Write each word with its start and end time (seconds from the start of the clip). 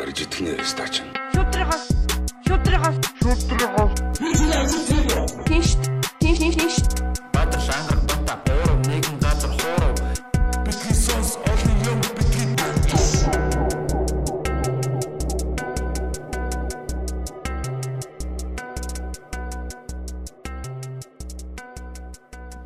Арж 0.00 0.18
итгэнэ 0.26 0.58
стач. 0.66 0.94
Шүтрихос 1.34 1.84
шүтрихос 2.46 2.96
шүтрихос 3.22 3.92
Тинш 5.46 5.70
тинш 6.20 6.38
тинш 6.58 6.76
Баатар 7.34 7.60
шангар 7.62 7.98
бата 8.08 8.34
буурав 8.44 8.78
нэгэн 8.90 9.16
газар 9.22 9.52
хуурав 9.54 9.94
Бидний 10.66 10.94
сонс 10.94 11.38
олон 11.46 11.78
юм 11.90 12.00
бидний 12.18 12.54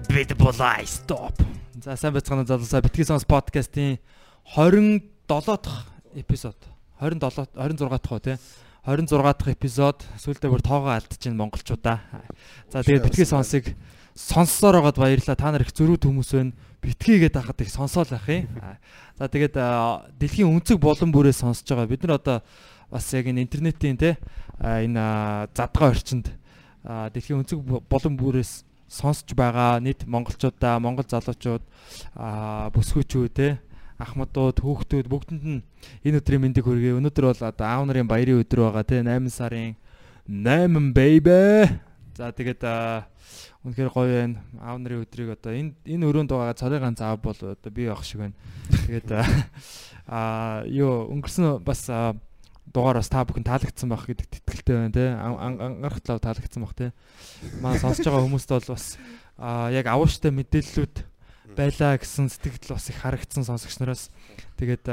Бид 0.08 0.32
булай 0.34 0.86
стоп. 0.86 1.36
За 1.84 1.94
сайн 1.96 2.14
байцгаана 2.16 2.46
залуусаа 2.48 2.80
битгий 2.82 3.04
сонс 3.04 3.24
подкастын 3.28 3.98
27 4.56 5.02
дахь 5.28 5.86
эпизод. 6.14 6.56
27 7.00 7.54
26 7.54 7.88
дахь 7.88 8.12
уу 8.12 8.18
те. 8.18 8.38
26 8.86 9.22
дахь 9.22 9.54
эпизод 9.54 10.02
сүүлдээ 10.18 10.50
бүр 10.50 10.62
тоогоо 10.62 10.98
алдчихээн 10.98 11.38
монголчуудаа. 11.38 12.00
За 12.72 12.82
тэгээд 12.82 13.06
битгий 13.06 13.26
сонсыг 13.26 13.76
сонссоор 14.18 14.82
байгаад 14.82 14.98
баярлалаа. 14.98 15.38
Та 15.38 15.52
нар 15.54 15.62
их 15.62 15.70
зөрүүд 15.70 16.10
хүмүүс 16.10 16.30
байна. 16.34 16.52
Битгийгээд 16.82 17.38
хахад 17.38 17.62
их 17.62 17.70
сонсоол 17.70 18.10
ах 18.10 18.26
юм. 18.26 18.50
За 19.18 19.30
тэгээд 19.30 19.54
дэлхийн 20.18 20.50
өнцөг 20.50 20.78
болон 20.82 21.14
бүрээ 21.14 21.34
сонсож 21.38 21.68
байгаа. 21.70 21.86
Бид 21.86 22.02
нар 22.02 22.18
одоо 22.18 22.42
бас 22.90 23.06
яг 23.14 23.30
энэ 23.30 23.46
интернетийн 23.46 23.98
те 23.98 24.18
энэ 24.58 25.52
задгаа 25.54 25.94
орчинд 25.94 26.34
дэлхийн 26.82 27.44
өнцөг 27.44 27.60
болон 27.62 28.14
бүрээс 28.18 28.64
сонсож 28.88 29.36
байгаа 29.36 29.78
нийт 29.84 30.08
монголчуудаа, 30.08 30.80
монгол 30.80 31.04
залуучууд 31.04 31.62
бүсгүүчүүд 32.72 33.32
те 33.36 33.60
ахмадууд, 33.98 34.62
хүүхдүүд 34.62 35.06
бүгдэнд 35.10 35.44
нь 35.44 35.62
энэ 36.06 36.18
өдрийн 36.22 36.42
мэндийг 36.42 36.64
хүргэе. 36.64 36.98
Өнөөдөр 37.02 37.24
бол 37.34 37.42
одоо 37.42 37.66
аав 37.66 37.84
нарын 37.90 38.06
баярын 38.06 38.40
өдөр 38.42 38.70
байгаа 38.70 38.86
те 38.86 39.02
8 39.02 39.26
сарын 39.28 39.74
8 40.30 40.94
baby. 40.94 41.66
За 42.14 42.30
тэгээд 42.30 42.62
үнэхээр 43.66 43.90
гоё 43.90 44.14
байна. 44.22 44.38
Аав 44.62 44.78
нарын 44.78 45.02
өдрийг 45.02 45.34
одоо 45.34 45.50
энэ 45.50 45.74
энэ 45.82 46.06
өрөөнд 46.06 46.30
байгаа 46.30 46.54
царай 46.54 46.78
ганц 46.78 47.02
аав 47.02 47.18
бол 47.18 47.34
одоо 47.34 47.70
би 47.74 47.90
авах 47.90 48.06
шиг 48.06 48.22
байна. 48.22 48.38
Тэгээд 48.86 49.10
аа, 50.06 50.62
юу 50.70 51.06
өнгөрсөн 51.18 51.58
бас 51.66 51.90
аа, 51.90 52.14
дугаар 52.72 53.00
бас 53.00 53.08
та 53.08 53.24
бүхэн 53.24 53.44
таалагдсан 53.44 53.88
байх 53.88 54.06
гэдэгт 54.06 54.44
итгэлтэй 54.44 54.76
байна 54.76 54.92
те 54.92 55.04
ангарах 55.16 56.00
талаа 56.04 56.20
таалагдсан 56.20 56.62
байх 56.62 56.74
те 56.76 56.92
маа 57.60 57.78
сонсож 57.80 58.04
байгаа 58.04 58.24
хүмүүст 58.28 58.50
бол 58.52 58.68
бас 58.76 58.86
аа 59.40 59.72
яг 59.72 59.86
авууштай 59.88 60.32
мэдээллүүд 60.32 61.07
байлаа 61.56 61.96
гэсэн 61.96 62.28
сэтгэл 62.28 62.74
бас 62.76 62.90
их 62.90 62.98
харагдсан 63.00 63.44
сонсогч 63.46 63.78
нараас. 63.80 64.10
Тэгээд 64.58 64.84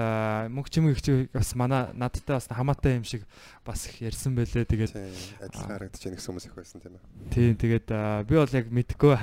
мөнх 0.53 0.69
чимэг 0.69 0.95
их 0.95 1.31
бас 1.33 1.55
манай 1.57 1.89
надтай 1.97 2.37
бас 2.37 2.47
хамаатай 2.47 3.01
юм 3.01 3.03
шиг 3.03 3.25
бас 3.65 3.87
их 3.89 3.99
ярьсан 3.99 4.35
байлээ. 4.37 4.63
Тэгээд 4.69 4.93
Тийм, 4.93 5.15
адилхан 5.41 5.71
харагдаж 5.75 6.01
байна 6.05 6.15
гэсэн 6.15 6.29
хүмүүс 6.31 6.45
их 6.45 6.55
байсан 6.55 6.79
тийм 6.79 6.93
ээ. 6.95 7.03
тийм 7.33 7.53
тэгээд 7.57 7.87
би 8.29 8.33
бол 8.37 8.53
яг 8.55 8.65
мэдгүй. 8.69 9.13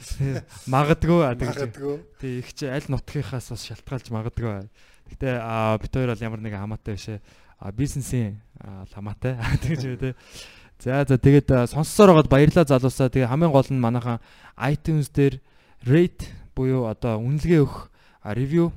Магадгүй 0.74 1.20
Магадгүй. 1.38 1.96
тий 2.20 2.38
их 2.42 2.50
чи 2.54 2.66
аль 2.66 2.88
нутгийнхаас 2.90 3.50
бас 3.54 3.62
шалтгаалж 3.64 4.10
магадгүй. 4.10 4.66
Гэтээ 5.14 5.34
аа, 5.38 5.78
бид 5.78 5.94
хоёр 5.94 6.12
бол 6.12 6.24
ямар 6.26 6.40
нэгэн 6.42 6.62
хамаатай 6.66 6.94
бишээ 6.98 7.18
бизнесийн 7.74 8.40
хамаатай. 8.94 9.38
Тэгж 9.64 9.82
үү 9.86 9.98
те 10.00 10.10
За 10.80 11.04
за 11.04 11.20
тэгээд 11.20 11.68
сонссоор 11.68 12.16
байгаад 12.24 12.32
баярлалаа 12.32 12.64
залуусаа. 12.64 13.12
Тэгээ 13.12 13.28
хамгийн 13.28 13.52
гол 13.52 13.68
нь 13.68 13.76
манайхан 13.84 14.16
iTunes 14.56 15.12
дээр 15.12 15.36
rate 15.84 16.24
буюу 16.54 16.86
одоо 16.90 17.18
үнэлгээ 17.20 17.60
өгөх 17.64 17.90
review 18.36 18.72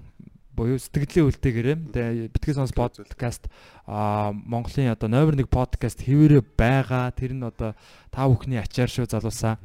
буюу 0.54 0.78
сэтгэлийн 0.78 1.28
үлдээгээрээ 1.34 1.78
тэгээ 1.90 2.30
битгий 2.30 2.54
сонс 2.54 2.74
подкаст 2.74 3.50
а 3.90 4.32
Монголын 4.32 4.94
одоо 4.94 5.10
номер 5.10 5.34
1 5.34 5.50
подкаст 5.50 6.06
хэвээрээ 6.06 6.44
байгаа. 6.54 7.10
Тэр 7.12 7.34
нь 7.34 7.42
одоо 7.42 7.74
та 8.14 8.30
бүхний 8.30 8.62
ачаар 8.62 8.90
шүү 8.90 9.10
залуусаа. 9.10 9.58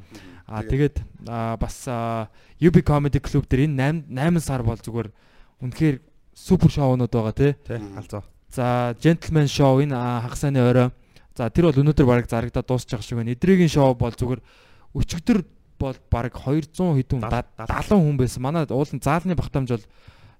А 0.49 0.65
тэгээд 0.65 1.05
бас 1.61 1.85
UB 2.57 2.77
Comedy 2.81 3.21
Club 3.21 3.45
дээр 3.45 3.69
энэ 3.69 4.09
8 4.09 4.41
8 4.41 4.41
сар 4.41 4.65
бол 4.65 4.81
зүгээр 4.81 5.13
үнэхээр 5.61 5.97
супер 6.33 6.71
шоунууд 6.73 7.13
байгаа 7.13 7.37
тий. 7.37 7.53
Алзаа. 7.69 8.25
За 8.49 8.97
Gentleman 8.97 9.45
Show 9.45 9.85
энэ 9.85 9.93
а, 9.93 10.25
хагас 10.25 10.41
саяны 10.41 10.65
орой. 10.65 10.89
За 11.37 11.53
тэр 11.53 11.69
бол 11.69 11.85
өнөөдөр 11.85 12.07
бараг 12.09 12.27
зарагдаад 12.33 12.65
дуусчих 12.65 13.05
шиг 13.05 13.21
байна. 13.21 13.37
Эдрийн 13.37 13.69
шоу 13.69 13.93
бол 13.93 14.15
зүгээр 14.15 14.41
өчигдөр 14.97 15.45
бол 15.79 15.97
бараг 16.11 16.35
200 16.35 16.75
хэдэн 16.99 17.21
хүн, 17.23 17.31
Дал- 17.31 17.47
70 17.67 18.03
хүн 18.03 18.17
байсан. 18.19 18.43
Манай 18.43 18.67
уулын 18.69 19.01
заалны 19.01 19.35
багтаамж 19.39 19.71
бол 19.71 19.87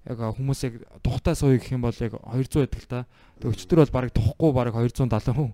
яг 0.09 0.17
хүмүүс 0.35 0.59
яг 0.63 0.73
тухтай 1.03 1.35
сууя 1.35 1.59
гэх 1.59 1.71
юм 1.75 1.81
бол 1.83 1.95
яг 1.99 2.13
200 2.15 2.63
байдаг 2.65 2.79
л 2.79 2.87
та. 2.87 2.99
Тэг 3.39 3.51
өчигдөр 3.55 3.79
бол 3.83 3.93
бараг 3.95 4.11
тухгүй 4.15 4.51
бараг 4.55 4.73
270 4.75 5.31
хүн 5.35 5.51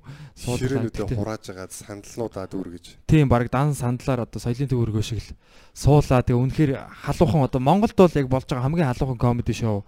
Тэгтээ- 1.05 1.17
хурааж 1.17 1.43
байгаа 1.49 1.69
сандалнуудаа 1.69 2.45
дүүргэж. 2.49 2.85
Тийм 3.09 3.27
баг 3.29 3.49
дан 3.49 3.73
сандлаар 3.73 4.25
одоо 4.25 4.39
соёлын 4.41 4.69
төвөргөө 4.69 5.03
шиг 5.05 5.21
л 5.21 5.35
суулаа. 5.73 6.21
Тэгээ 6.25 6.41
үнэхээр 6.41 6.71
халуухан 7.05 7.45
одоо 7.45 7.59
Монголд 7.61 7.93
бол 7.97 8.09
яг 8.13 8.27
болж 8.29 8.45
байгаа 8.49 8.65
хамгийн 8.65 8.89
халуухан 8.93 9.17
комеди 9.21 9.53
шоу 9.53 9.85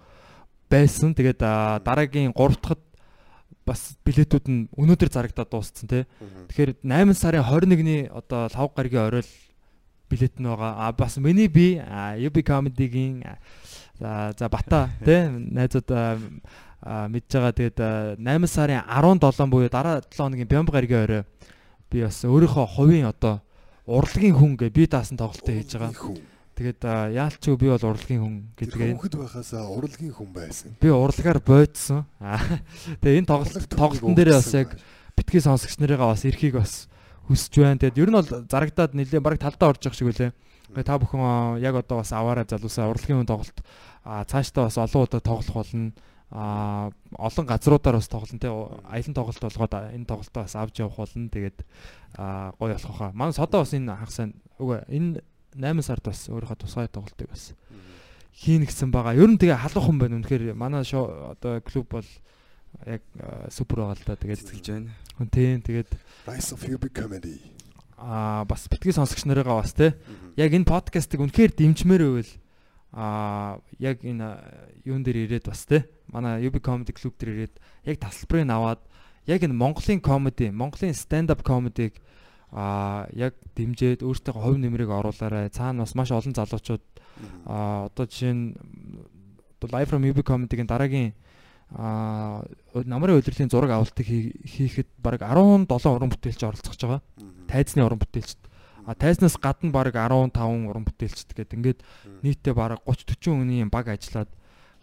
байсан. 0.70 1.14
Тэгээд 1.18 1.42
дараагийн 1.86 2.34
3 2.34 2.58
дахьд 2.62 2.82
бас 3.66 3.98
билетүүд 4.06 4.46
нь 4.48 4.68
өнөөдөр 4.80 5.10
зарагдаад 5.12 5.50
дууссан 5.52 5.88
тий. 5.90 6.04
Тэгэхээр 6.50 6.82
8 6.88 7.14
сарын 7.14 7.44
21-ний 7.44 8.08
одоо 8.08 8.48
лав 8.48 8.72
гарагийн 8.76 9.06
орой 9.12 9.24
билет 10.10 10.40
нь 10.40 10.48
байгаа. 10.48 10.88
А 10.88 10.92
бас 10.92 11.18
миний 11.18 11.48
би 11.48 11.78
UB 11.78 12.44
comedy-гийн 12.44 13.24
за 14.00 14.34
за 14.38 14.50
бата 14.50 14.90
тий 15.06 15.28
найзууд 15.28 15.90
мэдж 16.86 17.30
байгаа. 17.34 17.52
Тэгээд 17.52 17.80
а, 17.82 18.16
8 18.16 18.48
сарын 18.48 18.84
17 18.86 19.50
буюу 19.50 19.70
дараа 19.70 20.02
7 20.02 20.18
хоногийн 20.18 20.48
Бямб 20.48 20.70
гарагийн 20.70 21.04
орой 21.04 21.24
би 21.92 22.04
бас 22.04 22.24
өөрийнхөө 22.24 22.68
хувийн 22.78 23.08
одоо 23.10 23.42
урлагийн 23.88 24.36
хүн 24.36 24.54
гэ 24.56 24.70
би 24.70 24.88
даасан 24.88 25.18
тоглолтоо 25.18 25.54
хийж 25.56 25.74
байгаа. 25.76 25.94
Тэгээд 26.58 26.82
а, 26.86 27.10
яалч 27.10 27.42
би 27.42 27.68
бол 27.68 27.82
урлагийн 27.82 28.22
хүн 28.22 28.36
гэдгээ 28.58 28.94
Хүүхэд 28.94 29.16
байхасаа 29.18 29.66
урлагийн 29.70 30.14
хүн 30.14 30.30
байсан. 30.34 30.78
би 30.78 30.90
урлагаар 30.90 31.40
бойдсон. 31.42 32.06
Тэгээ 33.02 33.20
энэ 33.26 33.30
тоглолт 33.30 33.70
тоглолтын 33.74 34.16
дээр 34.16 34.32
бас 34.38 34.54
яг 34.54 34.70
битгий 35.18 35.42
сонсогч 35.42 35.82
нарыгаа 35.82 36.14
бас 36.14 36.26
эрхийг 36.26 36.62
бас 36.62 36.86
хүсэж 37.28 37.54
байна. 37.60 37.80
Тэгээд 37.80 38.02
ер 38.02 38.10
нь 38.10 38.18
бол 38.18 38.32
зарагдаад 38.48 38.92
нэлээ 38.96 39.22
бараг 39.22 39.40
талдаа 39.44 39.76
орж 39.76 39.84
явах 39.86 39.98
шиг 40.00 40.10
үлээ. 40.10 40.32
Та 40.84 41.00
бүхэн 41.00 41.62
яг 41.64 41.76
одоо 41.76 42.04
бас 42.04 42.12
аваараа 42.12 42.48
залуусаа 42.48 42.92
урлагийн 42.92 43.24
хүн 43.24 43.30
тоглолт 43.30 43.60
цаашдаа 44.04 44.68
бас 44.68 44.78
олон 44.80 45.04
удаа 45.04 45.22
тоглох 45.22 45.54
болно. 45.54 45.92
а 46.30 46.92
олон 47.16 47.46
газруудаар 47.48 47.96
бас 47.96 48.08
тоглоно 48.12 48.40
те 48.40 48.52
аялын 48.52 49.16
тоглолт 49.16 49.40
болгоод 49.40 49.74
энэ 49.96 50.06
тоглолтоо 50.06 50.44
бас 50.44 50.56
авч 50.56 50.80
явах 50.84 51.00
болно. 51.00 51.30
Тэгээд 51.32 51.64
гоё 52.60 52.74
болох 52.76 52.98
хаа. 53.00 53.12
Манай 53.16 53.34
содоо 53.34 53.64
бас 53.64 53.72
энэ 53.72 53.96
хагасаа 53.96 54.36
үгүй 54.60 54.84
энэ 54.92 55.24
8 55.56 55.82
сард 55.82 56.04
бас 56.04 56.28
өөрийнхөө 56.28 56.60
тусгай 56.60 56.88
тоглолтыг 56.92 57.32
бас 57.32 57.56
хийн 58.36 58.68
гэсэн 58.68 58.92
байгаа. 58.92 59.16
Ер 59.16 59.32
нь 59.32 59.40
тэгээ 59.40 59.56
халуухан 59.56 59.98
байна. 59.98 60.20
Үнэхээр 60.20 60.52
манай 60.52 60.84
одоо 60.84 61.64
клуб 61.64 61.88
бол 61.90 62.10
яг 62.86 63.02
супер 63.50 63.88
байгаа 63.88 63.96
л 63.96 64.04
да. 64.06 64.20
Тэгээд 64.20 64.40
Сэтгэлж 64.44 64.68
байна. 64.68 64.92
Хүн 65.18 65.28
тийм 65.34 65.62
тэгээд 65.66 65.90
Rise 66.30 66.54
of 66.54 66.62
UB 66.64 66.88
comedy. 66.94 67.42
аа 67.98 68.46
бас 68.46 68.70
битгий 68.70 68.94
сонсогч 68.94 69.26
нарыгаа 69.26 69.62
бас 69.66 69.74
Мгм. 69.74 70.38
яг 70.38 70.52
энэ 70.54 70.70
подкастыг 70.70 71.20
үнэхээр 71.20 71.52
дэмжмээр 71.58 72.04
байвал 72.06 72.32
аа 72.94 73.60
яг 73.82 74.06
энэ 74.06 74.38
юун 74.86 75.02
дээр 75.02 75.26
ирээд 75.26 75.50
бас 75.50 75.66
те 75.66 75.90
манай 76.08 76.46
UB 76.46 76.62
comedy 76.62 76.94
club 76.94 77.18
дээр 77.18 77.34
ирээд 77.34 77.56
яг 77.90 77.98
тасалбарыг 77.98 78.46
аваад 78.50 78.82
яг 79.26 79.42
энэ 79.44 79.58
Монголын 79.58 80.00
comedy, 80.00 80.54
Монголын 80.54 80.94
stand 80.94 81.34
up 81.34 81.42
comedy-г 81.44 81.98
аа 82.54 83.10
яг 83.12 83.34
дэмжиж 83.58 84.00
өөртөө 84.06 84.34
хувь 84.40 84.62
нэмрийг 84.62 84.88
оруулаарай. 84.88 85.50
Цаана 85.52 85.84
бас 85.84 85.96
маш 85.96 86.12
олон 86.14 86.32
залуучууд 86.38 86.84
Мгм. 87.18 87.42
А 87.50 87.90
одоо 87.90 88.06
жишээ 88.06 88.34
нь 88.34 88.54
одоо 89.58 89.68
Live 89.74 89.90
from 89.90 90.06
UB 90.06 90.22
Comedy-гийн 90.22 90.70
дараагийн 90.70 91.14
а 91.74 92.46
намрын 92.86 93.18
удирлын 93.18 93.50
зураг 93.50 93.72
авалтыг 93.72 94.06
хий- 94.06 94.36
хийхэд 94.46 94.88
баг 95.02 95.22
17 95.24 95.66
уран 95.90 96.12
бүтээлч 96.14 96.42
оролцож 96.44 96.78
байгаа. 96.78 97.02
Тайзны 97.48 97.82
уран 97.86 97.98
бүтээлчд. 98.04 98.38
А 98.88 98.96
тайзнаас 98.96 99.36
гадна 99.40 99.72
баг 99.72 99.92
15 99.96 100.36
уран 100.70 100.86
бүтээлчд 100.86 101.34
гэдэг 101.34 101.58
ингээд 101.58 101.80
нийтдээ 102.24 102.54
баг 102.54 102.80
30 102.86 103.18
40 103.18 103.36
хүний 103.42 103.64
баг 103.68 103.88
ажиллаад 103.92 104.30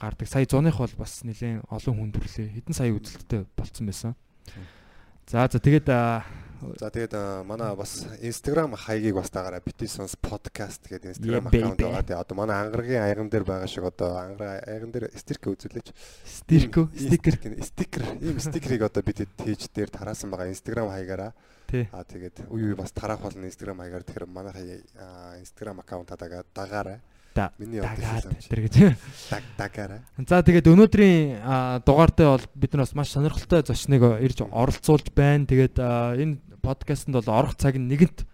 гардаг. 0.00 0.28
Сая 0.28 0.44
100-ных 0.44 0.76
бол 0.76 0.94
бас 0.98 1.22
нэлээд 1.24 1.64
олон 1.70 1.94
хүн 1.96 2.10
төрлөө. 2.12 2.52
Хэдэн 2.52 2.74
сая 2.74 2.92
үзэлттэй 2.92 3.46
болцсон 3.56 3.86
байсан. 3.88 4.12
За 5.24 5.48
за 5.48 5.56
тэгээд 5.60 5.88
За 6.80 6.90
тэгээд 6.90 7.14
манай 7.44 7.76
бас 7.76 8.06
Instagram 8.22 8.74
хаягийг 8.74 9.14
бас 9.14 9.30
дагаараа 9.30 9.60
сонс 9.86 10.16
подкаст 10.16 10.88
гэдэг 10.88 11.18
Instagram 11.18 11.48
аккаунт 11.48 11.78
байгаа. 11.78 12.02
Тэгээд 12.02 12.22
одоо 12.24 12.36
манай 12.36 12.56
ангаргийн 12.64 13.02
аяган 13.04 13.28
дээр 13.28 13.44
байгаа 13.44 13.68
шиг 13.68 13.84
одоо 13.84 14.16
ангаргийн 14.16 14.64
аяган 14.64 14.90
дээр 14.92 15.10
стикер 15.12 15.52
үзүүлээч. 15.52 15.88
стикер 16.24 16.88
стикер 16.96 17.34
стикер 17.62 18.02
ийм 18.20 18.40
стикерийг 18.40 18.82
одоо 18.82 19.02
бид 19.04 19.28
пэйж 19.36 19.68
дээр 19.74 19.90
тараасан 19.92 20.30
байгаа 20.30 20.48
Instagram 20.48 20.88
хаягаараа. 20.88 21.32
Аа 21.92 22.04
тэгээд 22.04 22.48
үе 22.48 22.70
үе 22.70 22.74
бас 22.78 22.92
тараах 22.92 23.20
болно 23.20 23.44
Instagram 23.44 23.82
хаягаар 23.82 24.04
тэгэхээр 24.06 24.26
манай 24.30 24.80
Instagram 25.42 25.80
аккаунтаа 25.82 26.16
дагаа 26.16 26.44
дагаараа. 26.54 27.00
да 27.34 27.50
Миний 27.58 27.82
дагаад 27.82 28.30
тэр 28.46 28.60
гэж. 28.62 28.94
даг 29.30 29.42
дагаараа. 29.58 30.00
За 30.22 30.38
тэгээд 30.38 30.70
өнөөдрийн 30.70 31.42
дугаартай 31.82 32.26
бол 32.30 32.46
бид 32.54 32.72
нар 32.72 32.86
бас 32.86 32.94
маш 32.94 33.10
сонирхолтой 33.10 33.66
зочныг 33.66 34.02
ирж 34.22 34.46
оролцуулж 34.46 35.10
байна. 35.10 35.42
Тэгээд 35.50 35.82
энэ 35.82 36.38
подкастэнд 36.64 37.20
бол 37.20 37.28
орох 37.28 37.54
цаг 37.60 37.76
нь 37.76 37.86
нэгэнт 37.92 38.24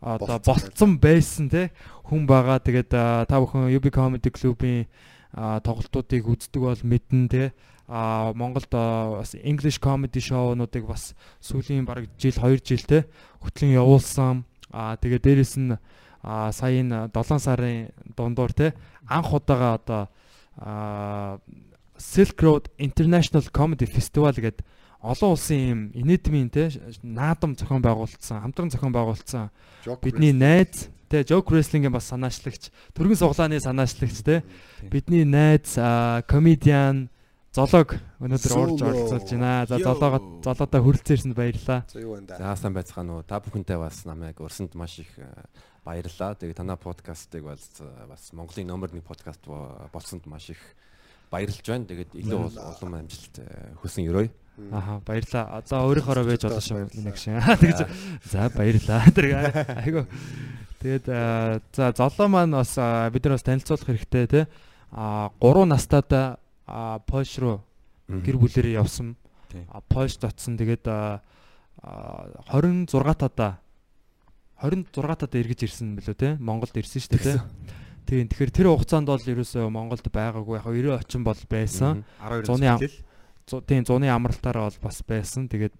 одоо 0.00 0.40
Болцсон 0.40 0.98
байсан 0.98 1.52
те 1.52 1.70
хүн 2.08 2.24
байгаа. 2.24 2.58
Тэгээд 2.60 2.90
та 2.90 3.36
бүхэн 3.36 3.72
UB 3.76 3.92
Comedy 3.92 4.32
Club-ийн 4.32 4.88
тоглолтуудыг 5.36 6.24
үздэг 6.24 6.60
бол 6.62 6.80
мэднэ 6.80 7.28
те. 7.28 7.44
А 7.86 8.32
Монголд 8.34 8.72
бас 8.72 9.38
English 9.38 9.78
comedy 9.78 10.18
show-нуудыг 10.18 10.90
бас 10.90 11.14
сүүлийн 11.38 11.86
бараг 11.86 12.10
жил 12.18 12.34
2 12.34 12.58
жилтэй 12.64 13.06
хөтлөн 13.38 13.78
явуулсан. 13.78 14.42
А 14.74 14.98
тэгээд 14.98 15.22
дээрэс 15.22 15.54
нь 15.62 15.78
а 16.26 16.50
сая 16.50 16.82
энэ 16.82 17.14
7 17.14 17.38
сарын 17.38 17.94
дундуур 18.18 18.50
те 18.50 18.74
анх 19.06 19.30
удаага 19.30 19.78
одоо 19.78 20.02
Silk 21.96 22.42
Road 22.42 22.66
International 22.78 23.46
Comedy 23.54 23.86
Festival 23.86 24.34
гэдэг 24.34 24.66
олон 25.06 25.30
улсын 25.38 25.60
юм 25.70 25.80
инэдмийн 25.94 26.50
те 26.50 26.70
наадам 27.02 27.54
зохион 27.54 27.82
байгуулсан, 27.82 28.42
хамтран 28.42 28.70
зохион 28.70 28.92
байгуулсан 28.92 29.50
бидний 30.02 30.32
найз 30.32 30.88
те 31.08 31.22
Joke 31.22 31.54
Wrestling-ийн 31.54 31.92
бас 31.94 32.10
санаачлагч, 32.10 32.70
төргөн 32.94 33.16
суглааны 33.18 33.60
санаачлагч 33.62 34.22
те 34.26 34.42
бидний 34.90 35.24
найз 35.24 35.78
комедиан 36.26 37.08
золог 37.54 37.96
өнөөдөр 38.20 38.52
Solo. 38.52 38.76
оролцуулж 38.76 39.30
байна. 39.32 39.64
За 39.64 39.78
Yo. 39.80 39.84
золоогоо 39.88 40.42
золоодоо 40.44 40.80
хүрэлцээрсэнд 40.84 41.32
баярлалаа. 41.32 41.86
За 41.88 42.56
сайн 42.60 42.74
байцгаана 42.76 43.16
уу. 43.16 43.22
Та 43.24 43.40
бүхэнтэй 43.40 43.78
бас 43.80 44.04
намайг 44.04 44.36
урсанд 44.44 44.74
маш 44.76 44.98
их 45.00 45.08
баярлалаа. 45.80 46.36
Тэгээ 46.36 46.52
танай 46.52 46.76
подкастыг 46.76 47.44
бол 47.48 47.56
э, 47.56 48.06
бас 48.10 48.28
Монголын 48.36 48.66
номер 48.66 48.90
1 48.92 49.00
подкаст 49.00 49.40
бо- 49.46 49.88
болсонд 49.88 50.26
маш 50.26 50.50
их 50.50 50.60
баярлж 51.30 51.64
байна. 51.64 51.86
Тэгээд 51.88 52.12
илүү 52.12 52.38
улам 52.44 52.94
амжилт 53.00 53.40
хүсэн 53.80 54.04
өрөөе. 54.04 54.28
Аха 54.72 55.00
баярлалаа. 55.04 55.62
За 55.68 55.82
өөрийнхоороо 55.84 56.24
байж 56.24 56.42
болно 56.48 56.60
шүү 56.64 56.88
нэг 57.04 57.16
шиг. 57.20 57.36
Тэгэж 57.60 57.80
за 58.24 58.48
баярлалаа. 58.56 59.04
Тэр 59.16 59.26
айгу. 59.84 60.02
Тэгээд 60.80 61.06
за 61.76 61.84
золоо 61.96 62.28
маань 62.28 62.56
бас 62.56 62.72
бид 63.12 63.22
нар 63.24 63.36
бас 63.36 63.44
танилцуулах 63.44 63.84
хэрэгтэй 63.84 64.26
те. 64.26 64.40
А 64.92 65.28
3 65.40 65.64
настайдаа 65.68 66.38
Польш 67.06 67.36
руу 67.38 67.60
гэр 68.08 68.36
бүлэрээ 68.40 68.80
явсан. 68.80 69.16
Польш 69.92 70.16
дотсон. 70.16 70.56
Тэгээд 70.56 70.84
а, 70.88 71.20
а, 71.82 72.32
26 72.56 72.88
тадаа 73.14 73.60
26 74.62 74.88
тадаа 75.20 75.36
эргэж 75.40 75.60
ирсэн 75.68 75.96
билүү 76.00 76.16
те. 76.16 76.28
Монголд 76.40 76.72
ирсэн 76.76 77.00
шүү 77.04 77.12
дээ 77.12 77.24
те. 77.36 77.42
Тийм 78.06 78.28
тэгэхээр 78.30 78.52
тэр 78.54 78.66
хугацаанд 78.70 79.10
бол 79.10 79.18
ерөөсөө 79.20 79.66
Монголд 79.68 80.06
байгаагүй 80.06 80.56
яг 80.56 80.66
90 80.70 80.94
орчим 80.96 81.22
бол 81.26 81.40
байсан. 81.50 82.04
12 82.22 82.46
Зуны 82.46 82.66
ам- 82.70 82.78
хэлэл. 82.78 82.94
Зу- 82.94 83.05
тийм 83.46 83.86
зуны 83.86 84.10
амралтаараа 84.10 84.70
бол 84.70 84.78
бас 84.82 85.02
байсан. 85.06 85.46
Тэгээд 85.46 85.74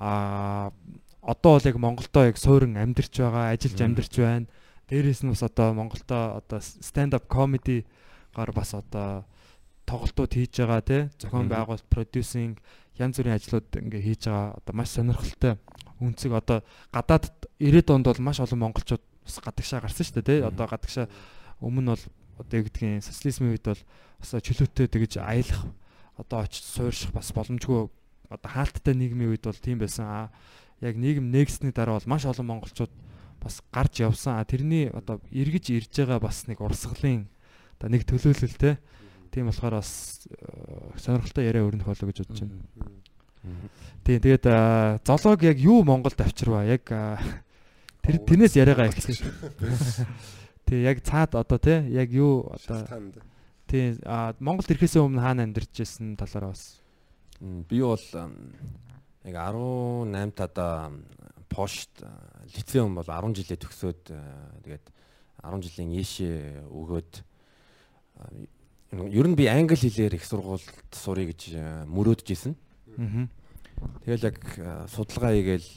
а 0.00 0.72
одоо 1.20 1.60
бол 1.60 1.68
яг 1.68 1.76
Монголдоо 1.76 2.24
яг 2.32 2.38
суурин 2.40 2.80
амьдарч 2.80 3.20
байгаа, 3.20 3.52
ажиллаж 3.52 3.80
амьдарч 3.80 4.14
байна. 4.16 4.46
Дээрээс 4.88 5.20
нь 5.24 5.32
бас 5.32 5.44
одоо 5.44 5.76
Монголдоо 5.76 6.40
одоо 6.40 6.60
stand 6.60 7.12
up 7.12 7.28
comedy 7.28 7.84
гар 8.32 8.52
бас 8.52 8.72
одоо 8.72 9.28
тоглолтууд 9.84 10.32
хийж 10.32 10.64
байгаа 10.64 10.80
тий 10.80 11.02
зохион 11.20 11.48
байгуулалт, 11.52 11.84
producing 11.92 12.56
янз 12.96 13.20
бүрийн 13.20 13.36
ажлууд 13.36 13.68
ингээ 13.68 14.00
хийж 14.00 14.32
байгаа 14.32 14.56
одоо 14.56 14.72
маш 14.72 14.96
сонирхолтой 14.96 15.60
үнцэг. 16.00 16.32
Одоо 16.32 16.64
гадаадд 16.88 17.52
90-ад 17.60 17.92
онд 17.92 18.06
бол 18.08 18.24
маш 18.24 18.40
олон 18.40 18.64
монголчууд 18.64 19.04
бас 19.04 19.36
гадагшаа 19.44 19.84
гарсан 19.84 20.04
шүү 20.08 20.24
дээ 20.24 20.28
тий 20.28 20.40
одоо 20.40 20.66
гадагшаа 20.72 21.06
өмнө 21.60 21.92
бол 21.92 22.04
одоо 22.40 22.54
юу 22.58 22.64
гэдгийг 22.64 23.04
социализмын 23.04 23.52
үед 23.52 23.64
бол 23.68 23.82
бас 24.20 24.30
чөлөөтэй 24.40 24.88
тэгж 24.88 25.20
аялах 25.20 25.68
одоо 26.16 26.44
очиж 26.44 26.62
суурших 26.62 27.12
бас 27.12 27.32
боломжгүй 27.34 27.88
одоо 28.30 28.50
хаалттай 28.50 28.94
нийгмийн 28.94 29.34
үед 29.34 29.44
бол 29.44 29.58
тийм 29.58 29.78
байсан. 29.78 30.06
А 30.06 30.20
яг 30.80 30.96
нийгэм 30.96 31.30
нэгсний 31.30 31.72
дараа 31.72 31.98
бол 31.98 32.10
маш 32.10 32.24
олон 32.24 32.46
монголчууд 32.46 32.90
бас 33.42 33.62
гарч 33.72 34.00
явсан. 34.00 34.40
А 34.40 34.44
тэрний 34.44 34.88
одоо 34.88 35.20
эргэж 35.30 35.70
ирж 35.70 35.92
байгаа 35.92 36.20
бас 36.20 36.46
нэг 36.46 36.60
урсгалын 36.60 37.28
одоо 37.78 37.88
нэг 37.90 38.04
төлөөлөл 38.06 38.56
те. 38.58 38.78
Тийм 39.30 39.50
болохоор 39.50 39.82
бас 39.82 40.22
э, 40.30 40.98
сонирхолтой 40.98 41.44
яриа 41.44 41.66
өрнөх 41.66 41.86
болоо 41.90 42.06
гэж 42.08 42.18
бодож 42.22 42.40
байна. 42.46 42.62
Тийм 44.04 44.20
тэгээд 44.20 44.46
а, 44.48 45.00
золог 45.04 45.42
яг 45.42 45.58
юу 45.58 45.84
Монголд 45.84 46.20
авчирваа? 46.20 46.64
Яг 46.64 46.88
а, 46.92 47.20
тэр 48.00 48.20
тэрнээс 48.24 48.56
яриагаа 48.56 48.88
эхлэв. 48.88 49.20
Тэг 50.64 50.78
яг 50.80 51.04
цаад 51.04 51.36
одоо 51.36 51.58
те 51.58 51.84
яг 51.92 52.08
юу 52.12 52.48
одоо. 52.48 53.12
Тийм 53.68 53.98
Монголд 54.40 54.70
ирэхээс 54.70 54.98
өмнө 55.00 55.22
хаана 55.22 55.46
амьдарч 55.46 55.72
байсан 55.82 56.16
талаараа 56.16 56.52
бас 56.52 56.84
Би 57.40 57.80
бол 57.80 58.00
яг 59.24 59.36
18 59.36 60.32
тада 60.36 60.92
пошт 61.48 62.04
лицеум 62.56 62.94
бол 62.94 63.04
10 63.04 63.34
жилээ 63.36 63.58
төгсөөд 63.58 64.02
тэгээд 64.64 64.84
10 65.42 65.64
жилийн 65.66 65.92
ийшээ 65.98 66.64
өгөөд 66.70 67.12
ер 68.94 69.26
нь 69.28 69.36
би 69.36 69.46
англи 69.50 69.76
хэлээр 69.76 70.14
их 70.14 70.24
сургуульд 70.24 70.94
сурыг 70.94 71.34
гэж 71.34 71.42
а, 71.58 71.84
мөрөөдж 71.90 72.28
исэн. 72.30 72.54
Тэгэл 74.06 74.28
яг 74.30 74.38
судалгаа 74.94 75.34
хийгээл 75.34 75.70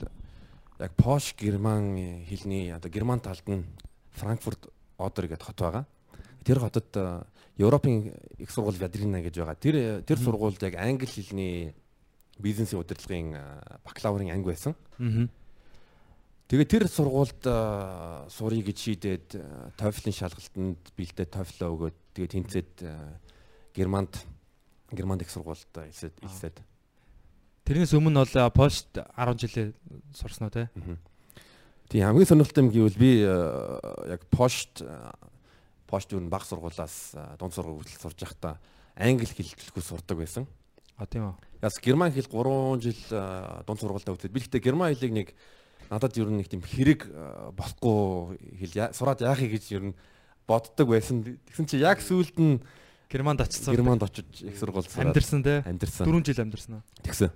яг 0.79 0.91
пош 0.95 1.33
герман 1.33 1.97
хэлний 2.29 2.69
одоо 2.71 2.91
герман 2.91 3.19
талд 3.19 3.43
нь 3.49 3.65
Франкфурт 4.13 4.69
Одер 4.97 5.27
гэдэг 5.27 5.45
хот 5.49 5.59
байгаа. 5.59 5.85
Тэр 6.45 6.61
хотод 6.61 6.89
Европын 7.57 8.13
их 8.37 8.51
сургууль 8.51 8.77
Вадрина 8.77 9.21
гэж 9.21 9.41
байгаа. 9.41 9.57
Тэр 9.57 10.01
тэр 10.05 10.17
сургуульд 10.21 10.61
яг 10.61 10.75
англи 10.77 11.09
хэлний 11.09 11.73
бизнесийн 12.37 12.81
удирдлагын 12.81 13.33
бакалаврын 13.83 14.29
анги 14.29 14.53
байсан. 14.53 14.75
Тэгээ 16.47 16.67
тэр 16.69 16.85
сургуульд 16.87 17.41
сурыг 18.31 18.63
гэж 18.69 18.77
шийдээд 18.77 19.27
а, 19.35 19.73
TOEFL-ын 19.75 20.15
шалгалтанд 20.15 20.79
бэлдээд 20.95 21.33
TOEFL-аа 21.33 21.73
өгөөд 21.75 21.97
тэгээ 22.15 22.33
тэнцээд 22.39 22.73
Германд 23.75 24.15
Германд 24.93 25.25
их 25.25 25.33
сургуульд 25.33 25.67
хэлсэд 25.67 26.15
хэлсэд. 26.23 26.61
Тэрнээс 27.67 27.91
өмнө 27.99 28.23
бол 28.23 28.53
Польшд 28.55 28.95
10 28.95 29.43
жилээ 29.43 29.67
сурсан 30.15 30.47
уу 30.47 30.55
те? 30.55 30.71
Тийм 31.91 32.07
хамгийн 32.07 32.27
сонирхолтой 32.31 32.63
юм 32.63 32.71
гэвэл 32.71 32.95
би 32.95 33.11
яг 33.27 34.23
пошт 34.31 34.79
пошт 35.87 36.11
юу 36.11 36.21
н 36.21 36.29
баг 36.29 36.43
сургуулаас 36.43 37.15
дунд 37.39 37.55
сургууль 37.55 37.81
хүртэл 37.81 38.03
сурж 38.03 38.19
байхдаа 38.19 38.59
англи 38.99 39.25
хэл 39.25 39.55
төлхөө 39.55 39.83
сурдаг 39.83 40.17
байсан. 40.19 40.45
А 40.99 41.05
тийм 41.07 41.31
үү. 41.31 41.35
Яс 41.63 41.79
герман 41.79 42.11
хэл 42.11 42.27
3 42.27 42.83
жил 42.83 43.01
дунд 43.65 43.79
сургуультай 43.79 44.13
үзээд 44.13 44.35
би 44.35 44.41
гэхдээ 44.43 44.61
герман 44.61 44.91
хэлийг 44.93 45.13
нэг 45.13 45.27
надад 45.89 46.17
ер 46.17 46.27
нь 46.27 46.43
нэг 46.43 46.49
тийм 46.51 46.61
хэрэг 46.61 47.07
болохгүй 47.55 48.37
хэл 48.59 48.91
сураад 48.91 49.23
яахыг 49.23 49.55
гэж 49.55 49.65
ер 49.71 49.83
нь 49.91 49.97
боддог 50.47 50.91
байсан. 50.91 51.23
Тэгсэн 51.23 51.65
чи 51.69 51.77
яг 51.79 52.01
сүүлд 52.01 52.37
нь 52.37 52.59
Германд 53.09 53.39
очсон. 53.39 53.75
германд 53.75 54.03
очиж 54.03 54.25
их 54.43 54.57
сургууль 54.59 54.83
сураад 54.83 55.15
амьдэрсэн 55.15 55.43
те. 55.43 55.63
амьдэрсэн. 55.63 56.03
4 56.03 56.25
жил 56.27 56.41
амьдэрсэн. 56.43 56.83
Тэгсэн. 57.03 57.31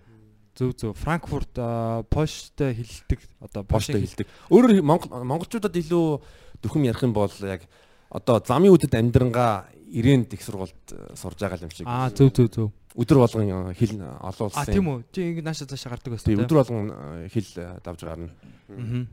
Зөв 0.56 0.76
зөв. 0.76 0.98
Франкфурт 1.00 1.56
а, 1.56 2.04
Польштой 2.04 2.76
хилдэг 2.76 3.20
одоо 3.40 3.64
Поштой 3.64 3.96
Польшийн 3.96 4.04
хэлдэг. 4.04 4.28
Өөрөөр 4.52 4.84
Монгол 4.84 5.24
монголчуудад 5.24 5.72
илүү 5.72 6.20
дүрхэн 6.60 6.92
ярих 6.92 7.04
юм 7.08 7.16
бол 7.16 7.32
яг 7.48 7.64
одоо 8.12 8.44
замын 8.44 8.76
үдэд 8.76 8.94
амьдрангаа 8.94 9.72
ирээнд 9.92 10.36
их 10.36 10.44
сургуульд 10.44 10.84
э, 10.92 11.16
сурж 11.16 11.40
байгаа 11.40 11.64
юм 11.64 11.72
шиг. 11.72 11.88
Аа 11.88 12.12
зөв 12.12 12.32
зөв 12.36 12.48
зөв. 12.52 12.68
Өдөр 12.96 13.24
болгон 13.24 13.72
э, 13.72 13.76
хэл 13.76 14.00
олон 14.04 14.48
улсын. 14.52 14.60
А 14.60 14.68
тийм 14.68 14.88
үү. 14.88 15.00
Чи 15.12 15.20
ингэ 15.32 15.44
наашаа 15.44 15.68
цаашаа 15.72 15.96
гардаг 15.96 16.16
байсан 16.16 16.28
те. 16.28 16.40
өдөр 16.40 16.60
болгон 16.60 16.92
э, 16.92 17.30
хэл 17.32 17.50
э, 17.56 17.80
давж 17.84 18.00
гарна. 18.04 18.32
Аа. 18.68 19.08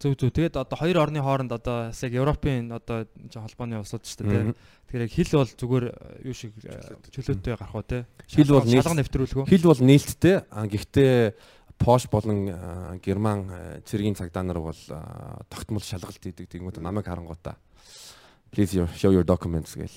Зөв 0.00 0.12
зөв. 0.16 0.32
Тэгээд 0.32 0.56
одоо 0.56 0.76
хоёр 0.76 0.96
орны 1.00 1.20
хооронд 1.20 1.52
одоо 1.52 1.92
яг 1.92 2.12
Европын 2.12 2.72
одоо 2.72 3.08
холбооны 3.32 3.80
улсууд 3.80 4.04
шүү 4.04 4.24
дээ. 4.24 4.52
Тэгэхээр 4.88 5.04
яг 5.04 5.12
хэл 5.12 5.32
бол 5.36 5.52
зүгээр 5.56 5.84
э, 5.88 6.28
юу 6.28 6.34
шиг 6.36 6.52
э, 6.64 6.96
чөлөөтэй 7.12 7.52
гарах 7.56 7.72
уу 7.76 7.84
те. 7.84 8.04
Хэл 8.28 8.52
бол 8.52 8.64
нийл- 8.68 8.84
шалга 8.84 9.00
нэвтрүүлэх 9.00 9.36
үү? 9.44 9.48
Хэл 9.48 9.68
бол 9.68 9.80
нээлттэй. 9.80 10.36
Гэхдээ 10.52 11.14
Пош 11.76 12.08
болон 12.08 12.48
э, 12.48 12.98
Герман 13.04 13.50
э, 13.52 13.80
цэргийн 13.84 14.16
цагдаа 14.16 14.42
нар 14.42 14.60
бол 14.64 14.72
э, 14.72 14.96
тогтмол 15.52 15.84
шалгалт 15.84 16.16
хийдэг. 16.24 16.48
Тэгмүүд 16.48 16.80
намайг 16.80 17.04
харангуйта. 17.04 17.60
Please 18.56 18.72
your, 18.72 18.88
show 18.96 19.12
your 19.12 19.22
documents 19.22 19.76
гээл. 19.76 19.92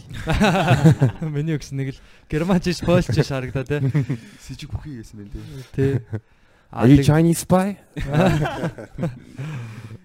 Миний 1.31 1.55
өгс 1.55 1.71
нэг 1.71 1.95
л 1.95 1.99
германч 2.27 2.67
ш 2.67 2.83
польч 2.83 3.07
ш 3.07 3.31
харагдаа 3.31 3.63
те. 3.63 3.79
Сэжиг 4.43 4.75
бүхий 4.75 4.99
гэсэн 4.99 5.15
байна 5.15 5.31
тий. 5.31 6.03
Тэ. 6.03 6.03
Are 6.75 6.91
you 6.91 6.99
Chinese 6.99 7.47
spy? 7.47 7.79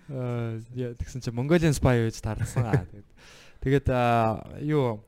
Аа 0.06 0.62
яа 0.70 0.94
тэгсэн 0.94 1.18
чи 1.18 1.34
Mongolian 1.34 1.74
spy 1.74 2.06
гэж 2.06 2.22
таарсан. 2.22 2.62
Аа, 2.62 2.86
тэгээд- 2.86 3.10
юу 4.62 5.02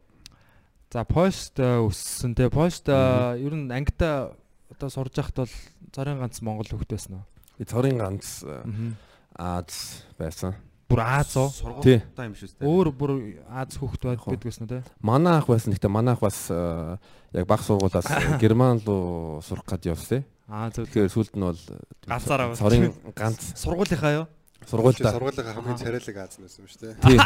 за 0.90 1.06
аа, 1.06 1.86
өссөн 1.86 2.34
те. 2.34 2.50
Аа, 2.50 3.38
ер 3.38 3.54
нь 3.54 3.70
ангита 3.70 4.34
одоо 4.74 4.90
сурж 4.90 5.14
байхад 5.22 5.46
бол 5.46 5.54
царын 5.94 6.18
ганц 6.18 6.42
монгол 6.42 6.66
хөлт 6.66 6.90
байсан 6.90 7.22
уу? 7.22 7.24
Цорын 7.62 7.94
ганц 8.02 8.42
э, 8.42 8.98
Аа. 9.38 9.62
Аз 9.62 10.02
байсан. 10.18 10.58
Бүр 10.87 11.00
Аз. 11.02 11.35
Сургуультай 11.35 12.26
юм 12.31 12.35
шүү 12.38 12.49
дээ. 12.59 12.66
Өөр 12.66 12.88
бүр 12.95 13.11
Аз 13.50 13.75
хоо. 14.23 14.31
байдаг 14.35 14.47
гэсэн 14.50 14.64
үү 14.66 14.71
те? 14.71 14.78
Манай 15.02 15.35
ах 15.43 15.47
байсан. 15.50 15.75
Гэхдээ 15.75 15.90
манай 15.90 16.14
ах 16.14 16.23
бас 16.23 16.47
э, 16.50 16.97
яг 17.35 17.47
баг 17.47 17.61
сургуулаас 17.66 18.07
герман 18.43 18.78
руу 18.87 19.43
сурах 19.43 19.66
гээд 19.66 19.90
явсан. 19.90 20.23
Аа 20.47 20.71
зөв. 20.71 20.87
Тэгэхээр 20.87 21.11
сүүлд 21.11 21.35
нь 21.35 21.43
бол 21.43 21.59
Ганцаараа 22.07 22.55
байна. 22.55 22.61
цорын 22.62 22.95
ганц 23.19 23.40
Сургуулийнхаа 23.59 24.14
юу? 24.14 24.26
сургуультай. 24.66 25.11
Сургуулийн 25.14 25.47
хамгийн 25.59 25.78
царайлаг 25.78 26.16
Аз 26.23 26.38
нь 26.38 26.43
байсан 26.47 26.61
юм 26.62 26.69
шүү 26.71 26.81
дээ. 26.81 26.95
Тий. 27.02 27.19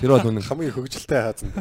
Тэр 0.00 0.10
бол 0.16 0.28
үнэн. 0.28 0.44
Хамгийн 0.44 0.72
хөгжилтэй 0.76 1.20
Аз 1.24 1.40
нь. 1.44 1.52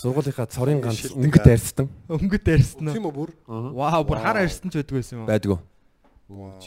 Сургуулийнхаа 0.00 0.48
цорын 0.48 0.80
ганц 0.80 1.04
аа. 1.12 1.52
арьстан 1.52 1.86
Өнгөт 2.08 2.48
арьсан 2.48 2.84
Тийм 2.96 3.04
үү 3.08 3.12
бүр? 3.12 3.30
Вау, 3.44 4.02
бүр 4.08 4.18
хар 4.24 4.40
арьсан 4.40 4.68
ч 4.72 4.80
байдаг 4.80 4.96
байсан 4.96 5.20
юм 5.20 5.22
уу? 5.24 5.30
байдгүй. 5.32 5.58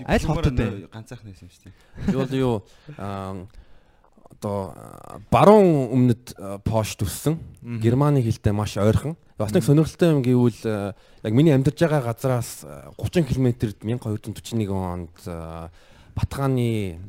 Аль 0.10 0.26
хотод 0.26 0.58
нөө 0.58 0.90
ганцаарх 0.90 1.22
нэсэн 1.22 1.46
юм 1.46 1.52
шүү 1.54 1.64
дээ. 1.70 1.74
Би 2.10 2.16
бол 2.18 2.34
юу 2.34 2.56
аа, 2.98 3.46
одоо 4.32 4.74
баруун 5.32 5.92
өмнөд 5.92 6.34
аа, 6.40 6.58
Пош 6.64 6.96
төссөн. 6.96 7.38
Германы 7.62 8.22
хэлтэй 8.24 8.54
маш 8.54 8.78
ойрхон. 8.78 9.16
Бас 9.38 9.52
нэг 9.54 9.64
сонирхолтой 9.66 10.12
юм 10.16 10.22
гэвэл 10.22 10.62
аа, 10.66 10.96
яг 11.24 11.34
миний 11.34 11.54
амьдарч 11.54 11.80
байгаа 11.82 12.02
газраас 12.14 12.64
аа, 12.64 12.92
30 12.98 13.28
км-д 13.28 13.76
1241 13.84 14.70
онд 14.72 15.12
аа, 15.28 15.72
Батхааны 16.16 17.00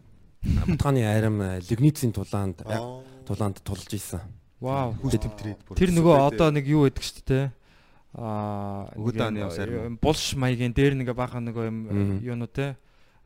Батхааны 0.43 1.03
айрам 1.07 1.41
аа, 1.41 1.59
Лигницийн 1.63 2.13
тулаанд 2.13 2.63
Аа. 2.67 3.03
тулаанд 3.27 3.63
тулж 3.63 3.87
исэн. 3.95 4.21
Вау. 4.61 4.95
Тэмтрээд 5.03 5.63
бүр. 5.67 5.77
Тэр 5.79 5.91
нөгөө 5.91 6.15
одоо 6.31 6.51
нэг 6.55 6.67
юу 6.71 6.87
байдаг 6.87 7.03
шүү 7.03 7.23
дээ. 7.27 7.47
Аа 8.15 8.87
булш 10.01 10.35
маягийн 10.37 10.73
дээр 10.77 10.95
нэг 11.01 11.15
баахан 11.17 11.49
нөгөө 11.49 11.65
юм 11.67 11.79
юунууд 12.21 12.53
те 12.53 12.77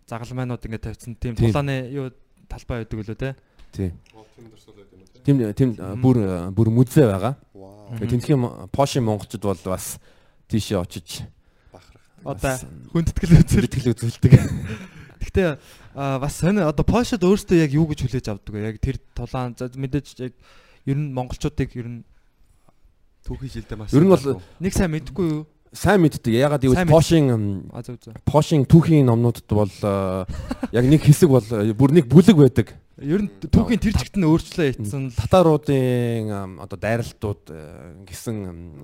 загалмайнууд 0.06 0.62
ингээд 0.62 0.84
тавьсан 0.86 1.16
тийм 1.18 1.34
Тийм. 1.34 1.50
тулааны 1.50 1.90
юу 1.90 2.10
талбай 2.48 2.84
байдаг 2.86 3.02
лөө 3.02 3.18
те. 3.18 3.34
Тий. 3.76 3.92
Тийм 5.26 5.52
тим 5.52 5.70
аа, 5.76 5.96
бүр 6.00 6.16
бүр 6.54 6.68
мүзээ 6.72 7.06
байгаа. 7.12 7.34
Тентхийн 8.00 8.40
Пошийн 8.72 9.04
монголчууд 9.04 9.42
бол 9.44 9.62
бас 9.76 9.98
тийшээ 10.48 10.80
очиж 10.80 11.26
Бахарх. 11.74 12.00
Одоо 12.24 12.56
хүндэтгэл 12.94 13.34
үзэл. 13.42 13.66
зүтгэл 13.66 13.90
үзүүлдэг. 13.94 14.32
Гэхдээ 15.22 15.48
бас 15.94 16.34
сони 16.38 16.62
одоо 16.62 16.86
Польшод 16.86 17.26
өөрсдөө 17.26 17.58
яг 17.58 17.74
юу 17.74 17.86
гэж 17.90 18.06
хүлээж 18.06 18.26
авдаг 18.30 18.54
вэ? 18.54 18.70
Яг 18.70 18.78
тэр 18.80 18.96
тулаан 19.14 19.54
мэдээж 19.58 20.06
яг 20.22 20.32
ер 20.86 20.96
нь 20.96 21.10
монголчуудыг 21.10 21.74
ер 21.74 21.88
нь 21.90 22.00
түүхийн 23.26 23.52
жилдээ 23.60 23.76
маш. 23.76 23.90
Ер 23.92 24.06
нь 24.06 24.10
бол- 24.14 24.40
нэг 24.62 24.72
сайн 24.72 24.94
мэдгүй 24.94 25.26
юу? 25.26 25.42
Сайн 25.74 26.00
мэддэг. 26.00 26.32
Ягаад 26.32 26.62
гэвэл 26.62 26.86
зөв. 26.86 28.14
Пошийн 28.24 28.62
түүхийн 28.64 29.10
номнуудад 29.10 29.50
бол 29.50 29.74
яг 30.70 30.84
нэг 30.86 31.02
хэсэг 31.02 31.28
бол 31.28 31.42
бүр 31.74 31.90
нэг 31.90 32.06
бүлэг 32.06 32.38
байдаг. 32.38 32.78
Ер 32.96 33.20
нь 33.20 33.28
түүхийн 33.28 33.76
тэр 33.76 33.92
чигт 33.92 34.16
нь 34.16 34.24
өөрчлөө 34.24 34.72
ицсэн 34.72 35.12
л 35.12 35.18
Татаруудын 35.20 36.56
одоо 36.56 36.80
дайралтууд 36.80 37.44
аа, 37.52 37.92
гэсэн 38.08 38.36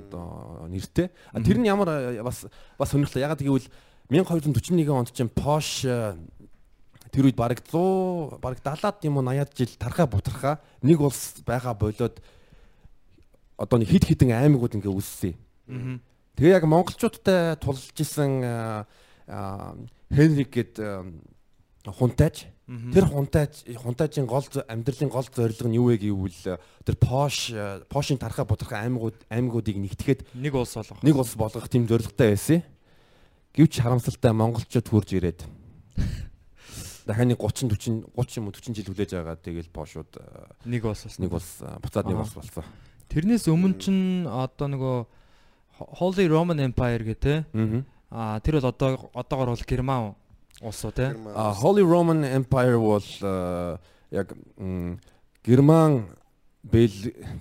одоо 0.05 0.69
нэртэй. 0.69 1.09
Тэр 1.41 1.57
нь 1.57 1.65
ямар 1.65 1.89
аа, 1.89 2.21
бас 2.21 2.45
бас 2.77 2.93
сонирхолтой. 2.93 3.25
Ягаад 3.25 3.41
гэвэл 3.41 3.73
1241 4.13 4.93
онд 4.93 5.17
чинь 5.17 5.33
Пош 5.33 5.89
аа, 5.89 6.21
тэр 7.09 7.33
үед 7.33 7.41
бараг 7.41 7.65
100 7.65 8.37
бараг 8.37 8.61
70-аад 8.61 9.01
юм 9.09 9.17
уу 9.17 9.25
80-аад 9.25 9.57
жил 9.57 9.73
тархаа 9.81 10.05
бутархаа 10.05 10.61
нэг 10.85 11.01
улс 11.01 11.41
байгаа 11.49 11.73
болоод 11.73 12.21
одоо 13.57 13.77
нэг 13.81 13.97
хид 13.97 14.05
хідэн 14.13 14.37
аймагуд 14.37 14.77
ингээ 14.77 14.93
үссэн. 14.93 15.41
Тэгээ 16.37 16.61
яг 16.61 16.69
монголчуудтай 16.69 17.57
тулж 17.57 17.97
исэн 17.97 18.85
Хенрик 20.13 20.53
гэд 20.53 20.77
аа, 20.85 21.09
хунтайч 21.89 22.52
тэр 22.69 23.05
хунтайч 23.11 23.67
хунтайчийн 23.75 24.27
гол 24.27 24.47
амьдралын 24.69 25.11
гол 25.11 25.27
зорилго 25.27 25.69
нь 25.69 25.77
юу 25.77 25.91
вэ 25.91 25.99
гэвэл 25.99 26.57
аа, 26.57 26.63
тэр 26.87 26.97
Пош 26.97 27.51
Пошийн 27.91 28.23
тархаа 28.23 28.47
бодох 28.47 28.71
аймагуд 28.73 29.19
аймагуудыг 29.29 29.77
нэгтгэхэд 29.77 30.31
нэг 30.39 30.55
улс 30.55 30.79
болгох. 30.79 31.03
нэг 31.03 31.17
улс 31.19 31.35
болгох 31.35 31.67
тийм 31.69 31.91
зорилготой 31.91 32.39
байсан. 32.39 32.63
Гэвч 33.53 33.83
харамсалтай 33.83 34.33
монголчууд 34.33 34.89
хурж 34.89 35.11
ирээд 35.13 35.43
дахиад 37.07 37.29
нэг 37.35 37.43
30 37.43 37.69
40 37.69 38.15
30 38.15 38.39
юм 38.39 38.47
уу 38.49 38.55
40 38.55 38.79
жил 38.79 38.89
хүлээж 38.95 39.11
байгаа. 39.19 39.37
Тэгэл 39.43 39.69
Пошууд 39.75 40.11
аа, 40.23 40.55
нэг 40.65 40.87
улс 40.87 41.19
нэг 41.19 41.33
улс 41.35 41.51
аа, 41.67 41.83
буцаад 41.83 42.07
нэг 42.07 42.23
улс 42.23 42.33
болсон. 42.39 42.65
Тэрнээс 43.11 43.51
өмнө 43.51 43.77
чинь 43.77 44.25
одоо 44.25 44.71
нөгөө 44.71 44.97
Holy 45.99 46.31
Roman 46.31 46.63
Empire 46.63 47.03
гэдэг 47.03 47.21
те. 47.21 47.35
Аа. 48.09 48.39
Тэр 48.41 48.61
бол 48.61 48.71
одоо 48.71 49.11
одоогор 49.13 49.53
бол 49.53 49.65
Герман 49.69 50.15
улс 50.63 50.85
уу 50.85 50.93
те. 50.93 51.11
Герман 51.13 51.33
А. 51.37 51.53
Holy 51.61 51.83
Roman 51.83 52.23
Empire 52.39 52.79
бол 52.79 53.03
а, 53.23 53.79
яг 54.11 54.33
Герман 55.45 56.07
Бел 56.63 56.91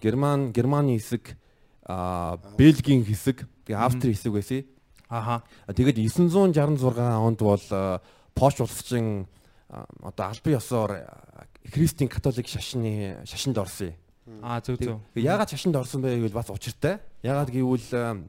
Герман 0.01 0.51
Германы 0.51 0.97
хэсэг 0.97 1.37
а 1.85 2.37
Бельгийн 2.57 3.05
хэсэг 3.05 3.45
тэгээ 3.65 3.77
Австри 3.77 4.13
хэсэг 4.13 4.33
байсан. 4.33 4.65
Аха. 5.09 5.43
Тэгээд 5.67 5.97
966 5.97 6.97
онд 6.97 7.39
бол 7.41 7.61
а, 7.71 8.01
Пош 8.33 8.59
улсчин 8.59 9.27
одоо 9.69 10.25
албан 10.31 10.53
ёсоор 10.57 10.91
а, 10.91 11.45
Христийн 11.71 12.09
католик 12.09 12.47
шашны 12.47 13.21
шашинд 13.25 13.57
орсон. 13.57 13.93
А 14.41 14.61
зөв 14.61 14.77
зөв. 14.79 14.99
Тэг- 15.13 15.23
Яагаад 15.23 15.49
шашинд 15.49 15.75
орсон 15.75 16.01
бэ 16.01 16.17
гэвэл 16.17 16.33
бас 16.33 16.49
учиртай. 16.49 16.99
Яагаад 17.21 17.51
гэвэл 17.51 18.25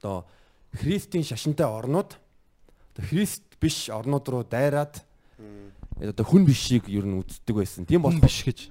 одоо 0.00 0.26
Христийн 0.74 1.24
шашинтай 1.24 1.66
орнууд 1.66 2.16
одоо 2.92 3.04
Христ 3.08 3.42
биш 3.60 3.88
орнууд 3.92 4.26
руу 4.28 4.42
дайраад 4.44 5.04
э, 5.38 6.10
одоо 6.10 6.24
хүн 6.24 6.44
бишийг 6.48 6.88
ер 6.88 7.04
нь 7.04 7.20
үздэг 7.20 7.54
байсан. 7.54 7.84
Тийм 7.86 8.02
болох 8.02 8.20
биш 8.24 8.42
гэж. 8.44 8.70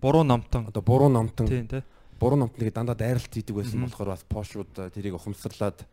Буруу 0.00 0.24
номтон. 0.24 0.66
одоо 0.66 0.82
буруу 0.82 1.08
номтон 1.08 1.46
Тийм 1.46 1.68
те. 1.68 1.84
буруу 2.18 2.38
номтныг 2.40 2.72
дандаа 2.72 2.96
дайралт 2.96 3.30
хийдэг 3.30 3.54
байсан 3.54 3.84
болохоор 3.84 4.16
бас 4.16 4.24
пошууд 4.26 4.72
а, 4.78 4.90
тэрийг 4.90 5.14
ухамсарлаад. 5.14 5.84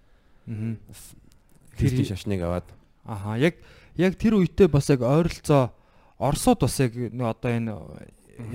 Христийн 1.77 2.07
шашныг 2.07 2.41
аваад 2.41 2.65
Аха. 3.05 3.37
Яг 3.37 3.55
яг 3.97 4.15
тэр 4.17 4.39
үедээ 4.39 4.67
бас 4.67 4.89
яг 4.89 5.01
ойролцоо 5.01 5.71
Оросууд 6.19 6.59
бас 6.61 6.79
яг 6.79 6.95
нэг 6.95 7.25
одоо 7.27 7.51
энэ 7.51 7.73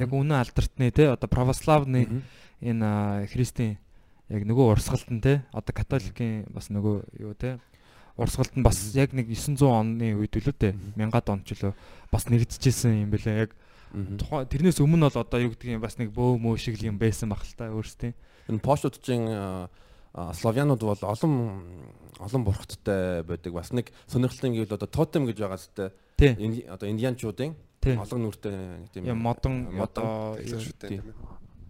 яг 0.00 0.10
үнэн 0.12 0.40
алдартны 0.40 0.90
те 0.92 1.12
одоо 1.12 1.28
православны 1.28 2.24
энэ 2.60 2.84
а, 2.84 3.26
христийн 3.28 3.78
яг 4.28 4.44
нөгөө 4.44 4.76
урсгалт 4.76 5.08
нь 5.12 5.20
те 5.20 5.44
одоо 5.52 5.72
католикийн 5.72 6.48
бас 6.52 6.68
нөгөө 6.72 7.20
юу 7.20 7.34
те 7.36 7.60
урсгалт 8.16 8.54
нь 8.56 8.62
бас 8.62 8.94
яг 8.94 9.10
нэг 9.12 9.26
900 9.30 9.62
оны 9.64 10.14
үед 10.14 10.34
үлээ 10.38 10.54
те 10.54 10.70
1000-ад 10.96 11.28
онд 11.30 11.44
ч 11.46 11.58
үлээ 11.58 11.74
бас 12.12 12.24
нэгдэжсэн 12.30 13.02
юм 13.06 13.10
бэлээ 13.10 13.36
яг 13.46 13.50
тухайн 14.18 14.46
тэрнээс 14.50 14.78
өмнө 14.82 15.10
бол 15.10 15.22
одоо 15.22 15.38
юу 15.42 15.50
гэдгийг 15.54 15.78
бас 15.82 15.98
нэг 15.98 16.10
бөө 16.14 16.38
мөө 16.38 16.58
шиг 16.58 16.78
юм 16.82 16.98
байсан 16.98 17.30
баг 17.30 17.42
л 17.42 17.54
та 17.58 17.70
өөрсдийн 17.70 18.14
энэ 18.46 19.68
а, 20.14 20.30
славянууд 20.34 20.78
бол 20.78 20.98
олон 21.02 21.34
олон 22.22 22.42
бурхттай 22.46 23.22
байдаг. 23.26 23.50
Бас 23.50 23.74
нэг 23.74 23.90
сонирхолтой 24.06 24.50
юм 24.50 24.56
гэвэл 24.62 24.78
одоо 24.78 24.86
тотем 24.86 25.26
гэж 25.26 25.38
байгаа 25.42 25.58
зү 25.58 25.90
тий 26.14 26.30
Инди- 26.38 26.66
одоо 26.70 26.86
индианчуудын 26.86 27.54
олон 27.98 28.20
нүртэй 28.22 28.54
нэг 28.54 28.90
тийм 28.94 29.10
модон 29.18 29.74
одоо 29.82 30.38
шүтэн 30.38 30.88
тийм. 30.90 31.02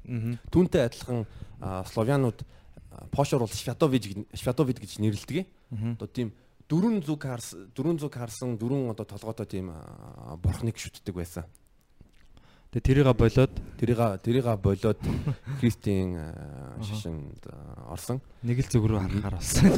мгм. 0.04 0.32
түүнтэй 0.52 0.84
адилхан 0.84 1.24
славянууд 1.88 2.44
пошор 3.10 3.40
бол 3.40 3.48
швятович 3.48 4.04
г- 4.12 4.28
швятовид 4.36 4.76
гэж 4.78 5.00
нэрлэдэг. 5.00 5.48
Одоо 5.96 6.08
тийм 6.08 6.32
дөрвөн 6.68 7.02
зүг 7.04 7.22
харс 7.24 7.54
дөрвөн 7.74 7.98
зүг 8.00 8.14
харсан 8.14 8.56
дөрвөн 8.56 8.90
одоо 8.94 9.04
толгойтой 9.04 9.46
тийм 9.46 9.72
бурхныг 10.42 10.76
шүтдэг 10.78 11.14
байсан. 11.14 11.44
Тэгээ 12.74 12.86
тэрийга 12.90 13.12
болоод 13.14 13.54
Тэрийга 13.78 14.18
тэрийга 14.18 14.56
болоод 14.58 14.98
Христийн 15.62 16.18
шашинд 16.82 17.38
орсон. 17.86 18.18
нэг 18.42 18.58
л 18.64 18.70
зүг 18.70 18.82
рүү 18.90 18.98
харахаар 18.98 19.34
болсон 19.38 19.70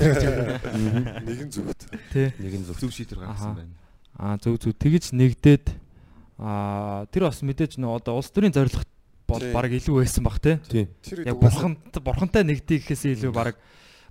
Нэгэн 1.28 1.50
зүгт. 1.52 1.80
тий 2.12 2.32
Нэгэн 2.40 2.64
зүг. 2.64 2.76
Зөв 2.80 2.90
шийдвэр 2.96 3.20
гаргасан 3.26 3.52
байна. 3.52 3.72
Аа 4.16 4.36
зөв 4.40 4.56
зөв 4.56 4.72
тэгэж 4.80 5.12
нэгдээд 5.12 5.66
аа 6.40 7.04
тэр 7.12 7.28
бас 7.28 7.44
мэдээж 7.44 7.76
нөө 7.76 8.00
одоо 8.00 8.16
улс 8.16 8.32
төрийн 8.32 8.52
зорилго 8.56 8.80
бол 9.28 9.40
Тий. 9.44 9.52
баг 9.52 9.68
илүү 9.76 10.00
байсан 10.00 10.24
бах 10.24 10.40
те. 10.40 10.56
Тийм. 10.64 10.88
Тэр 11.04 11.26
Яг 11.28 11.36
бурханд 11.36 11.92
бурхантай 12.00 12.44
нэгдэх 12.48 12.80
гэхээс 12.88 13.12
илүү 13.12 13.32
баг 13.36 13.60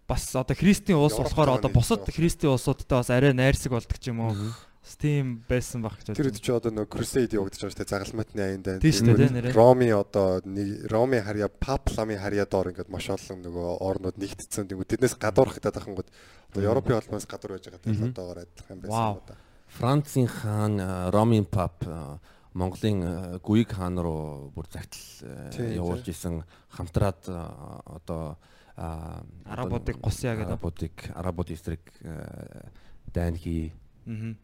бас 0.07 0.29
одоо 0.35 0.55
христийн 0.55 0.97
улс 1.01 1.17
болохоор 1.17 1.57
одоо 1.57 1.69
нэг 1.69 1.77
бусад 1.77 2.05
христийн 2.05 2.53
улсуудтай 2.53 3.01
бас 3.01 3.09
арай 3.09 3.33
найрсаг 3.33 3.73
болдог 3.73 3.97
ч 3.97 4.13
юм 4.13 4.21
уу. 4.21 4.37
Бас 4.85 5.01
тийм 5.01 5.41
байсан 5.49 5.81
бах 5.81 5.97
гэж 5.97 6.13
Тэр 6.13 6.29
бодож 6.29 6.37
үед 6.37 6.45
ч 6.45 6.53
одоо 6.53 6.69
нөгөө 6.69 6.93
crusade 6.93 7.33
явагдаж 7.33 7.57
байгаа 7.57 7.73
шүү 7.73 7.81
дээ 7.81 7.89
загалмайтны 7.89 8.41
аянд 8.45 8.65
байна. 8.69 8.83
Тийм 8.85 8.93
шүү 8.93 9.17
дээ. 9.17 9.57
Роми 9.57 9.89
одоо 9.89 10.45
нэг 10.45 10.85
Роми 10.93 11.17
харьяа 11.25 11.49
Пап 11.49 11.89
ламын 11.97 12.21
харьяа 12.21 12.45
доор 12.45 12.69
ингээд 12.69 12.93
маш 12.93 13.09
олон 13.09 13.41
нөгөө 13.41 13.81
орнууд 13.81 14.21
нэгтцсэн. 14.21 14.69
Тэгвэл 14.69 14.85
тэднээс 14.85 15.17
гадуурх 15.17 15.57
гэдэг 15.57 15.73
ахынгууд 15.73 16.09
одоо 16.53 16.61
Европын 16.61 17.01
холбоос 17.01 17.25
гадуур 17.25 17.57
байж 17.57 17.65
байгаа 17.65 17.81
тийм 17.81 18.13
одоогоор 18.13 18.45
адилхан 18.45 18.77
байсан 18.85 19.25
да. 19.25 19.41
Францын 19.73 20.27
хаан 20.29 20.77
Ромын 21.09 21.49
пап 21.49 21.81
а, 21.89 22.21
Монголын 22.53 23.01
а, 23.01 23.39
Гүйг 23.41 23.73
хаан 23.73 23.97
руу 23.97 24.53
бүр 24.53 24.69
загтал 24.69 25.57
явуулж 25.57 26.05
исэн 26.13 26.45
хамтраад 26.69 27.25
одоо 27.25 28.37
Арабуудыг 28.75 29.97
гусья 30.03 30.35
гэдэг. 30.35 30.47
арабуудыг 30.51 30.95
арабууд 31.15 31.49
эсрэг 31.51 31.79
а, 32.03 32.67
дайн 33.13 33.35
хий. 33.35 33.71
Аа. 34.07 34.35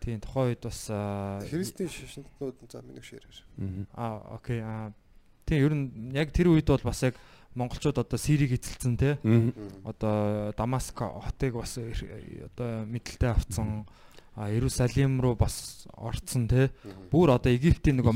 Тийм 0.00 0.20
тухайн 0.20 0.48
үед 0.56 0.62
бас 0.64 0.88
аа, 0.88 1.40
Христийн 1.44 1.88
шашинтнууд 1.88 2.56
за 2.72 2.80
миний 2.82 3.02
ширээр. 3.04 3.86
Аа 3.94 4.36
окей 4.36 4.60
аа 4.64 4.92
тийм 5.44 5.60
ер 5.64 5.72
нь 5.74 6.12
яг 6.16 6.32
тэр 6.32 6.48
үед 6.52 6.66
бол 6.68 6.80
бас 6.84 7.02
яг 7.04 7.16
монголчууд 7.54 7.98
одоо 8.00 8.16
Сирийг 8.18 8.52
эзэлсэн 8.56 8.96
те 8.96 9.18
одоо 9.84 10.52
Дамаск 10.56 10.96
хотыг 10.96 11.54
бас 11.56 11.76
эр- 11.76 12.48
одоо 12.48 12.86
мэдлэлтэй 12.88 13.28
авцсан 13.28 13.84
а 14.36 14.48
Иерусалим 14.48 15.20
руу 15.20 15.34
бас 15.36 15.84
орцсон 15.92 16.48
те 16.48 16.70
бүр 17.10 17.34
одоо 17.36 17.52
Египтийн 17.52 18.00
нөгөө 18.00 18.14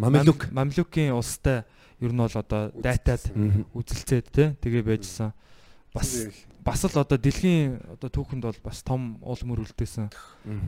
Мамлюк. 0.00 0.50
мамлюкийн 0.50 1.12
улстай 1.14 1.62
ер 2.00 2.12
нь 2.12 2.20
бол 2.20 2.32
одоо 2.36 2.72
дайтаад 2.74 3.22
Мгм. 3.34 3.66
үзэлцээд 3.76 4.26
те 4.32 4.44
тэгээ 4.60 4.82
байжсан 4.84 5.32
бас 5.94 6.28
бас 6.64 6.80
л 6.84 6.96
одоо 7.00 7.18
дэлхийн 7.18 7.80
одоо 7.98 8.08
түүхэнд 8.08 8.44
бол 8.44 8.60
бас 8.64 8.82
том 8.82 9.18
уул 9.22 9.40
мөр 9.44 9.64
үлдээсэн 9.64 10.08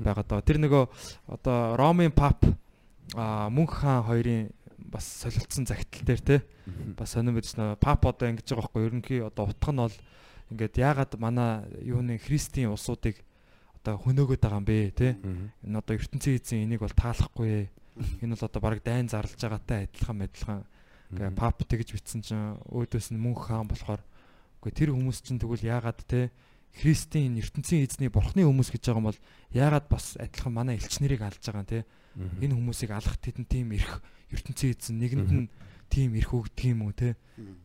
байгаад 0.04 0.28
байгаа. 0.28 0.46
Тэр 0.46 0.58
нөгөө 0.60 0.84
одоо 1.28 1.76
Ромын 1.76 2.12
пап 2.12 2.44
а 3.14 3.48
мөнх 3.52 3.82
хаан 3.84 4.04
хоёрын 4.08 4.50
бас 4.78 5.04
солилцсон 5.24 5.64
загтал 5.68 6.04
дээр 6.04 6.20
те 6.20 6.36
бас 6.96 7.12
сонирн 7.14 7.36
байж 7.38 7.54
нэ 7.56 7.76
пап 7.80 8.04
одоо 8.06 8.28
ингэж 8.28 8.50
байгаа 8.50 8.68
байхгүй. 8.72 8.86
Ерөнхий 8.88 9.20
одоо 9.22 9.46
утга 9.52 9.72
нь 9.72 9.80
бол 9.84 9.96
ингээд 10.52 10.74
яагаад 10.80 11.12
манай 11.20 11.64
юуны 11.84 12.18
христийн 12.18 12.72
улсуудыг 12.72 13.20
одоо 13.78 13.96
хөнөөгöd 14.00 14.40
байгаа 14.42 14.60
юм 14.60 14.66
бэ 14.66 14.90
те 14.96 15.08
энэ 15.64 15.78
одоо 15.78 15.96
ертөнцийн 15.96 16.40
эзэн 16.40 16.64
энийг 16.66 16.80
бол 16.80 16.92
таалахгүй. 16.92 17.68
Энэ 18.24 18.32
бол 18.34 18.44
одоо 18.48 18.60
баг 18.60 18.80
дайн 18.82 19.08
зарлж 19.08 19.36
байгаатай 19.38 19.86
адилхан 19.86 20.24
адилхан 20.24 20.60
гэ 21.12 21.30
Мгм. 21.30 21.36
пап 21.36 21.60
тэгж 21.64 21.92
битсэн 21.92 22.20
чинь 22.24 22.56
өөдөөс 22.72 23.12
нь 23.12 23.20
мөнх 23.20 23.48
хаан 23.52 23.68
болохоор 23.68 24.00
үгүй 24.62 24.72
тэр 24.72 24.90
хүмүүс 24.96 25.18
чинь 25.24 25.38
тэгвэл 25.42 25.60
яагаад 25.64 26.00
те 26.08 26.30
христийн 26.72 27.36
ертөнцийн 27.36 27.84
эзний 27.84 28.08
бурхны 28.08 28.48
хүмүүс 28.48 28.72
гэж 28.72 28.82
байгаа 28.88 29.00
юм 29.04 29.08
бол 29.12 29.20
яагаад 29.52 29.86
бас 29.92 30.16
адилхан 30.16 30.52
манай 30.56 30.80
элчнэрийг 30.80 31.20
алж 31.20 31.42
байгаа 31.44 31.60
юм 31.60 31.68
те 31.68 31.80
энэ 32.40 32.56
хүмүүсийг 32.56 32.90
алах 32.96 33.16
тэдэн 33.20 33.44
тийм 33.44 33.76
эрх 33.76 34.00
ертөнцийн 34.32 34.72
эзэн 34.72 34.96
нэгэнд 34.96 35.30
нь 35.36 35.48
тийм 35.92 36.16
эрх 36.16 36.32
өгдөг 36.32 36.64
юм 36.72 36.88
уу 36.88 36.96
те 36.96 37.12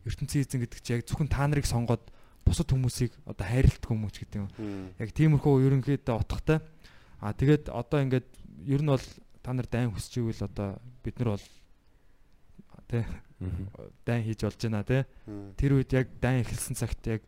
ертөнцийн 0.04 0.44
эзэн 0.44 0.60
гэдэг 0.60 0.80
чинь 0.84 0.96
яг 1.00 1.08
зөвхөн 1.08 1.32
та 1.32 1.48
нарыг 1.48 1.64
сонгоод 1.64 2.04
бусад 2.44 2.68
хүмүүсийг 2.68 3.12
одоо 3.24 3.44
хайрладаг 3.48 3.88
хүмүүс 3.88 4.16
гэдэг 4.24 4.38
юм. 4.44 4.48
Яг 5.00 5.08
тиймэрхүү 5.16 5.68
ерөнхийдөө 5.68 6.16
утгатай. 6.16 6.60
Аа 7.20 7.32
тэгээд 7.36 7.68
одоо 7.72 8.00
ингээд 8.04 8.28
ер 8.68 8.80
нь 8.84 8.88
бол 8.92 9.04
та 9.44 9.52
нар 9.52 9.68
дайн 9.68 9.92
хүсч 9.92 10.16
ивэл 10.20 10.44
одоо 10.48 10.80
бид 11.04 11.16
нар 11.20 11.36
бол 11.36 11.44
Мгм. 12.88 13.27
Дайн 14.04 14.22
хийж 14.26 14.40
болж 14.42 14.58
байна 14.58 14.82
тэ. 14.82 15.06
Тэр 15.56 15.78
үед 15.78 15.90
яг 15.94 16.06
дайн 16.20 16.42
эхэлсэн 16.42 16.74
цагт 16.74 17.02
яг 17.06 17.22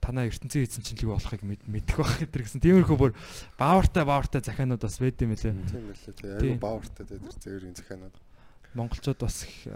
танаа 0.00 0.24
ертөнцийн 0.28 0.64
эзэн 0.64 0.84
чинлэг 0.84 1.12
болохыг 1.12 1.42
мэд- 1.44 1.64
мэдэх 1.68 1.96
байх 2.00 2.16
гэдэг 2.24 2.40
гэсэн. 2.44 2.60
Тиймэрхүү 2.64 2.96
бүр 2.96 3.12
баавартай 3.60 4.04
баавартай 4.04 4.40
захианууд 4.44 4.80
бас 4.80 4.96
байд 5.00 5.20
юм 5.20 5.32
лээ. 5.36 5.52
Тийм 5.68 5.84
байлээ. 5.92 6.40
Айгу 6.40 6.60
баавартай 6.60 7.04
тий 7.08 7.18
тэр 7.20 7.36
зөөрийн 7.36 7.76
захианууд. 7.76 8.16
Монголчууд 8.76 9.20
бас 9.20 9.44
их 9.44 9.68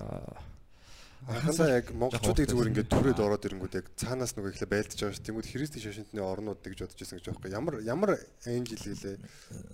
аа, 1.24 1.34
Анхаасаа 1.40 1.68
яг 1.80 1.86
монголчуудыг 1.96 2.48
зүгээр 2.48 2.70
ингээд 2.70 2.90
түрээд 2.92 3.20
ороод 3.24 3.44
ирэнгүүт 3.48 3.74
яг 3.80 3.86
цаанаас 3.96 4.36
нөгөө 4.36 4.52
ихлэ 4.52 4.68
байлдаж 4.68 4.98
байгаа 5.00 5.16
ш. 5.16 5.24
Тэнгүүд 5.24 5.48
христийн 5.48 5.82
шашинтны 5.84 6.20
орнууд 6.20 6.60
гэж 6.60 6.78
бодож 6.84 6.98
байсан 7.00 7.16
гэж 7.16 7.26
байхгүй. 7.32 7.50
Ямар 7.52 7.74
ямар 7.80 8.10
ангел 8.44 8.80
гэлээ. 8.84 9.16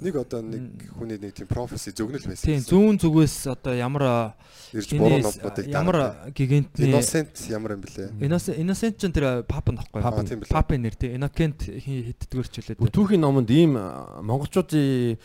Нэг 0.00 0.14
одоо 0.14 0.40
нэг 0.46 0.64
хүний 0.94 1.18
нэг 1.18 1.34
тийм 1.34 1.50
професи 1.50 1.90
зөгнөл 1.90 2.22
байсан. 2.30 2.46
тийм 2.46 2.62
зүүн 2.62 2.96
зүгээс 3.02 3.36
одоо 3.50 3.74
ямар 3.74 4.38
ирж 4.70 4.90
буруу 4.94 5.18
номнуудыг 5.26 5.66
ямар 5.66 5.98
гигантны 6.30 6.86
Innocent 6.86 7.34
ямар 7.50 7.74
юм 7.74 7.82
бэлээ. 7.82 8.08
Innocent 8.22 8.56
Innocent 8.56 8.94
ч 8.98 9.02
тэр 9.10 9.42
пап 9.42 9.66
нөхгүй. 9.74 10.00
Папа 10.00 10.22
тийм 10.22 10.82
нэр 10.86 10.94
тий. 10.94 11.18
Innocent 11.18 11.66
хитдгэр 11.66 12.46
ч 12.46 12.62
үлээ. 12.62 12.78
Бүр 12.78 12.94
түүхийн 12.94 13.20
номонд 13.20 13.50
ийм 13.50 13.74
монголчуудын 13.74 15.18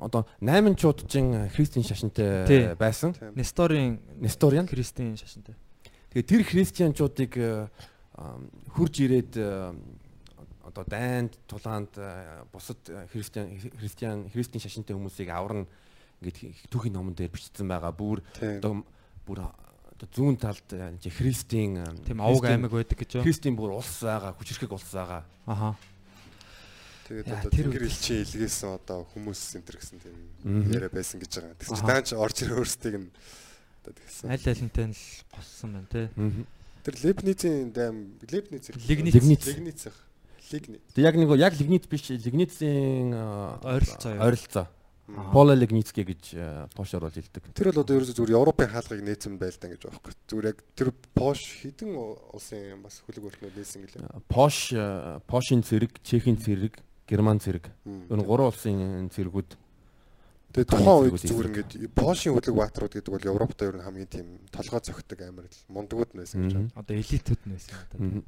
одоо 0.00 0.24
8 0.40 0.76
чуудчийн 0.76 1.48
христийн 1.52 1.84
Тий. 1.84 1.88
шашинтай 1.92 2.74
байсан. 2.74 3.14
Несторын 3.34 4.00
Несториан. 4.20 4.66
Христийн 4.66 5.16
шашинтай. 5.16 5.54
Тэгээ 6.14 6.30
тэр 6.30 6.42
христианчуудыг 6.46 7.32
а, 7.42 7.66
хурж 8.70 8.94
ирээд 9.02 9.34
а, 9.42 9.74
одоо 10.62 10.84
дайнд 10.86 11.34
тулаанд 11.50 11.90
а, 11.98 12.46
бусад 12.54 12.78
христиан 13.10 13.50
христиан 13.58 14.30
христийн 14.30 14.62
шашинтай 14.62 14.94
хүмүүсийг 14.94 15.28
аварна 15.34 15.66
ингээд 16.22 16.70
түүхийн 16.70 16.94
номон 16.94 17.18
дээр 17.18 17.34
бичсэн 17.34 17.66
байгаа. 17.66 17.90
Бүр 17.90 18.22
одоо 18.38 18.86
бүр 19.26 19.42
зүүн 20.14 20.38
талд 20.38 20.62
христийн 21.02 21.82
Тийм 22.06 22.22
христийн- 22.22 22.62
аймаг 22.62 22.70
байдаг 22.70 22.98
гэж 22.98 23.18
юу? 23.18 23.24
Христийн 23.26 23.56
бүр 23.58 23.74
улс 23.74 23.98
байгаа, 24.04 24.32
хүчрхэг 24.38 24.70
улс 24.70 24.90
байгаа. 24.94 25.24
Аха. 25.50 25.74
Тэгээд 27.10 27.26
одоо 27.26 27.50
тэр 27.50 27.66
тэнгэр 27.68 27.84
элчин 27.84 28.22
илгээсэн 28.24 28.70
одоо 28.80 29.04
хүмүүс 29.12 29.40
центр 29.58 29.76
гэсэн 29.76 29.98
тийм 30.00 30.16
яриа 30.72 30.88
байсан 30.88 31.20
гэж 31.20 31.32
байгаа. 31.42 31.56
Тэгсэн 31.60 31.74
чинь 31.76 31.84
Аха. 31.84 31.92
даанч 31.92 32.08
орж 32.16 32.36
ир 32.46 32.52
өөрсдийг 32.56 32.94
нь 33.02 33.08
одоо 33.84 33.92
тэгсэн. 33.92 34.32
Аль 34.32 34.48
алинтай 34.48 34.86
нь 34.88 34.96
л 34.96 35.04
боссон 35.36 35.70
байна 35.76 35.88
тий. 35.92 36.08
Мгм. 36.16 36.46
Тэр 36.84 36.94
Лебницийн 37.04 37.72
дайм 37.72 38.16
Лебниц 38.24 38.72
Лигниц. 38.88 39.14
Лигниц. 39.14 39.44
Лигниц. 39.44 39.84
Лигниц. 40.52 40.80
Тэг 40.94 41.04
яг 41.04 41.16
нэг 41.16 41.28
яг 41.36 41.54
лигнит 41.60 41.88
биш 41.88 42.08
лигнитийн 42.08 43.12
а, 43.14 43.60
Ойролцоо 43.62 44.12
ойролцоо. 44.20 44.68
Пола 45.32 45.52
лигницкий 45.52 46.04
гэж 46.04 46.22
а, 46.34 46.68
пошоор 46.74 47.08
бол 47.08 47.12
хэлдэг. 47.12 47.52
Тэр 47.52 47.72
бол 47.72 47.84
одоо 47.84 47.96
ерөөсөө 48.00 48.16
зүгээр 48.16 48.36
Европын 48.36 48.68
хаалгыг 48.72 49.04
нээсэн 49.04 49.36
байлдаа 49.36 49.68
гэж 49.72 49.80
байхгүй. 49.84 50.12
Зүгээр 50.28 50.48
яг 50.48 50.58
тэр 50.76 50.88
Пош 51.12 51.40
хідэн 51.60 51.92
улсын 52.32 52.80
бас 52.80 53.04
хөлөг 53.04 53.28
өртнүүд 53.28 53.56
нээсэн 53.56 53.84
гэлээ. 53.84 54.24
Пош 54.28 54.72
а, 54.72 55.20
Пошийн 55.28 55.60
цэрэг, 55.60 56.00
Чехийн 56.00 56.40
цэрэг, 56.40 56.80
Герман 57.08 57.40
цэрэг. 57.40 57.68
Мм. 57.84 58.08
Энэ 58.12 58.24
гурван 58.24 58.48
улсын 58.48 59.08
цэргүүд 59.12 59.56
Тэгээ 60.54 60.70
тухайн 60.70 61.02
үед 61.10 61.18
зүгээр 61.18 61.50
ингээд 61.50 61.72
Пошийн 61.98 62.38
хөлөг 62.38 62.54
баатрууд 62.54 62.94
гэдэг 62.94 63.10
бол 63.10 63.26
Европт 63.26 63.58
ер 63.66 63.74
нь 63.74 63.82
хамгийн 63.82 64.06
тийм 64.06 64.28
толгой 64.54 64.78
цогтөг 64.86 65.18
амар 65.26 65.50
л 65.50 65.58
мундагуд 65.66 66.14
байсан 66.14 66.46
гэж 66.46 66.54
байна. 66.54 66.70
Одоо 66.78 66.94
элитүүд 66.94 67.42
нь 67.42 67.52
байсан 67.58 67.74
одоо. 67.90 68.22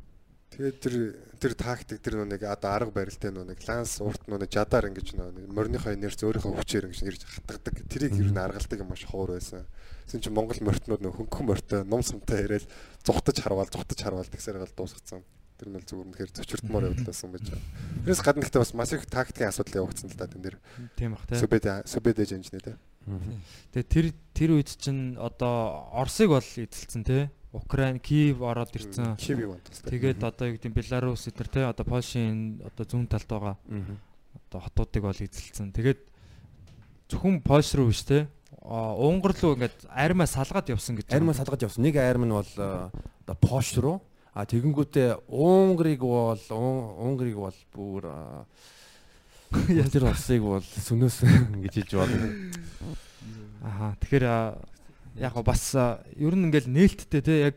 Тэгээд 0.51 0.77
тэр 0.83 0.95
тэр 1.39 1.53
тактик 1.55 2.03
тэр 2.03 2.27
нэг 2.27 2.43
одоо 2.43 2.71
арга 2.75 2.91
барилтай 2.91 3.31
нэг 3.31 3.63
ланс 3.63 4.03
урт 4.03 4.27
нэг 4.27 4.51
жадар 4.51 4.91
ингэж 4.91 5.15
нэг 5.15 5.47
морныхоо 5.55 5.95
нэрс 5.95 6.19
өөрийнхөө 6.27 6.55
хүчээр 6.59 6.91
ингэж 6.91 7.03
ирж 7.07 7.23
хатгадаг. 7.31 7.75
Тэрийг 7.87 8.19
ер 8.19 8.35
нь 8.35 8.43
аргалдаг 8.43 8.79
юм 8.83 8.91
маш 8.91 9.07
ховор 9.07 9.39
байсан. 9.39 9.63
Тэсэн 10.11 10.27
чинь 10.27 10.35
Монгол 10.35 10.59
мортнууд 10.67 11.03
нөх 11.07 11.19
хөнгөн 11.19 11.47
мортой 11.47 11.81
ном 11.87 12.03
сумтай 12.03 12.43
яриад 12.43 12.67
зүхтаж 13.07 13.39
харвал 13.39 13.71
зүхтаж 13.71 13.99
харвал 14.03 14.27
тэгсээр 14.27 14.63
гал 14.63 14.75
дуусгацсан. 14.75 15.23
Тэр 15.57 15.69
нь 15.73 15.77
бол 15.81 15.89
зүгээр 15.89 16.09
үнэхээр 16.13 16.31
зочирдмоор 16.37 16.85
явдлаасан 16.93 17.33
байж 17.33 17.49
байгаа. 17.49 17.65
Тэрээс 18.05 18.21
гадна 18.21 18.43
гэхдээ 18.45 18.61
бас 18.61 18.75
маш 18.77 18.93
их 18.93 19.09
тактикийн 19.09 19.49
асуудал 19.49 19.81
явагдсан 19.89 20.09
л 20.13 20.19
да 20.21 20.29
тэн 20.29 20.43
дээр. 20.45 20.57
Тийм 21.01 21.17
бах 21.17 21.25
тий. 21.25 21.41
Сүбэд 21.41 21.65
сүбэд 21.89 22.19
энжнэ 22.21 22.61
тэ. 22.61 22.77
Мгм. 23.09 23.41
Тэгээ 23.73 23.89
тэр 23.89 24.07
тэр 24.37 24.51
үед 24.61 24.69
чинь 24.77 25.17
одоо 25.17 25.89
Оросыг 25.97 26.29
бол 26.29 26.45
эзэлсэн 26.45 27.05
тий. 27.09 27.33
Украин, 27.57 27.97
Киев 27.97 28.45
ороод 28.45 28.77
ирсэн. 28.77 29.17
Тэгээд 29.17 30.21
одоо 30.21 30.45
юу 30.53 30.61
гэдэг 30.61 30.69
нь 30.69 30.77
Беларусь 30.77 31.25
эднэр 31.25 31.49
тий 31.49 31.65
одоо 31.65 31.85
Польшийн 31.89 32.61
одоо 32.61 32.85
зүүн 32.85 33.09
талд 33.09 33.25
байгаа 33.25 33.57
одоо 34.37 34.61
хотуудыг 34.61 35.03
бол 35.09 35.17
эзэлсэн. 35.17 35.73
Тэгээд 35.73 36.01
зөвхөн 37.09 37.41
Польш 37.41 37.73
руу 37.73 37.89
биш 37.89 38.05
те. 38.05 38.29
А 38.61 38.93
Унгар 38.93 39.33
руу 39.41 39.57
ингээд 39.57 39.89
армаа 39.89 40.29
салгаад 40.29 40.69
явсан 40.69 41.01
гэж. 41.01 41.15
Арим 41.15 41.33
салгаж 41.33 41.65
явсан. 41.65 41.81
Нэг 41.81 41.97
арим 41.97 42.29
нь 42.29 42.35
бол 42.35 42.53
а, 42.59 42.91
одоо 43.25 43.37
Пош 43.41 43.73
руу 43.79 44.03
а 44.37 44.45
тэгэнгүүтээ 44.45 45.33
Унгарыг 45.33 46.01
бол 46.05 46.37
Ун- 46.53 46.93
Унгарыг 47.01 47.37
бол 47.41 47.57
бүр 47.73 48.03
тэр 49.93 50.05
улсыг 50.11 50.43
бол 50.45 50.61
сүнөөс 50.61 51.17
гэж 51.65 51.75
хэлж 51.81 51.93
байна. 51.97 52.29
Аха. 53.65 53.97
Тэгэхээр 54.03 54.27
яг 55.23 55.35
бас 55.41 55.63
ер 55.73 56.35
нь 56.37 56.45
ингээд 56.51 56.69
нээлттэй 56.69 57.23
те 57.25 57.35
яг 57.51 57.57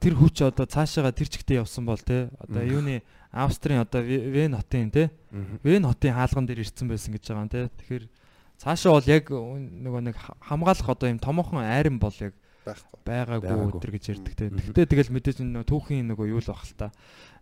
тэр 0.00 0.14
хүч 0.16 0.40
одоо 0.48 0.64
цаашаага 0.64 1.12
тэр 1.12 1.28
чигтээ 1.28 1.60
явсан 1.60 1.84
бол 1.84 2.00
те. 2.00 2.30
Одоо 2.40 2.62
юуны 2.64 3.02
Австрийн 3.34 3.82
одоо 3.82 4.00
Ве- 4.06 4.30
Вен 4.30 4.54
хотын 4.54 4.88
те. 4.90 5.10
Вен 5.66 5.84
хотын 5.84 6.14
хаалган 6.14 6.46
дээр 6.46 6.62
ирсэн 6.64 6.88
байсан 6.88 7.12
гэж 7.12 7.26
байгаа 7.28 7.44
юм 7.44 7.50
те. 7.52 7.68
Тэгэхээр 7.82 8.04
цаашаа 8.62 8.92
бол 8.96 9.08
яг 9.10 9.26
нөгөө 9.28 10.00
нэг 10.08 10.16
ха- 10.16 10.38
хамгаалах 10.46 10.88
одоо 10.88 11.08
юм 11.10 11.18
томоохон 11.18 11.58
айран 11.60 11.98
бол 11.98 12.14
яг 12.22 12.32
байхгүй. 12.64 12.98
байгаагүй 13.04 13.72
өдр 13.76 13.90
гэж 13.94 14.04
ярьдаг 14.16 14.34
те. 14.34 14.48
Тэгтээ 14.50 14.86
тэгэл 14.90 15.14
мэдээж 15.14 15.38
энэ 15.44 15.62
түүхийн 15.68 16.08
нөгөө 16.10 16.26
юу 16.32 16.40
л 16.42 16.48
бах 16.50 16.64
л 16.64 16.74
та. 16.74 16.88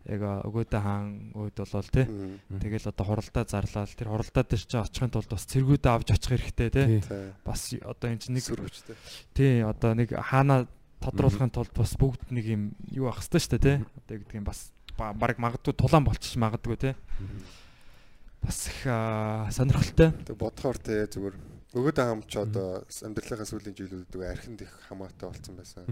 Яг 0.02 0.18
өгөөдөө 0.50 0.80
хаан 0.82 1.30
үед 1.38 1.54
болол 1.62 1.90
те. 1.94 2.02
Тэгэл 2.50 2.90
одоо 2.90 3.04
хуралдаа 3.06 3.44
зарлал 3.46 3.86
тэр 3.86 4.08
хуралдаа 4.10 4.42
дээр 4.42 4.62
чи 4.66 4.76
очихын 4.76 5.14
тулд 5.14 5.30
бас 5.30 5.46
цэргүүдээ 5.46 5.92
авч 5.94 6.08
очих 6.10 6.30
хэрэгтэй 6.42 6.68
те. 6.74 6.82
Бас 7.46 7.70
одоо 7.78 8.06
энэ 8.10 8.18
чинь 8.18 8.34
нэг 8.34 8.42
Сүр 8.42 8.66
хүчтэй. 8.66 8.96
тий 9.30 9.62
одоо 9.62 9.94
нэг 9.94 10.10
хаана 10.10 10.66
тодруулахын 10.98 11.54
тулд 11.54 11.70
бас 11.78 11.94
бүгд 11.94 12.34
нэг 12.34 12.44
юм 12.50 12.62
юу 12.90 13.06
ах 13.14 13.22
хэвчээ 13.22 13.42
шүү 13.46 13.52
дээ 13.54 13.62
те. 13.62 13.74
Одоо 14.02 14.14
гэдэг 14.26 14.36
юм 14.42 14.46
бас 14.50 14.74
ба- 14.98 15.14
бараг 15.14 15.38
магадгүй 15.38 15.74
тулаан 15.78 16.02
болчих 16.02 16.34
магадгүй 16.34 16.76
те. 16.82 16.90
Бас 18.42 18.66
их 18.66 18.82
сонирхолтой. 19.54 20.10
Тэг 20.26 20.34
бодхоор 20.34 20.78
те 20.82 21.06
зүгээр 21.06 21.38
өгөөд 21.72 21.96
хаам 21.96 22.20
ч 22.28 22.36
одоо 22.36 22.84
амьдралынхаа 22.84 23.48
сүүлийн 23.48 23.76
жилүүдэд 23.76 24.20
архинд 24.28 24.60
их 24.60 24.72
хамаатай 24.92 25.32
болсон 25.32 25.56
байсан. 25.56 25.88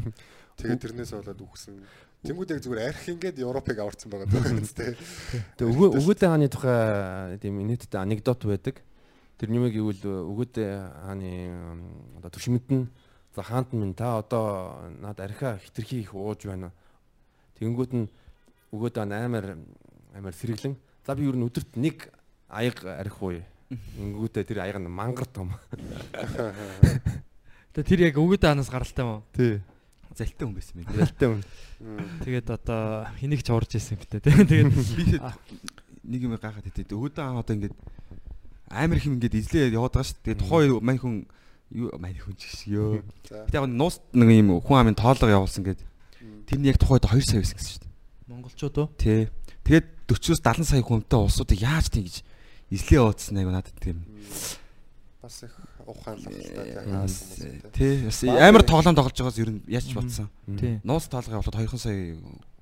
Тэгээд 0.60 0.80
тэрнээс 0.84 1.16
болоод 1.16 1.40
үхсэн. 1.40 1.80
Тэнгүүд 2.20 2.52
яг 2.52 2.60
зүгээр 2.60 2.84
арх 2.84 3.04
ингээд 3.08 3.40
Европыг 3.40 3.78
аварсан 3.80 4.12
байгаа 4.12 4.28
даа 4.28 4.44
тест 4.60 4.76
те. 4.76 4.92
Тэгээ 5.56 5.72
өгөө 5.72 5.88
өгөөдөө 6.04 6.28
хааны 6.28 6.48
тухай 6.52 7.40
тийм 7.40 7.64
нийтдээ 7.64 7.96
анекдот 7.96 8.44
байдаг. 8.44 8.76
Тэр 9.40 9.48
нэмэг 9.56 9.72
гэвэл 9.72 10.04
өгөөдөө 10.04 10.68
хааны 11.00 11.32
одоо 12.20 12.28
төшмөд 12.28 12.66
нь 12.68 12.92
за 13.32 13.40
хаант 13.40 13.72
минь 13.72 13.96
та 13.96 14.20
одоо 14.20 14.84
над 15.00 15.16
архиа 15.16 15.56
хитрхи 15.56 16.04
их 16.04 16.12
ууж 16.12 16.44
байна. 16.44 16.76
Тэнгүүд 17.56 17.92
нь 17.96 18.12
өгөөдөө 18.68 19.00
амар 19.00 19.56
амар 20.12 20.34
сэргэлэн. 20.36 20.76
За 21.08 21.16
би 21.16 21.24
ер 21.24 21.40
нь 21.40 21.48
өдөрт 21.48 21.80
нэг 21.80 22.12
аяг 22.52 22.84
архи 22.84 23.24
ууя. 23.24 23.44
Ингүүтээ 23.70 24.44
тэр 24.50 24.66
аяг 24.66 24.82
нь 24.82 24.90
мангар 24.90 25.30
том. 25.30 25.54
Тэгээ 27.70 27.86
тэр 27.86 28.00
яг 28.10 28.18
өгөөдөө 28.18 28.50
анаас 28.50 28.66
гаралтай 28.66 29.06
мó. 29.06 29.22
Тий. 29.30 29.62
Залтай 30.10 30.42
хүн 30.42 30.58
байсан 30.58 30.82
юм. 30.82 30.90
Ялтай 30.90 31.26
хүн. 31.30 31.42
Тэгээд 32.26 32.50
одоо 32.50 33.06
хэнийг 33.22 33.46
ч 33.46 33.54
урж 33.54 33.78
исэн 33.78 33.94
битээ 33.94 34.26
тий. 34.26 34.34
Тэгээд 34.34 34.74
Би 34.98 35.22
нэг 36.02 36.20
юм 36.26 36.34
гайхаад 36.34 36.66
хэвтээ. 36.66 36.98
Өөдөө 36.98 37.22
аа 37.22 37.38
одоо 37.38 37.54
ингээд 37.54 37.76
амар 38.74 38.98
их 38.98 39.06
юм 39.06 39.22
ингээд 39.22 39.38
эзлээ 39.38 39.70
яваад 39.70 39.94
байгаа 39.94 40.08
шүү 40.10 40.18
дээ. 40.18 40.26
Тэгээ 40.34 40.42
тухайн 40.42 40.82
мань 40.82 40.98
хүн 40.98 41.14
юу 41.70 41.94
мань 41.94 42.18
хүн 42.18 42.34
ч 42.34 42.50
гэсэн 42.50 42.74
ёо. 42.74 43.06
Гэтэ 43.22 43.54
яг 43.54 43.70
нуус 43.70 44.02
нэг 44.10 44.28
юм 44.34 44.58
хүн 44.58 44.78
амын 44.82 44.98
тоолго 44.98 45.30
явуулсан 45.30 45.62
гээд 45.62 45.80
тэр 46.50 46.58
нь 46.58 46.66
яг 46.66 46.82
тухайд 46.82 47.06
2 47.06 47.22
сая 47.22 47.38
байсан 47.38 47.54
гэсэн 47.54 47.70
шүү 47.70 47.82
дээ. 47.86 47.94
монголчууд 48.34 48.76
уу? 48.82 48.88
Тий. 48.98 49.30
Тэгээд 49.62 49.86
40-оос 50.10 50.42
70 50.42 50.66
сая 50.66 50.82
хүнтэй 50.82 51.18
улсуудыг 51.22 51.62
яаж 51.62 51.86
тийгэж 51.94 52.26
эзлээ 52.70 52.98
явуулсан 53.02 53.36
айгу 53.38 53.50
надад 53.50 53.76
тийм. 53.82 54.04
Бас 55.22 55.42
их 55.42 55.54
ухаанлагтай. 55.86 56.80
Тий. 57.74 58.04
Бас 58.06 58.22
амар 58.24 58.62
тоглоом 58.62 58.94
тоглож 58.94 59.18
байгаас 59.18 59.38
ер 59.38 59.50
нь 59.50 59.62
яаж 59.66 59.90
ч 59.90 59.94
бодсон. 59.94 60.30
Нуус 60.86 61.10
тоолго 61.10 61.38
явуулаад 61.38 61.58
2 61.58 61.78
сая 61.78 62.16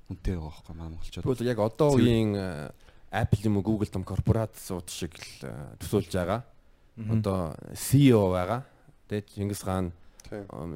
хүнтэй 0.08 0.34
байгаа 0.34 0.48
байхгүй 0.48 0.74
манай 0.74 0.88
монголчууд. 0.88 1.24
Тэгвэл 1.24 1.50
яг 1.52 1.58
одоо 1.60 1.88
үеийн 1.94 2.32
э, 2.34 2.72
Apple 3.12 3.44
юм 3.44 3.60
уу 3.60 3.64
Google 3.64 3.92
том 3.92 4.04
корпорацууд 4.04 4.88
шиг 4.88 5.12
л 5.12 5.44
э, 5.44 5.76
төсөөлж 5.84 6.12
байгаа. 6.16 6.40
Одоо 6.96 7.54
CEO 7.76 8.32
байгаа. 8.32 8.64
Тэгээд 9.12 9.28
Чингис 9.28 9.62
хаан 9.62 9.92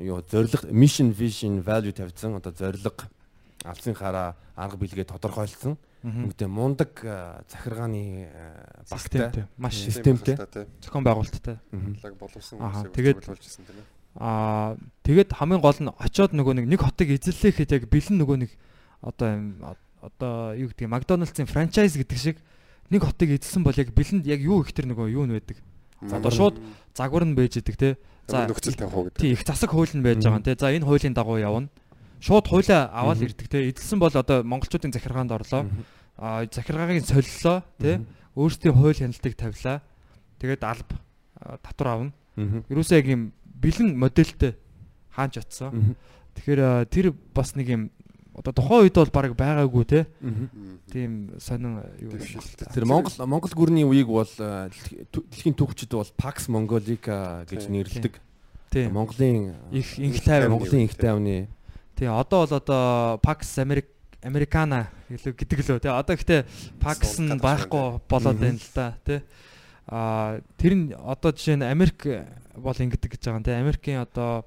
юу 0.01 0.21
зориг 0.29 0.69
mission 0.69 1.13
vision 1.17 1.65
value 1.65 1.93
тавьсан 1.97 2.37
одоо 2.37 2.53
зориг 2.53 3.09
алсын 3.65 3.95
хараа 3.97 4.37
арга 4.57 4.77
билгээ 4.77 5.09
тодорхойлсон. 5.09 5.77
Үүнтэй 6.03 6.49
мундаг 6.51 6.91
захиргааны 7.47 8.27
багтай 8.91 8.99
Системтэй. 8.99 9.45
Маш 9.57 9.75
Системтэй. 9.79 10.35
тийм. 10.35 10.67
зохион 10.83 11.05
байгуулалттай. 11.07 11.57
Боловсон 12.19 12.59
тэгээд- 12.91 13.23
ирсэн 13.23 13.63
тийм 13.65 13.79
ээ. 13.79 13.87
Аа 14.19 14.77
тэгээд 15.07 15.31
хамгийн 15.33 15.63
гол 15.63 15.79
нь 15.79 15.89
очоод 15.89 16.35
нөгөө 16.35 16.55
нэг 16.59 16.67
нэг 16.69 16.81
хотыг 16.83 17.09
эзэллэхэд 17.17 17.71
яг 17.71 17.83
бэлэн 17.89 18.19
нөгөө 18.19 18.37
нэг 18.45 18.51
одоо 19.01 19.31
одоо 20.03 20.53
юу 20.59 20.69
гэдэг 20.75 20.91
Макдоналдсын 20.91 21.47
франчайз 21.47 21.95
гэдэг 21.97 22.19
шиг 22.19 22.37
нэг 22.91 23.07
хотыг 23.07 23.39
эзэлсэн 23.39 23.63
бол 23.63 23.73
яг 23.79 23.95
бэлэнд 23.95 24.27
яг 24.27 24.43
юу 24.43 24.61
их 24.67 24.75
тэр 24.75 24.91
нөгөө 24.91 25.07
юу 25.17 25.25
нь 25.25 25.33
байдаг. 25.39 25.57
За 26.03 26.19
одоо 26.19 26.31
шууд 26.35 26.59
загвар 26.93 27.25
нь 27.25 27.39
байж 27.39 27.57
идэг 27.57 27.77
те. 27.79 27.97
За 28.27 28.45
нөхцөл 28.51 28.75
тавих 28.75 28.95
уу 28.95 29.05
гэдэг. 29.07 29.23
тий 29.23 29.33
их 29.33 29.47
засаг 29.47 29.71
хууль 29.71 29.95
нь 29.95 30.03
байж 30.03 30.19
байгаа 30.21 30.43
юм 30.43 30.45
те. 30.45 30.59
За 30.59 30.75
энэ 30.75 30.85
хуулийн 30.85 31.15
дагуу 31.15 31.39
явна. 31.39 31.71
Шууд 32.23 32.47
хуулиа 32.47 32.87
аваад 32.95 33.19
ирдэг 33.19 33.51
те. 33.51 33.67
Эзэлсэн 33.67 33.99
бол 33.99 34.15
одоо 34.15 34.47
монголчуудын 34.47 34.95
захиргаанд 34.95 35.35
орлоо. 35.35 35.67
Аа 36.15 36.47
захиргааг 36.47 37.03
солиллоо 37.03 37.67
те. 37.83 37.99
Өөрсдийн 38.39 38.79
хууль 38.79 38.95
хяналтыг 38.95 39.35
тавилаа. 39.35 39.83
Тэгээд 40.39 40.63
алба 40.63 40.95
а, 41.35 41.59
татвар 41.59 41.89
авна. 41.91 42.13
Ерөөсөө 42.71 43.03
яг 43.03 43.07
юм 43.11 43.23
бэлэн 43.59 43.99
модельтэй 43.99 44.55
хаанч 45.11 45.43
атсан. 45.43 45.99
Тэгэхээр 46.39 46.87
тэр 46.87 47.11
бас 47.35 47.59
нэг 47.59 47.69
юм 47.69 47.83
одоо 48.39 48.55
тухайн 48.55 48.87
үед 48.87 48.97
бол 48.97 49.11
баг 49.11 49.35
байгаагүй 49.35 49.85
те. 49.85 50.01
Тийм 50.95 51.35
сонин 51.43 51.83
юу 51.99 52.15
Дэвшилтэй. 52.15 52.71
Тэр 52.71 52.87
Монгол 52.87 53.19
Монгол 53.27 53.53
гүрний 53.53 53.85
үеийг 53.85 54.09
бол 54.09 54.31
дэлхийн 54.31 55.59
түүхчид 55.59 55.93
бол 55.93 56.09
Pax 56.17 56.47
Mongolica 56.49 57.45
гэж 57.51 57.67
нэрлэдэг. 57.69 58.15
Тийм. 58.73 58.95
Монголын 58.97 59.59
Их 59.75 59.99
инх 59.99 60.17
Инх 60.17 60.25
тайван. 60.25 60.57
Монголын 60.57 60.87
их 60.89 60.97
тайвны 60.97 61.51
Тий 62.03 62.11
одоо 62.11 62.47
бол 62.47 62.57
одоо 62.59 63.19
Pax 63.23 63.63
Americ 63.63 63.87
Americana 64.27 64.91
гэлөө 65.07 65.39
гэдэг 65.39 65.59
лөө 65.63 65.79
тий. 65.87 65.93
Одоо 65.95 66.19
гэхдээ 66.19 66.43
Pax 66.83 67.23
нь 67.23 67.39
байхгүй 67.39 68.03
болоод 68.11 68.43
байна 68.43 68.59
л 68.59 68.71
да 68.75 68.99
тий. 69.07 69.23
Аа 69.87 70.43
тэр 70.59 70.75
нь 70.75 70.85
одоо 70.99 71.31
жишээ 71.31 71.63
нь 71.63 71.71
Америк 71.71 72.03
бол 72.59 72.75
ингэдэг 72.75 73.07
гэж 73.07 73.23
байгаа 73.23 73.39
юм 73.39 73.47
тий. 73.47 73.55
Америкийн 73.55 74.03
одоо 74.03 74.43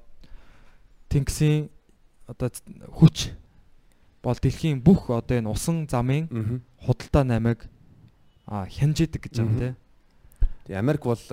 Тэнгисийн 1.08 1.72
одоо 2.28 2.52
хүч 2.92 3.32
бол 4.20 4.36
дэлхийн 4.36 4.84
бүх 4.84 5.08
одоо 5.08 5.40
энэ 5.40 5.48
усан 5.48 5.88
замын 5.88 6.60
худалдаа 6.84 7.24
намайг 7.24 7.64
хянжидэг 8.44 9.32
гэж 9.32 9.40
байгаа 9.40 9.48
юм 9.48 9.56
тий. 10.68 10.76
Америк 10.76 11.08
бол 11.08 11.24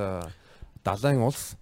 далайн 0.87 1.19
улс 1.19 1.59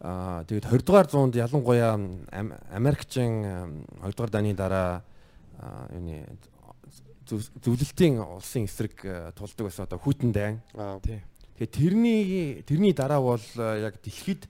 аа 0.00 0.44
тэгээд 0.46 0.66
20 0.70 0.86
дугаар 0.86 1.06
зуунд 1.10 1.34
ялангуяа 1.34 1.94
Ам- 2.30 2.54
Америкчин 2.70 3.84
2 4.02 4.14
дугаар 4.14 4.30
дааны 4.30 4.54
дараа 4.54 5.02
аа, 5.58 5.88
юуны 5.90 6.22
зөв- 7.26 7.50
зөвлөлтийн 7.62 8.22
улсын 8.22 8.64
эсрэг 8.64 8.94
э, 9.04 9.32
тулдаг 9.34 9.66
байсан 9.66 9.84
одоо 9.84 9.98
хүйтэн 9.98 10.30
дайн. 10.32 10.62
Аа. 10.74 11.00
Тий. 11.02 11.20
Тэгээ 11.58 11.72
тэрний 11.74 12.22
тэрний 12.62 12.94
дараа 12.94 13.20
бол 13.20 13.42
э, 13.42 13.82
яг 13.90 13.98
дэлхийд 14.00 14.46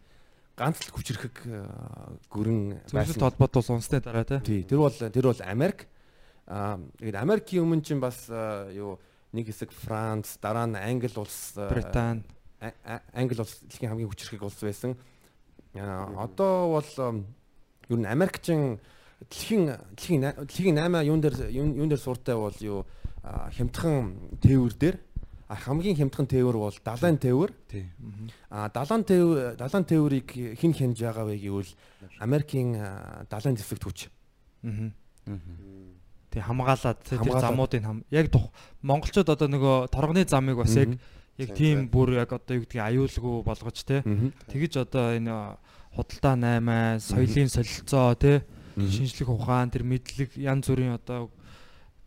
ганц 0.54 0.84
л 0.84 0.92
хүчрэхэг 0.92 1.36
э, 1.48 1.64
Зөвлөлт 2.86 2.92
байсан. 3.16 3.22
холбоот 3.24 3.56
ус 3.56 3.70
унсны 3.72 4.00
дараа 4.04 4.24
тий. 4.28 4.62
Тэр 4.68 4.78
бол 4.84 4.92
тэр 4.92 5.24
бол 5.32 5.40
Америк. 5.48 5.88
Аа 6.46 6.76
тэгээд 7.00 7.16
Америкийн 7.16 7.64
өмнө 7.64 7.82
чинь 7.82 8.00
бас 8.04 8.28
юу 8.28 9.00
нэг 9.32 9.48
хэсэг 9.48 9.72
Франц, 9.72 10.36
дараа 10.40 10.68
нь 10.68 10.76
Англи 10.76 11.08
улс 11.16 11.56
А- 12.60 13.02
Англи 13.14 13.38
улс 13.40 13.58
дэлхийн 13.64 13.90
хамгийн 13.96 14.08
хүчрхэг 14.12 14.42
улс 14.44 14.60
байсан. 14.60 14.96
Одоо 15.74 16.80
бол 16.80 16.90
ер 17.88 17.98
нь 17.98 18.06
Америкчин 18.06 18.78
дэлхийн 19.28 19.76
дэлхийн 19.96 20.22
дэлхийн 20.46 20.76
8 20.78 21.04
юун 21.04 21.20
дээр 21.20 21.50
юун 21.50 21.88
дээр 21.88 22.00
сууртай 22.00 22.36
бол 22.36 22.54
юу 22.60 22.86
хямдхан 23.24 24.38
тээвэр 24.40 24.74
дээр 24.78 24.96
хамгийн 25.48 25.96
хямдхан 25.96 26.26
тээвэр 26.28 26.56
бол 26.56 26.76
далайн 26.84 27.16
тээвэр. 27.16 27.52
Тий. 27.68 27.88
А 28.50 28.68
далайн 28.68 29.04
тээвэр 29.04 29.56
далайн 29.56 29.84
тээврийг 29.84 30.28
хэн 30.60 30.72
хянж 30.76 31.00
байгаа 31.00 31.24
вэ 31.24 31.40
гэвэл 31.40 31.72
Америкийн 32.20 32.76
далайн 33.32 33.56
зэвсэгт 33.56 33.84
хүч. 33.84 33.98
Аа. 34.64 34.92
Тий 36.28 36.42
хамгаалаад 36.44 37.00
тий, 37.00 37.16
тэр 37.16 37.40
замуудыг 37.40 37.80
хам 37.80 38.04
яг 38.12 38.28
тух 38.28 38.52
монголчууд 38.84 39.32
одоо 39.32 39.48
нөгөө 39.48 39.88
торгоны 39.88 40.28
замыг 40.28 40.60
бас 40.60 40.76
яг 40.76 41.00
яг 41.38 41.54
тийм 41.54 41.86
бүр 41.88 42.18
яг 42.18 42.34
одоо 42.34 42.58
юу 42.58 42.66
гэдгийг 42.66 42.82
аюулгүй 42.82 43.42
болгож 43.46 43.78
тий 43.86 44.02
тэгэж 44.50 44.72
одоо 44.82 45.14
энэ 45.14 45.56
худалдаа 45.94 46.34
8 46.34 46.98
соёлын 46.98 47.48
солилцоо 47.48 48.14
тий 48.18 48.42
шинжлэх 48.74 49.30
ухаан 49.30 49.70
тэр 49.70 49.86
мэдлэг 49.86 50.34
янз 50.34 50.66
бүрийн 50.66 50.98
одоо 50.98 51.30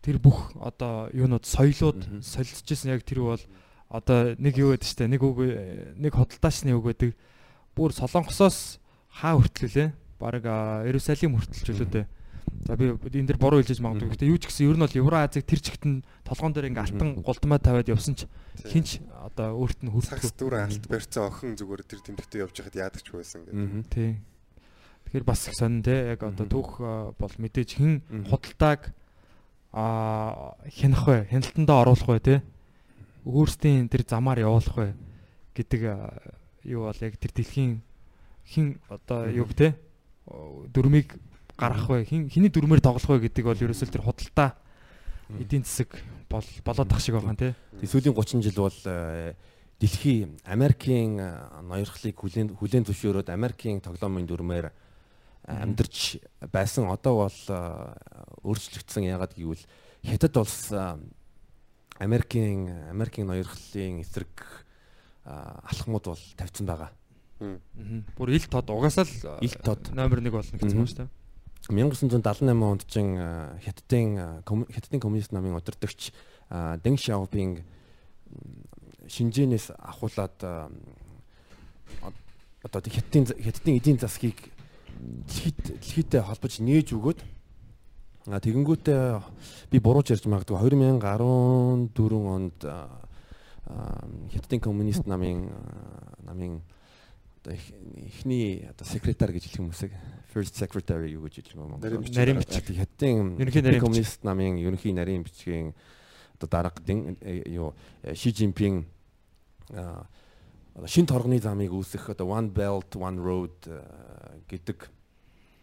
тэр 0.04 0.20
бүх 0.20 0.52
одоо 0.60 1.08
юунууд 1.16 1.48
соёлууд 1.48 2.24
солилцожсэн 2.24 2.92
яг 2.92 3.04
тэр 3.08 3.24
бол 3.24 3.42
одоо 3.88 4.36
нэг 4.36 4.56
юу 4.56 4.76
гэдэг 4.76 4.88
штэ 4.88 5.08
нэг 5.08 5.20
үг 5.24 5.38
нэг 5.96 6.12
худалдаачны 6.12 6.72
үг 6.76 6.92
гэдэг 6.92 7.12
бүр 7.76 7.92
солонгосоос 7.92 8.80
хаа 9.12 9.36
хүртлээ 9.36 9.92
баг 10.20 10.44
Иерусалим 10.88 11.36
хүртэлч 11.36 11.66
үлээ 11.72 11.88
дээ 11.88 12.06
За 12.66 12.76
би 12.76 12.94
энэ 12.94 13.26
дэр 13.34 13.38
буруу 13.42 13.62
хэлж 13.62 13.82
магадгүй. 13.82 14.14
Гэхдээ 14.14 14.30
юу 14.30 14.38
ч 14.38 14.46
гэсэн 14.46 14.70
ер 14.70 14.76
нь 14.78 14.84
бол 14.86 14.98
Евразийг 15.02 15.46
тэр 15.46 15.60
чигт 15.62 15.82
нь 15.82 16.06
толгоон 16.22 16.54
дээр 16.54 16.70
ингээ 16.70 16.84
алтан 16.94 17.10
гулдмаа 17.18 17.58
тавиад 17.58 17.90
явсан 17.90 18.14
ч 18.14 18.30
хинч 18.62 19.02
одоо 19.18 19.58
өөрт 19.58 19.82
нь 19.82 19.90
Цагс 19.90 20.30
хүртэлгүй. 20.30 20.38
дүүрэн 20.38 20.66
алт 20.70 20.84
барьцсан 20.86 21.26
охин 21.26 21.58
зүгээр 21.58 21.82
тэр 21.82 22.00
тэмдэгтээ 22.06 22.42
явж 22.46 22.54
байхад 22.54 22.78
яадаг 22.78 23.02
ч 23.02 23.08
байсан 23.10 23.40
гэдэг. 23.46 23.90
Тий. 23.90 24.10
Тэгэхээр 25.10 25.26
бас 25.26 25.40
их 25.50 25.54
сонин 25.58 25.82
те 25.82 26.14
яг 26.14 26.22
одоо 26.22 26.46
түүх 26.46 26.70
бол 27.18 27.34
мэдээж 27.42 27.70
хэн 27.82 27.92
худалдааг 28.30 28.94
а 29.74 30.54
хянах 30.70 31.04
вэ? 31.10 31.26
Хяналтандаа 31.34 31.82
оруулах 31.82 32.08
вэ 32.08 32.20
те? 32.22 32.36
Өөрсдийн 33.26 33.90
тэр 33.90 34.06
замаар 34.06 34.38
явуулах 34.38 34.76
вэ 34.78 34.88
гэдэг 35.58 35.82
юу 36.66 36.86
бол 36.86 37.00
яг 37.02 37.18
тэр 37.18 37.32
дэлхийн 37.34 37.82
хэн 38.54 38.78
одоо 38.86 39.26
юу 39.26 39.50
те? 39.50 39.74
дөрмийг 40.72 41.18
гаргах 41.62 41.86
вэ? 41.86 42.04
Хин 42.10 42.26
хиний 42.26 42.50
дөрмөөр 42.50 42.82
тоглох 42.82 43.06
вэ 43.06 43.30
гэдэг 43.30 43.44
бол 43.46 43.62
ерөөсөө 43.62 43.88
тэр 43.94 44.02
худалдаа 44.02 44.58
эдийн 45.38 45.62
засаг 45.64 45.94
бол 46.28 46.44
болоод 46.64 46.88
тах 46.88 47.00
шиг 47.00 47.14
байгаа 47.14 47.32
юм 47.32 47.38
те. 47.38 47.54
Тэгээ 47.78 47.92
сүүлийн 47.92 48.16
30 48.16 48.42
жил 48.42 48.58
бол 48.58 48.78
э, 48.84 49.34
дэлхийн 49.80 50.30
Америкийн 50.44 51.20
э, 51.20 51.28
ноёрхлыг 51.62 52.16
хүлээн 52.16 52.56
хүлээн 52.56 52.84
зөвшөөрөөд 52.88 53.28
Америкийн 53.32 53.80
тоглоомын 53.80 54.26
дүрмээр 54.26 54.66
э, 54.68 54.72
амьдарч 55.46 56.20
байсан 56.52 56.88
одоо 56.90 57.28
бол 57.28 57.40
өөрчлөгдсөн 58.42 59.08
яагаад 59.08 59.36
гэвэл 59.36 59.64
хятад 60.04 60.36
улс 60.36 60.72
Америкийн 62.02 62.90
Америкийн 62.90 63.28
ноёрхлын 63.28 64.02
эсрэг 64.02 64.66
алхмууд 65.24 66.04
бол 66.12 66.24
тавьсан 66.36 66.66
байгаа. 66.66 66.90
Бүр 68.18 68.30
ил 68.34 68.46
тод 68.46 68.70
угаасаа 68.70 69.06
л 69.06 69.42
Ил 69.42 69.56
тод. 69.62 69.90
номер 69.94 70.18
1 70.22 70.30
болно 70.30 70.58
гэсэн 70.58 70.78
юм 70.78 70.86
шүү 70.86 71.06
дээ. 71.06 71.21
1978 71.68 72.62
онд 72.62 72.82
чин 72.90 73.16
хятадын 73.62 74.42
хятадын 74.46 75.00
коммунист 75.00 75.32
намын 75.32 75.56
удирдагч 75.56 76.12
Дэн 76.50 76.96
Шаопинг 76.98 77.62
м, 77.62 77.64
Шинжэнээс 79.08 79.70
ахуулаад 79.78 80.36
одоо 82.62 82.80
хятадын 82.82 83.26
хятадын 83.38 83.78
эдийн 83.78 83.98
засгийг 83.98 84.50
дэлхийд 85.02 85.58
дэлхийдээ 85.82 86.22
холбож 86.22 86.58
нээж 86.62 86.94
өгөөд 86.94 87.20
тэгэнгүүтээ 88.26 89.02
би 89.70 89.78
бурууч 89.82 90.14
ярьж 90.14 90.26
магадгүй 90.30 90.54
2014 90.54 91.90
онд 92.22 92.58
хятадын 94.30 94.60
коммунист 94.62 95.06
намын 95.10 95.50
намын 96.22 96.62
одоо 97.42 97.54
ихний 97.98 98.62
одоо 98.70 98.86
секретар 98.86 99.34
гэж 99.34 99.50
хэлэх 99.50 99.58
хүмүүсэг 99.58 99.90
first 100.32 100.56
secretary 100.56 101.12
юу 101.12 101.28
гэж 101.28 101.44
хэлэх 101.44 101.54
юм 101.54 101.76
Нарийн 101.78 102.40
бичиг. 102.40 102.64
хятадын 102.64 103.36
Ерөнхий 103.36 103.62
нарийн 103.62 103.80
коммунист 103.84 104.24
намын 104.24 104.56
ерөнхий 104.56 104.92
нарийн 104.92 105.22
бичгийн 105.22 105.74
одоо 106.40 106.48
дарга 106.48 106.82
дин 106.82 107.16
э, 107.20 107.44
юу 107.46 107.74
Ши 108.14 108.32
Жинпин 108.32 108.86
а 109.70 110.06
одоо 110.74 110.88
шин 110.88 111.06
торгоны 111.06 111.38
замыг 111.38 111.70
үүсгэх 111.70 112.10
одоо 112.16 112.26
One 112.32 112.50
Belt 112.50 112.96
One 112.96 113.20
Road 113.20 113.68
э, 113.68 113.84
гэдэг 114.48 114.88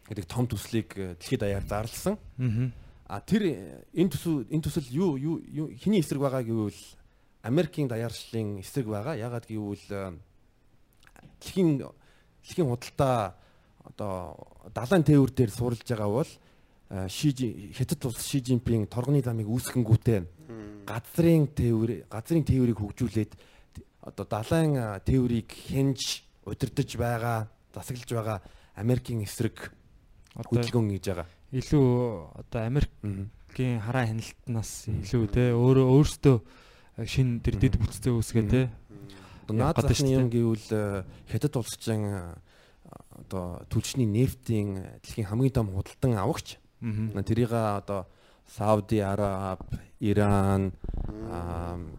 гэдэг 0.10 0.26
том 0.26 0.48
төслийг 0.48 0.94
э, 0.96 1.16
дэлхийд 1.18 1.42
даяар 1.42 1.66
зарласан. 1.66 2.18
Аа. 2.38 2.72
А 3.10 3.22
тэр 3.22 3.42
энэ 3.94 4.10
төсөл 4.14 4.46
энэ 4.50 4.62
төсөл 4.62 4.86
юу 4.94 5.18
юу 5.18 5.74
хиний 5.74 6.02
эсрэг 6.02 6.22
байгаа 6.22 6.46
гэвэл 6.46 6.78
Америкийн 7.42 7.90
даяаршлын 7.90 8.62
эсрэг 8.62 8.86
байгаа. 8.86 9.18
Ягаад 9.18 9.50
гэвэл 9.50 10.14
дэлхийн 11.42 11.82
дэлхийн 11.82 12.70
худалдаа 12.70 13.34
одоо 13.96 14.38
далайн 14.74 15.04
тээвэр 15.04 15.32
дээр 15.34 15.52
суурилж 15.52 15.84
байгаа 15.88 16.10
бол 16.10 16.30
э, 16.90 17.08
Ши 17.10 17.30
Жи- 17.34 17.74
Хятад 17.74 18.06
улс 18.06 18.22
Ши 18.26 18.40
Жинпин 18.42 18.88
торгоны 18.88 19.22
замыг 19.22 19.48
үүсгэнгүүтээ 19.48 20.20
газрын 20.86 21.48
тээвэр 21.54 22.06
газрын 22.10 22.44
тээврийг 22.46 22.80
хөгжүүлээд 22.82 23.32
одоо 24.02 24.26
далайн 24.26 24.74
э, 24.78 25.00
тээврийг 25.06 25.50
хянж 25.52 26.24
удирдах 26.46 26.90
байгаа 26.98 27.48
засаглаж 27.76 28.10
байгаа 28.10 28.38
Америкийн 28.80 29.22
эсрэг 29.28 29.70
хөдөлгөөн 30.34 30.90
хийж 30.98 31.06
байгаа. 31.12 31.28
илүү 31.52 31.86
одоо 32.42 32.62
Америк 32.66 32.90
Мгм. 33.04 33.30
гийн 33.54 33.80
хараа 33.82 34.06
хяналтнаас 34.08 34.88
илүү 34.88 35.26
те 35.34 35.52
өөрөө 35.54 35.88
өөртөө 35.94 36.38
шин 37.06 37.40
тэр 37.44 37.56
дэд 37.60 37.76
бүтцээ 37.82 38.14
үүсгээ 38.14 38.46
те. 38.50 38.70
Одоо 39.46 39.56
наад 39.58 39.78
захны 39.82 40.10
юм 40.14 40.30
гэвэл 40.30 40.68
э, 40.72 41.04
хятад 41.30 41.58
улсчин 41.58 42.02
э, 42.06 42.38
одоо 43.12 43.62
түлшний 43.70 44.06
нефтийн 44.06 45.00
дэлхийн 45.04 45.28
хамгийн 45.30 45.54
том 45.54 45.68
худалдан 45.74 46.18
авагч. 46.18 46.58
Тэрийг 47.26 47.52
одоо 47.52 48.08
Сауди 48.50 48.98
Араб, 49.00 49.62
Иран 50.00 50.74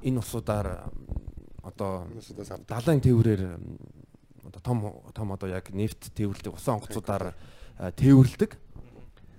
энэ 0.03 0.19
улсуудаар 0.19 0.91
одоо 1.63 2.07
далайн 2.67 3.01
тээврээр 3.01 3.43
одоо 4.49 4.61
том 4.65 4.79
том 5.15 5.33
одоо 5.33 5.49
яг 5.49 5.71
нефт 5.71 6.11
тээвэрлдэг 6.17 6.55
усан 6.55 6.81
онгоцуудаар 6.81 7.35
тээвэрлдэг. 7.95 8.57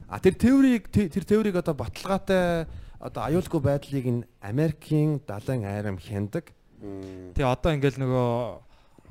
А 0.08 0.20
тэр 0.20 0.36
тээврийг 0.36 0.88
тэ- 0.92 1.10
тэр 1.10 1.24
тээврийг 1.26 1.56
одоо 1.60 1.74
баталгаатай 1.74 2.68
одоо 3.00 3.22
аюулгүй 3.28 3.60
байдлыг 3.60 4.06
нь 4.08 4.24
Америкийн 4.40 5.20
далайн 5.28 5.66
айрам 5.66 5.98
хяндаг. 5.98 6.54
Тэгээ 7.36 7.48
одоо 7.50 7.72
ингээл 7.76 8.00
нөгөө 8.00 8.30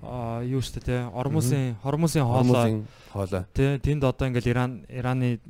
аа 0.02 0.42
юу 0.42 0.60
штэ 0.64 0.80
те 0.80 0.96
Ормосын 1.12 1.76
Хормосын 1.82 2.24
Хормозын 2.24 2.86
хоолой. 3.12 3.44
те 3.52 3.78
тэнд 3.78 4.04
одоо 4.04 4.28
ингээл 4.28 4.50
Иран 4.50 4.84
Ираны 4.88 5.40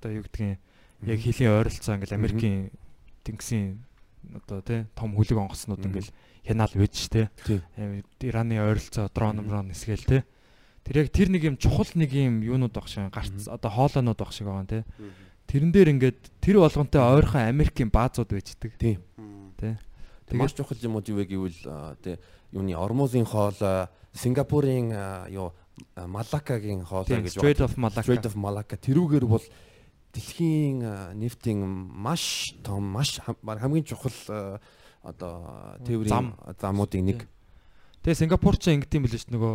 одоо 0.00 0.10
юу 0.10 0.24
гэдгийг 0.26 0.58
яг 1.06 1.18
хэлийн 1.22 1.54
ойролцоо 1.54 1.94
ингээл 1.94 2.18
Америкийн 2.18 2.70
тэнгисийн 3.22 3.78
одоо 4.34 4.62
те 4.62 4.86
том 4.98 5.14
хөлөг 5.14 5.38
онгоцнууд 5.38 5.86
ингээл 5.86 6.10
хянаал 6.42 6.74
байж 6.74 6.96
те 7.06 7.30
Ираны 8.20 8.58
ойролцоо 8.58 9.06
дрон 9.14 9.46
дрон 9.46 9.70
эсгээл 9.70 10.04
те 10.04 10.18
тэр 10.82 11.06
яг 11.06 11.08
тэр 11.14 11.30
нэг 11.30 11.42
юм 11.44 11.56
чухал 11.56 11.88
нэг 11.94 12.10
юм 12.12 12.42
юунууд 12.42 12.74
баг 12.74 12.88
шиг 12.90 13.08
гарц 13.14 13.46
одоо 13.46 13.70
хоолойнууд 13.70 14.18
баг 14.18 14.32
шиг 14.34 14.50
байгаа 14.50 14.66
те 14.66 14.84
тэрэн 15.46 15.70
дээр 15.70 15.88
ингээд 15.94 16.20
тэр 16.42 16.58
болгонтой 16.58 16.98
ойрхон 16.98 17.46
Америкийн 17.46 17.92
баазууд 17.92 18.32
байждаг. 18.32 18.72
Тийм. 18.80 18.98
Мм. 19.16 19.78
Маш 20.32 20.54
чухал 20.56 20.78
юмуд 20.80 21.08
юу 21.08 21.20
вэ 21.20 21.24
гэвэл 21.28 21.60
тэ 22.00 22.18
юуны 22.52 22.72
Ормозын 22.72 23.28
хоолой, 23.28 23.88
Сингапурын 24.14 25.28
юу 25.28 25.52
Малакагийн 25.96 26.84
хоолой 26.86 27.20
гэж 27.26 27.36
Strait 27.36 27.60
of 27.60 27.76
Malacca 27.76 28.06
Strait 28.06 28.24
of 28.24 28.34
Malacca 28.38 28.78
тэрүүгээр 28.78 29.26
бол 29.26 29.44
дэлхийн 30.14 31.18
нефтийн 31.18 31.60
маш 31.66 32.54
том, 32.62 32.86
маш 32.86 33.18
хамгийн 33.20 33.84
чухал 33.84 34.60
одоо 35.02 35.76
тээврийн 35.84 36.08
Зам. 36.08 36.26
замуудын 36.60 37.04
нэг. 37.04 37.28
Тэгээ 38.06 38.20
Сингапур 38.24 38.56
ч 38.56 38.72
ингэдэм 38.72 39.04
билээ 39.04 39.20
ш 39.20 39.28
нөгөө 39.28 39.54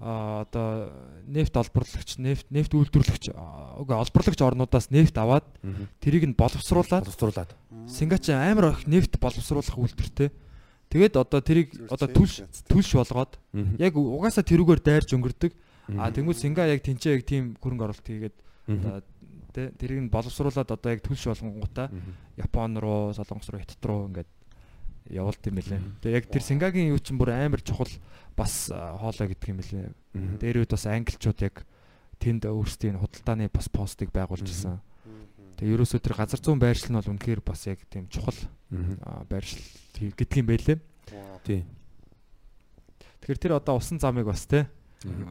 одоо 0.00 0.88
нефт 1.28 1.52
олборлагч 1.60 2.16
нефт 2.16 2.48
нефт 2.48 2.72
үйлдвэрлэгч 2.72 3.36
үгүй 3.36 3.96
олборлагч 4.00 4.40
орнуудаас 4.40 4.88
нефт 4.88 5.12
аваад 5.20 5.44
тэрийг 6.00 6.24
нь 6.24 6.36
боловсруулад 6.36 7.04
Боловсруулад. 7.04 7.52
Сингапур 7.84 8.32
амар 8.32 8.72
их 8.72 8.88
нефт 8.88 9.20
боловсруулах 9.20 9.76
үйлдвэртэй. 9.76 10.32
Тэгээд 10.88 11.20
одоо 11.20 11.40
тэрийг 11.44 11.76
одоо 11.92 12.08
шаттай. 12.24 12.64
түлш 12.72 12.96
болгоод 12.96 13.36
яг 13.76 13.92
угаасаа 13.94 14.40
тэрүүгээр 14.40 14.80
дайрж 14.80 15.12
өнгөрдөг. 15.12 15.52
А 16.00 16.08
тэнгуү 16.08 16.32
Синга 16.32 16.64
яг 16.64 16.80
тэнцээ 16.80 17.20
яг 17.20 17.28
тийм 17.28 17.60
хөрөнгө 17.60 17.84
оруулалт 17.84 18.08
хийгээд 18.08 18.36
тэрийг 19.52 20.00
нь 20.08 20.10
боловсруулад 20.10 20.64
одоо 20.64 20.90
яг 20.96 21.04
түлш 21.04 21.28
болгонгуудаа 21.28 21.92
Япон 22.40 22.78
руу, 22.80 23.12
Солонгос 23.12 23.52
руу, 23.52 23.60
Хятад 23.60 23.84
руу 23.84 24.08
ингээд 24.08 24.30
явуулт 25.08 25.42
юм 25.46 25.56
билээ. 25.56 25.80
Тэгээ 26.04 26.18
яг 26.18 26.26
тэр 26.28 26.42
Сингагийн 26.44 26.92
юу 26.92 27.00
ч 27.00 27.14
бүр 27.16 27.32
амар 27.32 27.62
чухал 27.64 27.90
бас 28.36 28.68
хоолой 28.68 29.32
гэдэг 29.32 29.48
юм 29.48 29.58
билээ. 29.62 29.86
Дээр 30.42 30.60
үед 30.64 30.72
бас 30.74 30.84
англичууд 30.84 31.40
яг 31.40 31.64
тэнд 32.20 32.44
өөрсдийн 32.44 33.00
худалдааны 33.00 33.48
бас 33.48 33.68
постыг 33.72 34.12
байгуулж 34.12 34.44
ирсэн. 34.44 34.82
Тэгээ 35.56 35.76
ерөөсөө 35.76 36.00
тэр 36.00 36.14
газар 36.16 36.40
зүүн 36.40 36.60
байршил 36.60 36.92
нь 36.92 36.98
бол 37.00 37.12
үнэхээр 37.16 37.40
бас 37.40 37.64
яг 37.68 37.80
тийм 37.88 38.08
чухал 38.12 38.36
байршил 39.28 39.60
гэдэг 39.96 40.36
юм 40.40 40.46
байлээ. 40.48 40.78
Вау. 40.80 41.40
Тий. 41.44 41.64
Тэгэхээр 43.20 43.40
тэр 43.40 43.52
одоо 43.56 43.76
усан 43.80 44.00
замыг 44.00 44.28
бас 44.28 44.44
те 44.48 44.68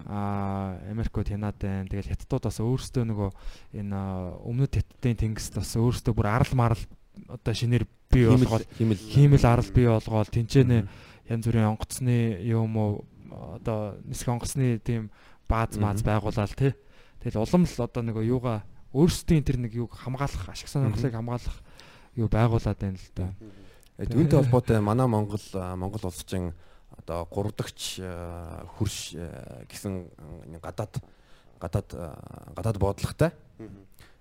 а 0.10 0.82
Америкууд 0.90 1.30
хянаад 1.30 1.58
байна. 1.62 1.86
Тэгэл 1.86 2.10
хятадууд 2.10 2.44
бас 2.50 2.58
өөрсдөө 2.58 3.04
нөгөө 3.06 3.30
энэ 3.78 3.98
өмнөд 4.42 4.74
хятадын 4.82 5.18
тэнгист 5.30 5.54
бас 5.62 5.78
өөрсдөө 5.78 6.14
бүр 6.18 6.28
арал 6.30 6.54
марал 6.58 6.84
одоо 7.28 7.54
шинээр 7.54 7.86
бий 8.12 8.26
болгоод 8.30 8.66
хиймэл 8.78 9.46
арал 9.46 9.70
бий 9.74 9.88
болгоод 9.90 10.30
тэнцэнэ 10.32 10.88
янз 11.30 11.44
бүрийн 11.46 11.76
онгоцны 11.76 12.40
юм 12.46 12.78
уу 12.78 13.06
одоо 13.30 14.00
нисэх 14.06 14.30
онгоцны 14.30 14.80
тийм 14.80 15.12
бааз 15.50 15.78
мааз 15.78 16.02
байгуулаад 16.06 16.54
тий. 16.56 16.74
Тэгэл 17.20 17.44
улам 17.44 17.66
л 17.66 17.84
одоо 17.84 18.02
нөгөө 18.06 18.24
юугаа 18.26 18.64
өөрсдийн 18.94 19.44
тэр 19.46 19.58
нэг 19.62 19.76
юуг 19.76 19.94
хамгаалах 19.94 20.50
ашиг 20.50 20.70
сонирхлыг 20.70 21.14
хамгаалах 21.14 21.58
юу 22.16 22.28
байгуулад 22.30 22.78
байна 22.80 22.98
л 22.98 23.10
да. 23.14 23.34
Э, 23.98 24.06
Түүнтэй 24.06 24.40
холбоотой 24.40 24.80
манай 24.82 25.08
Монгол 25.08 25.44
Монгол 25.54 26.10
улсчин 26.10 26.54
одоо 26.98 27.28
гуравдагч 27.30 28.02
хөрш 28.80 29.14
гэсэн 29.70 29.94
аа, 30.18 30.60
гадаад 30.64 30.94
гадаад 31.60 31.90
аа, 31.94 32.54
гадаад 32.56 32.78
бодлоготой. 32.80 33.32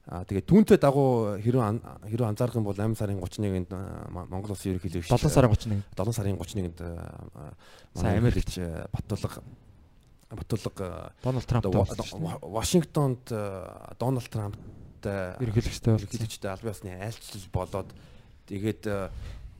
Аа 0.08 0.24
тэгээд 0.24 0.48
түүнтэй 0.48 0.78
дагуу 0.80 1.36
хэрвээ 1.36 2.08
хэрвээ 2.08 2.28
анзаарах 2.32 2.56
юм 2.56 2.64
бол 2.64 2.72
8 2.72 2.96
сарын 2.96 3.20
31-нд 3.20 3.70
аа, 3.76 4.08
Мо- 4.08 4.24
Монгол 4.24 4.56
улсын 4.56 4.72
ерөнхийлөгч 4.72 5.04
7 5.12 5.28
сарын 5.28 5.52
31. 5.52 5.84
7 5.92 6.16
сарын 6.16 6.38
31-нд 6.40 6.80
аа, 6.80 7.52
Сайн 7.92 8.16
ерөнхийлөгч, 8.24 8.56
аа, 8.64 8.88
Батулга 8.88 9.42
Батулга 10.32 11.12
Дональд 11.22 11.46
Трамп 11.46 11.66
одоо 11.68 11.84
Ва- 12.20 12.40
Вашингтонд 12.60 13.28
Дональд 14.00 14.28
Трамптай 14.32 15.36
ерөнхийлөгчтэй 15.44 15.92
ерөнхийлөгчтэй 16.00 16.50
албан 16.52 16.72
ёсны 16.72 16.92
айлчлал 17.04 17.48
болоод 17.52 17.92
тэгээд 18.48 18.88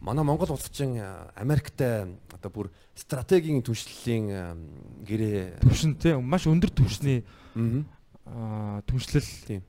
манай 0.00 0.24
Монгол 0.24 0.52
улсчин 0.56 0.96
Америктай 1.37 2.08
одоо 2.32 2.48
бүр 2.52 2.66
стратегийн 2.96 3.61
түншлэлийн 3.64 4.32
гэрээ 5.04 5.61
төвшин 5.64 5.96
тий 6.00 6.16
маш 6.20 6.44
өндөр 6.48 6.72
төвшний 6.72 7.24
Мгм. 7.56 7.84
аа, 8.28 8.80
түншлэл 8.88 9.61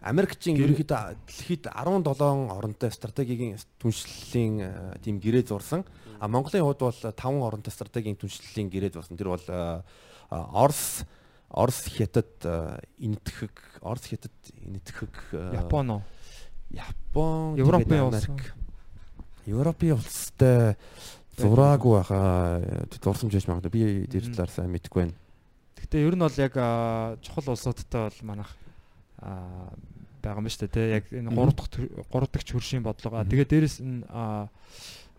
Америкчин 0.00 0.56
ерөнхийдөө 0.56 1.16
дэлхийд 1.28 1.68
17 1.68 2.56
оронтой 2.56 2.88
стратегийн 2.88 3.60
түншлэлийн 3.76 4.54
э, 4.64 4.70
тийм 5.04 5.20
гэрээ 5.20 5.44
зурсан. 5.44 5.84
А 6.16 6.28
Монголын 6.28 6.64
хувьд 6.64 6.80
бол 6.80 6.96
5 6.96 7.20
оронтой 7.20 7.72
стратегийн 7.72 8.16
түншлэлийн 8.16 8.72
гэрээ 8.72 8.96
зурсан. 8.96 9.20
Тэр 9.20 9.36
бол 9.36 9.44
э, 9.44 9.82
Орос 10.30 11.04
Орос 11.50 11.84
хятад 11.84 12.32
э, 12.44 12.80
инэтхэг 12.96 13.84
Орос 13.84 14.08
хятад 14.08 14.32
инэтхэг 14.56 15.12
э, 15.36 15.60
Япон 16.70 17.58
Европын 17.58 18.08
улс. 18.08 18.24
Европын 19.44 19.98
улстай 19.98 20.76
зураагүй 21.36 22.00
байхаа 22.00 22.88
зурсан 23.04 23.28
ч 23.28 23.36
байж 23.36 23.48
магадгүй. 23.52 23.72
Би 23.74 24.06
тэр 24.06 24.32
талаар 24.32 24.48
сайн 24.48 24.72
мэдэхгүй 24.72 25.02
байна. 25.04 25.16
Гэтэ 25.76 26.04
ер 26.08 26.14
нь 26.16 26.24
бол 26.24 26.40
яг 26.40 26.54
чухал 27.20 27.52
улсуудтай 27.52 28.08
бол 28.08 28.20
манайх 28.22 28.54
аа, 29.22 29.72
байгаа 30.22 30.40
юм 30.40 30.48
шүү 30.48 30.68
дээ 30.68 30.74
тий. 30.74 30.86
Яг 30.96 31.04
энэ 31.12 31.30
3 31.30 31.54
дахь 31.56 31.70
3 31.70 32.32
дахь 32.32 32.46
хөршийн 32.50 32.82
бодлого. 32.84 33.20
Аа, 33.20 33.28
Тэгээд 33.28 33.50
дээрэс 33.52 33.76
нь 33.80 34.04
аа, 34.08 34.48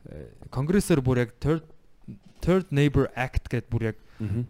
э, 0.09 0.29
конгрессээр 0.49 1.01
бүр 1.01 1.25
яг 1.25 1.37
third 1.39 1.63
Third 2.41 2.73
Neighbor 2.73 3.05
Act 3.13 3.45
гэдэг 3.53 3.69
бүр 3.69 3.83
яг 3.93 3.97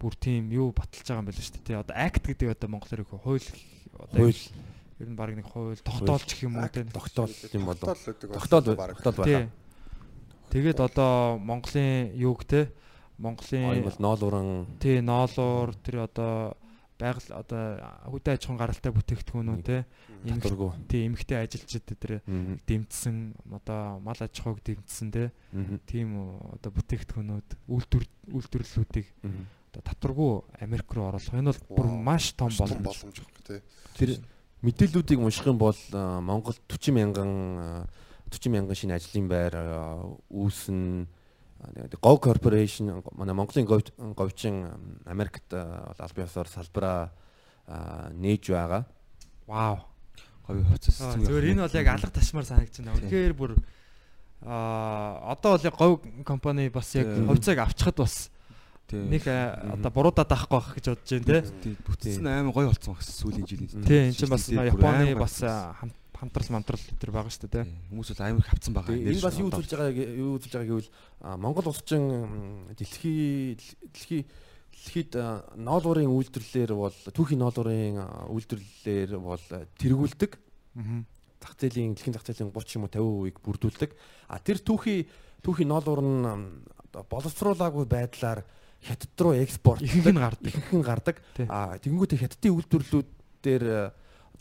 бүр 0.00 0.14
тийм 0.16 0.48
юу 0.48 0.72
баталж 0.72 1.04
байгаа 1.04 1.20
юм 1.20 1.28
байна 1.28 1.36
шүү 1.44 1.54
дээ. 1.60 1.64
тий. 1.68 1.76
Одоо 1.76 1.92
act 1.96 2.24
гэдэг 2.24 2.48
одоо 2.56 2.68
монголоор 2.72 3.00
их 3.04 3.12
хууль 3.12 3.48
одоо 4.00 4.16
Хууль. 4.16 4.40
ер 5.00 5.08
нь 5.12 5.16
баг 5.16 5.30
нэг 5.36 5.44
хууль 5.52 5.76
тогтоолч 5.84 6.24
гэх 6.32 6.42
юм 6.48 6.56
уу 6.56 6.68
тий. 6.72 6.84
тогтоол 6.88 7.28
юм 7.52 7.64
болов. 7.68 7.84
Тогтоол 7.84 8.32
Тогтоол 8.32 8.76
баг. 8.80 8.96
тогтоол 8.96 9.24
Тий. 9.28 9.34
байна. 9.44 9.50
Тэгээд 10.52 10.80
одоо 10.80 11.36
Монголын 11.36 12.12
юуг 12.16 12.44
те 12.48 12.72
Монголын 13.20 13.76
Энэ 13.76 13.84
бол 13.92 14.00
ноолуран 14.00 14.66
тий 14.80 15.00
ноолуур 15.04 15.76
тэр 15.84 16.08
одоо 16.08 16.56
байгаль 17.02 17.34
одоо 17.34 17.62
хөдөө 18.06 18.32
аж 18.32 18.42
ахуйн 18.46 18.60
гаралтай 18.62 18.92
бүтээгдэхүүнүүд 18.94 19.62
те? 19.66 19.82
Эмх 20.22 20.46
татваргүй. 20.46 20.70
тий 20.86 21.02
эмхтэй 21.10 21.38
ажилчид 21.42 21.86
тэр 21.98 22.22
дэмжсэн 22.22 23.16
одоо 23.50 23.98
мал 23.98 24.20
аж 24.22 24.34
ахуйг 24.38 24.62
дэмжсэн 24.62 25.10
те? 25.10 25.34
Тийм 25.90 26.38
одоо 26.54 26.70
бүтээгдэхүүнүүд 26.70 27.48
үйлдвэр 27.66 28.04
үйлдвэрлэлүүдийг 28.30 29.06
одоо 29.72 29.82
татваргүй 29.82 30.32
Америк 30.62 30.88
руу 30.94 31.10
оруулах. 31.10 31.34
Энэ 31.34 31.50
бол 31.50 31.62
бүр 31.74 31.88
маш 31.90 32.32
том 32.38 32.54
боломж. 32.54 32.86
байхгүй 32.86 33.42
тий. 33.42 33.60
Тэр 33.98 34.10
мэдээллүүдийг 34.62 35.18
унших 35.18 35.50
юм 35.50 35.58
бол 35.58 35.78
Монгол 35.92 36.54
40 36.70 36.94
мянган 36.94 37.30
а, 37.58 37.86
40 38.30 38.52
мянган 38.52 38.76
шинэ 38.78 38.94
ажлын 39.00 39.26
байр 39.26 39.54
үүснэ 40.30 41.08
Go 42.02 42.18
Corporation 42.18 43.02
манай 43.14 43.34
Монголын 43.34 43.66
говь- 43.66 43.92
говьчин 44.16 44.66
ам, 44.66 44.98
Америкт 45.06 45.46
а, 45.52 45.92
бол 45.94 46.06
албан 46.06 46.24
ёсоор 46.26 46.48
салбараа 46.48 47.12
а, 47.66 48.10
нээж 48.12 48.50
байгаа. 48.50 48.86
Вау. 49.46 49.78
Говийн 50.46 50.66
хувцас. 50.66 50.98
Зөвөр 50.98 51.44
энэ 51.54 51.62
бол 51.62 51.76
яг 51.78 51.86
алга 51.86 52.10
ташмаар 52.10 52.44
санагдаж 52.46 52.82
байна. 52.82 52.98
Үнэхээр 52.98 53.32
бүр 53.38 53.54
аа 54.42 55.32
одоо 55.38 55.54
бол 55.56 55.64
яг 55.64 55.76
говь 55.78 56.00
компани 56.26 56.68
бас 56.68 56.94
яг 56.98 57.06
хувьцааг 57.06 57.58
авчихад 57.62 57.96
бас 57.96 58.30
нэг 58.90 59.22
а, 59.30 59.78
одоо 59.78 59.90
буруудаад 59.94 60.32
авахгүй 60.34 60.58
байх 60.58 60.74
гэж 60.74 60.86
бодож 60.90 61.10
байна 61.22 61.46
те. 61.62 61.76
бүтц 61.86 62.18
нь 62.18 62.26
амар 62.26 62.52
гоё 62.52 62.66
болцсон 62.74 62.92
багс 62.98 63.08
сүүлийн 63.22 63.46
жилийн. 63.46 63.70
Тийм 63.86 64.10
энэ 64.10 64.18
чинь 64.18 64.28
бас 64.28 64.48
Японы 64.50 65.14
бас 65.14 65.38
болцсон. 65.40 65.92
Хамтрал 66.22 66.50
мантрал 66.54 66.84
тэр 67.02 67.10
байгаа 67.10 67.34
шүү 67.34 67.50
дээ 67.50 67.66
Хүмүүс 67.90 68.08
бол 68.14 68.22
амар 68.22 68.46
хавцсан 68.46 68.74
байгаа. 68.78 68.94
Тэгээ 68.94 69.10
энэ 69.10 69.26
бас 69.26 69.38
юу 69.42 69.50
үзүүлж 69.50 69.72
байгаа 69.74 69.90
юу 70.22 70.30
үзүүлж 70.38 70.54
байгаа 70.54 70.70
гэвэл 70.70 70.90
Монгол 71.42 71.66
улсчин 71.66 72.04
дэлхий 72.78 73.58
дэлхий 73.90 74.22
дэлхийд 74.70 75.12
ноолуурын 75.58 76.14
үйлдвэрлэлээр 76.14 76.72
бол 76.78 76.94
түүхийн 76.94 77.42
ноолуурын 77.42 77.98
үйлдвэрлэлээр 78.30 79.10
бол 79.18 79.42
тэргүүлдэг. 79.82 80.32
Аа. 80.78 81.02
зах 81.42 81.58
зээлийн 81.58 81.98
дэлхийн 81.98 82.14
зах 82.14 82.22
зээлийн 82.22 82.54
30 82.54 82.78
юм 82.78 82.86
уу 82.86 83.26
50%-ийг 83.26 83.36
бүрдүүлдэг. 83.42 83.90
А 84.30 84.38
тэр 84.38 84.62
түүхий 84.62 85.10
түүхий 85.42 85.66
ноолуур 85.66 86.00
нь 86.06 86.22
боловсруулаагүй 87.10 87.84
байдлаар 87.90 88.46
хятад 88.82 89.18
руу 89.18 89.34
экспорт 89.34 89.82
Ихэнх 89.82 90.06
нь 90.06 90.22
гардаг. 90.22 90.46
ихэнх 90.54 90.70
нь 90.70 90.86
гардаг. 90.86 91.16
А 91.50 91.78
тэгэнгүүт 91.82 92.14
хятадын 92.14 92.54
үйлдвэрлэлүүд 92.62 93.08
дээр 93.42 93.64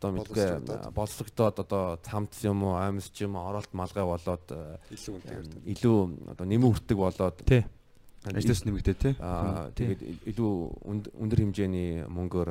одоо 0.02 0.10
мэдгүй 0.18 0.92
боловсрогдоод 0.98 1.56
одоо 1.62 1.84
цамц 2.02 2.42
юм 2.42 2.66
уу 2.66 2.74
амьс 2.82 3.14
ч 3.14 3.30
юм 3.30 3.38
уу 3.38 3.46
оролт 3.54 3.70
малгай 3.78 4.02
болоод 4.02 4.42
илүү 4.90 5.14
үнэтэй 5.22 5.78
илүү 5.78 5.98
одоо 6.34 6.46
нэмэн 6.50 6.72
хүртэг 6.74 6.98
болоод 6.98 7.38
Тий. 7.46 7.62
ажлаас 8.26 8.66
нэмэгдээ 8.66 8.98
тий. 8.98 9.14
Аа 9.22 9.70
тэгээд 9.78 10.02
илүү 10.34 10.52
үнд- 10.90 11.10
өндөр 11.14 11.40
хэмжээний 11.42 12.06
мөнгөөр 12.10 12.50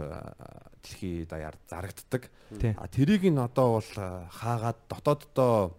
дэлхий 0.82 1.26
даяар 1.26 1.54
зарагддаг. 1.66 2.30
Тий. 2.58 2.74
А 2.78 2.86
тэрийг 2.90 3.26
нь 3.26 3.38
одоо 3.38 3.78
бол 3.82 3.90
аа, 3.98 4.26
хаагаад 4.30 4.78
дотооддоо 4.90 5.74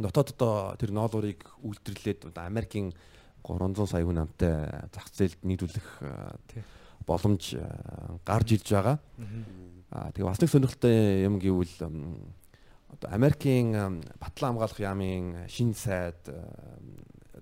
дотооддоо 0.00 0.76
тэр 0.76 0.92
ноолуурыг 0.92 1.44
үйлдвэрлээд 1.64 2.28
одоо 2.32 2.44
Америкийн 2.44 2.92
300 3.40 3.88
сая 3.88 4.04
хүн 4.04 4.20
амтай 4.20 4.68
зах 4.92 5.08
зээлд 5.14 5.40
нийлүүлэх 5.48 5.88
боломж 7.06 7.54
гарч 8.26 8.48
ирж 8.58 8.68
байгаа. 8.74 8.98
Аа 9.90 10.10
тэгээ 10.12 10.26
бас 10.28 10.40
нэг 10.40 10.50
сонирхолтой 10.50 11.24
юм 11.26 11.38
гэвэл 11.38 11.74
одоо 12.90 13.08
Америкийн 13.10 13.74
ам, 13.76 13.94
батлан 14.20 14.54
хамгаалах 14.56 14.80
яамын 14.80 15.46
шинэ 15.50 15.74
сайд 15.74 16.20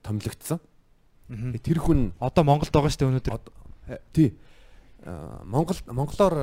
томилогдсон. 0.02 0.60
Мгм. 1.28 1.56
Тэр 1.58 1.78
хүн 1.80 2.12
Одоо 2.20 2.44
Монголд 2.44 2.72
байгаа 2.72 2.90
шүү 2.92 3.00
дээ 3.00 3.10
өнөөдөр. 3.12 3.40
э, 3.88 3.98
тий 4.12 4.30
Аа, 5.04 5.44
Монгол 5.44 5.76
монголоор 5.92 6.34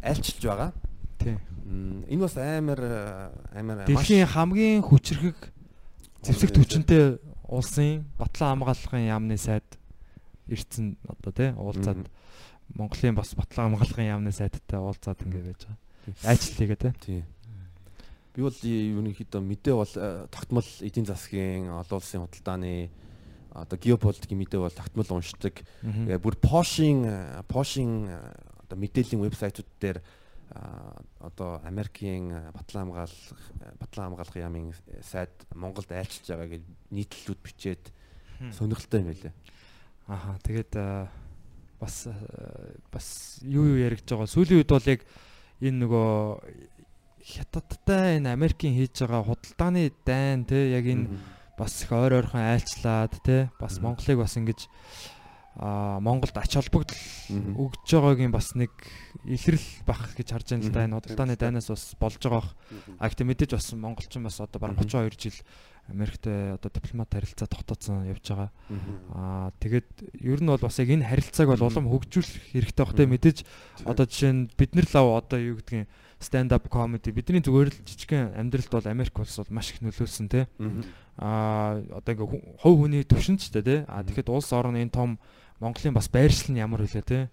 айлчилж 0.00 0.40
байгаа. 0.40 0.72
Тий. 1.20 1.36
Энэ 2.08 2.20
бас 2.24 2.36
амар 2.40 2.80
амар 3.52 3.84
Дэлхийн 3.84 4.24
хамгийн 4.24 4.80
хүчрхэг 4.80 5.36
зэвсэг 6.24 6.48
Олон 6.48 6.56
түвшинтэй 6.56 7.04
улсын 7.44 8.08
батлан 8.16 8.56
хамгаалахын 8.56 9.12
яамны 9.12 9.36
сайд 9.36 9.68
ирсэн 10.48 10.96
одоо 11.04 11.32
тий 11.36 11.52
уулзаад 11.52 12.08
Монголын 12.74 13.16
бас 13.16 13.34
батлан 13.38 13.72
хамгаалахын 13.72 14.10
яамны 14.12 14.32
сайдтай 14.32 14.80
уулзаад 14.80 15.22
ингэ 15.24 15.40
байж 15.40 15.62
байгаа. 15.64 15.78
Айчлалыгээ 16.24 16.76
тий. 16.76 16.92
тий. 17.00 17.22
Би 18.34 18.42
бол 18.42 18.54
ерөнхийдөө 18.54 19.42
мэдээ 19.42 19.74
бол 19.74 19.94
э, 19.96 20.26
тогтмол 20.30 20.68
эдийн 20.84 21.06
засгийн 21.08 21.72
олон 21.72 21.98
улсын 21.98 22.22
худалдааны 22.22 22.90
одоо 23.50 23.78
геополитикийн 23.78 24.38
мэдээ 24.38 24.60
бол 24.60 24.70
тогтмол 24.70 25.18
уншдаг. 25.18 25.64
Тэгээ 25.82 26.22
бүр 26.22 26.36
Пошийн 26.38 27.02
э, 27.08 27.42
Пошийн 27.48 28.06
э, 28.06 28.18
одоо 28.62 28.76
мэдээллийн 28.78 29.24
вебсайтууд 29.24 29.68
дээр 29.80 29.98
одоо 31.20 31.60
Америкийн 31.64 32.32
э, 32.32 32.52
батлан 32.52 32.88
хамгаалах 32.88 33.12
э, 33.60 33.72
батлан 33.80 34.06
хамгаалах 34.08 34.36
яамын 34.36 34.72
сайд 35.02 35.30
Монголд 35.54 35.92
айлчилж 35.92 36.28
байгаа 36.28 36.48
гэж 36.48 36.62
нийтлэлүүд 36.90 37.40
бичээд 37.42 37.92
сонирхолтой 38.56 39.00
юм 39.00 39.08
байлаа. 39.12 39.32
Аха 40.06 40.38
тэгээд 40.44 40.72
бас 41.80 42.06
аа, 42.06 42.74
бас 42.92 43.38
юу 43.42 43.64
юу 43.64 43.78
яригдж 43.78 44.10
байгаа. 44.10 44.26
Сүүлийн 44.28 44.60
үед 44.62 44.70
бол 44.70 44.86
яг 44.86 45.02
энэ 45.62 45.78
нөгөө 45.86 46.08
хятадтай 47.22 48.18
энэ 48.18 48.32
Америкийн 48.32 48.74
хийж 48.74 49.04
байгаа 49.04 49.26
худалдааны 49.26 49.92
дайн 50.04 50.44
те 50.48 50.72
яг 50.72 50.86
энэ 50.86 51.06
бас 51.58 51.82
их 51.82 51.90
ойр 51.92 52.22
ойрхон 52.22 52.40
айлчлаад 52.40 53.18
те 53.22 53.50
бас. 53.60 53.78
Монголыг 53.82 54.18
бас 54.22 54.36
ингэж 54.38 54.68
а 55.58 55.98
Монголд 55.98 56.38
ач 56.38 56.54
холбогдол 56.54 56.94
өгж 57.34 57.82
байгаагийн 57.90 58.30
бас 58.30 58.54
нэг 58.54 58.70
илрэл 59.26 59.66
бах 59.82 60.14
гэж 60.14 60.30
харж 60.30 60.54
байна 60.54 60.62
л 60.62 60.70
да 60.70 60.86
энэ 60.86 60.96
худалдааны 61.02 61.34
дайнаас 61.34 61.66
бас 61.66 61.98
болж 61.98 62.22
байгаа. 62.22 62.46
А 63.02 63.10
гэхдээ 63.10 63.26
мэдээж 63.26 63.50
бас 63.58 63.74
монголчин 63.74 64.22
бас 64.22 64.38
одоо 64.38 64.62
бараг 64.62 64.78
Мгм. 64.78 64.86
32 64.86 65.18
жил 65.18 65.34
Америктэй 65.88 66.54
одоо 66.54 66.68
дипломат 66.68 67.08
харилцаа 67.12 67.48
тогтооцсон 67.48 68.04
явж 68.08 68.28
байгаа. 68.28 68.50
Аа 69.16 69.50
тэгээд 69.60 69.88
ер 70.20 70.40
нь 70.44 70.48
бол 70.52 70.60
бас 70.60 70.78
яг 70.78 70.88
энэ 70.92 71.08
харилцааг 71.08 71.48
бол 71.48 71.64
улам 71.68 71.88
хөгжүүлэх 71.88 72.52
хэрэгтэй 72.52 72.84
бах 72.84 72.92
те 72.96 73.04
мэдээж 73.08 73.38
одоо 73.88 74.04
жишээ 74.04 74.32
нь 74.36 74.48
бид 74.52 74.76
нар 74.76 74.86
лав 74.92 75.24
одоо 75.24 75.40
юу 75.40 75.56
гэдгийг 75.64 75.88
stand 76.20 76.50
up 76.52 76.68
comedy 76.68 77.08
бидний 77.14 77.40
зүгээр 77.40 77.72
л 77.72 77.80
жижигхэн 77.88 78.36
амьдралд 78.36 78.68
бол 78.74 78.86
Америк 78.90 79.16
улс 79.16 79.38
бол 79.40 79.48
маш 79.54 79.72
их 79.72 79.80
нөлөөсөн 79.80 80.28
те 80.28 80.44
аа 81.16 81.80
одоо 81.94 82.12
ингээ 82.14 82.28
хувь 82.62 82.78
хүний 82.84 83.02
төвшинчтэй 83.08 83.62
те 83.62 83.76
а 83.88 84.02
Мгм. 84.02 84.06
тэгэхэд 84.12 84.28
улс 84.28 84.52
орны 84.52 84.82
энэ 84.82 84.92
том 84.94 85.18
Монголын 85.58 85.94
бас 85.94 86.06
байршил 86.12 86.54
нь 86.54 86.60
ямар 86.62 86.82
хөлөө 86.86 87.02
те 87.06 87.30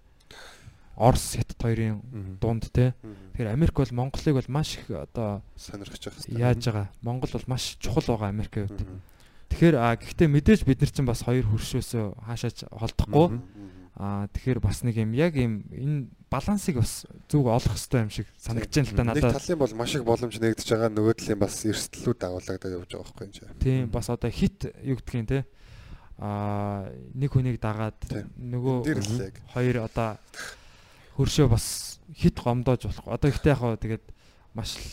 Орос 0.96 1.36
хятад 1.36 1.60
хоёрын 1.60 2.00
дунд 2.40 2.72
те. 2.72 2.96
Тэгэхээр 3.36 3.52
Америк 3.52 3.76
бол 3.76 3.92
Монголыг 3.92 4.34
бол 4.40 4.48
маш 4.48 4.80
их 4.80 4.88
одоо 4.90 5.44
сонирхож 5.56 6.00
явах 6.00 6.18
хэрэгтэй. 6.24 6.40
яаж 6.40 6.64
байгаа? 6.64 6.88
Монгол 7.04 7.30
бол 7.36 7.48
маш 7.52 7.76
чухал 7.76 8.16
байгаа 8.16 8.32
Америкийн 8.32 8.66
хувьд. 8.72 8.88
Тэгэхээр 9.52 9.76
гэхдээ 9.76 10.28
мэдээж 10.32 10.60
бид 10.64 10.80
нар 10.80 10.90
чинь 10.90 11.04
бас 11.06 11.20
хоёр 11.22 11.44
хөршөөсөө 11.52 12.04
хаашаач 12.24 12.64
холдохгүй. 12.72 13.38
Аа 13.96 14.28
тэгэхээр 14.32 14.60
бас 14.60 14.84
нэг 14.84 14.96
юм 15.00 15.12
яг 15.16 15.36
юм 15.36 15.64
энэ 15.72 16.08
балансыг 16.28 16.76
бас 16.80 17.08
зүг 17.32 17.48
олох 17.48 17.76
хэрэгтэй 17.76 18.00
юм 18.04 18.10
шиг 18.12 18.26
санагдаж 18.36 18.72
байна 18.76 18.88
л 18.88 18.96
да 18.96 19.04
Нэг 19.04 19.08
надад. 19.24 19.40
талын 19.40 19.56
бол 19.60 19.72
маш 19.72 19.92
их 19.96 20.04
боломж 20.04 20.36
нэгдэж 20.36 20.68
байгаа 20.68 20.90
нөгөө 20.92 21.14
талын 21.16 21.40
бас 21.40 21.56
эрсдлүүд 21.64 22.18
дагуулагдаад 22.20 22.72
явж 22.76 22.90
байгаа 22.92 23.04
байхгүй 23.08 23.24
юм 23.24 23.32
чи. 23.32 23.40
Тийм 23.60 23.88
бас 23.88 24.08
одоо 24.12 24.28
хит 24.28 24.68
юу 24.84 25.00
гэдгийг 25.00 25.28
те. 25.28 25.38
Аа 26.20 26.92
нэг 27.16 27.32
хүнийг 27.32 27.56
дагаад 27.56 27.96
нөгөө 28.36 28.76
хоёр 29.56 29.76
одоо 29.88 30.20
хөршөө 31.16 31.48
бас 31.48 31.98
хит 32.12 32.38
гомдоож 32.38 32.86
болох. 32.86 33.08
Одоо 33.08 33.28
ихтэй 33.32 33.52
яг 33.52 33.60
хаа 33.60 33.76
тэгээд 33.80 34.04
маш 34.54 34.76
л 34.76 34.86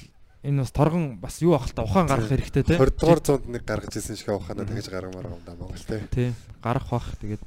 энэ 0.43 0.63
бас 0.63 0.71
торгон 0.71 1.19
бас 1.19 1.39
юу 1.43 1.55
ахalta 1.55 1.83
ухаан 1.83 2.07
гарах 2.07 2.31
хэрэгтэй 2.31 2.63
те. 2.63 2.75
20 2.79 2.99
дугаар 2.99 3.21
зуунд 3.23 3.47
нэг 3.47 3.63
гаргаж 3.63 3.95
ирсэн 3.95 4.15
шиг 4.15 4.31
ухаанаа 4.31 4.67
тэгэж 4.67 4.87
гаргамаар 4.91 5.27
да 5.45 5.55
Монгол 5.55 5.83
те. 5.83 6.03
Тийм 6.11 6.35
гарах 6.63 6.87
бах 6.91 7.11
тэгээд 7.19 7.43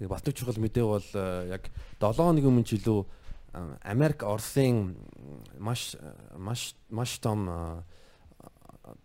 Тэгээ 0.00 0.16
бас 0.16 0.24
нэг 0.24 0.32
чухал 0.32 0.56
мэдээ 0.56 0.84
бол 0.88 1.04
э, 1.12 1.52
яг 1.52 1.68
7 2.00 2.16
хоногийн 2.16 2.48
өмнө 2.48 2.64
ч 2.64 2.80
илүү 2.80 3.04
э, 3.04 3.76
Америк 3.84 4.24
Оросын 4.24 4.96
маш 5.60 5.92
маш 6.40 6.72
маш 6.88 7.20
том 7.20 7.44
э, 7.44 7.84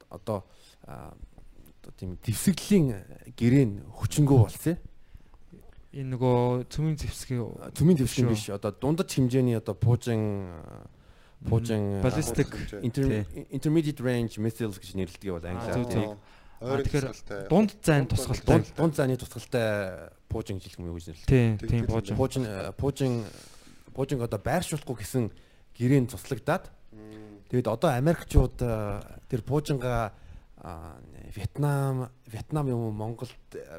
одоо 0.07 0.47
э, 0.87 1.11
тийм 1.99 2.15
дэвсгэрлийн 2.23 2.95
гэрээн 3.35 3.91
хүчингү 3.91 4.39
болсон. 4.39 4.79
Энэ 5.95 6.11
нөгөө 6.11 6.67
цөмийн 6.67 6.97
зэвсгийн 6.99 7.71
Цөмийн 7.71 7.97
Шүү. 8.03 8.27
биш 8.27 8.43
одоо 8.51 8.71
дундаж 8.75 9.09
хэмжээний 9.15 9.55
одоо 9.55 9.75
пуужин 9.79 10.51
пуужин 11.47 12.03
inter- 12.83 13.23
intermediate 13.49 14.01
range 14.03 14.35
missiles 14.43 14.75
гэж 14.75 14.91
нэрлэдэг 14.99 15.31
бол 15.31 15.45
англиар. 15.47 16.19
тэгэхээр 16.59 17.47
дунд 17.47 17.71
зайн 17.83 18.07
тусгалтай. 18.11 18.63
Дунд 18.75 18.95
зааны 18.95 19.15
тусгалтай 19.15 20.11
пуужин 20.27 20.59
жилх 20.59 20.79
юм 20.79 20.91
уу 20.91 20.99
гэж 20.99 21.15
нэрлэдэг. 21.15 21.63
Тийм, 21.63 21.85
буужин. 21.87 22.15
Пуужин 22.19 22.43
пуужин 22.75 23.11
пуужин 23.95 24.19
одоо 24.19 24.39
байршуулахгүй 24.39 24.95
гэсэн 24.99 25.31
гэрээнд 25.79 26.11
туслагдаад 26.11 26.71
тэгээд 27.51 27.67
одоо 27.71 27.95
Америкчууд 27.95 28.55
тэр 29.31 29.41
пуужингаа 29.47 30.11
Вьетнам 31.35 32.09
Вьетнам 32.31 32.67
юм 32.71 32.79
уу 32.79 32.91
Монголд 32.91 33.35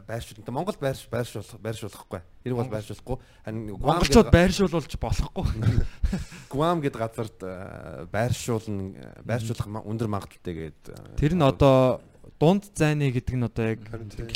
байршуул. 0.06 0.44
Монголд 0.52 0.78
байрш 0.78 1.08
байршуулах 1.08 1.56
байршуулахгүй. 1.56 2.20
Тэрийг 2.44 2.56
бол 2.60 2.68
байршуулахгүй. 2.68 3.16
Харин 3.44 3.66
Гуам 3.72 3.96
Монголчууд 3.96 4.28
гэдэг- 4.28 4.36
байршуулж 4.36 4.96
болохгүй. 5.00 5.44
Гуам 6.52 6.80
гэдэг 6.84 7.00
газарт 7.00 7.38
э, 7.40 8.06
байршуулна 8.12 9.16
байршуулах 9.24 9.66
ма- 9.72 9.84
өндөр 9.88 10.08
магадaltaй 10.12 10.52
гээд 10.52 10.82
э, 10.92 11.16
Тэр 11.16 11.32
нь 11.32 11.42
одоо 11.42 12.04
дунд 12.38 12.68
зайны 12.76 13.08
гэдэг 13.08 13.34
нь 13.40 13.44
одоо 13.48 13.64
яг 13.72 13.80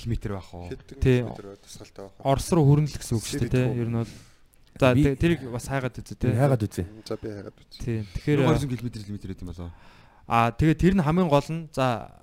километр 0.01 0.41
байх 0.41 0.49
уу? 0.57 0.73
Тий. 0.97 1.21
Орос 2.25 2.49
руу 2.57 2.65
хүрнэл 2.65 2.89
гэсэн 2.97 3.21
үг 3.21 3.25
шүү 3.29 3.45
дээ, 3.47 3.53
тий. 3.53 3.69
Ер 3.85 3.89
нь 3.93 4.01
бол 4.01 4.09
За 4.81 4.95
тэрийг 4.97 5.45
бас 5.53 5.69
хайгаад 5.69 6.01
үзье 6.01 6.17
тий. 6.17 6.33
яагаад 6.33 6.63
үзье? 6.65 6.89
За 7.05 7.21
би 7.21 7.29
хагаад 7.29 7.53
үз. 7.53 7.77
Тийм. 7.85 8.07
Тэгэхээр 8.17 8.39
220 8.49 8.81
км 8.81 8.89
км 8.97 9.17
гэдэг 9.29 9.43
юм 9.45 9.49
болоо. 9.53 9.71
аа 10.25 10.49
тэгээ 10.57 10.77
тэр 10.81 10.95
нь 10.97 11.05
хамгийн 11.05 11.29
гол 11.29 11.45
нь 11.53 11.69
за 11.77 12.17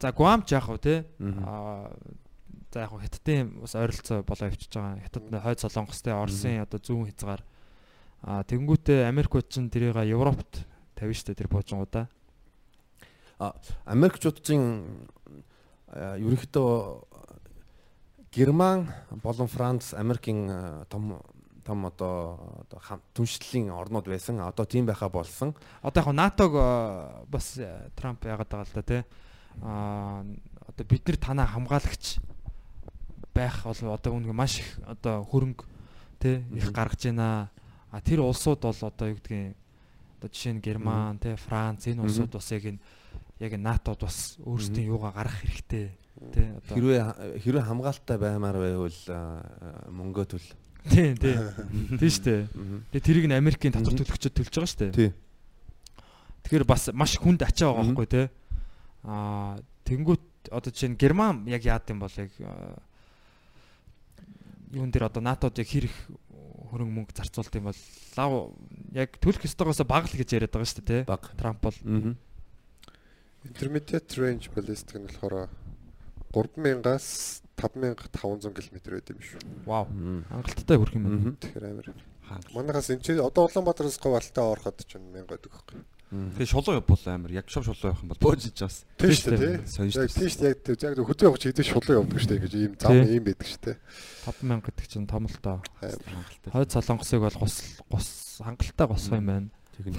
за 0.00 0.12
Гуам 0.12 0.42
ч 0.42 0.54
тий. 0.78 1.04
Мгм. 1.18 1.44
Аа 1.44 1.90
за 2.72 2.80
яг 2.80 2.90
хятадын 2.90 3.60
бас 3.60 3.74
ойролцоо 3.74 4.22
болоо 4.22 4.48
явчихж 4.48 4.74
байгаа. 4.76 5.00
Хятад 5.04 5.42
хойд 5.42 5.60
солонгостой 5.60 6.12
Оросын 6.12 6.60
одоо 6.60 6.80
зүүн 6.80 7.08
хязгаар 7.08 7.42
аа 8.22 8.42
тэгэнгүүтээ 8.44 9.08
Америкууд 9.08 9.48
ч 9.48 9.56
тэрийг 9.72 9.96
Европт 9.96 10.66
тавина 10.94 11.16
штэ 11.16 11.34
тэр 11.34 11.48
буужингуудаа. 11.48 12.08
Америкчуудын 13.84 14.62
э, 15.92 16.20
ерөнхийдөө 16.20 16.72
Герман 18.32 18.92
болон 19.22 19.48
Франц 19.48 19.94
Америкийн 19.94 20.84
том 20.88 21.20
том 21.66 21.86
одоо 21.86 22.38
түншлэлийн 23.16 23.74
орнууд 23.74 24.06
байсан. 24.06 24.38
Одоо 24.40 24.64
тийм 24.64 24.86
байхаа 24.86 25.10
болсон. 25.10 25.54
Одоо 25.82 26.02
яг 26.04 26.14
НАТОг 26.14 26.52
бас 27.26 27.58
Трамп 27.96 28.24
яагаад 28.24 28.48
байгаа 28.48 28.66
л 28.70 28.74
да 28.74 28.82
тий. 28.82 29.02
Аа 29.62 30.24
одоо 30.66 30.84
бид 30.86 31.06
нар 31.08 31.16
танаа 31.16 31.46
хамгаалагч 31.46 32.18
байх 33.34 33.64
бол 33.64 33.92
одоо 33.92 34.12
үнэ 34.16 34.32
маш 34.32 34.60
их 34.60 34.68
одоо 34.84 35.24
хөрөнгө 35.24 35.64
тий 36.20 36.44
их 36.56 36.72
гаргаж 36.72 37.04
байна. 37.12 37.50
А 37.90 38.00
тэр 38.00 38.20
улсууд 38.20 38.60
бол 38.64 38.76
одоо 38.76 39.08
юу 39.08 39.16
гэдгийг 39.20 39.56
одоо 40.18 40.28
жишээ 40.32 40.52
нь 40.56 40.64
Герман 40.64 41.18
тий 41.18 41.36
Франц 41.36 41.86
энэ 41.86 42.02
улсууд 42.02 42.32
бас 42.32 42.48
яг 42.52 42.64
энэ 42.64 42.80
яг 43.40 43.52
НАТОд 43.60 44.00
бас 44.00 44.36
өөрсдийн 44.40 44.88
юугаа 44.88 45.12
гаргах 45.12 45.40
хэрэгтэй 45.44 45.92
тий 46.32 46.48
одоо 46.56 46.74
Хэрвээ 46.76 47.40
хэрвээ 47.44 47.64
хамгаалалттай 47.68 48.16
баймаар 48.16 48.56
байвал 48.56 49.00
мөнгөө 49.92 50.24
төл. 50.24 50.48
тий 50.88 51.12
тий 51.14 51.36
тий 52.00 52.10
штэ. 52.10 52.48
Тэгээ 52.92 53.04
тэрийг 53.04 53.26
нь 53.28 53.36
Америкийн 53.36 53.76
татвар 53.76 53.92
төлөгчөд 53.92 54.32
төлж 54.32 54.52
байгаа 54.56 54.72
штэ. 54.72 54.92
Тий. 54.96 55.10
Тэгэхээр 56.48 56.64
бас 56.64 56.88
маш 56.96 57.20
хүнд 57.20 57.44
ачаа 57.44 57.76
байгаа 57.76 57.84
байхгүй 57.92 58.08
тий. 58.08 58.26
Аа 59.06 59.62
тэнгуут 59.86 60.50
одоо 60.50 60.70
жишээ 60.74 60.90
нь 60.92 60.98
Герман 60.98 61.46
яг 61.46 61.62
яад 61.62 61.86
юм 61.90 62.02
бол 62.02 62.12
яг 62.18 62.30
юун 64.74 64.90
дээр 64.90 65.06
одоо 65.06 65.22
НАТОд 65.22 65.58
яг 65.62 65.68
хэр 65.70 65.86
их 65.86 65.96
хөрөнгө 66.70 66.94
мөнгө 66.94 67.14
зарцуулт 67.14 67.54
юм 67.54 67.70
бол 67.70 67.80
лав 68.18 68.32
яг 68.92 69.14
төлөх 69.22 69.46
ёстойгоос 69.46 69.86
бага 69.86 70.10
л 70.10 70.18
гэж 70.18 70.34
яриад 70.34 70.52
байгаа 70.52 70.66
шүү 70.66 70.82
дээ 70.82 71.06
тий. 71.06 71.06
Баг. 71.06 71.22
Трамп 71.38 71.62
бол. 71.62 71.78
Intermediate 73.46 74.10
range 74.18 74.50
ballistic 74.50 74.98
нь 74.98 75.06
болохоор 75.06 75.46
3000-аас 76.34 77.40
5500 77.56 78.52
км 78.52 78.76
байд 78.90 79.06
юм 79.14 79.20
шүү. 79.22 79.40
вау 79.64 79.86
хангалттай 80.28 80.76
хүрх 80.76 80.94
юм 80.98 81.04
байна. 81.06 81.32
Тэгэхээр 81.38 81.66
амар. 81.70 81.88
Манайхаас 82.52 82.90
энэ 82.90 83.06
чинь 83.06 83.22
одоо 83.22 83.46
Улаанбаатараас 83.46 84.02
говьалтай 84.02 84.44
ороход 84.44 84.82
ч 84.82 84.98
1000 84.98 85.30
байдаг 85.30 85.50
байхгүй. 85.54 85.78
Мгм. 85.78 85.95
Тэгээ 86.06 86.46
шулуу 86.46 86.78
явбал 86.78 87.02
амар 87.10 87.32
яг 87.34 87.50
шов 87.50 87.66
шулуу 87.66 87.90
явах 87.90 88.02
юм 88.06 88.10
бол 88.14 88.22
боожиж 88.22 88.54
бас. 88.62 88.86
Тийм 88.94 89.10
шүү 89.10 89.34
дээ. 89.42 89.66
Сонь 89.66 89.90
Яг 89.90 90.06
тийм 90.14 90.30
шүү 90.30 90.38
дээ. 90.38 90.54
Яг 90.54 90.60
тийм 90.62 90.94
яг 90.94 91.02
хөдөө 91.02 91.26
явах 91.26 91.40
чи 91.42 91.50
хэдэн 91.50 91.66
шулуу 91.66 91.94
явдаг 91.98 92.18
шүү 92.22 92.30
дээ 92.30 92.42
гэж 92.46 92.52
ийм 92.54 92.72
зам 92.78 92.94
ийм 93.02 93.24
байдаг 93.26 93.48
шүү 93.50 93.62
дээ. 93.66 93.76
5000 94.30 94.62
гэдэг 94.70 94.86
чинь 94.86 95.10
том 95.10 95.26
л 95.26 95.38
доо. 95.42 95.58
Хангалттай. 95.82 96.50
Хойд 96.54 96.70
солонгосыг 96.70 97.20
бол 97.26 97.38
гос 97.42 97.54
гос 97.90 98.08
хангалттай 98.38 98.86
госгоо 98.86 99.18
юм 99.18 99.26
байна. 99.26 99.48
Тэгнэ. 99.74 99.98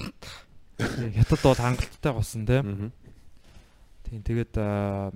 Тий, 0.80 1.12
Хятад 1.12 1.42
бол 1.44 1.60
хангалттай 1.60 2.14
госон 2.16 2.46
тий. 2.48 2.62
Мгм. 2.64 2.90
Тийм 4.08 4.24
тэгээд 4.24 4.54
аа, 4.64 5.12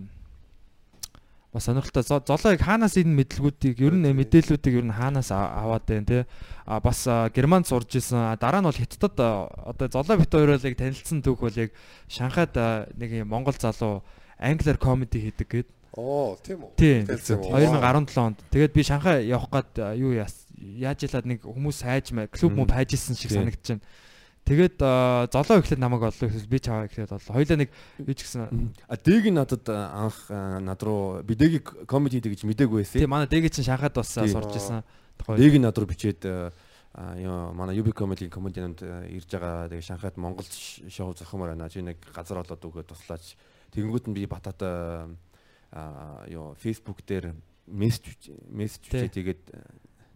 бас 1.52 1.64
сонирхолтой. 1.68 2.04
Зо- 2.04 2.24
золоо 2.24 2.56
яг 2.56 2.62
хаанаас 2.64 2.96
энэ 2.96 3.12
мэдлгүүдийг 3.24 3.78
ер 3.84 3.96
нь 3.96 4.08
мэдээллүүдийг 4.16 4.76
ер 4.80 4.86
нь 4.88 4.96
хаанаас 4.96 5.32
аваад 5.36 5.84
байна 5.84 6.06
те? 6.08 6.20
А 6.66 6.80
бас 6.80 7.04
германд 7.36 7.68
сурж 7.68 8.00
исэн 8.00 8.40
дараа 8.40 8.64
нь 8.64 8.68
бол 8.72 8.80
хятадд 8.80 9.20
одоо 9.20 9.88
золоо 9.92 10.16
бит 10.16 10.32
хоёроо 10.32 10.56
яг 10.56 10.76
танилцсан 10.80 11.20
түүх 11.20 11.44
бол 11.44 11.58
яг 11.60 11.76
шанхайд 12.08 12.56
нэг 12.96 13.12
юм 13.24 13.28
монгол 13.28 13.56
залуу 13.60 14.04
англиар 14.40 14.78
комеди 14.80 15.20
хийдэг 15.20 15.48
гээд. 15.48 15.70
Оо, 15.92 16.40
тийм 16.40 16.64
үү? 16.64 16.72
тийм. 16.80 17.04
Хэлсэн 17.04 17.44
үү? 17.44 17.52
2017 17.52 18.16
онд 18.16 18.40
тэгээд 18.48 18.72
би 18.72 18.82
шанхай 18.88 19.28
явах 19.28 19.52
а, 19.52 19.92
юу 19.92 20.16
яаж 20.16 21.04
ялаад 21.04 21.28
нэг 21.28 21.44
хүмүүс 21.44 21.84
хайж 21.84 22.16
мэ 22.16 22.32
клуб 22.32 22.56
муу 22.56 22.68
хайж 22.72 22.96
исэн 22.96 23.20
шиг 23.20 23.36
Тийм. 23.36 23.52
Тэгээд 24.46 24.78
золоо 25.32 25.62
ихлээр 25.62 25.80
намайг 25.80 26.04
олоо 26.10 26.28
гэхэл 26.28 26.50
би 26.50 26.60
чаваа 26.60 26.86
ихлээр 26.90 27.14
олоо 27.14 27.34
хоёлаа 27.36 27.58
нэг 27.62 27.70
юу 28.02 28.16
ч 28.16 28.26
гэсэн 28.26 28.74
А 28.90 28.98
нь 28.98 29.38
надад 29.38 29.66
анх 29.70 30.18
над 30.30 30.82
руу 30.84 31.22
бидэгийг 31.24 31.86
комеди 31.86 32.20
гэдэг 32.20 32.32
гэж 32.36 32.42
мдээгүй 32.50 32.82
байсан. 32.84 33.00
Тийм 33.00 33.14
манай 33.14 33.30
дээг 33.30 33.54
чинь 33.54 33.66
шанхайд 33.66 33.96
бас 33.96 34.18
сурж 34.18 34.54
исэн. 34.58 34.84
Нь 35.38 35.62
над 35.62 35.78
руу 35.78 35.88
бичээд 35.88 36.26
ёо 36.94 37.54
манай 37.54 37.80
UB 37.80 37.94
comedy 37.96 38.28
э, 38.28 39.16
ирж 39.16 39.32
байгаа 39.32 39.72
тэгээ 39.72 39.82
Шанхайд 39.82 40.18
Монгол 40.18 40.46
шоу 40.92 41.16
зохимоор 41.16 41.56
байна. 41.56 41.70
Чи 41.72 41.80
нэг 41.80 42.04
газар 42.12 42.44
олоод 42.44 42.60
өгөөд 42.60 42.92
туслаач. 42.92 43.40
Тэгэнгүүт 43.72 44.12
нь 44.12 44.16
би 44.16 44.28
батат 44.28 44.60
э, 44.60 45.08
а 45.72 46.28
ёо 46.28 46.52
Facebook 46.60 47.00
дээр 47.08 47.32
мессеж 47.72 48.36
мессеж 48.52 48.92
бичээд 48.92 49.16
тэгээд 49.16 49.42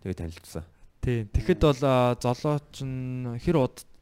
тэгээд 0.04 0.20
танилцсан. 0.20 0.68
Тийм. 1.00 1.32
Тэгэхэд 1.32 1.64
бол 1.64 1.80
золооч 2.20 2.84
нь 2.84 3.40
хэр 3.40 3.56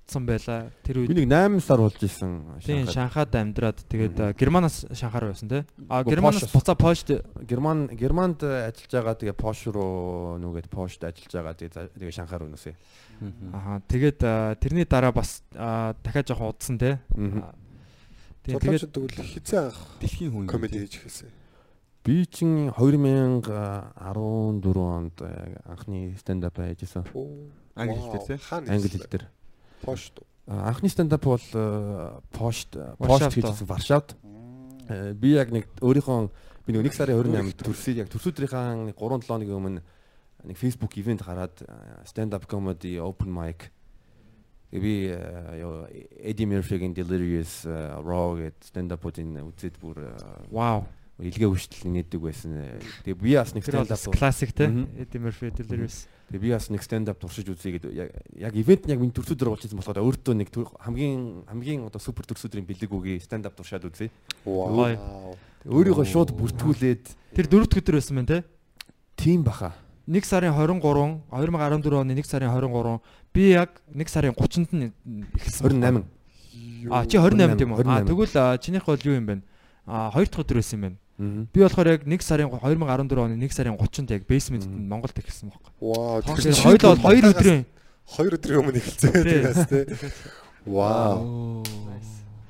удсан 0.04 0.26
байла 0.28 0.68
тэр 0.84 1.08
Би 1.08 1.16
үед. 1.16 1.16
нэг 1.16 1.32
8 1.32 1.60
сар 1.64 1.80
болж 1.80 1.95
исэн 2.04 2.60
Тийм 2.60 2.84
Шанхайд. 2.86 2.91
Шанхайд 2.93 3.32
амьдраад 3.39 3.78
тэгээд 3.88 4.36
Германаас 4.38 4.84
Шанхаар 4.91 5.32
байсан 5.32 5.47
тий. 5.49 5.64
А 5.89 6.04
Германаас 6.04 6.43
буцаа 6.51 6.76
Польшд 6.76 7.24
Герман 7.47 7.88
Германд 7.88 8.43
ажиллаж 8.43 8.91
байгаа 8.91 9.16
тэгээ 9.16 9.34
Пош 9.39 9.64
руу 9.72 10.36
нүгээд 10.43 10.68
Пошд 10.68 11.04
ажиллаж 11.08 11.32
байгаа 11.32 11.56
тэгээ 11.56 11.72
за- 11.74 11.88
тэгээ 11.95 12.12
Шанхай 12.20 12.36
руу 12.39 12.49
нүсэ. 12.51 12.76
аа 13.56 13.80
тэгээд 13.88 14.20
тэрний 14.60 14.84
дараа 14.86 15.12
бас 15.16 15.39
дахиад 15.51 16.28
жоох 16.28 16.51
удсан 16.60 16.76
тий. 16.78 16.99
Тийм 18.43 18.60
тэгээд 18.60 18.91
тэгвэл 18.91 19.24
хизээ 19.24 19.72
анх 19.72 19.80
Дэлхийн 20.04 20.32
хүн. 20.36 20.47
комеди 20.51 20.84
хийж 20.84 20.99
эхэлсэн. 20.99 21.32
Би 22.04 22.28
чин 22.28 22.68
2014 22.76 23.47
онд 24.76 25.16
анхны 25.64 26.12
stand 26.20 26.43
up 26.43 26.60
хийжсэн. 26.60 27.08
Англи 27.76 27.95
хэл 27.95 28.12
дээр, 28.12 28.28
тий? 28.28 28.39
Англи 28.51 28.89
хэл 28.91 29.08
дээр. 29.08 29.24
Пошт. 29.84 30.23
Анхны 30.47 30.88
up 30.88 31.23
бол 31.23 31.39
э, 31.53 32.19
Пошт 32.31 32.75
Варшавт 32.75 32.97
Пошт 32.97 33.36
хийжсэн 33.36 33.67
Варшавт. 33.67 34.15
Э, 34.89 35.13
Би 35.13 35.36
яг 35.36 35.51
нэг 35.51 35.67
өөрийнхөө 35.79 36.29
би 36.67 36.73
нэг 36.73 36.88
1 36.88 36.95
сарын 36.95 37.19
28-нд 37.19 37.63
төрсөй 37.63 37.99
яг 37.99 38.09
төрсөдрийнхаа 38.11 38.75
3 38.75 38.95
7 38.95 39.27
хоногийн 39.27 39.59
өмнө 39.59 39.84
нэг 40.43 40.57
Facebook 40.59 40.95
ивент 40.99 41.23
гараад 41.23 41.55
stand 42.07 42.36
up 42.36 42.47
comedy 42.47 42.99
open 42.99 43.31
mic 43.31 43.71
би 44.71 45.07
э, 45.13 45.59
ёо 45.61 45.88
Eddie 46.17 46.47
Murphy-гийн 46.49 46.95
Delirious 46.97 47.61
э, 47.65 47.93
Raw 48.01 48.34
гэдэг 48.41 48.63
stand 48.65 48.89
up-уудын 48.95 49.38
үзээд 49.45 49.77
бүр 49.77 50.01
э, 50.01 50.17
вау. 50.49 50.88
илгээ 51.21 51.45
хүчтэл 51.45 51.93
нээдэг 51.93 52.17
байсан. 52.17 52.57
Тэгээ 53.05 53.21
би 53.21 53.38
бас 53.38 53.53
нэг 53.53 53.69
stand 53.69 53.93
up 53.93 54.01
классик 54.17 54.49
тий. 54.49 54.65
Мгм. 54.65 54.89
Eddie 54.97 55.21
Murphy 55.21 55.53
Delirious. 55.53 56.09
Тэгээ 56.34 56.41
би 56.41 56.49
бас 56.49 56.65
нэг 56.73 56.81
stand 56.81 57.13
up 57.13 57.21
туршиж 57.21 57.45
үзье 57.45 57.77
гэдэг 57.77 57.93
яг 57.93 58.53
ивент 58.57 58.89
нь 58.89 58.91
яг 58.91 58.97
миний 58.97 59.13
төрсөдөр 59.13 59.53
болж 59.53 59.61
байсан 59.61 59.77
болохоор 59.77 60.01
өөртөө 60.01 60.34
нэг 60.34 60.49
хамгийн 60.81 61.45
хамгийн 61.45 61.86
одоо 61.86 62.01
супер 62.01 62.25
төрсөдрийн 62.25 62.65
бэлэг 62.65 62.89
үгүй 62.89 63.21
stand 63.21 63.45
up 63.45 63.53
туршаад 63.53 63.86
үзье. 63.86 64.09
Вау. 64.41 65.38
Өөрийгөө 65.69 66.09
шууд 66.09 66.34
бүртгүүлээд 66.34 67.38
Тэр 67.38 67.45
дөрөвд 67.53 67.77
өдөр 67.77 68.01
байсан 68.01 68.17
байна 68.17 68.29
тий. 68.34 68.41
тийм 69.13 69.45
баха. 69.45 69.77
1 70.09 70.25
сарын 70.25 70.57
23 70.57 71.21
2014 71.29 72.01
оны 72.01 72.17
1 72.17 72.25
сарын 72.25 72.49
23 72.49 72.97
би 73.29 73.53
яг 73.53 73.77
1 73.93 74.09
сарын 74.09 74.34
30-нд 74.34 74.73
нь 74.73 74.89
эхэлсэн. 75.38 75.69
28. 75.69 76.89
А 76.89 77.05
чи 77.05 77.21
28 77.21 77.61
тийм 77.61 77.77
үү? 77.77 77.86
А 77.86 78.01
28. 78.01 78.09
тэгвэл 78.09 78.57
чинийх 78.57 78.86
бол 78.89 79.05
юу 79.05 79.15
юм 79.21 79.25
бэ? 79.29 79.41
А 79.86 80.09
хоёр 80.09 80.27
дахь 80.27 80.41
өдөр 80.41 80.57
байсан 80.59 80.81
юм 80.81 80.81
байна. 80.81 80.97
Би 81.53 81.59
болохоор 81.63 81.88
яг 81.93 82.01
1 82.07 82.21
сарын 82.21 82.49
2014 82.49 83.19
оны 83.24 83.36
1 83.38 83.51
сарын 83.53 83.78
30-нд 83.78 84.09
яг 84.11 84.24
basement 84.28 84.65
Мгм. 84.67 84.88
Монголд 84.89 85.17
эхэлсэн 85.17 85.49
байхгүй. 85.51 85.71
Вау. 85.80 86.21
Тэгэхээр 86.21 86.63
хоёул 86.63 86.84
бол 86.97 87.13
2 87.13 87.32
өдрийн 87.34 87.61
2 88.07 88.36
өдрийн 88.38 88.59
өмнө 88.61 88.78
эхэлсэн 88.80 89.11
Тий. 89.11 89.41
байгаас 89.43 89.67
тий. 89.69 89.86
Вау. 90.65 91.63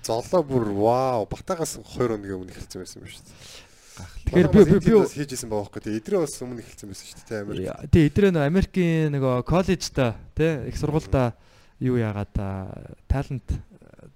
Золоо 0.03 0.43
бүр 0.43 0.65
вау. 0.75 1.25
Батагаас 1.31 1.79
2 1.79 2.17
өдрийн 2.17 2.35
өмнө 2.37 2.51
эхэлсэн 2.51 2.79
байсан 2.83 3.01
юм 3.01 3.07
шүү 3.07 3.23
дээ. 3.23 3.37
Тэгэхээр 3.93 4.47
би 4.49 4.59
би 4.65 4.77
би 4.81 4.91
хийжсэн 5.05 5.47
байгаа 5.49 5.63
байхгүй. 5.69 5.81
Тэгээ 5.85 5.99
эдрээ 6.01 6.19
бас 6.25 6.33
өмнө 6.41 6.61
эхэлсэн 6.65 6.87
байсан 6.89 7.05
шүү 7.07 7.23
дээ 7.29 7.41
Америк. 7.45 7.91
тий 7.93 8.03
эдрээ 8.09 8.31
нөө 8.33 8.43
Америкийн 8.49 9.13
нөгөө 9.13 9.35
коллежта 9.47 10.15
тий 10.35 10.51
их 10.67 10.75
сургуультай 10.81 11.31
юу 11.79 11.95
яагаад 12.01 12.33
талент 13.07 13.47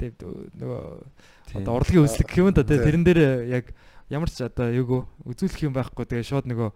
тий 0.01 0.10
нөгөө 0.18 0.82
одоо 1.62 1.74
урлагийн 1.78 2.03
үзлэг 2.10 2.28
гэх 2.28 2.41
юм 2.41 2.51
да 2.51 2.66
тий 2.66 2.78
тэрэн 2.82 3.03
дээр 3.05 3.22
яг 3.47 3.66
ямар 4.10 4.30
ч 4.32 4.43
одоо 4.43 4.72
юуг 4.72 5.08
үзүүлэх 5.28 5.68
юм 5.68 5.74
байхгүй 5.76 6.05
тэгээ 6.08 6.26
шууд 6.28 6.47
нөгөө 6.47 6.70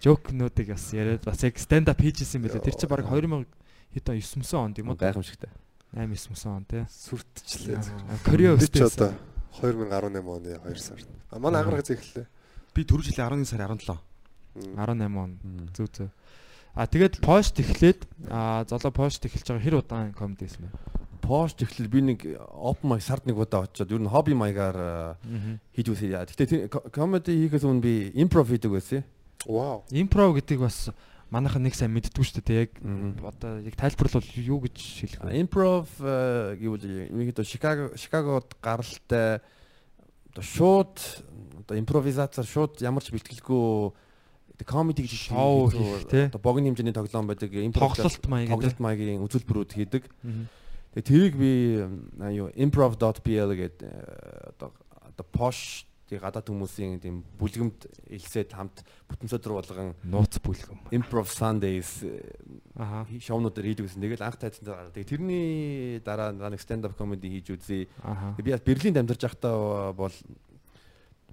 жокнуудыг 0.00 0.72
бас 0.72 0.84
яриад 0.94 1.24
бас 1.26 1.42
яг 1.42 1.58
stand 1.58 1.90
up 1.90 2.00
хийжсэн 2.00 2.40
байлаа. 2.42 2.62
Тэр 2.62 2.76
чинь 2.78 2.88
баг 2.88 3.04
2000 3.04 3.46
хэд 3.90 4.06
он 4.08 4.16
9 4.16 4.44
9 4.46 4.54
онд 4.54 4.78
юм 4.78 4.88
уу? 4.90 4.96
Гайхамшигтай. 4.96 5.50
8 5.92 6.14
9 6.14 6.46
он 6.46 6.64
тий. 6.64 6.86
Сүртчлээ. 6.86 7.82
Ч 7.82 7.88
өстэйс. 8.54 8.94
одоо 8.94 9.12
2018 9.58 10.22
оны 10.22 10.58
2 10.62 10.78
сард. 10.78 11.08
А 11.30 11.38
манай 11.38 11.62
ангараг 11.62 11.82
зэхлээ. 11.82 12.26
Би 12.74 12.86
түрүү 12.86 13.10
жилийн 13.10 13.42
11 13.42 13.50
сар 13.50 13.66
17. 13.66 13.98
18 14.78 15.18
он 15.18 15.38
зүг 15.74 15.90
зүг. 15.90 16.10
А 16.74 16.86
тэгээд 16.86 17.18
пост 17.18 17.58
эхлээд 17.58 18.06
а 18.30 18.62
золоо 18.70 18.94
пост 18.94 19.26
эхэлж 19.26 19.42
байгаа 19.50 19.64
хэр 19.66 19.78
удаан 19.82 20.14
комеди 20.14 20.46
хийсэн 20.46 20.70
бэ? 20.70 21.09
Пост 21.30 21.62
эхлэл 21.62 21.86
би 21.86 22.00
нэг 22.02 22.26
open 22.50 22.90
mic 22.90 23.06
сард 23.06 23.22
нэг 23.22 23.38
удаа 23.38 23.62
очиод 23.70 23.94
ер 23.94 24.02
нь 24.02 24.10
хобби 24.10 24.34
маягаар 24.34 25.14
хийж 25.70 25.86
үсэ. 25.86 26.26
Гэтэ 26.26 26.66
комеди 26.90 27.46
хийхээс 27.46 27.62
өмнө 27.62 27.86
би 27.86 28.10
импров 28.18 28.50
хийдэг 28.50 28.74
байсан. 28.74 29.06
Вау. 29.46 29.86
Импров 29.94 30.34
гэдэг 30.34 30.58
бас 30.58 30.90
манайхан 31.30 31.62
нэг 31.62 31.78
сайн 31.78 31.94
мэддэггүй 31.94 32.26
шүү 32.26 32.42
дээ. 32.42 32.66
Яг 32.66 32.74
одоо 33.22 33.62
яг 33.62 33.78
тайлбарлал 33.78 34.26
юу 34.42 34.58
гэж 34.66 34.74
хэлэх 35.06 35.22
вэ? 35.22 35.38
Импров 35.38 35.86
гэвэл 36.02 37.14
нэг 37.14 37.30
одоо 37.30 37.46
Чикаго 37.46 37.94
Чикагод 37.94 38.58
гаралтай 38.58 39.38
одоо 40.34 40.42
шууд 40.42 40.98
одоо 41.62 41.78
импровизацаар 41.78 42.42
шууд 42.42 42.82
ямар 42.82 43.06
ч 43.06 43.14
бэлтгэлгүй 43.14 43.94
комеди 44.66 45.06
гэж 45.06 45.30
Шоу 45.30 45.70
хийх 45.70 46.10
тий? 46.10 46.26
одоо 46.26 46.42
богино 46.42 46.74
хэмжээний 46.74 46.92
тоглоом 46.92 47.30
байдаг 47.30 47.54
тоглолт 48.50 48.82
маягийн 48.82 49.22
үзүүлбэрүүд 49.22 49.78
хийдэг. 49.78 50.10
Тэгээ 50.94 51.06
тэрийг 51.06 51.34
би 51.38 51.50
юу 52.34 52.50
improv.pl 52.54 53.50
гэдэг 53.54 53.78
э, 53.86 54.50
одоо 54.58 54.74
одоо 55.06 55.26
posh 55.30 55.86
тий 56.10 56.18
гадаад 56.18 56.50
хүмүүсийн 56.50 56.98
тийм 56.98 57.22
бүлгэмд 57.38 57.86
илсээд 58.10 58.50
хамт 58.50 58.82
бүтэн 59.06 59.30
сөдөр 59.30 59.54
болгон 59.62 59.94
нууц 60.02 60.42
бүлгэм. 60.42 60.90
improv 60.90 61.30
Sundays 61.30 62.02
э, 62.02 62.18
Аха. 62.74 63.06
шоунуудаар 63.06 63.70
хийдэг 63.70 63.86
гэсэн. 63.86 64.02
Тэгэл 64.02 64.26
анх 64.26 64.42
тайцсан 64.42 64.66
дараа. 64.66 64.90
Тэгээ 64.90 65.06
тэрний 65.14 66.02
дараа 66.02 66.34
нэг 66.34 66.58
stand 66.58 66.82
up 66.82 66.98
comedy 66.98 67.38
хийж 67.38 67.54
үзье. 67.54 67.86
Би 68.34 68.50
бас 68.50 68.66
Берлинд 68.66 68.98
амьдарч 68.98 69.22
байхдаа 69.22 69.94
бол 69.94 70.14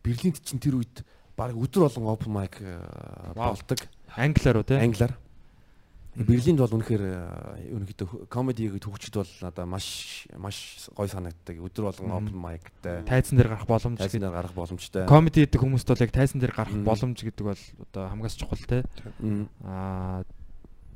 Берлинд 0.06 0.38
чинь 0.46 0.62
тэр 0.62 0.78
үед 0.78 1.02
баг 1.34 1.58
өдөр 1.58 1.90
болгон 1.90 2.14
open 2.14 2.30
mic 2.38 2.62
э, 2.62 2.78
болдог. 3.34 3.82
Англиар 4.14 4.62
уу 4.62 4.66
те? 4.70 4.78
Англиар. 4.78 5.18
Берлинд 6.18 6.58
бол 6.58 6.74
үнэхээр 6.82 7.04
э, 7.06 7.78
ерөнхийдөө 7.78 8.26
комедигийн 8.26 8.82
төгчд 8.82 9.14
бол 9.22 9.32
надаа 9.46 9.66
маш 9.70 10.26
маш 10.34 10.90
гой 10.98 11.06
санагддаг. 11.06 11.62
Өдөр 11.62 11.94
болгон 11.94 12.10
open 12.10 12.34
mic-тай 12.42 13.06
Тайзан 13.06 13.38
дээр 13.38 13.54
гарах 13.54 13.70
боломж. 13.70 14.02
тайзнаар 14.02 14.34
гарах 14.34 14.54
боломжтой. 14.58 15.06
Комеди 15.06 15.46
гэдэг 15.46 15.62
хүмүүст 15.62 15.86
бол 15.94 16.02
яг 16.02 16.12
тайзан 16.12 16.42
дээр 16.42 16.58
гарах 16.58 16.74
боломж 16.82 17.22
гэдэг 17.22 17.44
бол 17.46 17.62
одоо 17.86 18.04
хамгаас 18.10 18.34
чухал 18.34 18.58
те. 18.66 18.82
Аа 19.62 20.26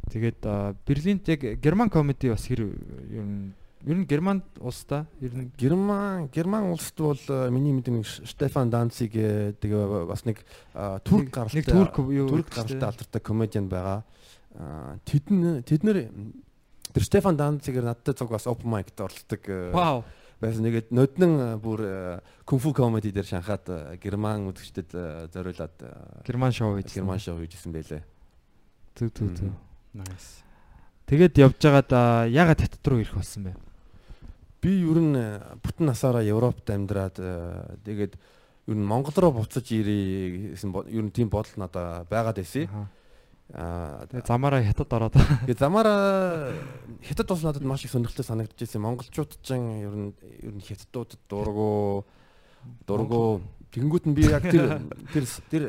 тэгээд 0.09 0.41
Берлинд 0.89 1.27
яг 1.29 1.41
герман 1.61 1.89
комеди 1.93 2.33
бас 2.33 2.49
хэр 2.49 2.65
ер 2.65 3.21
нь 3.21 3.53
ер 3.85 3.97
нь 3.97 4.05
германд 4.09 4.43
улстай 4.59 5.05
ер 5.21 5.33
нь 5.37 5.51
Герман 5.57 6.29
Герман 6.33 6.73
улсад 6.73 6.97
бол 6.97 7.21
э, 7.29 7.49
миний 7.49 7.77
Ш- 8.03 8.25
Штефан 8.25 8.69
Данциг 8.69 9.13
тэгээ 9.13 10.05
бас 10.05 10.25
нэг 10.25 10.41
турк 11.05 11.29
гаралтай 11.29 11.61
турк 11.63 11.95
турк 11.95 12.49
гаралтай 12.49 12.89
алдартай 12.89 13.21
комедиан 13.21 13.69
байгаа. 13.69 14.03
Тэд 15.05 15.25
тэд 15.65 15.81
нэр 15.83 15.97
тэр 16.91 17.03
Штефан 17.03 17.39
Данцигээр 17.39 17.87
надтай 17.87 18.13
цуг 18.13 18.31
бас 18.31 18.47
open 18.47 18.67
mic-д 18.67 18.99
оролцдог 18.99 19.41
э, 19.47 19.71
Вау. 19.71 20.03
байсан. 20.43 20.67
Нэгэд 20.67 20.91
ноднон 20.91 21.33
э, 21.39 21.49
бүр 21.55 21.79
кунфу 22.43 22.73
комеди 22.75 23.15
дээр 23.15 23.25
шанхаад 23.25 23.65
э, 23.71 23.97
герман 24.03 24.51
үзэгчдэд 24.51 24.89
э, 24.91 25.27
зориулаад 25.31 25.75
э, 25.79 26.27
Герман 26.27 26.51
шоу 26.51 26.75
хийж 26.75 26.91
герман 26.91 27.19
шоу 27.19 27.39
хийжсэн 27.39 27.71
байлээ. 27.71 28.03
Зүг 28.99 29.15
зүг 29.15 29.31
зүг. 29.39 29.55
Nice. 29.95 30.43
Тэгээд 31.07 31.43
явж 31.43 31.59
байгаад 31.59 31.91
а, 31.91 32.23
ягаад 32.27 32.59
хятад 32.63 32.87
руу 32.87 33.03
ирэх 33.03 33.15
болсон 33.15 33.51
бэ? 33.51 33.55
Би 34.63 34.79
ер 34.79 34.99
нь 34.99 35.15
э, 35.15 35.43
бүтэн 35.63 35.91
насаараа 35.91 36.23
Европт 36.23 36.67
амьдраад 36.71 37.19
э, 37.19 37.75
тэгээд 37.83 38.13
ер 38.67 38.75
нь 38.75 38.87
Монгол 38.87 39.15
руу 39.15 39.43
буцаж 39.43 39.67
ирээ 39.71 40.55
гэсэн 40.55 40.71
ер 40.71 41.03
нь 41.03 41.11
тийм 41.11 41.27
бодол 41.27 41.51
надаа 41.59 42.07
байгаад 42.07 42.39
байсан. 42.39 42.87
Аа 43.51 44.07
замаараа 44.27 44.63
хятад 44.63 44.87
ороод 44.95 45.13
тэгээд 45.43 45.59
замаараа 45.59 46.55
хятад 47.03 47.27
бол 47.27 47.43
надад 47.43 47.63
маш 47.67 47.83
их 47.83 47.91
сонирхолтой 47.91 48.23
санагдчихсэн. 48.23 48.79
Монголчууд 48.79 49.31
ч 49.43 49.51
ер 49.59 49.91
нь 49.91 50.15
ер 50.39 50.53
нь 50.55 50.63
хятадуудад 50.63 51.19
дургу 51.27 52.05
дургу 52.87 53.41
тэгэнгүүт 53.75 54.05
нь 54.07 54.15
би 54.15 54.23
яг 54.31 54.47
тэр 54.47 54.79
тэр 55.11 55.25
тэр 55.51 55.63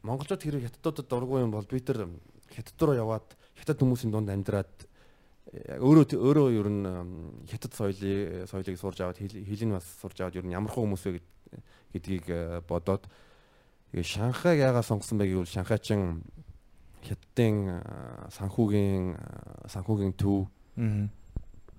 монголчууд 0.00 0.40
хэрэг 0.40 0.72
хятадуудад 0.72 1.06
дургу 1.08 1.36
юм 1.44 1.52
бол 1.52 1.68
би 1.68 1.80
тэр 1.84 2.08
хятад 2.48 2.80
руу 2.80 2.96
яваад 2.96 3.28
хятад 3.60 3.76
хүмүүсийн 3.76 4.08
дунд 4.08 4.32
амьдраад 4.32 4.72
өөрөө 5.52 6.16
өөрөө 6.16 6.48
ер 6.56 6.68
нь 6.72 6.88
хятад 7.52 7.76
соёлыг 7.76 8.48
соёлыг 8.48 8.76
сурж 8.80 9.04
аваад 9.04 9.20
хэл- 9.20 9.44
хэлийг 9.44 9.76
бас 9.76 9.84
сурж 10.00 10.16
аваад 10.24 10.40
ер 10.40 10.48
нь 10.48 10.56
ямар 10.56 10.72
хүмүүс 10.72 11.04
вэ 11.04 11.20
гэд- 11.20 11.60
гэдгийг 11.92 12.24
э, 12.32 12.60
бодоод 12.64 13.04
тэгээ 13.92 14.00
Шанхайг 14.00 14.58
яагаад 14.64 14.88
сонгосон 14.88 15.20
бэ 15.20 15.28
гэвэл 15.28 15.52
Шанхайчин 15.52 16.24
хятадын 17.02 17.82
санхүүгийн 18.32 19.16
санхүүгийн 19.68 20.14
төв 20.16 20.48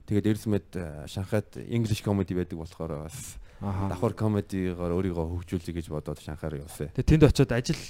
тэгээд 0.07 0.29
эрдэс 0.35 0.47
мэд 0.51 0.67
э, 0.75 1.07
Шанхайд 1.07 1.57
English 1.63 2.03
comedy 2.03 2.35
байдаг 2.35 2.59
болохоор 2.59 3.07
бас 3.07 3.39
давхар 3.63 4.13
комедигоор 4.13 4.91
өөрийгөө 4.99 5.25
хөгжүүлье 5.39 5.73
гэж 5.79 5.87
бодоод 5.87 6.19
Шанхай 6.19 6.51
руу 6.51 6.63
явсан. 6.67 6.91
Тэгээд 6.91 7.07
тэнд 7.07 7.23
очиод 7.31 7.51
ажил 7.55 7.83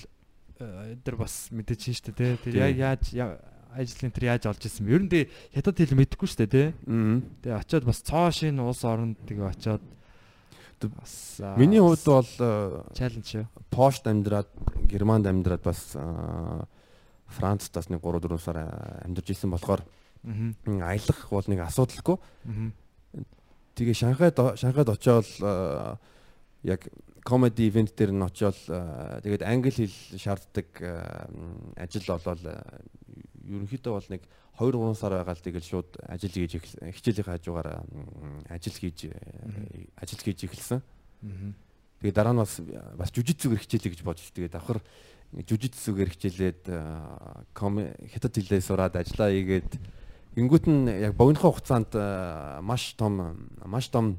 дээр 0.59 1.17
бас 1.17 1.49
мэдээж 1.49 1.81
хийн 1.81 1.97
штэ 1.97 2.13
те. 2.13 2.37
Тэр 2.37 2.61
яаж 2.77 3.09
ажлын 3.73 4.13
тэр 4.13 4.37
яаж 4.37 4.45
олж 4.45 4.61
исэн 4.69 4.85
бэ? 4.85 4.93
Ер 4.93 5.01
нь 5.01 5.09
тий 5.09 5.23
хятад 5.57 5.81
хэл 5.81 5.97
мэдэхгүй 5.97 6.29
штэ 6.29 6.45
те. 6.45 6.63
Аа. 6.85 7.25
Тэгээ 7.41 7.57
очиод 7.57 7.83
бас 7.89 8.05
цоо 8.05 8.29
шин 8.29 8.61
улс 8.61 8.85
оронд 8.85 9.17
тэгээ 9.25 9.49
очиод 9.49 9.83
бас 10.93 11.41
Миний 11.57 11.81
хувьд 11.81 12.05
бол 12.05 12.29
чаленж 12.93 13.27
юу? 13.33 13.47
Пошт 13.73 14.05
амьдраад 14.05 14.51
Германд 14.85 15.25
амьдраад 15.25 15.63
бас 15.65 15.97
Францд 17.33 17.73
бас 17.73 17.89
нэг 17.89 18.01
3 18.01 18.21
4 18.21 18.37
сар 18.39 18.57
амьдарч 19.03 19.33
исэн 19.33 19.51
болохоор 19.51 19.81
аялах 20.23 21.19
бол 21.29 21.47
нэг 21.49 21.59
асуудалгүй. 21.65 22.17
Тэгээ 23.75 23.93
Шанхайд 23.97 24.37
Шанхайд 24.55 24.89
очиод 24.89 25.27
яг 26.63 26.81
комеди 27.25 27.67
ивент 27.67 27.95
дээр 27.95 28.11
нь 28.13 28.23
очиод 28.23 28.55
тэгээд 28.63 29.43
англи 29.43 29.71
хэл 29.71 30.19
шаарддаг 30.19 30.67
ажил 31.75 32.05
болол 32.07 32.43
ерөнхийдөө 33.43 33.93
бол 33.93 34.09
нэг 34.13 34.23
2 34.59 34.71
3 34.71 34.95
сар 34.95 35.11
байгаа 35.17 35.33
л 35.33 35.43
тэгэл 35.43 35.65
шууд 35.65 35.89
ажил 36.07 36.31
хийж 36.31 36.61
хичээлийн 36.61 37.25
хажуугаар 37.25 37.83
ажил 38.47 38.77
хийж 38.77 39.09
ажил 39.97 40.21
хийж 40.21 40.39
эхэлсэн. 40.45 40.79
Тэгээ 41.99 42.13
дараа 42.13 42.35
нь 42.37 42.43
бас 42.43 42.59
бас 42.99 43.09
жүжигцүүгээр 43.15 43.63
хичээлээ 43.63 43.91
гэж 43.97 44.01
бодож 44.03 44.27
тэгээд 44.29 44.53
давхар 44.53 44.79
жүжигцүүгээр 45.33 46.09
хичээлээд 46.13 46.63
э, 46.69 46.79
хятад 48.13 48.33
хэлээ 48.37 48.61
сураад 48.61 48.93
ажиллаа 49.01 49.33
хийгээд 49.33 49.71
Ингүүт 50.33 50.65
нь 50.65 50.89
яг 50.89 51.13
богинохоо 51.13 51.53
хугацаанд 51.53 51.93
э, 51.93 52.57
маш 52.65 52.97
том 52.97 53.37
маш 53.61 53.93
том 53.93 54.17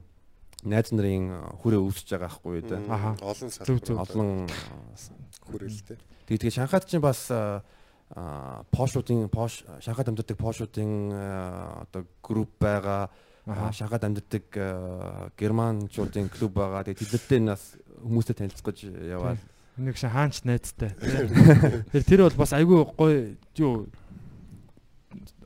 найз 0.63 0.95
нарын 0.95 1.59
хүрээ 1.59 1.83
үүсэж 1.83 2.15
байгаа 2.15 2.31
хгүй 2.31 2.63
юу. 2.63 2.87
Аха. 2.87 3.19
Олон 3.19 3.51
салбар 3.51 3.99
Олон 3.99 4.31
хүрээлтэй. 5.51 5.99
тэгээ 6.31 6.39
тэгээ 6.39 6.57
Шанхайд 6.63 6.87
чинь 6.87 7.03
бас 7.03 7.35
э, 7.35 7.59
а, 8.15 8.63
пошуудын 8.71 9.27
пош 9.27 9.67
Шанхайд 9.83 10.15
амьдардаг 10.15 10.39
пошуудын 10.39 11.11
э, 11.11 11.83
одоо 11.83 12.07
групп 12.23 12.63
байгаа. 12.63 13.11
Шанхайд 13.75 14.07
амьдардаг 14.07 15.35
германчуудын 15.35 16.31
клуб 16.31 16.63
байгаа. 16.63 16.87
Тэгээ 16.87 17.11
тэднэртэй 17.11 17.43
нас 17.43 17.75
хүмүүстэй 18.07 18.39
танилцгаж 18.39 18.87
яваад 18.87 19.43
Нэг 19.77 19.99
шин 19.99 20.11
хаанч 20.15 20.47
найзтай. 20.47 20.95
Тэр 21.93 22.03
тэр 22.07 22.21
бол 22.29 22.39
бас 22.39 22.53
айгүй 22.55 22.85
гоё 22.95 23.35
юу 23.59 23.89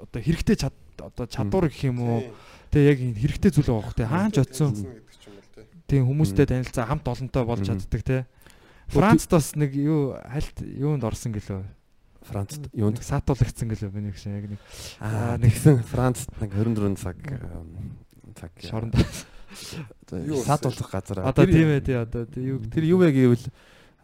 одоо 0.00 0.20
хэрэгтэй 0.20 0.56
чад 0.56 0.76
одоо 1.00 1.24
чадвар 1.24 1.72
гэх 1.72 1.88
юм 1.88 2.04
уу? 2.04 2.20
Тэгээ 2.68 2.88
яг 2.92 2.98
хэрэгтэй 3.24 3.50
зүйл 3.56 3.72
байгаа 3.72 3.86
хөх 3.88 3.96
те 3.96 4.04
хаанч 4.04 4.36
оцсон 4.36 4.76
тийм 5.88 6.04
хүмүүстэй 6.04 6.44
танилцаа 6.44 6.84
хамт 6.84 7.08
олонтой 7.08 7.44
болж 7.48 7.64
чаддаг 7.64 8.02
те 8.04 8.28
Францд 8.92 9.32
бас 9.32 9.56
нэг 9.56 9.72
юу 9.72 10.16
хальт 10.20 10.60
юунд 10.60 11.04
орсон 11.04 11.32
гэлөө? 11.32 11.64
Францд? 12.28 12.68
Юунд? 12.76 13.00
Нэг 13.00 13.04
саатуулагдсан 13.08 13.68
гэлөө 13.72 13.90
би 13.92 14.00
нэг 14.04 14.16
шин 14.20 14.36
яг 14.36 14.46
нэг 14.52 14.60
аа 15.00 15.40
нэгсэн 15.40 15.80
Францд 15.88 16.28
нэг 16.40 16.52
24 16.52 17.00
цаг 17.00 17.16
цаг 18.36 18.52
шоронд 18.60 18.92
болох 20.08 20.90
газар. 20.92 21.24
одоо 21.24 21.44
тийм 21.48 21.68
ээ 21.72 21.80
тий 21.80 21.96
одоо 21.96 22.24
Тэр 22.28 22.84
юу 22.84 23.00
вэ 23.00 23.12
гэвэл 23.12 23.44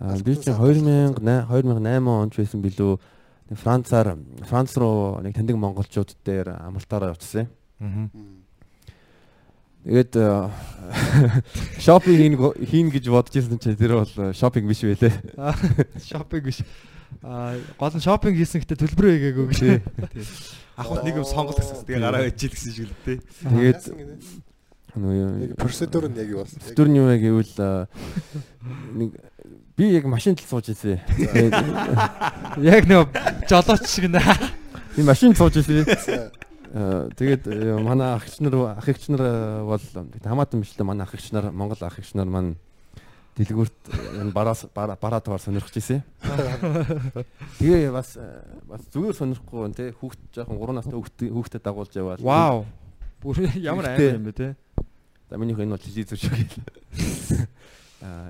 Би 0.01 0.35
чинь 0.37 0.55
2000 0.55 1.15
2008 1.23 2.09
онд 2.09 2.35
байсан 2.35 2.63
билүү. 2.63 2.99
Францаар 3.55 4.17
Франц 4.49 4.75
руу 4.81 5.21
нэг 5.21 5.37
таньдаг 5.37 5.57
монголчууд 5.57 6.17
дээр 6.25 6.57
амралтаараа 6.65 7.13
явчихсан. 7.13 7.47
Аа. 7.79 8.09
Тэгээд 9.85 10.17
шопинг 11.85 12.41
хийн 12.65 12.89
гэж 12.89 13.05
бодож 13.13 13.37
ирсэн 13.37 13.61
чинь 13.61 13.77
тэр 13.77 14.01
бол 14.01 14.33
шопинг 14.33 14.65
биш 14.65 14.81
байлээ. 14.81 15.13
Шопинг 16.09 16.49
биш. 16.49 16.65
Аа 17.21 17.61
гол 17.77 17.93
нь 17.93 18.01
шопинг 18.01 18.41
хийсэн 18.41 18.65
гэхдээ 18.65 18.81
төлбөр 18.81 19.07
хийгээгүй 19.13 19.47
гэж. 19.53 19.61
Ахвал 20.81 21.05
нэг 21.05 21.21
юм 21.21 21.29
сонголт 21.29 21.61
гэсэн. 21.61 21.85
Тэгээ 21.85 22.01
гараа 22.01 22.27
ичил 22.33 22.51
гэсэн 22.51 22.73
шиг 22.73 22.89
л 22.89 22.97
дээ. 23.05 23.21
Тэгээд 23.45 23.83
нэг 24.97 25.55
процедур 25.61 26.09
нь 26.09 26.17
яг 26.17 26.29
юу 26.33 26.41
болсон? 26.43 26.59
Процедур 26.65 26.89
нь 26.89 26.99
юу 26.99 27.07
вэ 27.13 27.17
гэвэл 27.21 27.55
нэг 28.97 29.11
би 29.77 29.91
яг 29.95 30.05
машинд 30.07 30.39
л 30.41 30.47
сууж 30.47 30.71
ирсэн. 30.71 31.01
Тэгээд 31.09 31.55
Яг 32.63 32.85
нэг 32.87 33.11
жолооч 33.51 33.87
шиг 33.91 34.07
нэ. 34.11 34.21
би 34.97 35.03
машинд 35.03 35.37
сууж 35.37 35.57
ирсэн. 35.59 36.31
Аа, 36.75 37.07
Тэгээд 37.15 37.47
э, 37.47 37.79
манай 37.79 38.15
ах 38.19 38.27
эгч 38.27 38.39
нар 38.43 38.55
ах 38.79 38.87
эгч 38.89 39.07
нар 39.11 39.23
э, 39.23 39.63
бол 39.63 39.83
хамаатан 40.23 40.61
биш 40.63 40.75
л 40.75 40.83
манай 40.87 41.07
ах 41.07 41.15
эгч 41.15 41.31
нар 41.31 41.51
Монгол 41.55 41.79
ах 41.87 41.99
эгч 42.03 42.15
нар 42.19 42.27
маань 42.27 42.59
дэлгүүрт 43.39 43.79
энэ 44.23 44.31
бараас 44.35 44.67
бара- 44.75 44.99
бараатаар 44.99 45.39
сонирхож 45.39 45.75
ирсэн. 45.79 46.03
Тэгээ 47.63 47.91
бас 47.95 48.19
э, 48.19 48.27
бас 48.67 48.83
зүгээр 48.91 49.15
сонирхгүй 49.15 49.71
тий 49.75 49.91
хүүхд 49.95 50.19
жоохон 50.35 50.59
3 50.59 50.75
настай 50.79 50.95
хүүхд 50.99 51.19
хүүхдэд 51.31 51.63
дагуулж 51.63 51.95
яваад. 51.95 52.19
Вау. 52.23 52.67
Бүр 53.23 53.39
ямар 53.59 53.95
амар 53.95 54.19
юм 54.19 54.27
бэ 54.27 54.35
те. 54.35 54.49
За 55.31 55.39
минийх 55.39 55.59
энэ 55.63 55.75
бол 55.79 55.83
жижиг 55.83 56.11
зүр 56.11 56.19
шиг 56.19 56.35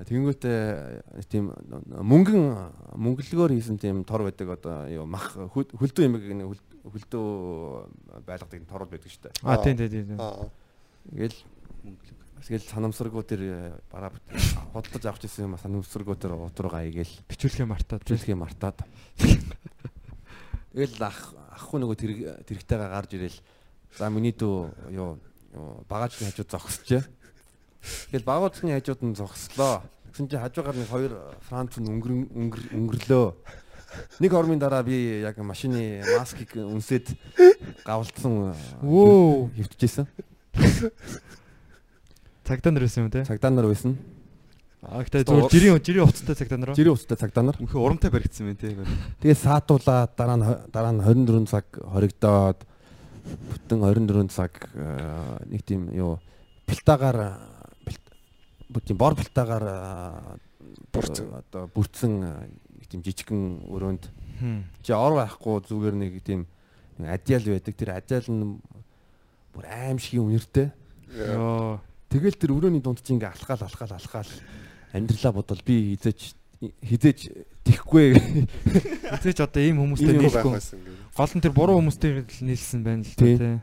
тэгэнгүүтээ 0.07 0.61
тийм 1.27 1.51
мөнгөн 1.91 2.43
мөнгөлгөөр 2.95 3.53
хийсэн 3.59 3.79
тийм 3.83 4.05
тор 4.07 4.23
байдаг 4.23 4.55
одоо 4.55 4.87
юу 4.87 5.07
мах 5.07 5.35
хөл- 5.51 5.73
хөлдөө 5.75 6.05
юм 6.07 6.15
нэг 6.15 6.47
хөл- 6.55 6.71
хөлдөө 6.95 7.27
байлгадаг 8.23 8.59
юм 8.63 8.67
торол 8.71 8.87
байдаг 8.87 9.11
шүү 9.11 9.23
дээ. 9.27 9.35
Аа 9.43 9.59
тийм 9.59 9.75
тийм 9.75 9.91
тийм. 9.91 10.21
Аа. 10.21 10.47
Тэгэл 11.11 11.39
тэгэл 12.45 12.67
санамсаргуу 12.71 13.25
тэр 13.27 13.43
бараа 13.91 14.13
худалдаж 14.71 15.05
авч 15.11 15.27
ирсэн 15.27 15.49
юм 15.51 15.59
санамсаргуу 15.59 16.15
тэр 16.15 16.39
утруугаа 16.39 16.85
игээл 16.87 17.11
Бичүүлэхээ 17.27 17.67
мартаад. 17.67 18.05
бичлэгээ 18.07 18.39
мартаад. 18.39 18.79
Тэгэл 20.75 21.03
ах 21.07 21.19
ахгүй 21.55 21.79
нөгөө 21.83 21.97
тэр 21.99 22.13
тэрэгтэйгээ 22.47 22.91
гарч 22.91 23.11
ирэл 23.15 23.39
за 23.95 24.11
миний 24.11 24.35
дүү 24.35 24.55
юу 24.91 25.19
багажны 25.87 26.27
хажууд 26.31 26.51
зогсчээ. 26.51 27.03
Тэгэл 28.11 28.25
багажны 28.25 28.75
хажууд 28.75 29.01
нь 29.05 29.17
зогслоо. 29.19 29.83
Тэгсэн 30.11 30.29
чинь 30.31 30.41
хажуугаар 30.41 30.77
нэг 30.77 30.89
хоёр 30.89 31.13
франц 31.49 31.77
нь 31.79 31.89
өнгөр 31.91 32.13
өнгөр 32.33 32.63
өнгөрлөө. 32.75 33.27
Нэг 34.21 34.31
хормын 34.33 34.59
дараа 34.59 34.83
би 34.83 35.23
яг 35.23 35.39
машины 35.39 36.03
маскыг 36.19 36.59
үнсээд 36.59 37.15
гавлдсан 37.87 38.55
Вөө. 38.83 39.51
хөвтөжсэн. 39.55 40.07
Цагдаа 42.45 42.73
нар 42.73 42.85
байсан 42.85 43.07
юм 43.07 43.11
те. 43.11 43.25
Цагдаа 43.25 43.51
нар 43.51 43.71
байсан. 43.71 43.97
Аа 44.85 45.01
гэхдээ 45.01 45.25
зүгээр 45.25 45.49
жирийн 45.49 45.81
жирийн 45.81 46.05
уцтай 46.05 46.37
цагдаа 46.37 46.59
нар. 46.61 46.75
Жирийн 46.77 46.93
устай 46.93 47.17
цагдаа 47.17 47.45
нар. 47.47 47.57
Үнэхээр 47.57 47.85
урамтай 47.89 48.11
баригдсан 48.13 48.53
байна 48.53 48.61
те. 48.61 48.77
Тэгээ 49.25 49.39
саатуулаад 49.41 50.13
дараа 50.13 50.37
нь 50.37 50.45
дараа 50.69 50.93
нь 50.93 51.01
24 51.01 51.49
цаг 51.49 51.67
хоригдоод 51.73 52.59
бүтэн 53.25 53.79
24 53.81 54.29
цаг 54.29 54.53
э, 54.77 55.41
нэг 55.49 55.65
тийм 55.65 55.89
юу 55.97 56.21
бэлтаагаар 56.69 57.41
бүтэн 58.75 58.99
бор 58.99 59.15
бэлтаагаар 59.15 59.67
Бүрдсэн. 60.93 61.27
одоо 61.31 61.71
бүрдсэн 61.75 62.13
э, 62.23 62.33
тийм 62.91 63.03
жижигхэн 63.03 63.67
өрөөнд. 63.71 64.05
Чи 64.83 64.93
ор 64.93 65.15
байхгүй 65.19 65.63
зүгээр 65.71 65.95
нэг 65.95 66.13
тийм 66.25 66.47
адиал 66.99 67.47
байдаг. 67.47 67.75
Тэр 67.75 67.91
адиал 67.95 68.27
нь 68.31 68.59
бүр 69.55 69.65
аим 69.71 69.99
шиг 69.99 70.23
үнэртэй 70.23 70.71
Йоо. 71.15 71.79
тэгэл 72.11 72.39
тэр 72.39 72.55
өрөөний 72.55 72.83
дунд 72.83 73.03
чи 73.03 73.15
ингээ 73.15 73.31
алхаал 73.31 73.63
алхаал 73.63 73.95
алхаал 73.95 74.31
амьдралаа 74.95 75.33
бодвол 75.35 75.63
би 75.67 75.95
хизээч 75.95 76.35
хизээч 76.83 77.21
тэхгүй. 77.65 78.19
Эцээч 79.15 79.39
одоо 79.43 79.63
ийм 79.63 79.79
хүмүүстэй 79.83 80.15
нийлэхгүй. 80.19 80.59
Гол 81.15 81.33
нь 81.35 81.43
тэр 81.43 81.55
буруу 81.55 81.79
хүмүүстэй 81.79 82.25
нийлсэн 82.43 82.83
байна 82.83 83.03
л 83.07 83.15
те. 83.15 83.61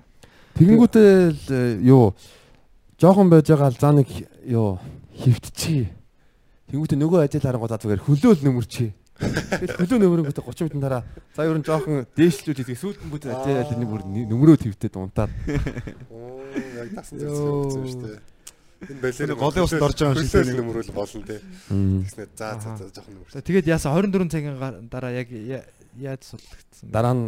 Тэгэнгүүтээ 0.55 1.11
л 1.31 1.43
э, 1.51 1.79
юу 1.87 2.15
жоохон 2.99 3.31
байж 3.31 3.47
байгаа 3.49 3.71
л 3.71 3.79
за 3.79 3.91
нэг 3.95 4.09
юу 4.45 4.77
хөвтчихье. 5.17 5.91
Тэгэнгүүтээ 6.71 6.99
нөгөө 6.99 7.19
ажил 7.27 7.43
харангуй 7.43 7.69
за 7.69 7.79
зүгээр 7.83 8.05
хөлөөл 8.07 8.41
нөмөрчээ. 8.47 8.91
Тэгэл 9.21 9.77
хөлөө 9.77 9.99
нөмрөнгөтэй 10.01 10.43
30 10.43 10.65
минутын 10.65 10.81
дараа 10.81 11.03
за 11.35 11.45
ер 11.45 11.57
нь 11.59 11.65
жоохон 11.67 12.07
дээшлүүлж 12.17 12.59
идэх 12.63 12.79
сүүлдэн 12.79 13.09
бүт 13.11 13.27
ажил 13.29 13.77
нэг 13.77 13.89
бүр 13.91 14.01
нөмрөө 14.07 14.57
твтээд 14.65 14.97
унтаад 14.97 15.29
Оо 16.09 16.41
яг 16.81 16.89
тасан 16.97 17.21
зэрэг 17.21 17.37
зүгсэн 17.37 17.85
шүү 17.85 18.01
дээ. 18.01 18.19
Энэ 18.81 18.97
балер 18.97 19.29
голын 19.37 19.61
усанд 19.61 19.85
орж 19.85 19.97
байгаа 20.01 20.17
юм 20.17 20.25
шиг 20.25 20.41
тийм 20.41 20.57
нөмрөл 20.57 20.89
болно 20.95 21.21
те. 21.21 21.37
Тэснэ 21.69 22.25
за 22.33 22.47
за 22.57 22.69
за 22.81 22.85
жоохон 22.89 23.13
нөмөр. 23.13 23.29
Тэгээд 23.45 23.69
яасан 23.69 23.93
24 23.93 24.33
цагийн 24.33 24.89
дараа 24.89 25.11
яг 25.13 25.29
яаж 25.97 26.23
судлагдсан 26.23 26.87
бэ? 26.87 26.93
дараа 26.93 27.15
нь 27.15 27.27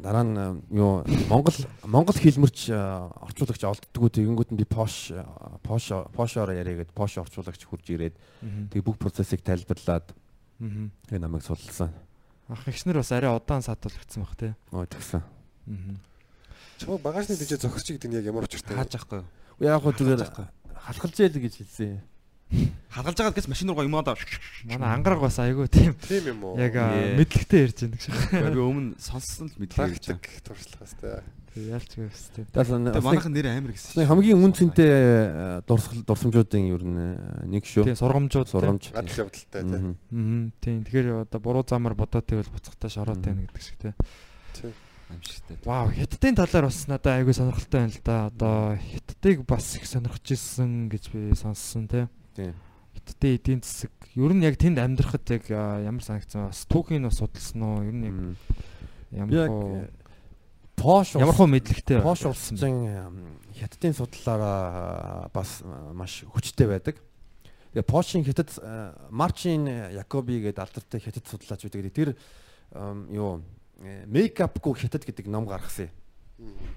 дараа 0.00 0.24
нь 0.24 0.36
э, 0.36 0.46
юу 0.72 1.04
Монгол 1.28 1.56
Монгол 1.84 2.16
хэлмэрч 2.16 2.72
э, 2.72 2.78
орчуулагч 3.28 3.62
олддггүй 3.64 4.10
тэгэнгүүт 4.12 4.50
нь 4.54 4.60
би 4.60 4.64
Posh 4.64 5.12
Posh 5.66 5.92
Posh-оор 6.16 6.56
яриагээд 6.56 6.96
Posh 6.96 7.20
орчуулагч 7.20 7.68
хурж 7.68 7.84
ирээд 7.92 8.16
тэг 8.72 8.80
бүх 8.80 8.96
процессыг 8.96 9.44
тайлбарлаад 9.44 10.08
тэг 10.58 11.18
намайг 11.20 11.44
судалсан. 11.44 11.92
Ах 12.48 12.64
ихснэр 12.64 13.04
бас 13.04 13.12
арай 13.12 13.28
удаан 13.28 13.60
саатуулагдсан 13.60 14.24
баг 14.24 14.34
те. 14.36 14.56
Ой 14.72 14.86
тэгсэн. 14.88 15.22
Мгм. 15.68 16.00
Чамаа 16.80 16.98
багажны 16.98 17.36
дижээ 17.36 17.60
зогсчих 17.60 18.00
гэдэг 18.00 18.08
нь 18.08 18.16
яг 18.18 18.24
ямар 18.24 18.48
учиртай 18.48 18.72
вэ? 18.72 18.80
Хааж 18.80 18.94
ахгүй. 18.96 19.20
Яг 19.60 19.82
хөө 19.84 19.92
зүгээр 20.00 20.22
халахалж 20.80 21.16
ял 21.20 21.36
гэж 21.36 21.54
хэлсэн. 21.60 22.00
Халгалж 22.88 23.16
байгаа 23.20 23.34
гэс 23.36 23.48
машин 23.52 23.68
руугаа 23.68 23.84
юм 23.84 23.94
одоо. 24.00 24.16
Манай 24.64 24.96
ангараг 24.96 25.20
бас 25.20 25.36
айгүй 25.38 25.68
тийм 25.68 25.92
Тийм 26.08 26.24
юм 26.32 26.44
уу? 26.44 26.56
яг 26.56 26.72
мэдлэгтэй 27.20 27.68
ярьж 27.68 27.84
байна 27.84 27.96
гэж. 28.00 28.04
Би 28.56 28.60
өмнө 28.64 28.96
сонссон 28.96 29.52
л 29.52 29.56
мэдлээ 29.60 29.92
гэж. 29.92 30.04
практик 30.08 30.42
туршлагаас 30.42 30.94
те. 30.96 31.20
Ялч 31.58 31.90
гэвс 31.98 32.24
тийм. 32.32 32.46
Манайхан 32.54 33.32
нэр 33.34 33.46
амар 33.52 33.72
гэсэн. 33.76 34.06
Хамгийн 34.08 34.40
үнцэнтэй 34.40 34.88
э, 34.88 35.62
дурсгал 35.68 36.00
дурсамжуудын 36.06 36.64
ер 36.70 36.82
нь 36.86 37.52
нэг 37.52 37.66
шүү. 37.66 37.84
Тийм 37.92 37.98
сургамжууд 37.98 38.48
Гадал 38.48 38.78
Сургамж. 38.80 38.84
явдалтай 38.94 39.62
те. 39.66 39.76
Мгм. 39.76 39.92
Аа 39.92 40.62
тийм 40.62 40.76
тэгэхээр 40.86 41.08
одоо 41.28 41.40
буруу 41.42 41.64
замаар 41.68 41.94
бодоод 41.98 42.24
тэгвэл 42.24 42.48
буцахтаа 42.52 42.88
шороотой 42.88 43.32
байна 43.34 43.44
гэдэг 43.50 43.62
шиг 43.64 43.76
те. 43.82 43.92
Тийм. 44.54 44.72
Амжигтай. 45.08 45.56
Вау 45.64 45.88
хятадын 45.88 46.36
талаар 46.36 46.68
бас 46.68 46.84
надад 46.86 47.16
айгүй 47.16 47.32
сонирхолтой 47.34 47.80
байна 47.80 47.92
л 47.96 48.00
да. 48.04 48.16
Одоо 48.28 48.56
хятадыг 48.78 49.42
бас 49.48 49.66
их 49.76 49.84
сонирхож 49.88 50.24
ирсэн 50.30 50.88
гэж 50.92 51.04
би 51.10 51.34
сонссон 51.34 51.88
те. 51.88 52.06
Тийм. 52.38 52.54
Хятадын 52.94 53.34
эдийн 53.34 53.60
засаг 53.66 53.90
ер 54.14 54.30
нь 54.30 54.46
яг 54.46 54.54
тэнд 54.54 54.78
амьдрахад 54.78 55.26
яг 55.34 55.50
ямар 55.50 56.04
санагдсан 56.06 56.46
бас 56.46 56.62
түүхийг 56.70 57.02
бас 57.02 57.18
судалсан 57.18 57.62
уу? 57.66 57.82
Ер 57.82 57.96
нь 57.98 58.06
яг 58.06 59.26
ямар 59.26 59.50
хуу 59.50 59.74
э, 59.74 59.90
Пош 60.78 61.18
ямар 61.18 61.34
хуу 61.34 61.50
мэдлэгтэй 61.50 61.98
Пош 61.98 62.22
улсын 62.30 62.54
хятадын 63.58 63.98
судлаараа 63.98 65.30
бас 65.34 65.58
э, 65.66 65.92
маш 65.98 66.22
хүчтэй 66.30 66.70
байдаг. 66.70 67.02
Тэгээ 67.74 67.90
Пошийн 67.90 68.22
хятад 68.22 68.54
э, 68.62 68.94
Марчин 69.10 69.66
Якоби 69.90 70.38
гэдэг 70.38 70.62
алдартай 70.62 71.02
хятад 71.02 71.26
судлаач 71.26 71.66
байдаг. 71.66 71.90
Тэр 71.90 72.14
юу 73.10 73.42
э, 73.82 74.06
мейкапгүй 74.06 74.78
хятад 74.78 75.02
гэдэг 75.02 75.26
ном 75.26 75.50
гаргасан 75.50 75.90
юм. 75.90 75.94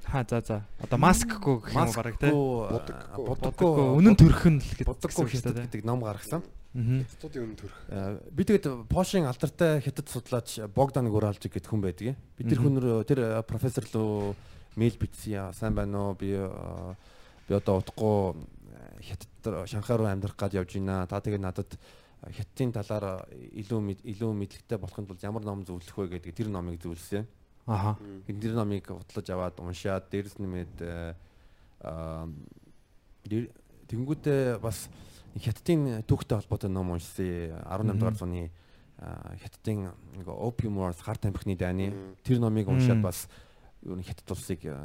Ха 0.05 0.26
за 0.28 0.41
за. 0.41 0.57
Одоо 0.82 0.97
маскгүй 0.97 1.62
гэх 1.62 1.76
юм 1.78 1.91
бараг 1.93 2.18
те. 2.18 2.32
Будаггүй. 2.34 3.26
Будаггүй 3.30 3.86
үнэн 4.01 4.18
төрх 4.18 4.41
нь 4.49 4.57
л 4.57 4.89
Будаггүй 4.89 5.30
гэсэн 5.30 5.53
хятад 5.53 5.57
гэдэг 5.70 5.86
ном 5.86 6.01
гаргасан. 6.01 6.41
Аа. 6.74 7.05
Студийн 7.14 7.53
үнэ 7.53 7.59
төрх. 7.62 7.76
Э, 7.93 8.18
Би 8.34 8.41
тэгээд 8.41 8.89
Пошийн 8.89 9.30
алдартай 9.30 9.84
хятад 9.86 10.09
судлаач 10.09 10.66
Богдан 10.74 11.12
Гуралжиг 11.14 11.53
гэдэг 11.53 11.70
хүн 11.70 11.82
байдаг. 11.84 12.18
Би 12.39 12.41
тэр 12.47 12.57
хүн 12.57 12.82
рүү 12.82 13.05
тэр 13.05 13.20
э, 13.22 13.43
профессор 13.45 13.86
руу 13.93 14.34
мэйл 14.74 14.97
бичсэн. 14.97 15.53
Сайн 15.53 15.78
байна 15.78 16.09
уу? 16.09 16.18
Би 16.18 16.34
э, 16.34 16.47
би 17.45 17.53
одоо 17.53 17.86
утгагүй 17.86 18.41
э, 18.41 19.14
хятад 19.14 19.70
Шанхай 19.70 19.97
руу 19.99 20.09
амьдрах 20.09 20.39
гад 20.39 20.57
явж 20.57 20.74
байна. 20.74 21.05
Та 21.05 21.22
тэгээд 21.22 21.43
надад 21.43 21.76
э, 21.78 22.34
хятадын 22.34 22.74
талаар 22.74 23.28
илүү 23.30 24.01
илүү 24.09 24.32
мэдлэгтэй 24.32 24.82
болохын 24.82 25.05
тулд 25.05 25.22
ямар 25.22 25.45
ном 25.45 25.62
зөвлөх 25.62 26.07
вэ 26.07 26.18
гэдэг 26.18 26.34
тэр 26.34 26.49
номыг 26.49 26.82
зөвлөсөн. 26.82 27.28
Аха. 27.66 27.97
Тэр 28.28 28.53
номыг 28.57 28.88
худлаж 28.88 29.28
аваад 29.30 29.59
уншаад 29.62 30.09
дээрэс 30.09 30.38
нэмээд 30.41 30.76
э, 30.82 31.14
аа 31.86 32.28
тэгэнгүүтээ 33.26 34.57
бас 34.64 34.89
хятадын 35.38 36.03
түүхтэй 36.07 36.41
холбоотой 36.41 36.72
ном 36.72 36.91
уншсан 36.95 37.53
18 37.68 37.99
дугаар 37.99 38.18
зууны 38.18 38.49
хятадын 39.01 39.91
нэг 40.18 40.28
Opium 40.28 40.78
Wars 40.82 41.01
гар 41.05 41.18
тамхины 41.18 41.55
дайны 41.55 41.93
тэр 42.24 42.39
номыг 42.39 42.68
уншаад 42.68 43.01
бас 43.01 43.30
юу 43.82 43.95
нэг 43.95 44.07
хятад 44.09 44.32
улсыг 44.32 44.66
э, 44.66 44.76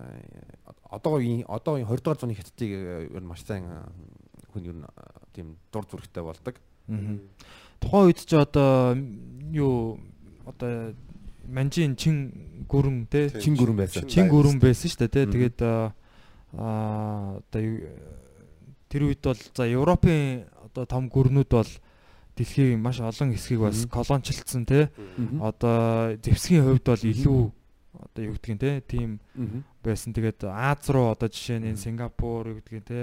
одоо 0.91 1.21
үеийн 1.21 1.45
одоо 1.49 1.77
үеийн 1.77 1.89
20 1.89 2.05
дугаар 2.05 2.21
зууны 2.21 2.37
хятадыг 2.37 2.71
э, 2.71 3.09
ер 3.13 3.23
нь 3.23 3.29
маш 3.29 3.45
сайн 3.45 3.69
хүн 4.53 4.65
ер 4.65 4.77
нь 4.77 4.87
тийм 5.33 5.57
дур 5.73 5.85
зүрхтэй 5.85 6.23
болдог. 6.25 6.57
Тухайн 7.81 8.07
үед 8.09 8.21
ч 8.25 8.33
одоо 8.33 8.97
юу 9.53 10.01
одоо 10.47 10.97
манжин 11.49 11.97
чин 11.97 12.17
гүрэн 12.69 13.07
те. 13.11 13.31
Чин 13.41 13.57
гүрэн 13.57 13.77
байсан. 13.77 14.07
чин 14.09 14.29
гүрэн 14.29 14.59
байсан 14.61 14.89
шүү 14.91 15.01
дээ 15.07 15.13
те. 15.15 15.23
Тэгээд 15.27 15.59
аа 15.63 15.93
одоо 16.57 17.63
тэр 18.89 19.03
үед 19.11 19.21
бол 19.23 19.37
за 19.55 19.65
Европын 19.67 20.47
одоо 20.65 20.85
том 20.87 21.11
гүрнүүд 21.11 21.51
бол 21.51 21.71
дэлхийн 22.37 22.81
маш 22.81 23.01
олон 23.01 23.33
хэсгийг 23.35 23.61
бас 23.61 23.85
Мгм. 23.85 23.91
колоничлцсан 23.91 24.65
те. 24.67 24.91
Одоо 25.41 26.17
зэвсгийн 26.23 26.65
хувьд 26.65 26.85
бол 26.87 27.03
илүү 27.03 27.41
одоо 27.97 28.23
юу 28.25 28.35
гэдгийг 28.37 28.59
те 28.61 28.81
тийм 28.87 29.19
байсан. 29.83 30.13
Тэгээд 30.15 30.45
Аз 30.47 30.87
руу 30.89 31.11
одоо 31.13 31.29
жишээ 31.29 31.61
нь 31.65 31.77
Сингапур 31.77 32.47
юу 32.53 32.57
гэдгийг 32.61 32.85
те 32.85 33.01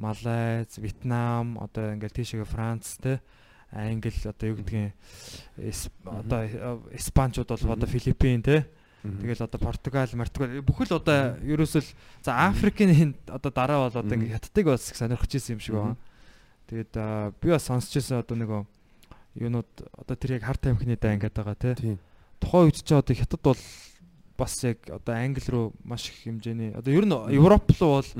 Малайз, 0.00 0.78
Вьетнам, 0.80 1.58
одоо 1.60 1.92
ингээл 1.92 2.16
тийшээ 2.24 2.44
Франц 2.48 2.96
те 3.02 3.20
Англи 3.72 4.12
одоо 4.24 4.48
юу 4.48 4.56
гэдгийг 4.56 4.94
одоо 6.04 6.40
э, 6.42 6.78
Испанчууд 6.98 7.48
бол 7.48 7.72
одоо. 7.72 7.88
Филиппин 7.88 8.42
те. 8.42 8.66
Тэгэл 9.02 9.44
одоо 9.44 9.60
Португал, 9.60 10.08
Мартугал 10.12 10.60
бүхэл 10.60 11.00
одоо 11.00 11.38
ерөөсөл 11.40 11.86
за 12.22 12.48
Африкийн 12.50 13.14
одоо 13.28 13.50
дараа 13.50 13.88
бол 13.88 13.96
одоо 13.96 14.14
ингээ 14.16 14.36
хятадыг 14.36 14.66
бас 14.66 14.90
их 14.90 14.96
сонирхож 14.96 15.32
исэн 15.32 15.56
юм 15.56 15.60
шиг 15.60 15.74
байна. 15.74 15.96
Тэгээд 16.68 16.92
би 17.40 17.48
бас 17.48 17.64
сонсч 17.64 17.96
ирсэн 17.96 18.20
одоо 18.20 18.36
нөгөө 18.36 18.60
юунууд 19.40 19.70
одоо 19.96 20.16
тэр 20.16 20.36
яг 20.36 20.44
харт 20.44 20.66
амхны 20.66 20.98
дай 21.00 21.16
ингээд 21.16 21.32
байгаа 21.32 21.56
тий. 21.56 21.96
Тухайн 22.44 22.68
үед 22.68 22.82
ч 22.84 22.92
одоо 22.92 23.14
хятад 23.16 23.40
бол 23.40 23.60
бас 24.36 24.52
яг 24.64 24.84
одоо 24.90 25.14
англи 25.14 25.48
руу 25.48 25.72
маш 25.84 26.10
их 26.10 26.20
хэмжээний 26.26 26.76
одоо 26.76 26.92
ер 26.92 27.06
нь 27.08 27.16
Европ 27.40 27.70
руу 27.80 28.02
бол. 28.04 28.10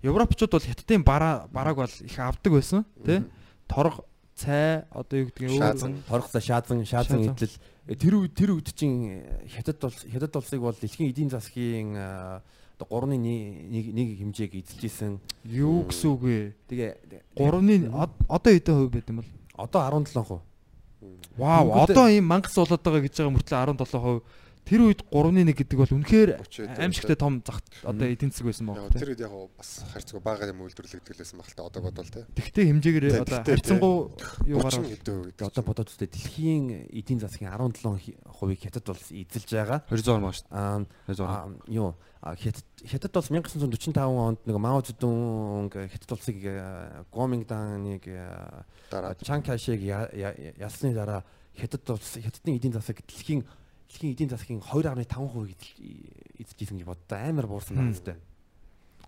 Европчууд 0.00 0.50
бол 0.50 0.64
хятадын 0.64 1.04
бараа 1.04 1.48
барааг 1.52 1.76
бол 1.76 1.92
их 2.00 2.18
авдаг 2.18 2.52
байсан 2.52 2.84
тий. 3.04 3.20
Торг, 3.68 4.00
цай 4.34 4.84
одоо 4.90 5.18
юу 5.18 5.26
гэдгийг 5.30 5.58
Шаазан. 5.58 6.02
Торгоцоо 6.08 6.40
шаазан, 6.40 6.84
шаазан 6.84 7.24
идэл 7.30 7.56
Э, 7.86 7.98
тэр 7.98 8.14
үе 8.14 8.30
тэр 8.30 8.54
үед 8.54 8.70
чинь 8.78 9.26
хятад 9.50 9.82
бол 9.82 9.90
хятад 9.90 10.38
улсыг 10.38 10.62
бол 10.62 10.76
дэлхийн 10.78 11.10
эдийн 11.10 11.30
засгийн 11.34 11.98
э, 11.98 12.38
одоо 12.78 12.86
3-ны 12.86 13.18
нэг 13.18 13.90
нэг 13.90 14.08
хэмжээг 14.22 14.54
эзэлж 14.54 14.82
исэн. 14.86 15.18
юу 15.42 15.90
гэсэн 15.90 16.10
үг 16.14 16.22
вэ? 16.22 16.38
Тэгээ 16.70 17.34
3-ны 17.34 17.90
одоо 18.30 18.50
хэдэн 18.54 18.76
хувь 18.78 18.92
байт 18.94 19.10
юм 19.10 19.26
бол? 19.26 19.30
одоо 19.58 19.82
17%. 19.98 20.38
Вау, 21.34 21.74
одоо 21.74 22.06
ийм 22.06 22.30
мангас 22.30 22.54
болоод 22.54 22.78
байгаа 22.86 23.02
гэж 23.02 23.18
байгаа 23.18 23.34
мөртлөө 23.34 23.58
17%. 23.74 24.22
Тэр 24.62 24.80
үед 24.86 25.02
3-1 25.10 25.52
гэдэг 25.58 25.76
бол 25.78 25.92
үнэхээр 25.98 26.30
30 26.38 26.62
үед 26.62 26.78
аимшигтай 26.78 27.16
том 27.18 27.42
зах 27.42 27.58
одоо 27.82 28.06
эдийн 28.06 28.30
засаг 28.30 28.46
байсан 28.46 28.66
баг 28.70 28.88
тэр 28.94 29.12
үед 29.12 29.22
яг 29.26 29.34
бас 29.58 29.82
харьцаг 29.90 30.22
бага 30.22 30.46
юм 30.46 30.62
үйлдвэрлэгдэл 30.62 31.18
байсан 31.18 31.36
баг 31.42 31.48
л 31.50 31.56
та 31.58 31.66
одоо 31.66 31.82
бодвол 31.82 32.08
те. 32.08 32.26
Тэгтээ 32.38 32.64
хэмжээгээр 32.70 33.04
одоо 33.26 33.42
харьцангуй 33.42 33.96
юугаар 34.46 34.74
30 34.78 34.86
хэдэн 34.86 35.16
үед. 35.18 35.34
Тэгээ 35.34 35.50
одоо 35.50 35.64
бодоод 35.66 35.90
үзтээ 35.90 36.08
дэлхийн 36.14 36.64
эдийн 36.94 37.20
засгийн 37.20 37.50
17%-ийг 37.50 38.60
хятад 38.62 38.86
улс 38.86 39.06
эзэлж 39.10 39.50
байгаа. 39.50 39.80
200 39.90 40.22
маа 40.22 40.32
шүү 40.32 40.46
Аа 40.54 40.78
дээ. 40.86 41.10
200. 41.10 41.26
аа, 41.26 41.50
юу 41.66 41.90
хятад 42.22 42.66
хятад 42.86 43.16
улс 43.18 43.28
1945 43.34 43.98
онд 43.98 44.38
нэг 44.46 44.56
Мао 44.62 44.78
Цзэдун 44.78 45.70
хятад 45.74 46.10
улсыг 46.14 46.38
э, 46.38 47.02
Гомингданыг 47.10 48.06
э, 48.06 48.62
дараа 48.90 49.14
Чан 49.18 49.42
Кайшиг 49.42 49.82
ялсны 49.82 50.94
дараа 50.94 51.26
хятад 51.58 51.82
улс 51.90 52.14
хятадын 52.14 52.56
эдийн 52.56 52.72
засаг 52.72 53.02
дэлхийн 53.02 53.42
дэлхийн 53.92 54.12
эдийн 54.16 54.30
засгийн 54.32 54.60
2.5% 54.64 56.40
эзэж 56.40 56.58
исэн 56.64 56.80
гэж 56.80 56.86
боддоо 56.88 57.18
амар 57.20 57.46
буурсан 57.46 57.76
байна 57.76 57.92
зү. 57.92 58.16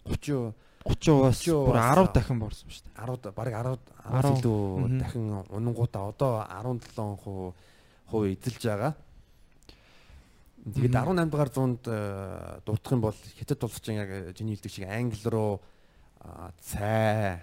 30 0.04 0.52
30%-аас 0.84 1.40
30% 1.40 1.64
бүр 1.64 1.80
10 1.80 2.12
дахин 2.12 2.38
борсон 2.38 2.68
шүү 2.68 2.84
дээ. 2.92 3.00
10 3.00 3.32
бараг 3.32 3.54
10 3.56 3.80
10 4.04 4.20
10 4.20 4.36
илүү 4.44 5.00
дахин 5.00 5.24
унангуудаа 5.48 6.12
одоо 6.12 6.44
17% 6.44 7.56
хувь 8.12 8.28
эзэлж 8.36 8.62
байгаа. 8.68 8.92
Тэгээд 10.64 10.92
Мгм. 10.92 11.08
18 11.24 11.32
дугаар 11.32 11.48
зуунд 11.52 11.82
э, 11.88 12.60
дурдах 12.64 12.92
юм 12.92 13.00
бол 13.00 13.16
хятад 13.16 13.64
улс 13.64 13.80
чинь 13.80 13.96
яг 13.96 14.08
э, 14.08 14.32
чиний 14.36 14.56
хэлдэг 14.56 14.72
шиг 14.72 14.88
англи 14.88 15.28
руу 15.28 15.60
цай 16.60 17.40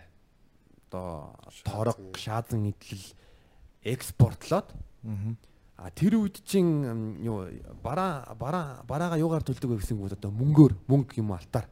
одоо 0.90 1.34
торог 1.66 1.98
шаазан 2.18 2.74
идэл 2.74 3.06
экспортлоод 3.86 4.74
Аа. 5.06 5.34
А 5.82 5.90
тэр 5.90 6.14
үед 6.22 6.38
чин 6.46 6.66
м, 6.86 7.00
юу 7.26 7.50
бараа 7.82 8.36
бараа 8.38 8.86
бараага 8.86 9.18
юугаар 9.18 9.42
төлдөг 9.42 9.66
вэ 9.66 9.82
гэсэн 9.82 9.98
үг 9.98 10.14
одоо 10.14 10.30
мөнгөөр 10.30 10.78
мөнгө 10.86 11.18
юм 11.18 11.34
алтаар. 11.34 11.66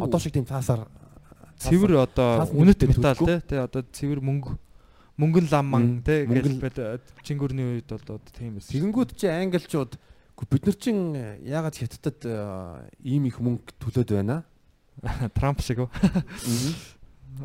Одоо 0.00 0.16
шиг 0.18 0.32
тийм 0.32 0.48
цаасаар 0.48 0.88
цэвэр 1.60 2.08
одоо 2.08 2.48
үнэт 2.56 2.88
металл. 2.88 3.20
Тэ 3.44 3.60
одоо 3.60 3.84
цэвэр 3.84 4.24
мөнгө 4.24 4.56
мөнгөн 5.20 5.46
лам 5.52 5.66
ман 5.68 5.82
Мм, 5.82 6.02
те 6.08 6.24
мөнгөн- 6.24 6.56
гэж 6.56 7.04
чингүрний 7.20 7.84
үед 7.84 7.88
бол 7.92 8.00
одоо 8.16 8.20
тийм 8.32 8.56
байсан. 8.56 8.72
тэгэнгүүт 8.72 9.10
чи 9.12 9.26
англичууд 9.28 9.92
"Гү, 10.32 10.48
бид 10.48 10.64
нар 10.64 10.76
чин 10.80 10.96
э, 11.14 11.36
яагаад 11.44 11.76
хятадд 11.76 12.24
э, 12.24 12.88
ийм 13.04 13.28
их 13.28 13.36
мөнгө 13.38 13.76
төлөөд 13.76 14.08
байна? 14.16 14.44
Трамп 15.36 15.60
шиг 15.60 15.84
үү? 15.84 15.88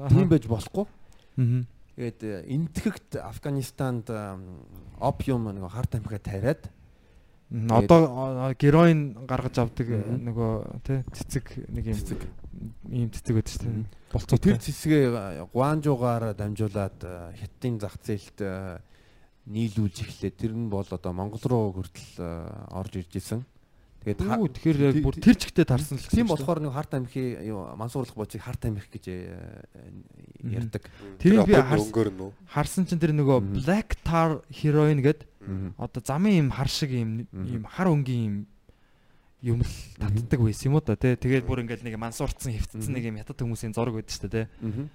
Тийм 0.07 0.27
байж 0.31 0.47
болохгүй. 0.47 0.87
Аа. 1.37 1.63
Тэгээд 1.99 2.21
э, 2.23 2.45
энтгэгт 2.55 3.19
Афганистанд 3.19 4.07
опиум 4.99 5.51
нэг 5.53 5.69
харт 5.71 5.95
амхиа 5.95 6.19
тариад 6.19 6.71
Одоо 7.47 8.51
героин 8.59 9.23
гаргаж 9.23 9.55
авдаг 9.63 9.87
э, 9.87 10.03
нөгөө 10.03 10.83
тий 10.83 10.99
цэцэг 11.15 11.71
нэг 11.71 11.85
юм 11.87 11.95
Цэцэг. 11.95 12.19
ийм 12.91 13.07
цэцэг 13.07 13.33
байдаг 13.39 13.53
шүү 13.55 13.63
дээ. 13.63 13.85
Болцоо 14.11 14.35
тэр 14.35 14.59
цэсгээ 14.59 15.03
э, 15.07 15.47
Гуанжуугаар 15.55 16.35
дамжуулаад 16.35 16.99
э, 17.07 17.39
хятадын 17.39 17.79
зах 17.79 17.95
зээлд 18.03 18.39
э, 18.43 18.83
нийлүүлж 19.47 19.95
эхлэв. 20.03 20.35
Тэр 20.35 20.51
нь 20.59 20.67
бол 20.67 20.83
одоо 20.83 21.11
Монгол 21.15 21.39
руу 21.47 21.71
хүртэл 21.79 22.67
орж 22.75 22.99
ирж 22.99 23.15
исэн. 23.15 23.47
Тэгээд 24.15 24.53
тэгэхээр 24.55 24.77
яг 24.87 24.95
бүр 25.03 25.15
тэр 25.19 25.35
чигтээ 25.35 25.65
тарсан 25.67 25.97
л 25.97 26.03
гэсэн 26.05 26.15
Тийм 26.15 26.27
болохоор 26.31 26.59
нэг 26.63 26.71
харт 26.71 26.91
амхи 26.95 27.23
юу 27.43 27.67
мансуурлах 27.75 28.15
боцыг 28.15 28.39
харт 28.39 28.63
амхи 28.71 28.87
гэж 28.95 29.05
э, 29.11 29.35
Мгм. 30.39 30.53
ярьдаг. 30.53 30.83
Тэрийг 31.19 31.43
би 31.43 31.53
опиум 31.57 31.67
харс- 31.67 31.87
өнгөөр 31.91 32.09
нь 32.15 32.21
үү? 32.23 32.31
харсан 32.47 32.83
чинь 32.87 33.01
тэр 33.03 33.11
нөгөө 33.17 33.37
black 33.67 33.99
tar 34.07 34.39
heroin 34.53 35.01
гэд 35.03 35.27
одоо 35.75 36.01
замын 36.05 36.47
юм 36.47 36.49
хар 36.55 36.69
шиг 36.71 36.91
юм 36.95 37.27
юм 37.33 37.67
хар 37.67 37.87
өнгийн 37.91 38.47
юм 39.43 39.59
юм 39.59 39.59
л 39.61 39.73
татдаг 39.99 40.39
байсан 40.39 40.71
юм 40.71 40.79
уу 40.79 40.83
да 40.85 40.95
тий 40.95 41.15
тэгээд 41.19 41.43
бүр 41.49 41.61
ингээл 41.67 41.83
нэг 41.85 41.95
мансуурцсан 41.99 42.53
хөвтцсэн 42.55 42.93
нэг 42.93 43.03
юм 43.11 43.17
хятад 43.21 43.37
хүмүүсийн 43.43 43.73
зураг 43.75 43.95
байдаг 43.99 44.13
шүү 44.15 44.29
дээ 44.31 44.47
тий 44.47 44.87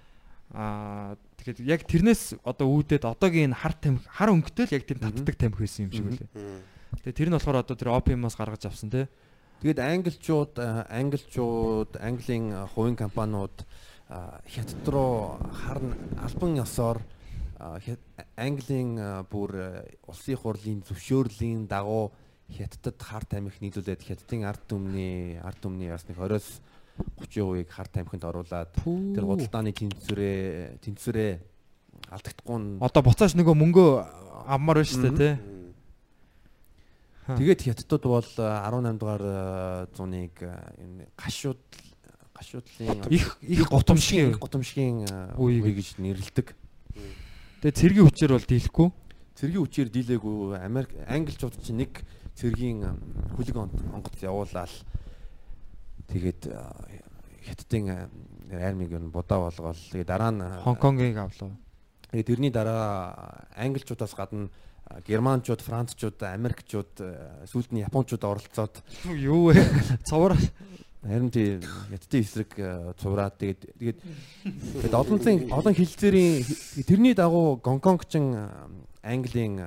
аа 0.52 1.16
тэгээд 1.40 1.58
яг 1.64 1.80
тэрнээс 1.88 2.36
одоо 2.44 2.68
үүдээд 2.68 3.08
одоогийн 3.08 3.50
энэ 3.52 3.56
хар 3.56 3.72
тамхи 3.72 4.04
хар 4.04 4.28
өнгөтэй 4.36 4.64
л 4.68 4.74
яг 4.76 4.84
Мгм. 4.84 5.00
татдаг 5.08 5.34
тамхи 5.40 5.60
байсан 5.64 5.80
юм 5.88 5.92
шиг 5.96 6.04
үлээ 6.04 6.28
Мм. 6.92 7.00
тэгээд 7.00 7.16
тэр 7.16 7.28
нь 7.32 7.36
болохоор 7.36 7.64
одоо 7.64 7.76
тэр 7.76 7.90
опиумоос 7.96 8.36
гаргаж 8.36 8.68
авсан 8.68 8.90
тий 8.92 9.06
Тэгээд 9.62 9.78
англичууд 9.78 10.58
э, 10.58 10.90
англичууд 10.90 11.94
английн 12.02 12.50
э, 12.50 12.66
хувийн 12.74 12.98
компаниуд 12.98 13.54
э, 14.10 14.42
хятад 14.50 14.88
руу 14.90 15.38
харна 15.54 15.94
албан 16.18 16.58
ёсоор 16.58 16.98
э, 17.62 17.94
английн 18.34 18.98
э, 18.98 19.22
бүр 19.30 19.50
э, 19.54 19.86
улсын 20.10 20.34
хурлын 20.34 20.82
зөвшөөрлийн 20.82 21.70
дагуу 21.70 22.10
хятадд 22.50 22.98
харт 22.98 23.38
амих 23.38 23.62
нийлүүлээд 23.62 24.02
хятадын 24.02 24.50
ард 24.50 24.66
түмний 24.66 25.38
ард 25.38 25.62
түмний 25.62 25.94
бас 25.94 26.10
нэг 26.10 26.18
20-с 26.18 26.58
30%-ийг 27.22 27.70
харт 27.70 28.02
амхинд 28.02 28.24
оруулаад 28.26 28.74
тэр 28.82 29.24
худалдааны 29.24 29.70
тэнцвэрээ 29.70 30.82
тэнцвэрээ 30.82 31.32
алдагдахгүй 32.10 32.58
нь 32.58 32.82
одоо 32.82 33.02
буцааш 33.06 33.38
нөгөө 33.38 33.54
мөнгөө 33.62 33.90
авмаар 34.50 34.82
байна 34.82 34.90
шүү 34.90 35.06
дээ 35.06 35.16
тий. 35.22 35.34
Тэгээд 37.26 37.60
хятадууд 37.62 38.02
бол 38.02 38.30
э, 38.38 38.42
18 38.42 38.98
дугаар 38.98 39.22
э, 39.22 39.86
зууныг 39.94 40.34
э, 40.42 40.50
энэ 40.82 41.06
гашууд 41.14 41.62
гашуудлын 42.34 42.98
их 43.14 43.38
их 43.46 43.68
готомшгийн 43.70 44.34
готомшгийн 44.34 45.06
үе 45.38 45.62
гэж 45.62 46.02
нэрлэдэг. 46.02 46.50
тэгээд 47.62 47.78
цэргийн 47.78 48.06
хүчээр 48.10 48.32
бол 48.34 48.42
дийлэхгүй? 48.50 48.88
Цэргийн 49.38 49.62
хүчээр 49.62 49.88
дийлээгүй. 49.94 50.58
Америк 50.66 50.90
англичууд 51.06 51.54
чинь 51.62 51.86
нэг 51.86 52.02
цэргийн 52.34 52.82
э, 52.82 53.54
он- 53.54 53.70
онгоц 53.94 54.18
явуулаад 54.18 54.72
тэгээд 56.10 56.50
э, 56.50 56.58
хятадын 57.46 58.10
э, 58.50 58.66
армиг 58.66 58.90
нь 58.98 59.14
будаа 59.14 59.46
болгоол. 59.46 59.78
Тэгээд 59.78 60.10
дараа 60.10 60.30
нь 60.34 60.42
э, 60.42 60.58
Хонконгийг 60.66 61.16
авлаа. 61.22 61.54
Тэгээд 62.10 62.26
тэрний 62.26 62.50
дараа 62.50 63.46
англичуудаас 63.54 64.14
гадна 64.18 64.50
э, 64.50 64.50
германчууд, 65.06 65.60
францчууд, 65.60 66.22
америкчууд, 66.22 66.92
э, 67.00 67.46
сүүлд 67.46 67.72
нь 67.72 67.84
японочууд 67.84 68.24
оролцоод 68.24 68.82
юу 69.08 69.50
вэ 69.50 69.60
цовор 70.04 70.36
Харин 71.02 71.30
тий 71.34 71.58
хятадын 71.90 72.22
эсрэг 72.22 72.50
э, 72.58 72.94
цувраад 73.02 73.34
тэгээд 73.34 73.60
тэгээд 73.74 73.98
тэгээд 74.86 74.94
олон 75.50 75.74
хилцээрийн 75.74 76.46
тэрний 76.86 77.14
дагуу 77.14 77.58
Гонконг 77.58 78.06
чин 78.06 78.30
э, 78.38 78.46
Английн 79.02 79.58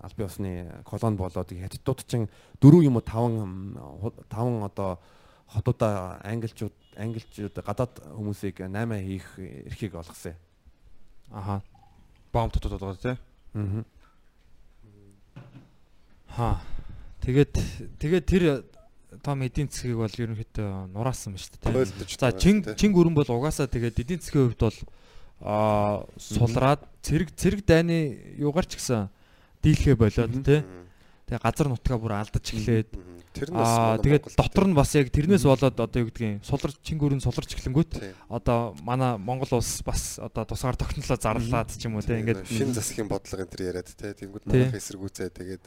албан 0.00 0.26
ёсны 0.26 0.80
колони 0.88 1.20
болоод 1.20 1.52
хятадууд 1.52 2.00
чин 2.08 2.28
дөрөв 2.56 2.80
юм 2.88 2.96
уу 2.96 3.04
таван 3.04 3.76
таван 4.32 4.64
одоо 4.64 4.96
хотуудаа 5.44 6.24
англичууд 6.24 6.72
англичууд 6.96 7.60
гадаад 7.60 8.00
хүмүүсийг 8.16 8.64
8 8.64 8.72
хийх 9.04 9.28
эрхийг 9.68 9.92
олгосон. 9.92 10.40
аха 11.30 11.62
бомб 12.32 12.52
дотоод 12.52 12.80
байгаа 12.80 12.96
тий. 12.96 13.16
Аа. 13.54 13.84
Хаа. 16.38 16.62
Тэгээд 17.26 17.52
тэгээд 17.98 18.24
тэр 18.30 18.44
том 19.26 19.42
эдийн 19.42 19.66
засгийг 19.66 19.98
бол 19.98 20.06
ерөнхийдөө 20.22 20.94
нураасан 20.94 21.34
ба 21.34 21.42
шүү 21.42 21.50
дээ. 21.58 22.06
За 22.14 22.30
байгаа 22.30 22.38
чин 22.38 22.62
шүү 22.62 22.70
дээ. 22.70 22.78
чин 22.78 22.94
өрөн 22.94 23.14
бол 23.18 23.26
угаасаа 23.26 23.66
тэгээд 23.66 24.06
эдийн 24.06 24.22
засгийн 24.22 24.54
хувьд 24.54 24.62
бол 24.62 24.78
аа 25.42 26.06
сулраад 26.14 26.86
цэрэг 27.02 27.34
цэрэг 27.34 27.66
дайны 27.66 28.38
юугаар 28.38 28.70
ч 28.70 28.78
гэсэн 28.78 29.10
дийлхэ 29.66 29.98
болоод 29.98 30.30
тий. 30.46 30.62
Тэгээ 31.26 31.42
газар 31.42 31.66
нутгаа 31.74 31.98
бүр 31.98 32.14
алдаж 32.22 32.46
эхлээд. 32.54 32.94
Тэр 33.34 33.50
нь 33.50 33.58
бас 33.58 33.74
аа 33.74 33.98
тэгээд 33.98 34.24
дотор 34.38 34.66
нь 34.70 34.78
бас 34.78 34.90
яг 34.94 35.10
тэрнээс 35.10 35.42
болоод 35.42 35.74
одоо 35.74 35.98
юу 35.98 36.06
гэдгийг 36.06 36.46
сулар 36.46 36.70
чин 36.86 37.02
өрөн 37.02 37.18
суларч 37.18 37.50
эхлэнгүүт 37.58 37.98
одоо 38.30 38.78
манай 38.86 39.18
Монгол 39.18 39.58
улс 39.58 39.82
бас 39.82 40.22
одоо 40.22 40.46
тусгаар 40.46 40.78
тогтнолоо 40.78 41.18
зарлаад 41.18 41.74
ч 41.74 41.90
юм 41.90 41.98
уу 41.98 42.06
тий 42.06 42.22
ингээд 42.22 42.46
шин 42.46 42.70
засгийн 42.70 43.10
бодлого 43.10 43.42
энэ 43.42 43.52
төр 43.52 43.62
яриад. 43.74 43.90
Тэнгүүд 43.90 44.42
Тий. 44.46 44.70
манайх 44.70 44.78
эсэргүүцээ 44.78 45.28
тэгээд 45.34 45.64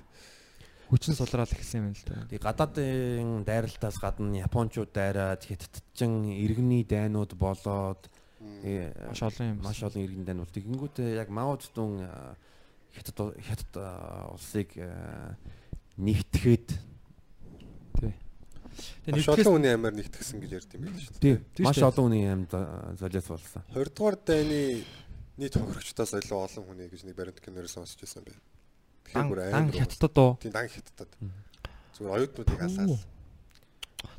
хүчин 0.91 1.15
сулраал 1.15 1.47
эхэлсэн 1.47 1.79
юм 1.79 1.95
л 1.95 2.03
да. 2.05 2.27
Тэгээ 2.27 2.43
гадаадын 2.43 3.43
дайралтаас 3.47 3.97
гадна 3.97 4.43
японочууд 4.43 4.91
дайраад 4.91 5.41
хятадчин 5.47 6.27
иргэний 6.27 6.83
дайнууд 6.83 7.33
болоод 7.39 8.11
Маш 8.41 9.21
олон 9.21 9.55
юм. 9.55 9.57
маш 9.63 9.79
олон 9.85 10.01
иргэн 10.03 10.25
дайнууд. 10.25 10.49
Тэгэнгүүтээ 10.51 11.15
яг 11.15 11.29
Мао 11.29 11.55
Цзэдун 11.61 12.01
э, 12.01 12.33
хятад 12.97 13.37
хятад 13.37 13.71
э, 13.77 13.85
улсыг 14.33 14.69
э, 14.75 15.37
нэгтгэхэд 16.01 16.67
Тэгээ 19.05 19.13
маш 19.13 19.27
олон 19.29 19.53
хүний 19.61 19.73
амаар 19.77 19.93
нэгтгсэн 19.93 20.41
гэж 20.41 20.51
ярьд 20.57 20.71
юм 20.73 20.81
байл 20.89 20.97
шүү 20.97 21.13
дээ. 21.21 21.21
тий 21.21 21.35
Тийм 21.53 21.65
маш 21.69 21.75
шүү 21.77 21.85
дээ. 21.85 21.91
олон 21.91 22.05
хүний 22.09 22.25
амьд 22.33 22.51
э, 22.55 22.61
золиос 22.97 23.27
болсон. 23.29 23.61
20 23.77 23.93
дугаар 23.93 24.17
дайны 24.25 24.59
нийт 25.37 25.53
хохирогчдоос 25.57 26.11
илүү 26.17 26.39
олон 26.41 26.63
хүний 26.65 26.87
гэж 26.89 27.01
нэг 27.05 27.15
баримт 27.19 27.39
киноор 27.45 27.67
сонсч 27.69 27.99
байсан 28.01 28.25
бай. 28.25 28.33
Бүр 29.13 29.39
дан 29.51 29.71
хятадд 29.71 30.17
уу. 30.17 30.37
Тийм 30.41 30.51
дан 30.51 30.67
хятадд. 30.67 31.11
Зүгээр 31.97 32.15
оюутнуудыг 32.15 32.61
алаад. 32.61 33.07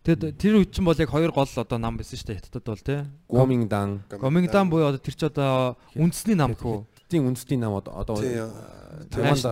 Тэгээд 0.03 0.35
тэр 0.39 0.55
үед 0.59 0.71
чинь 0.75 0.87
бол 0.87 0.99
яг 0.99 1.11
хоёр 1.11 1.31
гол 1.31 1.47
одоо 1.47 1.79
нам 1.79 1.95
байсан 1.99 2.19
шүү 2.19 2.29
дээ 2.35 2.41
хятадд 2.43 2.67
бол 2.67 2.83
тий. 2.83 3.01
Гомингдан 3.31 4.03
Гомингдан 4.11 4.67
буюу 4.71 4.91
одоо 4.91 4.99
тэр 4.99 5.15
чи 5.15 5.27
одоо 5.27 5.79
үндэсний 5.95 6.35
нам 6.35 6.55
гэх 6.55 6.67
үү? 6.67 6.83
Хятадын 7.07 7.27
үндэсний 7.31 7.59
нам 7.59 7.79
одоо 7.79 8.19
э, 8.19 8.51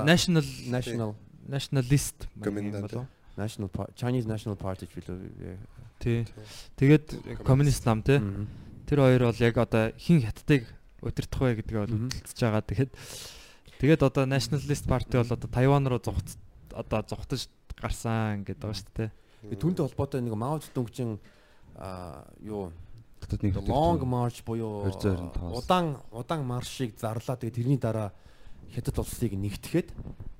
National 0.07 0.43
National 0.71 1.15
Nationalist 1.47 2.27
Гоминдан. 2.35 3.07
National 3.39 3.71
Chinese 3.95 4.27
National 4.27 4.59
Party 4.59 4.91
билүү. 4.91 5.57
Тий. 5.99 6.27
Тэгээд 6.77 7.43
коммунист 7.47 7.87
нам 7.87 8.03
тий. 8.03 8.19
Тэр 8.87 9.07
хоёр 9.07 9.31
бол 9.31 9.39
яг 9.39 9.57
одоо 9.59 9.95
хин 9.99 10.23
хятадыг 10.23 10.67
удирдах 11.03 11.41
вэ 11.41 11.63
гэдгээ 11.63 11.79
бол 11.79 11.95
үлдэлж 12.11 12.39
байгаа. 12.39 12.63
Тэгээд 12.67 12.93
тэгээд 13.81 14.05
одоо 14.05 14.25
Nationalist 14.29 14.85
Party 14.85 15.17
бол 15.17 15.33
одоо 15.33 15.49
Тайван 15.49 15.89
руу 15.89 15.99
зугт 15.99 16.37
одоо 16.71 17.01
зугтаж 17.09 17.49
гарсан 17.81 18.45
гэдэг 18.45 18.61
байгаа 18.61 18.77
шүү 18.77 18.95
дээ. 18.95 19.11
Тэгээ 19.49 19.61
Түүнтэй 19.61 19.85
холбоотой 19.89 20.21
нэг 20.21 20.37
Мао 20.37 20.61
Цзэдунгийн 20.61 21.17
а 21.81 22.29
юу 22.45 22.73
Хятад 23.21 23.41
нэг 23.45 23.57
long 23.65 24.01
march 24.05 24.45
буюу 24.45 24.85
225. 24.89 25.57
удаан 25.57 25.97
удаан 26.13 26.45
маршийг 26.45 26.97
зарлаа. 27.01 27.37
Тэгээ 27.37 27.57
тэрний 27.57 27.81
дараа 27.81 28.13
Хятад 28.73 29.01
улсыг 29.01 29.33
нэгтгэхэд 29.33 29.89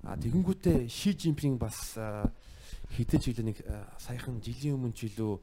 а 0.05 0.17
тэгэнгүүтээ 0.17 0.89
Ши 0.89 1.17
Жинпинг 1.17 1.61
бас 1.61 1.97
а, 1.97 2.29
хэдэж 2.97 3.33
жилийн 3.33 3.53
нэг 3.53 3.59
саяхан 4.01 4.41
жилийн 4.41 4.77
өмнө 4.77 4.97
ч 4.97 5.13
илүү 5.13 5.41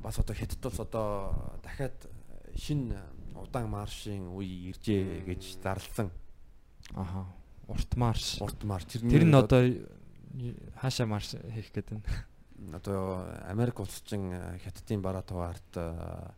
бас 0.00 0.16
одоо 0.18 0.34
Хятад 0.36 0.62
улс 0.66 0.80
одоо 0.80 1.32
дахиад 1.62 1.96
шин 2.56 2.96
удаан 3.36 3.68
маршийн 3.68 4.28
үе 4.32 4.72
иржээ 4.72 5.24
гэж 5.24 5.60
зарлсан. 5.62 6.10
Аха. 6.94 7.26
Урт 7.68 7.96
марш. 7.96 8.38
Урт 8.40 8.64
марш 8.64 8.84
Тэр 8.88 9.24
нь 9.28 9.34
одоо 9.34 9.60
хаашаа 10.80 11.06
марш 11.06 11.34
хийх 11.36 11.68
гэдэг 11.72 12.00
нь. 12.00 12.04
одоо 12.74 13.28
Америк 13.48 13.78
улс 13.80 14.00
чин 14.06 14.32
Хятадын 14.64 15.02
бараа 15.02 15.22
туваарт 15.22 15.72
а, 15.76 16.32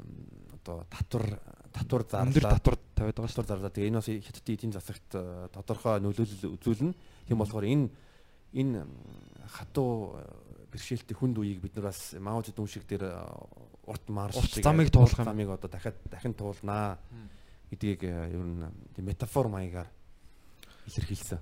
м, 0.00 0.26
одоо 0.56 0.86
татвар 0.90 1.38
татвар 1.72 2.02
Өндөр 2.02 2.40
зарлаа. 2.42 2.56
татвар 2.58 2.76
тавиад 2.96 3.16
байгаа 3.16 3.32
шүү. 3.32 3.46
зарлаа. 3.46 3.70
Тэгээ 3.70 3.88
энэ 3.92 3.98
бас 4.00 4.08
Хятадын 4.08 4.54
эдийн 4.56 4.72
засагт 4.72 5.10
а, 5.14 5.48
тодорхой 5.52 6.00
нөлөөлөл 6.00 6.56
үзүүлнэ. 6.56 6.94
Тийм 7.28 7.38
болохоор 7.38 7.64
энэ 7.68 7.90
энэ 8.52 8.86
хатуу 9.52 10.16
а, 10.16 10.24
бэрхшээлтийн 10.72 11.18
хүнд 11.20 11.36
үеийг 11.36 11.60
бид 11.60 11.76
нар 11.76 11.92
бас 11.92 12.16
Мао 12.16 12.40
Цзэдун 12.42 12.66
шиг 12.68 12.88
дээр 12.88 13.12
урт 13.86 14.08
марш 14.08 14.36
Урт 14.40 14.56
замыг 14.64 14.88
туулах 14.88 15.20
замыг 15.20 15.48
одоо 15.52 15.68
дахиад 15.68 15.96
дахин 16.08 16.32
туулнаа 16.34 16.96
гэдгийг 17.72 18.04
а, 18.04 18.28
ер 18.28 18.44
нь 18.44 18.60
тийм 18.94 19.06
метафор 19.08 19.48
маягаар 19.48 19.88
илэрхийлсэн. 20.86 21.40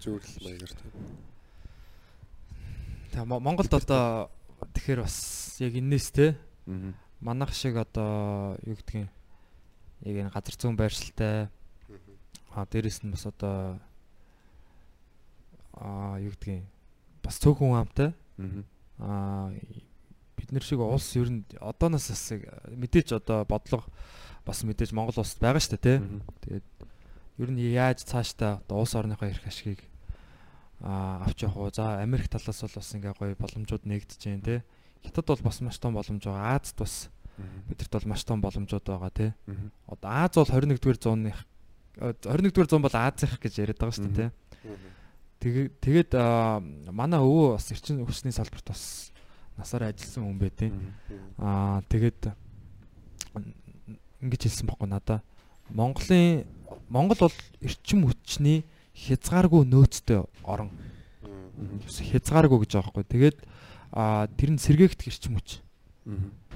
Зөвлөл 0.00 0.36
маягаар 0.44 0.72
тийм. 0.76 0.92
Монголд 3.24 3.72
одоо 3.72 4.28
тэгэхээр 4.76 5.00
бас 5.00 5.56
яг 5.60 5.72
энэс 5.74 6.10
те 6.12 6.36
Аа. 6.66 6.92
манах 7.20 7.54
шиг 7.54 7.76
одоо 7.76 8.56
юу 8.66 8.76
гэдгийг 8.76 9.08
яг 10.04 10.16
энэ 10.20 10.30
газар 10.34 10.54
зүүн 10.58 10.76
байршилтай 10.76 11.48
а 12.52 12.66
дээрэс 12.66 13.00
нь 13.06 13.12
бас 13.14 13.24
одоо 13.26 13.78
а 15.72 16.18
юу 16.20 16.32
гэдгийг 16.36 16.64
бас 17.22 17.38
цөөхөн 17.40 17.72
хамтай 17.72 18.10
Аа. 18.98 19.52
бид 20.36 20.52
нар 20.52 20.62
шиг 20.64 20.80
улс 20.80 21.16
ер 21.16 21.30
нь 21.30 21.44
одооноос 21.60 22.10
бас 22.12 22.24
яг 22.32 22.42
мэдээж 22.68 23.12
одоо 23.16 23.44
бодлого 23.48 23.84
бас 24.46 24.62
мэдээж 24.62 24.94
Монгол 24.94 25.18
улсад 25.20 25.42
байгаа 25.42 25.60
шүү 25.60 25.74
дээ 25.76 25.82
те 25.82 25.94
Тэгээд 26.46 26.66
ер 27.42 27.50
нь 27.50 27.60
яаж 27.74 28.06
цаашдаа 28.06 28.62
одоо 28.64 28.86
улс 28.86 28.94
орныхоо 28.94 29.28
эрх 29.28 29.44
ашгийг 29.44 29.82
а 30.80 31.24
авч 31.24 31.42
явах 31.42 31.56
уу. 31.56 31.70
За 31.72 32.00
Америк 32.02 32.28
талаас 32.28 32.60
бол 32.60 32.76
бас 32.76 32.94
ингээ 32.94 33.14
гоё 33.16 33.34
боломжууд 33.36 33.84
нэгдэж 33.84 34.20
байна 34.24 34.44
те. 34.44 34.56
Хятад 35.04 35.26
бол 35.26 35.42
бас 35.44 35.60
маш 35.60 35.78
том 35.78 35.92
боломж 35.94 36.22
байгаа. 36.24 36.56
Азад 36.56 36.78
бас 36.78 37.10
бидэрт 37.68 37.92
бол 37.92 38.08
маш 38.08 38.24
том 38.24 38.40
боломжууд 38.40 38.84
байгаа 38.84 39.10
те. 39.10 39.34
Одоо 39.88 40.10
Аз 40.10 40.36
бол 40.36 40.48
21-р 40.48 40.96
зууных 41.00 41.38
21-р 41.96 42.68
зуун 42.68 42.84
бол 42.84 42.92
Азийнх 42.92 43.40
гэж 43.40 43.54
яриад 43.60 43.80
байгаа 43.80 43.96
шүү 43.96 44.12
дээ. 44.12 44.30
Тэгээ 45.40 45.66
тэгээд 45.80 46.12
манай 46.92 47.20
өвөө 47.20 47.56
бас 47.56 47.72
эрчим 47.72 48.04
хүчний 48.04 48.32
салбарт 48.32 48.68
бас 48.68 49.12
насаараа 49.56 49.92
ажилласан 49.92 50.28
хүн 50.28 50.40
байт 50.40 50.56
те. 50.60 50.72
Аа 51.40 51.80
тэгээд 51.88 52.32
ингэж 54.22 54.42
хэлсэн 54.48 54.66
баггүй 54.70 54.88
надаа. 54.88 55.20
Монголын 55.70 56.46
Монгол 56.88 57.28
бол 57.28 57.38
эрчим 57.60 58.06
хүчний 58.06 58.64
хязгааргүй 58.94 59.66
нөөцтэй 59.66 60.22
орон. 60.46 60.70
Хязгааргүй 61.84 62.64
гэж 62.64 62.70
байгаа 62.78 62.92
байхгүй. 62.94 63.04
Тэгээд 63.10 63.38
аа 63.92 64.26
тэр 64.38 64.50
нь 64.54 64.62
сэргээгдэх 64.62 65.10
эрчим 65.10 65.36
хүч. 65.36 65.60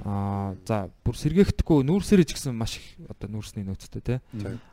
Аа 0.06 0.54
за 0.64 0.88
бүр 1.04 1.16
сэргээхдэггүй 1.18 1.82
нүүрсэрэй 1.84 2.24
ч 2.24 2.38
гэсэн 2.38 2.54
маш 2.54 2.78
их 2.78 2.86
одоо 3.10 3.28
нүүрсний 3.28 3.66
нөөцтэй 3.66 4.00
те. 4.00 4.14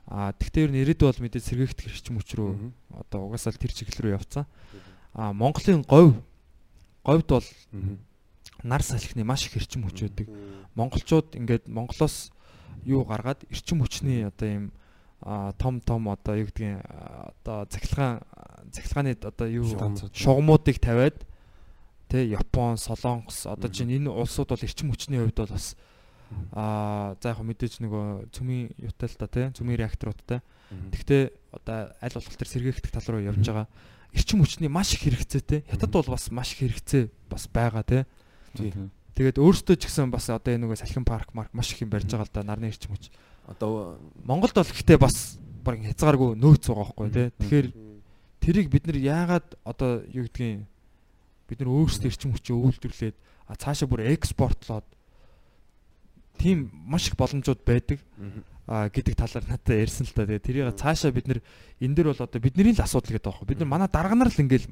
Аа 0.05 0.31
тэгтээ 0.37 0.69
ер 0.69 0.71
нь 0.71 0.81
ирээдүй 0.85 1.09
бол 1.09 1.23
мэдээд 1.25 1.43
сэргээгдэх 1.43 1.89
эрчим 1.89 2.21
хүч 2.21 2.29
рүү 2.37 2.71
одоо 2.93 3.27
угаасаа 3.27 3.51
л 3.51 3.59
тэр 3.59 3.73
чиглэл 3.73 4.03
рүү 4.05 4.15
явцсан. 4.21 4.45
Аа 5.17 5.33
Монголын 5.33 5.83
говь 5.83 6.15
говьд 7.03 7.27
бол 7.27 7.47
нар 8.63 8.83
салхины 8.85 9.25
маш 9.25 9.49
их 9.49 9.57
эрчим 9.57 9.83
хүч 9.83 10.05
байдаг. 10.05 10.29
Монголчууд 10.77 11.35
ингээд 11.35 11.67
Монголоос 11.67 12.31
юу 12.85 13.05
гаргаад 13.05 13.45
эрчим 13.49 13.81
хүчний 13.81 14.27
одоо 14.27 14.69
а 15.21 15.51
том 15.53 15.81
том 15.81 16.09
одоо 16.09 16.35
юу 16.35 16.45
гэдгийг 16.45 16.83
одоо 16.85 17.65
цахилгаан 17.65 18.21
цахилгааны 18.71 19.17
одоо 19.21 19.47
юу 19.47 19.65
шугамуудыг 20.13 20.79
тавиад 20.79 21.25
тэ 22.07 22.23
Япон, 22.29 22.77
Солонгос 22.77 23.47
одоо 23.47 23.69
чинь 23.69 23.91
энэ 23.91 24.09
улсууд 24.09 24.49
бол 24.49 24.63
эрчим 24.63 24.91
хүчний 24.91 25.19
хувьд 25.19 25.35
бол 25.41 25.51
бас 25.51 25.75
а 26.51 27.15
за 27.21 27.35
яг 27.35 27.39
мэдээж 27.39 27.79
нөгөө 27.83 28.31
цөмийн 28.31 28.75
юутай 28.79 29.07
л 29.09 29.19
та 29.19 29.27
тэ 29.27 29.51
цөмийн 29.55 29.79
реакторуудтай. 29.79 30.43
Гэхдээ 30.91 31.23
одоо 31.55 31.95
аль 31.99 32.15
болох 32.15 32.35
тэр 32.35 32.47
сэргээгдэх 32.47 32.91
тал 32.91 33.07
руу 33.15 33.23
явж 33.23 33.43
байгаа 33.43 33.67
эрчим 34.11 34.43
хүчний 34.43 34.67
маш 34.71 34.93
их 34.95 35.07
хэрэгцээтэй. 35.07 35.63
Хятад 35.67 35.91
бол 35.91 36.07
бас 36.07 36.31
маш 36.31 36.55
их 36.55 36.67
хэрэгцээ 36.67 37.03
бас 37.31 37.47
байгаа 37.47 37.83
тэ. 37.83 38.05
Тэгээд 39.17 39.41
өөртөө 39.41 39.75
ч 39.81 39.89
гэсэн 39.89 40.13
бас 40.13 40.29
одоо 40.29 40.53
энэ 40.53 40.69
нөгөө 40.69 40.77
салхин 40.77 41.01
парк 41.01 41.33
марк 41.33 41.49
маш 41.57 41.73
их 41.73 41.81
юм 41.81 41.89
барьж 41.89 42.05
байгаа 42.05 42.29
л 42.29 42.35
да 42.37 42.45
нарны 42.45 42.69
эрчим 42.69 42.93
хүч. 42.93 43.09
Одоо 43.49 43.97
Монголд 44.21 44.53
бол 44.53 44.69
гэхдээ 44.69 45.01
бас 45.01 45.41
баг 45.65 45.81
хязгааргүй 45.81 46.37
нөөц 46.37 46.69
байгаа 46.69 46.85
байхгүй 46.85 47.09
тий. 47.09 47.27
Тэгэхээр 47.41 47.67
тэрийг 48.45 48.67
бид 48.69 48.85
нар 48.85 48.97
яагаад 49.01 49.47
одоо 49.65 50.05
юу 50.13 50.29
гэдгийг 50.29 50.69
бид 51.49 51.57
нар 51.57 51.69
өөрсдөө 51.73 52.13
эрчим 52.13 52.37
хүчээ 52.37 53.17
а 53.47 53.55
цаашаа 53.55 53.87
бүр 53.89 54.05
экспортлоод 54.11 54.85
тийм 56.37 56.69
маш 56.85 57.07
их 57.07 57.17
боломжууд 57.17 57.63
байдаг 57.65 57.99
а 58.67 58.91
гэдэг 58.91 59.15
талаар 59.15 59.45
надад 59.47 59.71
ярьсан 59.71 60.05
л 60.05 60.13
та. 60.13 60.27
Тэгээ 60.27 60.45
тэрийг 60.45 60.75
цаашаа 60.75 61.09
бид 61.09 61.25
нар 61.25 61.39
энэ 61.79 61.95
дэр 61.95 62.13
бол 62.13 62.21
одоо 62.21 62.37
бидний 62.37 62.75
л 62.75 62.83
асуудал 62.83 63.15
гэдэг 63.15 63.23
байгаа. 63.23 63.47
Бид 63.47 63.59
нар 63.63 63.71
манай 63.71 63.87
дарганаар 63.87 64.29
л 64.29 64.41
ингээл 64.45 64.67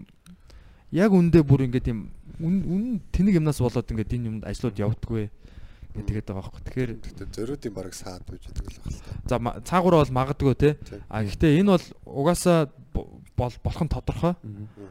яг 0.91 1.11
үндэ 1.15 1.41
бүр 1.41 1.65
ингээд 1.71 1.87
юм 1.89 2.11
үн 2.39 2.55
үн 2.65 2.83
тэнэг 3.11 3.39
юмнаас 3.39 3.59
болоод 3.59 3.89
ингээд 3.91 4.15
энэ 4.15 4.27
юмд 4.29 4.43
ажлууд 4.45 4.77
явдггүй 4.79 5.29
гэдэг 5.95 6.27
байгаа 6.27 6.51
байхгүй. 6.51 6.61
Тэгэхээр 6.67 6.91
Гэхдээ 6.99 7.27
зөрүүдийн 7.31 7.73
бараг 7.75 7.95
саад 7.95 8.23
байж 8.27 8.43
байгаа 8.51 8.67
л 8.67 8.79
байна 8.83 8.99
за 9.23 9.35
цаагуур 9.63 9.95
бол 10.03 10.11
магадгүй 10.11 10.55
те. 10.59 10.69
А 11.07 11.23
гэхдээ 11.23 11.59
энэ 11.63 11.71
бол 11.71 11.85
угаасаа 12.03 12.67
бо- 12.91 13.07
бол 13.39 13.55
болох 13.63 13.83
нь 13.83 13.93
тодорхой. 13.95 14.33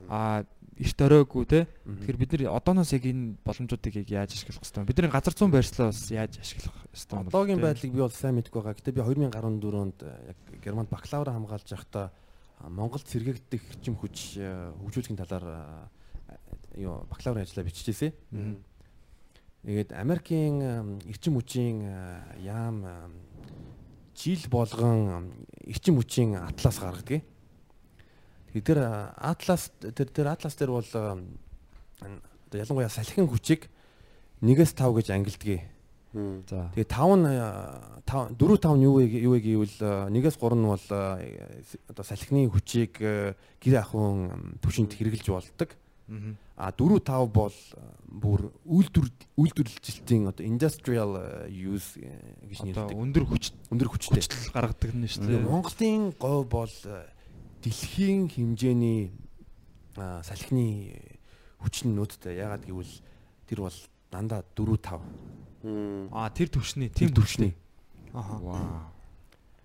А 0.09 0.45
эрт 0.81 0.99
оройгүй 0.99 1.45
те. 1.47 1.61
Тэгэхээр 1.85 2.19
бид 2.19 2.33
нар 2.41 2.57
одооноос 2.59 2.91
яг 2.97 3.05
энэ 3.05 3.37
боломжуудыг 3.45 3.95
яг 4.01 4.09
яаж 4.11 4.31
ашиглах 4.35 4.65
хэвээр 4.65 4.89
бидний 4.89 5.13
газар 5.13 5.35
зүүн 5.37 5.53
байршлаа 5.53 5.93
бас 5.93 6.09
яаж 6.11 6.41
ашиглах 6.41 6.75
хэвээр 6.91 7.21
бэ? 7.21 7.31
Одоогийн 7.31 7.61
байдлыг 7.63 7.93
би 7.95 8.01
бол 8.01 8.11
сайн 8.11 8.35
мэдэхгүй 8.41 8.61
байгаа. 8.65 8.79
Гэтэ 8.81 8.97
би 8.97 9.01
2014 9.05 9.77
онд 9.77 9.99
э, 10.03 10.35
яг 10.35 10.39
Германд 10.65 10.91
бакалавр 10.91 11.31
хамгаалж 11.31 11.69
байхдаа 11.69 12.11
а, 12.59 12.69
Монголд 12.73 13.07
сэргээгдэх 13.07 13.63
эрчим 13.77 13.95
хүч 13.95 14.41
э, 14.43 14.73
хөгжүүлэхийн 14.83 15.21
талаар 15.21 15.47
э, 15.47 15.94
юу 16.77 17.07
бакалаврын 17.11 17.45
ажлаа 17.45 17.65
биччихсэн. 17.65 18.13
Тэгээд 19.65 19.93
Америкийн 19.97 20.57
ам, 20.61 20.89
эрчим 21.09 21.41
хүчийн 21.41 21.89
а, 21.89 22.21
яам 22.37 22.85
ам, 22.85 23.13
жил 24.13 24.45
болгон 24.53 25.33
эрчим 25.65 25.97
хүчийн 25.97 26.37
атлас 26.37 26.79
гаргадаг. 26.85 27.25
Тэр 28.53 28.79
а, 28.85 29.15
атлас 29.17 29.73
тэр 29.81 30.13
тэр 30.13 30.29
атлас 30.29 30.55
дээр 30.61 30.69
бол 30.69 30.85
ялангуяа 32.53 32.93
салхин 32.93 33.25
хүчийг 33.25 33.71
1-5 34.45 34.77
гэж 35.01 35.11
ангилдаг. 35.17 35.65
За. 36.47 36.69
Тэгээ 36.77 36.85
5 36.85 37.25
нь 37.25 37.27
5 38.05 38.37
4 38.37 38.61
5 38.61 38.77
нь 38.77 38.85
юу 38.85 39.01
вэ 39.01 39.09
юу 39.17 39.33
вэ 39.33 39.41
гэвэл 39.41 39.79
а, 39.81 40.13
1-3 40.13 40.61
нь 40.61 40.69
бол 40.69 40.87
одоо 41.89 42.05
салхины 42.05 42.53
хүчийг 42.53 43.01
гэр 43.01 43.75
ахуйн 43.81 44.29
ам, 44.29 44.43
түвшинд 44.61 44.93
хэрэгжилж 44.93 45.33
болдог. 45.33 45.73
Мгм. 46.07 46.37
А 46.57 46.71
4 46.71 47.03
5 47.03 47.35
бол 47.35 47.57
бүр 48.07 48.53
үйлдвэр 48.63 49.11
үйлдвэрлэлтийн 49.35 50.31
одоо 50.31 50.47
industrial 50.47 51.13
use 51.51 51.99
гэж 52.47 52.71
Одоо 52.71 52.95
нэрлэдэг. 52.95 53.03
өндөр 53.03 53.25
хүч 53.27 53.45
Өндөр 53.75 53.89
хүчтэй. 53.91 54.23
гаргадаг 54.55 54.95
нь 54.95 55.03
шүү 55.11 55.27
дээ. 55.27 55.43
Монголын 55.43 56.15
говь 56.15 56.47
бол 56.47 56.75
дэлхийн 57.59 58.31
хэмжээний 58.31 59.11
а, 59.99 60.23
салхины 60.23 60.95
хүчнүүдтэй 61.59 62.39
ягаад 62.39 62.63
гэвэл 62.63 62.95
тэр 63.51 63.59
бол 63.67 63.79
дандаа 64.15 64.47
4 64.55 64.79
5 64.79 65.03
Мм. 65.65 66.13
А 66.13 66.29
тэр 66.31 66.53
төвшний 66.55 66.87
тийм 66.93 67.09
тийм 67.11 67.19
түвшний. 67.19 67.53
Аха. 68.13 68.37
Вау. 68.39 68.95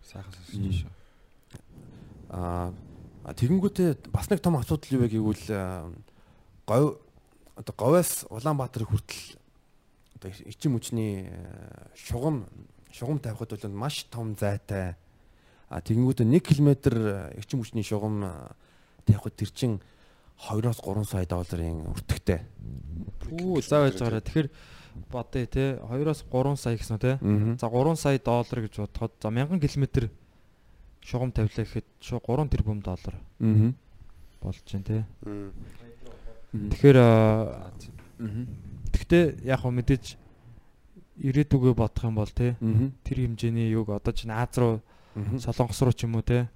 Сайхан 0.01 0.31
сонсож 0.33 0.87
шүү. 0.87 0.91
А 2.33 2.73
а 3.27 3.33
тэгэнгүүтээ 3.35 4.09
бас 4.09 4.29
нэг 4.31 4.39
том 4.41 4.55
асуудал 4.57 4.89
юу 4.95 5.01
вэ 5.05 5.09
гэвэл 5.11 5.45
говь 6.69 7.01
одоо 7.57 7.73
говьас 7.75 8.25
Улаанбаатар 8.29 8.85
хүртэл 8.85 9.37
одоо 10.21 10.29
эрчим 10.45 10.77
хүчний 10.77 11.25
а, 11.33 11.89
шугам 11.97 12.45
шугам 12.93 13.17
тавихад 13.19 13.57
бол 13.57 13.71
маш 13.73 14.03
том 14.13 14.35
зайтай. 14.37 14.95
А 15.69 15.81
тэгэнгүүтээ 15.81 16.29
1 16.29 16.39
км 16.45 16.69
эрчим 17.37 17.59
хүчний 17.65 17.81
шугам 17.83 18.21
а, 18.23 18.53
тавихад 19.05 19.33
тэр 19.35 19.49
чин 19.51 19.81
2-оос 20.39 20.79
3 20.85 21.03
сая 21.09 21.25
долларын 21.27 21.89
өртөгтэй. 21.91 22.39
Үу 23.33 23.59
заа 23.61 23.89
байж 23.89 23.99
байгаараа. 23.99 24.23
Тэгэхээр 24.23 24.49
бодъё 25.11 25.45
те 25.51 25.65
2-оос 25.83 26.23
3 26.31 26.55
сая 26.55 26.77
гэсэн 26.79 26.95
үү 26.95 27.03
те. 27.03 27.11
За 27.59 27.67
3 27.67 27.95
сая 27.99 28.19
доллар 28.23 28.59
гэж 28.65 28.73
бодоход 28.79 29.13
за 29.19 29.29
1000 29.29 29.59
км 29.59 30.09
шугам 31.03 31.31
тавилаа 31.35 31.65
гэхэд 31.67 31.87
шууд 31.99 32.23
3 32.23 32.49
тэрбум 32.55 32.79
доллар 32.81 33.15
Аа. 33.39 33.73
болж 34.41 34.63
байна 34.63 34.85
те. 34.87 34.97
Тэгэхээр 36.53 36.97
аа, 36.97 37.71
Гэхдээ 38.89 39.23
яг 39.47 39.59
хөө 39.63 39.73
мэдээж 39.79 40.05
ирээдүгөө 41.19 41.73
бодох 41.75 42.03
юм 42.03 42.15
бол 42.19 42.31
те 42.31 42.55
тэр 43.03 43.17
хэмжээний 43.27 43.69
юг 43.75 43.89
одоо 43.91 44.13
чинь 44.15 44.31
Аз 44.33 44.55
руу. 44.57 44.81
Солонгос 45.39 45.81
руу 45.83 45.93
ч 45.93 46.03
юм 46.07 46.15
уу 46.15 46.23
те. 46.25 46.49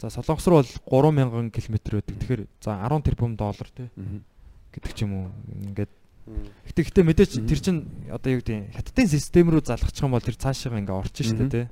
За 0.00 0.10
Солонгос 0.10 0.46
руу 0.48 0.60
бол 0.60 1.12
3000 1.12 1.50
км 1.52 1.76
байдаг. 2.00 2.16
Тэгэхээр 2.20 2.42
за 2.60 2.80
10 2.80 3.04
тэрбум 3.06 3.36
доллар 3.36 3.68
те 3.76 3.88
гэдэг 4.72 4.92
ч 4.92 4.98
юм 5.04 5.12
уу. 5.14 5.26
Ингээд. 5.52 5.92
Гэтэ 6.66 6.82
гэтэ 6.90 7.00
мэдээч 7.06 7.32
тэр 7.46 7.60
чин 7.62 7.76
одоо 8.10 8.30
юу 8.34 8.42
гэдэг 8.42 8.74
хятадын 8.74 9.06
систем 9.08 9.46
рүү 9.54 9.62
залгачих 9.62 10.02
юм 10.02 10.10
бол 10.10 10.24
тэр 10.24 10.34
цаашаа 10.36 10.74
ингээ 10.74 10.96
орж 10.96 11.14
штэ 11.22 11.38
Мгм. 11.38 11.50
те. 11.54 11.70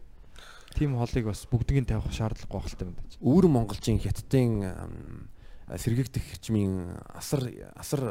Тим 0.78 0.94
холыг 0.94 1.26
бас 1.26 1.42
бүгдийг 1.50 1.86
тавих 1.90 2.06
шаардлагагүй 2.14 2.54
байх 2.54 2.66
хэрэгтэй 2.70 2.86
мэдээж. 2.86 3.12
Өвөр 3.18 3.46
монголчийн 3.50 3.98
хятадын 3.98 4.52
ам, 4.62 5.26
сэргийгдэх 5.68 6.22
хэрчмийн 6.22 6.98
асар 7.16 7.48
асар 7.74 8.02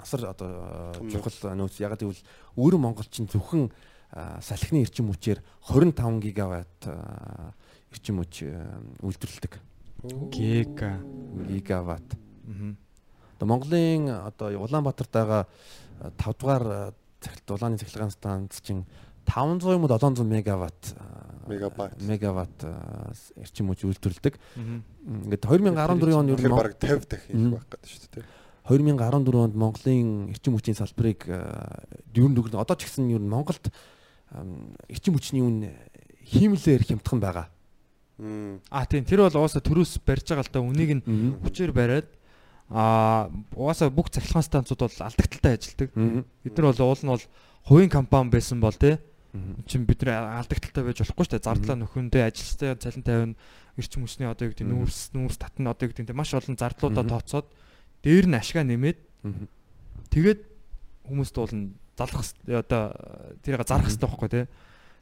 асар 0.00 0.30
одоо 0.32 0.92
чухал 1.12 1.54
нөөц 1.56 1.80
яг 1.84 2.00
гэвэл 2.00 2.22
өвөр 2.56 2.76
монголчин 2.80 3.28
зөвхөн 3.28 3.68
салхины 4.40 4.84
эрчим 4.84 5.12
хүчээр 5.12 5.42
25 5.68 6.22
гигаватт 6.24 6.88
эрчим 7.92 8.22
хүч 8.22 8.44
үйлдвэрлэдэг. 9.04 9.60
Гека. 10.32 11.00
Гигаватт. 11.48 12.16
Одоо 13.36 13.46
Монголын 13.48 14.08
одоо 14.08 14.54
Улаанбаатарт 14.64 15.12
байгаа 15.12 15.46
5 16.16 16.40
дугаар 16.40 16.94
цахилт 17.20 17.50
улааны 17.50 17.78
цахилгаан 17.78 18.10
станц 18.10 18.60
чинь 18.60 18.84
500 19.26 19.74
юм 19.74 19.84
уу 19.84 19.90
700 19.90 20.24
мегаватт 20.24 20.94
Мегабайт. 21.46 22.00
мегаватт 22.00 22.64
а, 22.64 23.12
эрчим 23.36 23.68
хүч 23.68 23.84
үйлдвэрлэдэг. 23.84 24.34
Ингээд 25.04 25.44
2014 25.44 26.16
он 26.16 26.28
ер 26.32 26.40
нь 26.40 26.48
бараг 26.48 26.76
50 26.80 27.08
дахин 27.08 27.36
их 27.36 27.52
байх 27.52 27.66
гэдэг 27.68 27.90
шүү 27.90 28.08
дээ. 28.16 28.24
2014 28.64 29.44
онд 29.44 29.54
Монголын 29.54 30.32
эрчим 30.32 30.56
хүчний 30.56 30.72
салбарыг 30.76 31.28
ер 31.28 32.24
нь 32.24 32.32
дүгнэ 32.34 32.56
одоо 32.56 32.76
ч 32.80 32.88
гэсэн 32.88 33.12
ер 33.12 33.20
нь 33.20 33.28
Монголд 33.28 33.68
эрчим 34.88 35.12
хүчний 35.20 35.44
үн 35.44 35.68
хиймлээр 36.24 36.80
хямдхан 36.88 37.20
байгаа. 37.20 37.52
А 38.72 38.86
тийм 38.88 39.04
тэр 39.04 39.28
бол 39.28 39.36
угаасаа 39.44 39.60
төрөөс 39.60 40.00
барьж 40.00 40.32
байгаа 40.32 40.48
л 40.48 40.52
та 40.54 40.64
үнийг 40.64 40.90
нь 40.96 41.04
хүчээр 41.44 41.76
бариад 41.76 42.08
а 42.72 43.28
угаасаа 43.52 43.92
бүх 43.92 44.08
цахилгаан 44.08 44.48
станцууд 44.48 44.80
бол 44.80 44.96
алдагдaltaй 45.04 45.60
ажилдаг. 45.60 45.90
Бид 46.40 46.56
нар 46.56 46.72
бол 46.72 46.80
уул 46.88 47.02
нь 47.04 47.12
бол 47.12 47.24
хувийн 47.68 47.92
компани 47.92 48.32
байсан 48.32 48.64
бол 48.64 48.72
те 48.72 48.96
чин 49.66 49.86
бид 49.86 50.04
нар 50.06 50.28
алдагдaltaй 50.40 50.84
байж 50.84 51.02
болохгүй 51.02 51.24
шүү 51.26 51.34
дээ. 51.34 51.46
Зардлаа 51.48 51.76
нөхөндөө 51.80 52.22
ажилчтай 52.22 52.76
цалин 52.78 53.02
тавина 53.02 53.34
эрчим 53.76 54.06
хүчний 54.06 54.30
одоо 54.30 54.46
юу 54.46 54.52
гэдэг 54.54 54.68
нүүрс 54.70 55.00
нүүрс 55.14 55.38
татна 55.42 55.74
одоо 55.74 55.88
юу 55.88 55.94
гэдэг 55.94 56.14
маш 56.14 56.34
олон 56.34 56.54
зардлуудаа 56.54 57.04
тооцоод 57.04 57.46
дээр 58.06 58.26
нь 58.30 58.38
ашгаа 58.38 58.62
нэмээд 58.62 58.98
тэгээд 60.14 60.40
хүмүүст 61.10 61.34
бол 61.34 61.54
нь 61.54 61.74
залах 61.98 62.22
одоо 62.46 62.82
тэрийг 63.42 63.66
зарах 63.66 63.90
хэрэгтэй 63.90 64.08
байхгүй 64.08 64.30
те. 64.30 64.42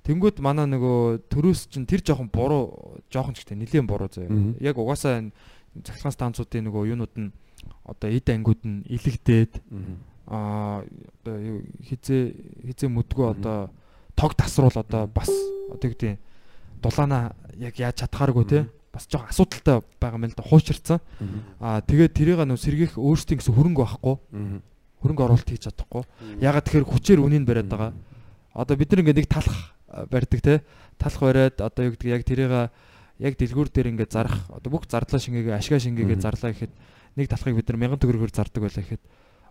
Тэнгүүд 0.02 0.42
манай 0.42 0.66
нөгөө 0.66 1.30
төрөөс 1.30 1.70
чинь 1.70 1.86
тэр 1.86 2.02
жоохон 2.02 2.32
буруу 2.32 2.98
жоохон 3.12 3.36
ч 3.38 3.46
гэдэг 3.46 3.58
нэлийн 3.60 3.86
буруу 3.86 4.10
заяа. 4.10 4.32
Яг 4.58 4.74
угаасаа 4.80 5.22
энэ 5.22 5.30
цахилгаан 5.84 6.16
станцуудын 6.16 6.66
нөгөө 6.66 6.90
юунууд 6.90 7.14
нь 7.16 7.30
одоо 7.86 8.08
эд 8.10 8.26
ангиуд 8.28 8.62
нь 8.66 8.82
илэгдээд 8.90 9.62
аа 10.26 10.82
одоо 11.22 11.36
хизээ 11.86 12.34
хизээ 12.66 12.90
мүдгөө 12.90 13.26
одоо 13.38 13.70
тог 14.16 14.34
тасруул 14.34 14.74
одоо 14.74 15.06
бас 15.06 15.30
одоо 15.72 15.88
гэдэг 15.90 16.18
дулаана 16.82 17.34
яг 17.56 17.78
яаж 17.78 18.02
чадхааргүй 18.02 18.44
те 18.48 18.60
бас 18.92 19.08
жоохон 19.08 19.32
асуудалтай 19.32 19.80
байгаа 20.00 20.18
юм 20.20 20.28
л 20.28 20.36
да 20.36 20.44
хуучирцсан. 20.44 21.00
Аа 21.60 21.80
тэгээд 21.80 22.12
тэрийг 22.12 22.38
нөө 22.44 22.60
сэргийх 22.60 22.98
өөрсдийн 23.00 23.40
гэсэн 23.40 23.56
хөрөнгө 23.56 23.80
байхгүй 23.80 24.14
хөрөнгө 25.00 25.24
оруулалт 25.24 25.48
хийж 25.48 25.64
чадахгүй. 25.66 26.04
Ягаад 26.44 26.64
тэгэхээр 26.68 26.86
хүчээр 26.86 27.20
үнийг 27.24 27.48
бариад 27.48 27.72
байгаа. 27.72 27.92
Одоо 28.52 28.76
бид 28.76 28.92
ингээд 28.92 29.18
нэг 29.24 29.28
талах 29.32 29.72
барьдаг 30.12 30.40
те. 30.44 30.54
Талах 31.00 31.20
бариад 31.24 31.56
одоо 31.56 31.88
юу 31.88 31.96
гэдэг 31.96 32.08
яг 32.12 32.22
тэрийг 32.28 32.52
яг 33.22 33.34
дэлгүүр 33.38 33.68
дээр 33.70 33.90
ингээд 33.94 34.12
зарах 34.12 34.36
одоо 34.50 34.70
бүх 34.72 34.90
зардлаа 34.90 35.20
шингээгээ 35.22 35.54
ашгаа 35.56 35.78
шингээгээ 35.78 36.18
зарлаа 36.18 36.50
гэхэд 36.52 36.72
нэг 37.16 37.26
талхыг 37.30 37.54
бид 37.54 37.68
нар 37.70 37.94
1000 37.94 38.02
төгрөгөөр 38.02 38.32
зардаг 38.34 38.62
байлаа 38.66 38.82
гэхэд 38.82 39.02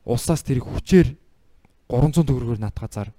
улсаас 0.03 0.41
тэрийг 0.43 0.65
хүчээр 0.67 1.07
300 1.87 2.25
төгрөгөөр 2.25 2.59
наатгаа 2.59 2.89
зар 2.91 3.09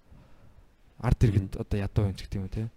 ард 1.02 1.20
иргэд 1.26 1.58
одоо 1.58 1.76
ядуу 1.82 2.04
юм 2.06 2.14
ч 2.14 2.20
гэдэг 2.24 2.38
юм 2.38 2.48
те. 2.48 2.70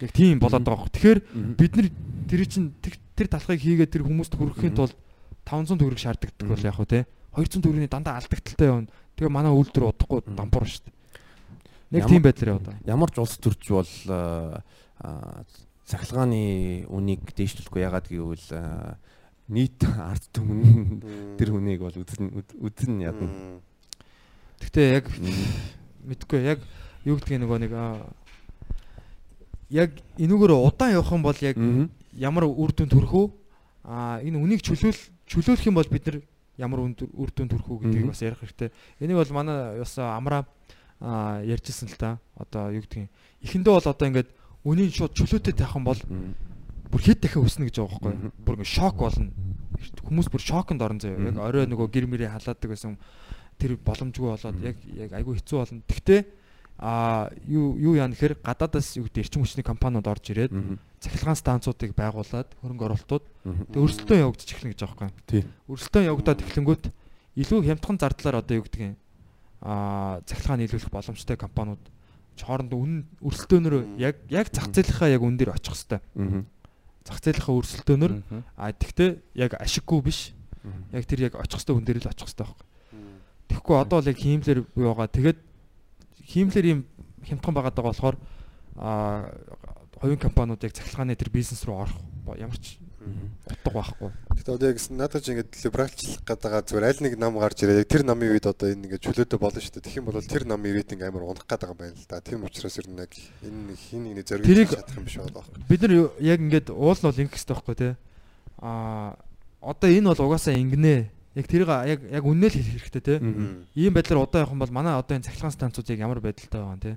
Яг 0.00 0.10
тийм 0.14 0.38
болоод 0.38 0.62
байгаа 0.62 0.86
хөх. 0.86 0.94
Тэгэхээр 0.94 1.18
бид 1.58 1.72
нар 1.76 1.88
тэр 2.30 2.42
чинь 2.46 2.70
тэр- 2.80 3.28
талхыг 3.28 3.58
хийгээд 3.60 3.90
тэр 3.92 4.06
хүмүүст 4.06 4.34
хүргэхийн 4.38 4.74
тулд 4.78 4.94
500 5.42 5.78
төгрөг 5.82 5.98
шаарддаг 5.98 6.30
бол 6.46 6.62
яг 6.62 6.74
хөө 6.78 6.86
те. 6.88 7.00
200 7.34 7.58
төгрөгийн 7.62 7.90
дандаа 7.90 8.22
алдагдaltaй 8.22 8.68
явна. 8.70 8.88
Тэгээ 9.18 9.30
манай 9.34 9.52
үйлдвэр 9.52 9.90
удахгүй 9.90 10.20
дампуур 10.30 10.66
шүү 10.70 10.82
дээ. 10.86 10.94
Нэг 11.92 12.02
тийм 12.08 12.22
байдлаар 12.22 12.58
байгаа. 12.62 12.78
Ямар 12.86 13.10
ч 13.10 13.16
улс 13.20 13.36
төрч 13.36 13.62
бол 13.68 13.90
а, 14.08 14.62
цахилгааны 15.84 16.86
үнийг 16.88 17.20
дээшлүүлэхгүй 17.36 17.82
ягаад 17.82 18.06
гэвэл 18.08 18.48
а, 18.56 18.96
нийт 19.52 19.82
ард 19.84 20.24
түмэн 20.32 21.36
тэр 21.36 21.50
хүнийг 21.52 21.82
бол 21.84 21.92
үзэн 21.98 22.32
үз- 22.32 22.56
үзэн 22.62 23.02
ядна. 23.04 23.60
Гэхдээ 24.62 24.86
яг 25.02 25.06
мэдгүй 26.06 26.40
яг 26.46 26.60
юу 27.04 27.16
гэдгийг 27.18 27.42
нөгөө 27.42 27.58
нэг 27.66 27.72
яг 29.72 29.90
энүүгээр 30.20 30.52
удаан 30.52 30.92
явах 30.92 31.12
юм 31.12 31.22
бол 31.24 31.38
яг 31.40 31.56
ямар 32.12 32.44
үр 32.44 32.70
дүн 32.76 32.92
төрөх 32.92 33.12
үү? 33.12 33.26
Аа 33.88 34.20
энэ 34.20 34.36
үнийг 34.36 34.60
чөлөөл 34.60 35.00
чөлөөлөх 35.26 35.66
юм 35.66 35.76
бол 35.80 35.88
бид 35.88 36.04
нар 36.06 36.18
ямар 36.60 36.84
үр 36.84 37.30
дүн 37.32 37.48
төрөх 37.48 37.66
үү 37.66 37.78
гэдгийг 37.88 38.06
бас 38.12 38.20
ярих 38.22 38.40
хэрэгтэй. 38.44 38.68
Энийг 39.00 39.16
бол 39.16 39.32
манай 39.32 39.80
бас 39.80 39.96
амраа 39.96 40.44
аа 41.00 41.40
ярьжсэн 41.42 41.88
л 41.88 41.96
та. 41.96 42.20
Одоо 42.36 42.70
юу 42.70 42.84
гэдгийг 42.84 43.08
эхэндээ 43.42 43.72
бол 43.72 43.88
одоо 43.88 44.06
ингээд 44.06 44.28
үнийн 44.62 44.92
шууд 44.92 45.16
чөлөөтэй 45.16 45.56
тайх 45.56 45.72
юм 45.72 45.88
бол 45.88 46.00
бүр 46.92 47.00
хэд 47.00 47.24
дахин 47.24 47.48
өснө 47.48 47.66
гэж 47.66 47.80
байгаа 47.80 47.96
байхгүй. 47.96 48.30
Бүр 48.44 48.54
ингээд 48.60 48.76
шок 48.76 48.96
болно. 49.00 49.32
Хүмүүс 50.04 50.28
бүр 50.28 50.42
шоконд 50.44 50.84
орон 50.84 51.00
заяа. 51.00 51.18
Яг 51.32 51.40
орой 51.40 51.64
нөгөө 51.64 51.88
гэр 51.88 52.06
мэрээ 52.06 52.36
халаадаг 52.36 52.68
гэсэн 52.68 53.00
тэр 53.56 53.80
боломжгүй 53.80 54.28
болоод 54.28 54.56
яг 54.60 54.76
яг 54.92 55.10
айгүй 55.16 55.40
хэцүү 55.40 55.56
болно. 55.56 55.80
Гэхдээ 55.88 56.20
а 56.78 57.30
юу 57.46 57.76
юу 57.78 57.94
яа 57.94 58.08
нэхэр 58.08 58.38
гадаадаас 58.42 58.96
юу 58.96 59.06
гэдэг 59.06 59.24
эрчим 59.26 59.42
хүчний 59.42 59.66
компаниуд 59.66 60.06
орж 60.06 60.32
ирээд 60.32 60.52
цахилгаан 61.02 61.38
станцуудыг 61.38 61.94
байгуулад 61.94 62.48
хөрөнгө 62.62 62.86
оруулалтууд 62.86 63.24
тэг 63.70 63.80
өрсөлдөөн 63.82 64.22
явагдаж 64.22 64.48
эхэлнэ 64.50 64.72
гэж 64.74 64.80
байгаа 64.86 65.10
юм. 65.10 65.16
Тий. 65.26 65.42
Өрсөлдөөн 65.68 66.08
явагдаад 66.10 66.42
эхлэнгүүт 66.42 66.84
илүү 67.38 67.60
хямдхан 67.66 67.98
зардлаар 67.98 68.40
одоо 68.42 68.54
юу 68.58 68.66
гэдэг 68.66 68.82
юм 68.82 68.96
а 69.62 70.18
цахилгаан 70.26 70.58
нийлүүлэх 70.62 70.90
боломжтой 70.90 71.36
компаниуд 71.38 71.82
хоорондоо 72.40 72.78
үнэн 72.82 73.02
өрсөлдөөнөөр 73.22 73.76
яг 74.02 74.18
яг 74.26 74.50
зах 74.50 74.72
зээлийнхаа 74.74 75.14
яг 75.14 75.22
үн 75.22 75.36
дээр 75.38 75.54
очих 75.54 75.78
хэвээр. 75.78 76.46
Зах 77.06 77.18
зээлийнхаа 77.22 77.54
өрсөлдөөнөөр 77.62 78.14
а 78.58 78.72
тэгтээ 78.74 79.10
яг 79.38 79.54
ашиггүй 79.62 80.00
биш. 80.02 80.34
Яг 80.90 81.06
тэр 81.06 81.30
яг 81.30 81.38
очих 81.38 81.62
хэвээр 81.62 81.78
үн 81.78 81.86
дээр 81.86 82.00
л 82.02 82.10
очих 82.10 82.26
хэвээр 82.26 82.42
байхгүй. 82.42 82.66
Тэгэхгүй 83.52 83.76
одоо 83.78 83.98
л 84.02 84.10
яг 84.10 84.18
хиймлэр 84.18 84.58
байгаа. 84.74 85.06
Тэгээд 85.06 85.38
хиймлэр 86.26 86.66
юм 86.66 86.80
хямдхан 87.26 87.54
байгаа 87.54 87.82
болохоор 87.82 88.16
а 88.76 89.30
хувийн 90.00 90.18
компаниуд 90.18 90.62
яг 90.62 90.72
цахилгааны 90.72 91.14
тэр 91.16 91.30
бизнес 91.30 91.64
руу 91.64 91.82
орох 91.82 91.98
ямар 92.38 92.58
ч 92.58 92.78
утга 93.46 93.70
байхгүй. 93.70 94.10
Гэтэ 94.38 94.54
одоо 94.54 94.68
яг 94.70 94.78
надад 94.90 95.22
ч 95.22 95.34
ингээд 95.34 95.50
либералчлах 95.58 96.22
гэдэг 96.22 96.66
зүгээр 96.70 96.86
аль 96.86 97.02
нэг 97.02 97.14
нам 97.18 97.38
гарч 97.38 97.62
ирээ. 97.62 97.82
Яг 97.82 97.90
тэр 97.90 98.02
намын 98.06 98.30
үед 98.30 98.46
одоо 98.46 98.70
энэ 98.70 98.86
ингээд 98.86 99.02
чөлөөтэй 99.02 99.38
болно 99.38 99.58
шүү 99.58 99.74
дээ. 99.74 99.82
Тэгэх 99.82 99.98
юм 99.98 100.06
бол 100.06 100.22
тэр 100.22 100.44
намын 100.46 100.74
рейтинг 100.74 101.02
амар 101.02 101.26
унах 101.26 101.46
гэдэг 101.46 101.70
юм 101.74 101.78
байна 101.78 101.98
л 101.98 102.06
да. 102.06 102.22
Тийм 102.22 102.46
учраас 102.46 102.78
ер 102.78 102.86
нь 102.86 103.02
яг 103.02 103.12
энэ 103.42 103.74
хин 103.74 104.02
нэг 104.06 104.26
зориг 104.26 104.46
чадах 104.46 104.96
юм 104.96 105.06
биш 105.06 105.18
болоо. 105.18 105.42
Бид 105.66 105.82
нар 105.82 105.94
яг 106.22 106.38
ингээд 106.38 106.68
уул 106.70 106.98
нь 106.98 107.06
бол 107.10 107.22
ингэх 107.22 107.34
хэрэгтэй 107.34 107.54
байхгүй 107.58 107.74
те. 107.74 107.90
А 108.62 109.18
одоо 109.58 109.90
энэ 109.90 110.08
бол 110.14 110.22
угаасаа 110.30 110.54
ингэнэ. 110.54 111.10
Яг 111.32 111.48
тэрийг 111.48 111.68
яг 111.68 112.00
яг 112.12 112.24
үннэл 112.28 112.52
хэлэх 112.52 112.92
хэрэгтэй 112.92 113.00
те. 113.00 113.16
Ийм 113.72 113.96
байдлаар 113.96 114.28
удаа 114.28 114.44
явах 114.44 114.52
юм 114.52 114.60
бол 114.60 114.76
манай 114.76 114.92
одоо 115.00 115.16
энэ 115.16 115.24
цахилгаан 115.24 115.56
станцууд 115.56 115.88
яг 115.88 116.04
ямар 116.04 116.20
байдалтай 116.20 116.60
байгаа 116.60 116.76
юм 116.76 116.84
те. 116.84 116.92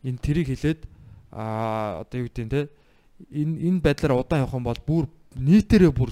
Энэ 0.00 0.22
тэрийг 0.24 0.48
хэлээд 0.48 0.80
а 1.28 2.00
одоо 2.00 2.24
юу 2.24 2.28
гэдэг 2.32 2.44
нь 2.48 2.54
те. 2.56 2.60
Энэ 3.28 3.54
энэ 3.68 3.84
байдлаар 3.84 4.16
удаан 4.16 4.48
явах 4.48 4.56
юм 4.56 4.64
бол 4.64 4.80
бүр 4.80 5.04
нийтээрээ 5.36 5.92
бүр 5.92 6.08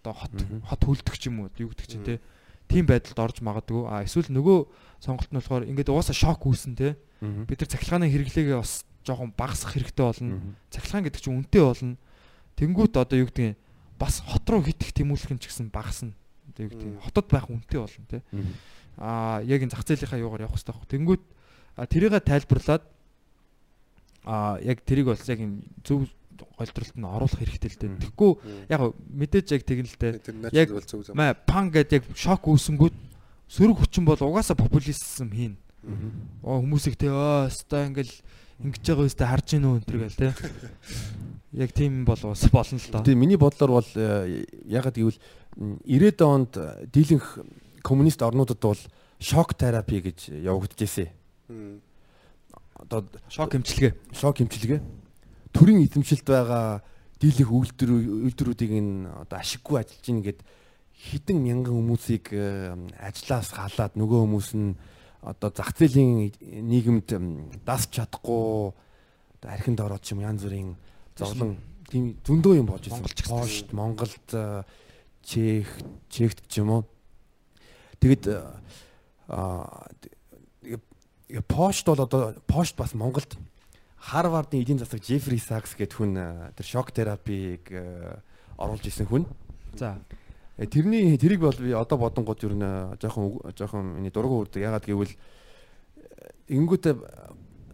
одоо 0.00 0.12
хот 0.16 0.32
хот 0.64 0.80
хөлдөх 0.80 1.16
ч 1.20 1.28
юм 1.28 1.44
уу 1.44 1.52
юу 1.60 1.68
гэдэг 1.76 1.86
чинь 1.92 2.08
те. 2.08 2.24
Тийм 2.72 2.88
байдалд 2.88 3.20
орж 3.20 3.44
магадгүй. 3.44 3.84
А 3.84 4.00
эсвэл 4.08 4.32
нөгөө 4.32 4.58
сонголт 5.04 5.28
нь 5.28 5.36
болохоор 5.36 5.68
ингээд 5.68 5.92
угаасаа 5.92 6.16
шок 6.16 6.40
үүсэн 6.48 6.72
те. 6.72 6.96
Бид 7.20 7.60
нар 7.60 7.68
цахилгааны 7.68 8.08
хэрэглээгээ 8.08 8.56
бас 8.56 8.88
жоохон 9.04 9.36
багасгах 9.36 9.76
хэрэгтэй 9.76 10.04
болно. 10.08 10.56
Цахилгаан 10.72 11.04
гэдэг 11.04 11.20
чинь 11.20 11.36
үнэтэй 11.36 11.62
болно. 11.64 12.00
Тэнгуут 12.56 12.96
одоо 12.96 13.16
юу 13.20 13.28
гэдэг 13.28 13.44
нь 13.52 13.60
бас 14.00 14.24
хот 14.24 14.48
руу 14.48 14.64
хитэх 14.64 14.96
тэмүүлэх 14.96 15.36
нь 15.36 15.40
ч 15.40 15.52
гэсэн 15.52 15.68
багасна 15.68 16.16
гэдэг 16.66 16.90
нь 16.90 17.02
хотод 17.04 17.26
байх 17.30 17.46
үнэтэй 17.46 17.78
болно 17.78 18.06
те 18.10 18.18
а 18.98 19.38
яг 19.46 19.62
энэ 19.62 19.70
зах 19.70 19.86
зээлийнхаа 19.86 20.18
юугаар 20.18 20.50
явах 20.50 20.58
хэрэгтэй 20.58 20.74
байхгүй 20.74 20.90
тэнгуут 20.90 21.22
тэрийг 21.86 22.18
тайлбарлаад 22.26 22.82
а 24.26 24.58
яг 24.58 24.82
тэрийг 24.82 25.06
бол 25.06 25.22
яг 25.30 25.38
юм 25.38 25.62
зөв 25.86 26.10
голдролт 26.58 26.94
нь 26.94 27.06
оруулах 27.06 27.38
хэрэгтэй 27.38 27.70
л 27.70 27.78
дээ. 27.78 28.02
Тэгэхгүй 28.02 28.30
яг 28.70 28.80
мэдээж 28.92 29.46
яг 29.54 29.62
тэгнэ 29.62 29.88
л 29.88 29.98
дээ. 29.98 30.14
Яг 30.54 30.68
маа 31.14 31.34
пан 31.34 31.70
гэдэг 31.70 32.02
яг 32.02 32.04
шок 32.14 32.46
үүсэнгүүт 32.46 32.96
сөрөг 33.46 33.78
хүчин 33.78 34.04
бол 34.06 34.18
угаасаа 34.18 34.58
популизм 34.58 35.30
хийн. 35.30 35.54
Оо 36.42 36.62
хүмүүсийг 36.62 36.98
те 36.98 37.10
оо 37.10 37.46
өстой 37.46 37.90
ингээл 37.90 38.14
ингэж 38.62 38.82
байгаа 38.82 39.06
үстэй 39.06 39.26
харж 39.26 39.46
гинөө 39.54 39.74
энэ 39.78 39.86
төр 39.86 39.98
гээл 40.02 40.18
те. 40.18 40.30
Яг 41.64 41.72
тийм 41.72 42.04
бол 42.04 42.18
ус 42.18 42.44
болно 42.52 42.76
л 42.76 42.90
доо. 42.92 43.02
Тэгээ 43.06 43.22
миний 43.22 43.40
бодлоор 43.40 43.80
бол 43.80 43.90
ягаад 44.68 44.98
гэвэл 44.98 45.16
90-ад 45.58 46.20
онд 46.22 46.52
дийлэнх 46.94 47.38
коммунист 47.82 48.22
орнуудад 48.22 48.62
бол 48.62 48.78
шок 49.18 49.54
терапи 49.58 50.00
гэж 50.00 50.30
явагдажсэн. 50.30 51.10
Одоо 52.78 53.04
шок 53.28 53.54
эмчилгээ. 53.58 53.92
Шок 54.14 54.40
эмчилгээ 54.40 54.80
төрийн 55.52 55.82
эзэмшилд 55.82 56.26
байгаа 56.28 56.82
дийлэх 57.18 57.50
үйлдвэр 57.50 57.90
үйлдвэрүүдийг 58.30 58.72
энэ 58.78 59.10
одоо 59.26 59.38
ашиггүй 59.42 59.82
ажиллаж 59.82 60.04
гин 60.06 60.22
гэд 60.22 60.40
хідэн 60.94 61.38
мянган 61.42 61.74
хүмүүсийг 61.74 62.30
ажлаас 62.94 63.50
халаад 63.58 63.98
нөгөө 63.98 64.18
хүмүүс 64.22 64.50
нь 64.54 64.78
одоо 65.26 65.50
зах 65.50 65.74
зээлийн 65.74 66.30
нийгэмд 66.38 67.08
дасч 67.66 67.98
чадахгүй 67.98 68.70
одоо 68.70 69.48
архинд 69.50 69.82
ороод 69.82 70.02
ч 70.06 70.14
юм 70.14 70.22
янз 70.22 70.46
бүрийн 70.46 70.78
зовлон 71.18 71.58
тийм 71.90 72.14
зөндөө 72.22 72.54
юм 72.62 72.70
болж 72.70 72.86
ирсэн. 72.86 73.02
Пошт, 73.26 73.74
Монголд 73.74 74.28
Чех, 75.28 75.68
Чехт 76.08 76.40
ч 76.48 76.64
юм 76.64 76.72
уу. 76.72 76.82
Тэгэд 78.00 78.32
аа 79.28 79.84
Пошт 81.44 81.84
бол 81.84 82.00
одоо 82.00 82.32
Пошт 82.48 82.76
бас 82.80 82.94
Монголд 82.96 83.36
Харвардын 84.00 84.62
эдийн 84.64 84.78
засаг 84.80 85.04
Джеффри 85.04 85.36
Сакс 85.36 85.76
гэдэг 85.76 85.92
хүн 85.92 86.16
тэр 86.56 86.64
шок 86.64 86.96
терапиг 86.96 87.68
оруулж 88.56 88.88
исэн 88.88 89.04
хүн. 89.04 89.28
За. 89.76 90.00
Тэрний 90.56 91.18
тэрийг 91.20 91.44
бол 91.44 91.58
би 91.60 91.76
одоо 91.76 91.98
бодонгууд 91.98 92.42
юу 92.48 92.56
нэ 92.56 92.96
жоохон 92.96 93.52
жоохон 93.52 94.00
миний 94.00 94.10
дургу 94.10 94.48
үрдэг. 94.48 94.64
Ягаад 94.64 94.88
гэвэл 94.88 95.12
ингэнгүүтээ 96.48 96.94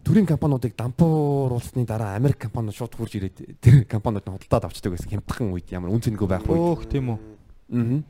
төрийн 0.03 0.27
компаниудыг 0.27 0.75
дампууруулсны 0.75 1.87
дараа 1.87 2.19
Америк 2.19 2.37
компаниуд 2.37 2.75
шууд 2.75 2.93
хурж 2.93 3.15
ирээд 3.15 3.57
тэр 3.63 3.87
компаниуд 3.87 4.27
нь 4.27 4.33
худалдаад 4.35 4.67
авчдаг 4.69 4.91
байсан 4.91 5.09
хямдхан 5.09 5.55
үед 5.55 5.71
ямар 5.71 5.89
үн 5.89 6.03
цэнэгүй 6.03 6.27
байх 6.27 6.45
үед. 6.45 6.59
Өөх 6.59 6.85
тийм 6.85 7.15
үү. 7.15 7.34
Аа. 7.71 8.01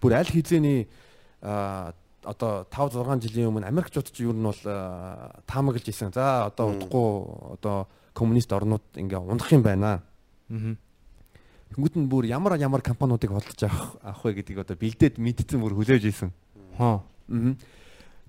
Бүр 0.00 0.12
аль 0.14 0.30
хизээний 0.30 0.88
одоо 1.40 2.64
5 2.72 2.96
6 2.96 3.28
жилийн 3.28 3.52
өмнө 3.52 3.68
Америкчууд 3.68 4.08
ч 4.10 4.24
юу 4.24 4.32
нь 4.32 4.42
бол 4.42 4.62
таамаглаж 5.46 5.86
исэн. 5.88 6.12
За 6.12 6.48
одоо 6.48 6.72
удахгүй 6.72 7.58
одоо 7.60 7.86
коммунист 8.16 8.52
орнууд 8.52 8.82
ингээ 8.96 9.20
унах 9.20 9.52
юм 9.52 9.62
байна. 9.62 10.02
Аа. 10.50 10.76
Тэнгүүд 11.74 11.94
нь 12.00 12.08
бүр 12.08 12.24
ямар 12.30 12.56
ямар 12.56 12.80
компаниудыг 12.80 13.30
хөдөлж 13.30 13.68
авах 13.68 14.24
вэ 14.24 14.40
гэдгийг 14.40 14.64
одоо 14.64 14.76
бэлдээд 14.76 15.20
мэдсэн 15.20 15.60
бүр 15.60 15.76
хүлээж 15.76 16.04
исэн. 16.08 16.30
Хоо. 16.78 17.04
Аа. 17.04 17.54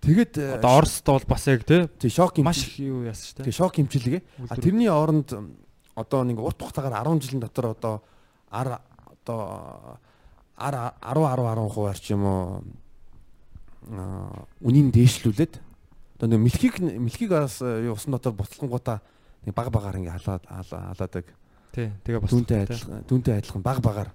Тэгээд 0.05 0.59
одоо 0.59 0.71
Оросд 0.83 1.05
бол 1.07 1.25
бас 1.25 1.47
яг 1.47 1.63
тий 1.65 2.11
шок 2.11 2.37
маш 2.43 2.77
юу 2.77 3.07
яасан 3.07 3.25
шүү 3.25 3.35
дээ. 3.41 3.47
Тий 3.49 3.55
шок 3.55 3.73
хэмчилгээ. 3.73 4.21
А 4.49 4.59
тэрний 4.59 4.91
оронд 4.91 5.33
одоо 5.95 6.21
нэг 6.27 6.37
урт 6.37 6.59
хугацаагаар 6.61 7.07
10 7.07 7.23
жилийн 7.25 7.41
дотор 7.41 7.73
одоо 7.73 8.03
ар 8.51 8.81
одоо 9.07 9.97
10 10.55 10.95
10 11.03 11.19
10 11.23 11.69
хувиар 11.69 11.99
ч 11.99 12.15
юм 12.15 12.23
уу 12.23 12.63
үнийн 14.63 14.89
дээшлүүлээд 14.89 15.53
одоо 16.17 16.27
нэг 16.31 16.39
мэлхийг 16.47 16.79
мэлхийг 16.79 17.29
бас 17.29 17.61
юу 17.61 17.93
усан 17.93 18.15
дотор 18.15 18.33
буцлангуудаа 18.33 19.03
нэг 19.45 19.53
баг 19.53 19.69
багаар 19.69 19.99
ингээ 19.99 20.15
халаад 20.15 20.43
халаадаг. 20.47 21.25
Тий. 21.75 21.91
Тэгээ 22.07 22.21
бас 22.23 22.31
дүнтэй 22.31 22.63
адилхан 22.63 23.03
дүнтэй 23.03 23.35
адилхан 23.37 23.61
баг 23.61 23.83
багаар 23.83 24.09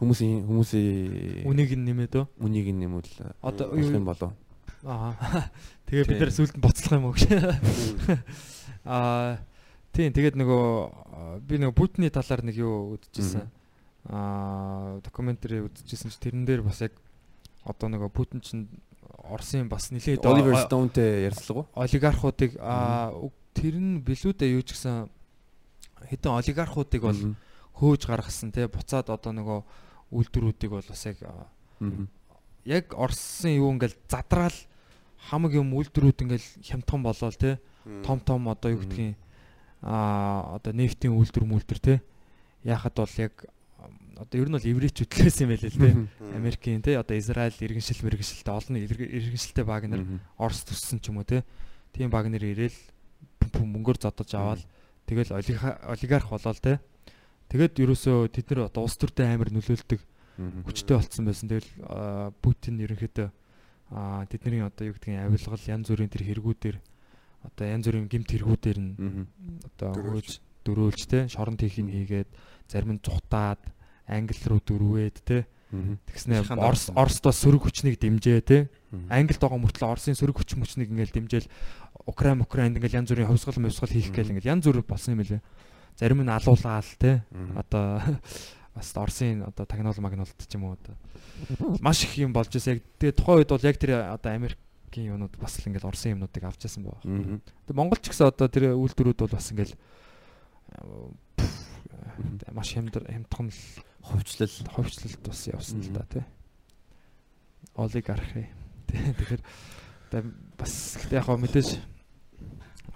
хүмүүсийн 0.00 0.48
хүмүүсийн 0.48 1.44
үнийг 1.44 1.76
нь 1.76 1.84
нэмээд 1.86 2.14
өө 2.18 2.26
үнийг 2.40 2.72
нь 2.72 2.80
нэмвэл 2.82 3.10
одоо 3.44 3.76
юм 3.76 4.08
болов. 4.08 4.32
Аа. 4.86 5.12
Тэгээ 5.86 6.06
бид 6.08 6.20
нэр 6.22 6.32
сүлд 6.32 6.54
нь 6.56 6.62
боцлох 6.62 6.96
юм 6.96 7.10
уу 7.10 7.14
гэж. 7.14 7.28
Аа. 8.88 9.42
Тийм 9.92 10.14
тэгээд 10.14 10.38
нөгөө 10.38 11.42
би 11.44 11.58
нөгөө 11.58 11.74
Путиний 11.74 12.10
талаар 12.14 12.46
нэг 12.46 12.56
юу 12.56 12.96
үзчихсэн. 12.96 13.50
Аа 14.06 15.00
докюментари 15.02 15.66
үзчихсэн 15.66 16.10
чи 16.14 16.18
тэрэн 16.22 16.46
дээр 16.46 16.62
бас 16.62 16.80
яг 16.80 16.94
одоо 17.64 17.88
нөгөө 17.90 18.10
Путин 18.14 18.40
чинь 18.40 18.68
Оросын 19.28 19.68
бас 19.68 19.90
нэлээд 19.90 20.24
Оливер 20.24 20.56
Стоунтэй 20.56 21.26
ярьцлага 21.26 21.66
уу? 21.66 21.68
Олигархуудыг 21.74 22.56
аа 22.62 23.12
тэр 23.52 23.76
нь 23.76 24.00
билүүдээ 24.00 24.54
юу 24.54 24.62
ч 24.62 24.78
гэсэн 24.78 25.10
хэдэн 26.08 26.32
олигархуудыг 26.38 27.02
бол 27.02 27.20
хөөж 27.74 28.02
гаргасан 28.06 28.54
те 28.54 28.70
буцаад 28.70 29.10
одоо 29.10 29.32
нөгөө 29.34 29.60
үйлдвэрүүдийг 30.14 30.70
бол 30.72 30.86
бас 30.86 31.02
яг 31.04 31.18
яг 32.64 32.94
Оросын 32.94 33.58
юу 33.58 33.74
ингээл 33.74 33.98
задраал 34.08 34.56
хамаг 35.28 35.52
юм 35.52 35.74
үйлдвэрүүд 35.74 36.24
ингээл 36.24 36.48
хямдхан 36.62 37.02
болоод 37.02 37.36
те 37.36 37.58
том 38.06 38.20
том 38.22 38.48
одоо 38.48 38.72
юу 38.72 38.80
гэдгийг 38.80 39.18
а 39.82 40.58
одоо 40.58 40.72
нефтийн 40.72 41.14
үйлдвэр 41.14 41.46
мүлдэр 41.46 41.78
те. 41.78 41.94
Яхад 42.64 42.98
бол 42.98 43.14
яг 43.18 43.46
одоо 44.18 44.36
ер 44.42 44.48
нь 44.50 44.56
бол 44.58 44.70
еврейч 44.74 44.96
хөтлөөс 45.06 45.38
юм 45.46 45.50
байл 45.54 45.62
л 45.62 45.78
те 45.78 45.90
Америкийн 46.34 46.82
те 46.82 46.98
одоо 46.98 47.14
Израиль 47.14 47.54
иргэншил 47.54 48.02
мэрэгшилтэй 48.02 48.54
олон 48.54 48.76
иргэншилтэй 48.82 49.64
баг 49.64 49.86
нар 49.86 50.02
Орос 50.34 50.66
төссөн 50.66 50.98
ч 50.98 51.14
юм 51.14 51.22
уу 51.22 51.26
те. 51.26 51.46
Тийм 51.94 52.10
баг 52.10 52.26
нар 52.26 52.42
ирээл 52.42 52.74
мөнгөөр 53.54 53.98
зодож 54.02 54.30
аваад 54.34 54.62
тэгэл 55.06 55.38
олигарх 55.38 56.28
болоод 56.28 56.58
те. 56.58 56.82
Тэгэд 57.48 57.78
ерөөсөө 57.78 58.28
тэд 58.34 58.46
нар 58.52 58.66
одоо 58.66 58.84
улс 58.84 58.98
төртэй 58.98 59.30
амар 59.30 59.54
нөлөөлдөг 59.54 60.02
хүчтэй 60.66 60.94
болцсон 60.98 61.24
байсан. 61.24 61.46
Тэгэл 61.48 61.70
Путин 62.42 62.82
ерөнхийдөө 62.82 63.30
тэдний 64.28 64.60
одоо 64.60 64.84
юу 64.90 64.94
гэдгийг 64.98 65.24
авилгал 65.24 65.64
янз 65.64 65.88
бүрийн 65.88 66.12
тэр 66.12 66.24
хэрэгүүдээр 66.28 66.76
одоо 67.48 67.64
янз 67.64 67.84
бүрийн 67.88 68.10
гимт 68.10 68.28
хэрэгүүдээр 68.28 68.78
нь 68.82 68.92
одоо 69.64 69.90
хөөж 69.96 70.28
дөрөөлж 70.68 71.02
те 71.08 71.24
шоронд 71.32 71.64
хийх 71.64 71.80
нь 71.80 71.88
хийгээд 71.88 72.28
зарим 72.68 73.00
нь 73.00 73.00
зүхтаад 73.00 73.64
англи 74.08 74.40
руу 74.48 74.60
дөрвөөд 74.64 75.16
те 75.24 75.46
Мгм. 75.68 76.00
тэгснэ 76.08 76.40
Шаханд 76.48 76.64
Орос 76.64 76.88
орсон. 76.88 76.96
Оросдоо 76.96 77.32
сөрөг 77.32 77.62
хүчнийг 77.68 78.00
дэмжээ 78.00 78.40
те. 78.40 78.72
Англид 79.12 79.36
байгаа 79.36 79.60
мөртлөө 79.60 79.92
Оросын 79.92 80.16
сөрөг 80.16 80.40
хүч 80.40 80.56
мөчнийг 80.56 80.88
ингээл 80.88 81.12
дэмжээл 81.12 81.44
Украин 82.08 82.40
Украинд 82.40 82.80
ингээл 82.80 83.04
янз 83.04 83.12
бүрийн 83.12 83.28
хөвсгөл 83.28 83.60
мөвсгөл 83.68 83.92
хийх 83.92 84.08
гээл 84.08 84.32
ингээл 84.32 84.56
янз 84.56 84.64
бүр 84.64 84.80
болсон 84.80 85.20
юм 85.20 85.28
лээ. 85.28 85.44
Зарим 86.00 86.24
нь 86.24 86.32
алуулгаал 86.32 86.88
те 86.96 87.20
одоо 87.52 88.00
бас 88.72 88.88
Оросын 88.96 89.44
одоо 89.44 89.68
тагнуул 89.68 90.00
магнуулт 90.00 90.40
ч 90.40 90.56
юм 90.56 90.72
уу 90.72 90.80
одоо 90.80 90.96
маш 91.84 92.00
их 92.08 92.16
юм 92.16 92.32
болж 92.32 92.48
байсан. 92.48 92.80
Яг 92.80 92.88
тэгээ 92.96 93.12
тухайн 93.12 93.44
үед 93.44 93.52
бол 93.52 93.68
яг 93.68 93.76
тэр 93.76 94.08
одоо 94.08 94.32
Америкийн 94.32 95.12
юмнууд 95.12 95.36
бас 95.36 95.60
л 95.60 95.68
ингээл 95.68 95.84
Оросын 95.84 96.16
юмнуудыг 96.16 96.48
авч 96.48 96.64
яасан. 96.64 96.88
Мгм. 97.04 97.44
Тэгээ 97.68 97.76
Монгол 97.76 98.00
ч 98.00 98.08
гэсэн 98.08 98.32
одоо 98.32 98.48
тэр 98.48 98.72
үйлдвэрүүд 98.72 99.20
бол 99.20 99.36
бас 99.36 99.52
ингээл 99.52 99.76
э, 99.76 101.12
маш 102.56 102.72
хямдар 102.72 103.04
хямдхан 103.04 103.52
л 103.52 103.60
Хувьчлал. 104.08 104.48
ховчлолт 104.72 105.20
бас 105.22 105.46
явсан 105.46 105.80
л 105.84 105.92
да 105.92 106.04
тий. 106.08 106.24
Олигархи. 107.76 108.48
Тий, 108.88 108.98
Тэгэхээр 109.18 109.42
одоо 110.08 110.22
бас 110.56 110.72
гэхдээ 110.96 111.18
яг 111.20 111.26
хөө 111.28 111.38
мэдээж 111.44 111.68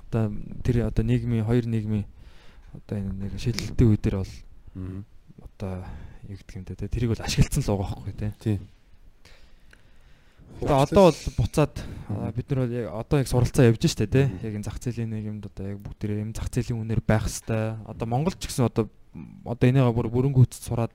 одоо 0.09 0.33
тэр 0.65 0.89
одоо 0.89 1.05
нийгмийн 1.05 1.45
хоёр 1.45 1.69
нийгмийн 1.69 2.09
одоо 2.73 2.97
энэ 2.97 3.29
нэг 3.29 3.37
шийдэлтийн 3.37 3.89
үе 3.93 4.01
дээр 4.01 4.17
бол 4.25 4.33
одоо 5.45 5.85
гэдэг 6.25 6.57
юм 6.57 6.65
те 6.65 6.89
тэрийг 6.89 7.13
бол 7.13 7.25
ашиглацсан 7.25 7.63
л 7.63 7.77
байгаа 7.77 8.01
байхгүй 8.01 8.15
тий. 8.17 8.33
Тий. 8.41 8.57
Одоо 10.63 10.79
одоо 10.85 11.03
бол 11.11 11.21
буцаад 11.37 11.75
бид 12.33 12.47
нар 12.49 12.71
яг 12.73 12.87
одоо 12.97 13.19
яг 13.21 13.29
суралцаа 13.29 13.69
явж 13.69 13.83
штэ 13.85 14.09
тий. 14.09 14.27
Яг 14.41 14.53
энэ 14.57 14.65
зах 14.65 14.81
зээлийн 14.81 15.13
нийгэмд 15.13 15.53
одоо 15.53 15.77
яг 15.77 15.79
бүгдээрээ 15.85 16.25
энэ 16.25 16.37
зах 16.37 16.49
зээлийн 16.49 16.81
үнээр 16.81 17.03
байх 17.05 17.29
хэвээр. 17.29 17.85
Одоо 17.85 18.07
Монгол 18.09 18.37
ч 18.37 18.49
гэсэн 18.49 18.69
одоо 18.73 18.89
одоо 19.45 19.67
энийгээ 19.69 19.93
бүр 19.93 20.09
бүрөнгүүцэд 20.09 20.63
сураад 20.65 20.93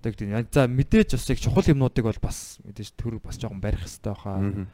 одоо 0.00 0.10
гэдэг 0.12 0.28
нь 0.28 0.48
за 0.52 0.66
мэдээж 0.68 1.16
бас 1.16 1.28
яг 1.30 1.38
чухал 1.40 1.66
юмнуудыг 1.72 2.04
бол 2.04 2.20
бас 2.22 2.60
мэдээж 2.64 2.88
төр 2.96 3.18
бас 3.20 3.40
жоохон 3.40 3.60
барих 3.60 3.82
хэвээр 3.84 4.04
байхаа 4.12 4.38
Мгм. 4.40 4.64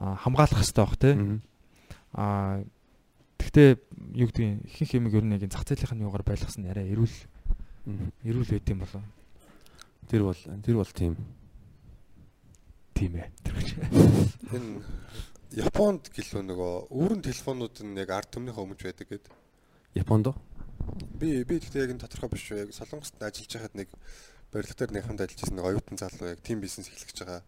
а, 0.00 0.16
хамгаалах 0.16 0.60
хэвээр 0.64 0.80
байх 0.80 0.96
тий. 0.98 1.14
А 2.14 2.62
гэхдээ 3.38 3.68
юу 4.16 4.28
гэдэг 4.32 4.44
нь 4.48 4.60
ихэнх 4.64 4.92
юм 4.96 5.06
ер 5.12 5.24
нь 5.24 5.34
яг 5.36 5.44
зах 5.52 5.66
зээлийнх 5.68 5.94
нь 5.94 6.04
юугаар 6.08 6.24
байлгасан 6.24 6.64
нь 6.64 6.70
арай 6.72 6.88
эрүүл 6.94 7.16
эрүүл 8.24 8.50
байт 8.50 8.70
юм 8.72 8.80
болоо. 8.80 9.02
Тэр 10.08 10.22
бол 10.24 10.40
тэр 10.64 10.76
бол 10.80 10.92
тийм. 10.94 11.14
Тийм 12.94 13.18
ээ. 13.18 13.28
Энэ 14.54 14.80
Японд 15.54 16.10
гэлөө 16.10 16.42
нөгөө 16.50 16.72
өөрөн 16.90 17.22
телефонууд 17.22 17.76
нь 17.86 17.98
яг 17.98 18.10
ард 18.10 18.30
түмнийхээ 18.34 18.64
өмж 18.64 18.80
байдаг 18.82 19.06
гэд. 19.06 19.26
Японд 19.94 20.26
уу? 20.30 20.36
Би 21.18 21.44
би 21.44 21.58
гэхдээ 21.60 21.84
яг 21.84 21.90
энэ 21.94 22.02
тодорхой 22.04 22.30
биш 22.32 22.44
шүү. 22.48 22.58
Яг 22.64 22.70
Солонгост 22.74 23.16
ажиллаж 23.18 23.52
байхад 23.54 23.74
нэг 23.74 23.88
барилга 24.52 24.74
дээр 24.78 24.92
нэг 24.94 25.04
хамт 25.04 25.20
ажиллаж 25.24 25.40
байсан 25.40 25.56
нэг 25.58 25.66
оюутан 25.66 25.98
залуу 25.98 26.28
яг 26.30 26.40
тим 26.44 26.58
бизнес 26.60 26.88
эхлэж 26.90 27.18
байгаа 27.24 27.40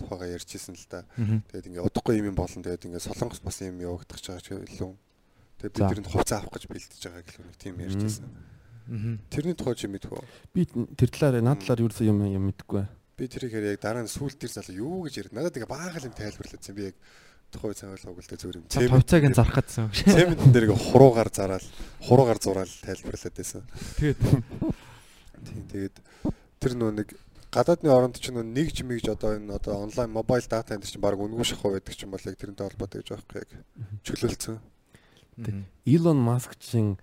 тухайгаа 0.00 0.28
ярьж 0.34 0.48
ирсэн 0.56 0.74
л 0.76 0.86
да. 0.88 1.04
Тэгээд 1.16 1.68
ингээ 1.70 1.86
удахгүй 1.86 2.16
юм 2.20 2.32
юм 2.32 2.36
болон 2.36 2.64
тэгээд 2.64 2.88
ингээ 2.88 3.04
Солонгос 3.04 3.40
бас 3.44 3.60
юм 3.60 3.80
явагдах 3.80 4.16
гэж 4.16 4.26
байгаа 4.28 4.44
ч 4.44 4.48
илүү. 4.56 4.92
Тэгээд 5.60 5.74
бид 5.76 5.88
тэрэнд 5.92 6.08
хувцас 6.08 6.40
авах 6.40 6.54
гэж 6.56 6.64
бэлдэж 6.72 7.02
байгаа 7.04 7.24
гэлөө 7.28 7.44
нэг 7.44 7.56
тим 7.60 7.74
ярьж 7.80 7.96
Мгм. 8.00 8.06
ирсэн. 8.08 8.26
Тэрний 9.30 9.54
тухай 9.54 9.76
чи 9.76 9.86
мэдвэ? 9.86 10.18
Би 10.56 10.64
тэр 10.66 11.08
талаар 11.12 11.44
над 11.44 11.60
талаар 11.62 11.84
юу 11.84 11.92
юм 12.00 12.18
юм 12.26 12.44
мэдгүй. 12.48 12.84
Би 13.14 13.28
тэрийг 13.28 13.52
яг 13.54 13.78
дараа 13.78 14.02
нь 14.02 14.10
сүүл 14.10 14.34
тэр 14.34 14.50
залуу 14.50 14.76
юу 14.80 14.96
гэж 15.04 15.30
ярьд. 15.30 15.36
Надад 15.36 15.54
ингээ 15.60 15.68
баахан 15.68 16.08
юм 16.08 16.16
тайлбарлаадсан. 16.16 16.74
Би 16.74 16.90
яг 16.90 16.96
тухай 17.50 17.74
цаавал 17.74 18.14
уг 18.14 18.22
л 18.22 18.30
дээ 18.30 18.40
зүгээр 18.40 18.58
юм. 18.62 18.66
Хувьцааг 18.70 19.24
нь 19.28 19.36
зарах 19.36 19.58
гэсэн. 19.60 19.90
Цемент 19.90 20.42
дээр 20.54 20.70
ингээ 20.70 20.80
хуруугаар 20.90 21.30
зараал, 21.34 21.66
хуруугаар 22.06 22.38
зураал 22.38 22.72
тайлбарлаад 22.86 23.34
байсан. 23.36 23.62
Тэгээд 23.98 24.18
Тийм 25.44 25.64
тэгээд 25.72 25.96
тэр 26.60 26.72
нөө 26.76 26.90
нэг 27.00 27.08
гадаадны 27.48 27.88
оронд 27.88 28.20
ч 28.20 28.28
нөө 28.28 28.44
нэг 28.44 28.72
жимигж 28.76 29.08
одоо 29.08 29.40
энэ 29.40 29.56
одоо 29.56 29.88
онлайн 29.88 30.12
мобайл 30.12 30.44
дата 30.44 30.76
энэ 30.76 30.84
чинь 30.84 31.00
баг 31.00 31.16
үнгүй 31.16 31.48
шахав 31.48 31.72
байдаг 31.72 31.96
ч 31.96 32.04
юм 32.04 32.12
бол 32.12 32.20
яг 32.20 32.36
тэрнтэй 32.36 32.64
холбоотой 32.68 33.00
гэж 33.00 33.08
байхгүй 33.16 33.38
яг 33.40 33.50
чөлөөлцөн. 34.04 34.60
Илон 35.88 36.18
Маск 36.20 36.60
чинь 36.60 37.00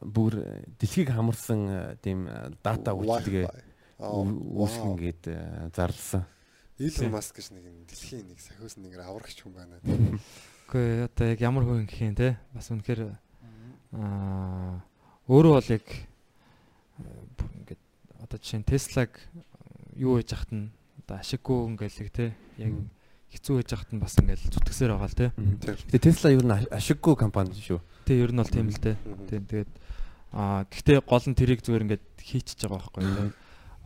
бүр 0.00 0.40
дэлхийг 0.80 1.12
хамарсан 1.12 1.60
а, 1.68 1.80
тийм 2.00 2.24
а, 2.32 2.48
дата 2.64 2.96
үйлчилгээ 2.96 3.44
үүсгэн 4.00 4.96
гээд 4.96 5.22
зарласан. 5.76 6.24
Илон 6.78 7.10
Маск 7.14 7.36
гэж 7.38 7.54
нэг 7.54 7.64
дэлхийн 7.86 8.26
нэг 8.28 8.38
сахиус 8.42 8.74
нэг 8.82 8.98
аврагч 8.98 9.38
хүн 9.46 9.54
байна. 9.54 9.78
Үгүй 10.66 11.06
одоо 11.06 11.26
яг 11.30 11.40
ямар 11.40 11.62
хүн 11.64 11.86
гэх 11.86 12.02
юм 12.02 12.14
те 12.18 12.34
бас 12.50 12.66
үнэхээр 12.74 13.14
аа 13.94 14.82
өөрөө 15.30 15.52
бол 15.54 15.70
яг 15.70 15.86
э, 15.86 17.04
ингээд 17.62 17.82
одоо 18.26 18.38
жишээ 18.42 18.58
нь 18.60 18.66
Теслаг 18.66 19.10
юу 19.94 20.18
хийж 20.18 20.34
яхад 20.34 20.50
нь 20.50 20.68
одоо 21.06 21.16
ашиггүй 21.22 21.58
ингээл 21.70 22.10
те 22.10 22.26
яг 22.58 22.74
хэцүү 23.30 23.54
хийж 23.62 23.70
яхад 23.70 23.90
нь 23.94 24.02
бас 24.02 24.18
ингээл 24.18 24.50
зүтгэсээр 24.50 24.90
байгаа 24.98 25.10
л 25.10 25.18
те. 25.18 25.26
Тэгээ 25.94 26.02
Tesla 26.10 26.34
ер 26.34 26.42
нь 26.42 26.54
аш- 26.58 26.70
ашиггүй 26.74 27.14
компани 27.14 27.54
шүү. 27.54 27.78
Тэ 28.02 28.18
ер 28.18 28.34
нь 28.34 28.40
бол 28.42 28.50
тийм 28.50 28.66
л 28.68 28.82
те. 28.82 28.98
Тийм 29.30 29.46
тэгээд 29.46 29.70
аа 30.34 30.66
гэхдээ 30.66 30.98
гол 31.06 31.22
нь 31.30 31.38
тэрийг 31.38 31.62
зүгээр 31.62 31.84
ингээд 31.86 32.04
хийчихэж 32.18 32.66
байгаа 32.66 32.82
байхгүй 32.82 33.02
те. 33.06 33.30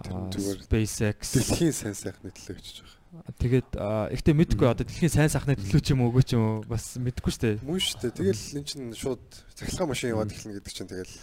SpaceX 0.02 1.18
Дэлхийн 1.34 1.74
сайн 1.74 1.94
сайхны 1.94 2.30
төлөө 2.30 2.54
гэж 2.58 2.66
байгаа. 2.78 3.34
тэгээд 3.40 3.70
ихтэй 4.14 4.34
мэдгүй 4.36 4.66
одоо 4.70 4.84
дэлхийн 4.86 5.10
сайн 5.10 5.30
сайхны 5.32 5.56
төлөө 5.58 5.82
ч 5.82 5.88
юм 5.96 6.04
уу 6.06 6.10
үгүй 6.14 6.24
ч 6.28 6.30
юм 6.38 6.42
уу 6.44 6.56
бас 6.68 6.94
мэдгүй 7.00 7.32
шүү 7.34 7.42
дээ. 7.42 7.56
Мөн 7.66 7.80
шүү 7.82 7.98
дээ. 8.04 8.12
Тэгэл 8.14 8.44
эн 8.60 8.64
чинь 8.68 8.92
шууд 8.94 9.24
цахилгаан 9.58 9.90
машин 9.90 10.12
яваад 10.14 10.30
эхэлнэ 10.30 10.54
гэдэг 10.60 10.72
чинь 10.76 10.90
тэгэл 10.92 11.14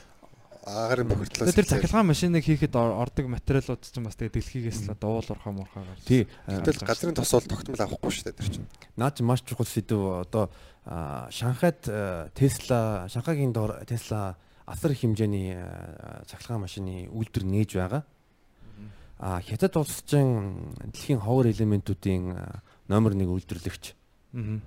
агарын 0.65 1.07
бохирдлоос 1.13 1.53
Тэр 1.53 1.69
цахилгаан 1.69 2.09
машиныг 2.09 2.43
хийхэд 2.43 2.73
ор- 2.73 2.97
ордог 3.05 3.25
материалууд 3.29 3.81
чинь 3.85 4.01
бас 4.03 4.17
тэгээ 4.17 4.33
дэлхийгээс 4.33 4.79
л 4.89 4.93
одоо 4.97 5.09
уул 5.21 5.29
уурхаа 5.29 5.53
муурхаа 5.53 5.85
гарч. 5.85 6.01
Тий. 6.09 6.25
Тэгэл 6.49 6.81
газрын 6.81 7.13
тосол 7.13 7.45
тогтмол 7.45 7.77
авахгүй 7.85 8.09
шүү 8.11 8.33
дээ 8.33 8.37
тэр 8.41 8.49
чинь. 8.49 8.67
Наад 8.97 9.13
чинь 9.13 9.29
маш 9.29 9.45
чухал 9.45 9.69
сэдв 9.69 10.25
одоо 10.25 10.49
Шанхайд 10.85 11.85
а, 11.89 12.29
Tesla 12.33 13.05
Шанхайгийн 13.13 13.53
дор 13.53 13.77
Tesla 13.85 14.35
асар 14.65 14.91
их 14.97 15.05
хэмжээний 15.05 15.53
цахилгаан 16.25 16.65
машины 16.65 17.13
үйлдвэр 17.13 17.45
нээж 17.45 17.77
байгаа. 17.77 18.01
А 19.17 19.39
Хятад 19.41 19.77
улс 19.77 20.03
чинь 20.03 20.75
дэлхийн 20.91 21.19
ховор 21.23 21.47
элементүүдийн 21.47 22.23
а, 22.35 22.61
номер 22.87 23.15
1 23.15 23.25
үйлдвэрлэгч. 23.31 23.95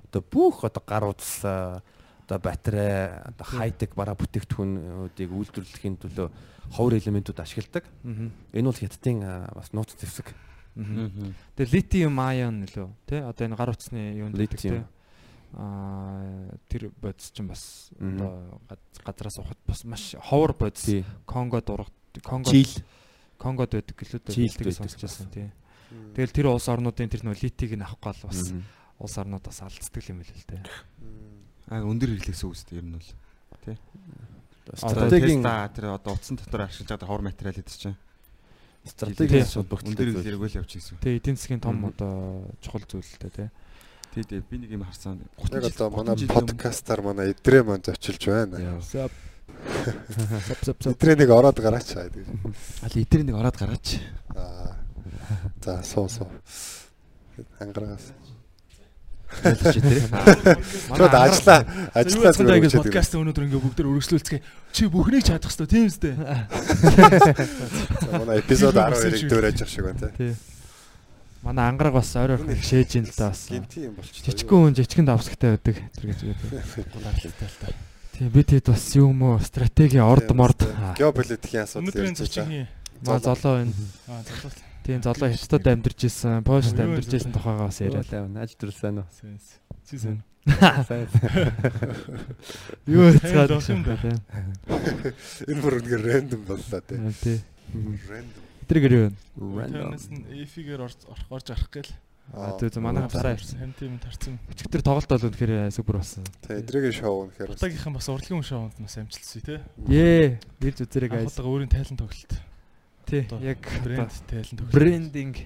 Одоо 0.09 0.23
бүх 0.25 0.65
одоо 0.65 0.83
гар 0.87 1.05
утас 1.05 1.45
а, 1.45 1.83
одоо 2.25 2.39
батарей 2.41 3.13
одоо 3.29 3.45
хайтек 3.45 3.93
бараа 3.95 4.17
бүтээгдэхүүнүүдийг 4.17 5.29
үйлдвэрлэхийн 5.29 6.01
төлөө 6.01 6.33
ховор 6.73 6.97
элементүүд 6.97 7.39
ашигладаг. 7.45 7.85
Энэ 8.57 8.65
бол 8.73 8.81
Хятадын 8.81 9.19
а, 9.25 9.53
бас 9.53 9.73
нууц 9.77 9.93
зэвсэг. 10.01 10.33
Тэгээ 11.59 11.73
литиум 11.75 12.17
айон 12.23 12.65
нөлөө 12.65 12.89
тий 13.05 13.21
одоо 13.21 13.45
энэ 13.45 13.57
гар 13.59 13.71
утасны 13.77 14.15
юунд 14.17 14.33
гэдэг 14.39 14.61
тий. 14.61 14.71
Аа 15.59 16.57
тэр 16.69 16.93
бодис 17.01 17.33
чинь 17.33 17.49
бас 17.49 17.89
одоо 17.99 18.61
газ- 18.69 19.03
газраас 19.05 19.39
ухад 19.41 19.59
бас 19.67 19.85
маш 19.85 20.15
ховор 20.21 20.55
бодис. 20.57 20.85
Конго 21.27 21.61
дурах 21.61 21.89
Конго 22.23 22.51
Чил. 22.51 22.85
Конгод 23.39 23.71
байдаг 23.73 23.97
дээ 23.97 24.51
байдаг 24.51 24.75
сонсч 24.75 24.99
байсан 25.01 25.31
тий. 25.31 25.49
Тэгэл 26.15 26.35
тэр 26.35 26.47
улс 26.53 26.69
орнуудын 26.69 27.09
тэр 27.09 27.23
нөө 27.25 27.39
литиг 27.41 27.73
нь 27.79 27.83
авах 27.87 28.03
гал 28.03 28.21
бас 28.29 28.53
улс 28.99 29.15
орнууд 29.17 29.45
бас 29.47 29.59
алдцдаг 29.63 30.05
юм 30.11 30.21
байл 30.21 30.35
л 30.35 30.47
дээ. 30.51 30.63
Аа 31.73 31.87
өндөр 31.87 32.13
хэрэглээсээ 32.19 32.51
үстэй 32.51 32.83
ер 32.83 32.87
нь 32.87 32.99
бол. 32.99 33.11
Стратегийн 34.69 35.41
Tesla 35.41 35.69
тэр 35.73 35.85
одоо 35.97 36.13
утсан 36.13 36.37
дотор 36.37 36.69
ашиглаж 36.69 36.89
байгаа 36.93 37.09
ховор 37.09 37.25
материал 37.25 37.57
гэдэг 37.57 37.73
чинь. 37.73 37.97
стратегийн 38.85 39.45
Тий. 39.45 39.53
холбогдолтой 39.57 39.93
Өндөр 39.97 40.09
хэрэглээг 40.29 40.53
л 40.53 40.59
явж 40.61 40.73
ирсэн. 40.77 40.97
Тэгээ 41.01 41.19
эдийн 41.25 41.37
засгийн 41.41 41.61
том 41.65 41.77
одоо 41.89 42.45
чухал 42.61 42.85
зүйл 42.85 43.05
л 43.05 43.21
дээ 43.25 43.33
тий. 43.33 43.49
Тий, 44.13 44.25
тий 44.29 44.41
би 44.45 44.57
нэг 44.61 44.71
юм 44.77 44.85
харсан. 44.85 45.25
Яг 45.25 45.65
одоо 45.73 45.89
манай 45.89 46.17
30 46.17 46.21
жил 46.21 46.29
өмнө- 46.29 46.37
подкастаар 46.53 47.01
манай 47.01 47.27
идрээ 47.33 47.63
маань 47.65 47.85
зочилж 47.85 48.23
байна. 48.29 48.81
Сап 48.85 49.13
Идрээ 50.93 51.17
нэг 51.19 51.31
ороод 51.31 51.59
гараач 51.59 51.89
хаа 51.95 52.09
гэдэг. 52.09 52.27
Аль 52.85 52.97
эдгээр 53.03 53.25
нэг 53.29 53.37
ороод 53.37 53.57
гараач. 53.57 54.01
Аа. 54.35 54.77
За 55.65 55.83
суу 55.83 56.09
суу. 56.09 56.29
Ангарагаас. 57.61 58.13
Чод 60.97 61.15
ажиллаа. 61.25 61.61
Ажиллаа 61.93 62.33
зүгээр 62.33 62.59
ингэж 62.65 62.75
подкаст 62.81 63.13
өнөөдөр 63.13 63.45
ингээ 63.45 63.61
бүгд 63.61 63.85
өргөжлүүлцгээ. 63.85 64.41
Чи 64.73 64.89
бүхнийг 64.89 65.25
чадах 65.29 65.53
хэвээр 65.53 65.69
тийм 65.69 65.87
үстэй. 65.93 66.17
Манай 68.09 68.41
эпизод 68.41 68.73
12-ыг 68.73 69.29
дөөрэж 69.29 69.57
явах 69.61 69.69
шиг 69.69 69.85
байна 69.85 70.09
тий. 70.17 70.33
Манай 71.45 71.69
ангараг 71.69 72.01
бас 72.01 72.17
ойр 72.17 72.41
ойрхон 72.41 72.57
шээж 72.57 72.99
ин 72.99 73.07
л 73.07 73.15
да 73.21 73.31
бас. 73.31 73.53
Жижигхэн 73.53 74.49
хүн 74.49 74.75
жижигхэн 74.81 75.07
давсагтай 75.07 75.61
байдаг. 75.61 75.77
Тэр 75.93 76.05
гэж 76.09 76.21
үү. 76.25 76.35
Тийм 78.19 78.35
бид 78.35 78.51
хэд 78.51 78.67
бас 78.75 78.83
юм 78.99 79.23
уу 79.23 79.39
стратеги 79.39 80.03
орд 80.03 80.35
морд. 80.35 80.67
Геополитикийн 80.99 81.63
асуудал 81.63 82.03
ярьж 82.03 82.19
байгаа. 82.19 82.67
Маа 83.07 83.23
золоо 83.23 83.63
байна. 83.63 83.73
Аа 84.11 84.27
залуу. 84.27 84.51
Тийм 84.83 85.03
золоо 85.07 85.31
хятадд 85.31 85.67
амьдарч 85.71 86.01
исэн, 86.11 86.43
Польшд 86.43 86.75
амьдарч 86.75 87.15
исэн 87.15 87.31
тухайгаа 87.31 87.71
бас 87.71 87.79
яриад. 87.79 88.11
Яаж 88.11 88.59
төрсөн 88.59 88.99
үү? 88.99 89.07
Сэнс. 89.15 89.63
Чи 89.87 90.03
сэн. 90.03 90.19
Сайн. 90.51 91.07
Юу 92.91 93.07
хэцээд 93.15 93.55
юм 93.55 93.87
тийм. 93.87 94.19
Энэ 95.47 95.63
бүр 95.63 95.79
үнээр 95.79 96.03
рандом 96.03 96.43
боллоо 96.43 96.81
те. 96.83 96.99
Тий. 97.23 97.39
Рандом. 98.11 98.43
Тэр 98.67 98.79
гэр 98.83 98.95
юу? 98.99 99.09
Тэрнээс 99.39 100.11
нь 100.11 100.27
эфигээр 100.43 100.91
орж 100.91 101.07
орж 101.31 101.47
арах 101.55 101.71
гээл. 101.71 101.95
А 102.33 102.53
тий 102.61 102.69
зэ 102.69 102.81
манай 102.85 103.09
дараа 103.09 103.35
ирсэн. 103.35 103.57
Хам 103.59 103.73
тийм 103.73 103.97
тарцсан. 103.99 104.37
Өчигдөр 104.53 104.83
тоглолт 104.85 105.09
бол 105.09 105.27
үнэхээр 105.33 105.73
супер 105.73 105.97
болсон. 105.97 106.25
Тэ 106.45 106.61
эдрийн 106.61 106.93
шоу 106.93 107.25
үнэхээр 107.25 107.57
Утагийнхан 107.57 107.95
бас 107.97 108.09
урлагийн 108.13 108.45
шоунд 108.45 108.77
бас 108.77 108.95
амжилтсүй 109.01 109.41
те. 109.41 109.57
Ээ, 109.89 110.37
ирж 110.61 110.85
үзэрэй 110.85 111.09
guys. 111.09 111.33
Ахалтайгаа 111.33 111.53
өөрийн 111.57 111.73
тайлан 111.73 111.97
тоглолт. 111.97 112.33
Тий, 113.09 113.25
яг 113.41 113.61
брэнд 113.81 114.13
тайлан 114.29 114.57
тоглолт. 114.61 114.77
брендинг 114.77 115.37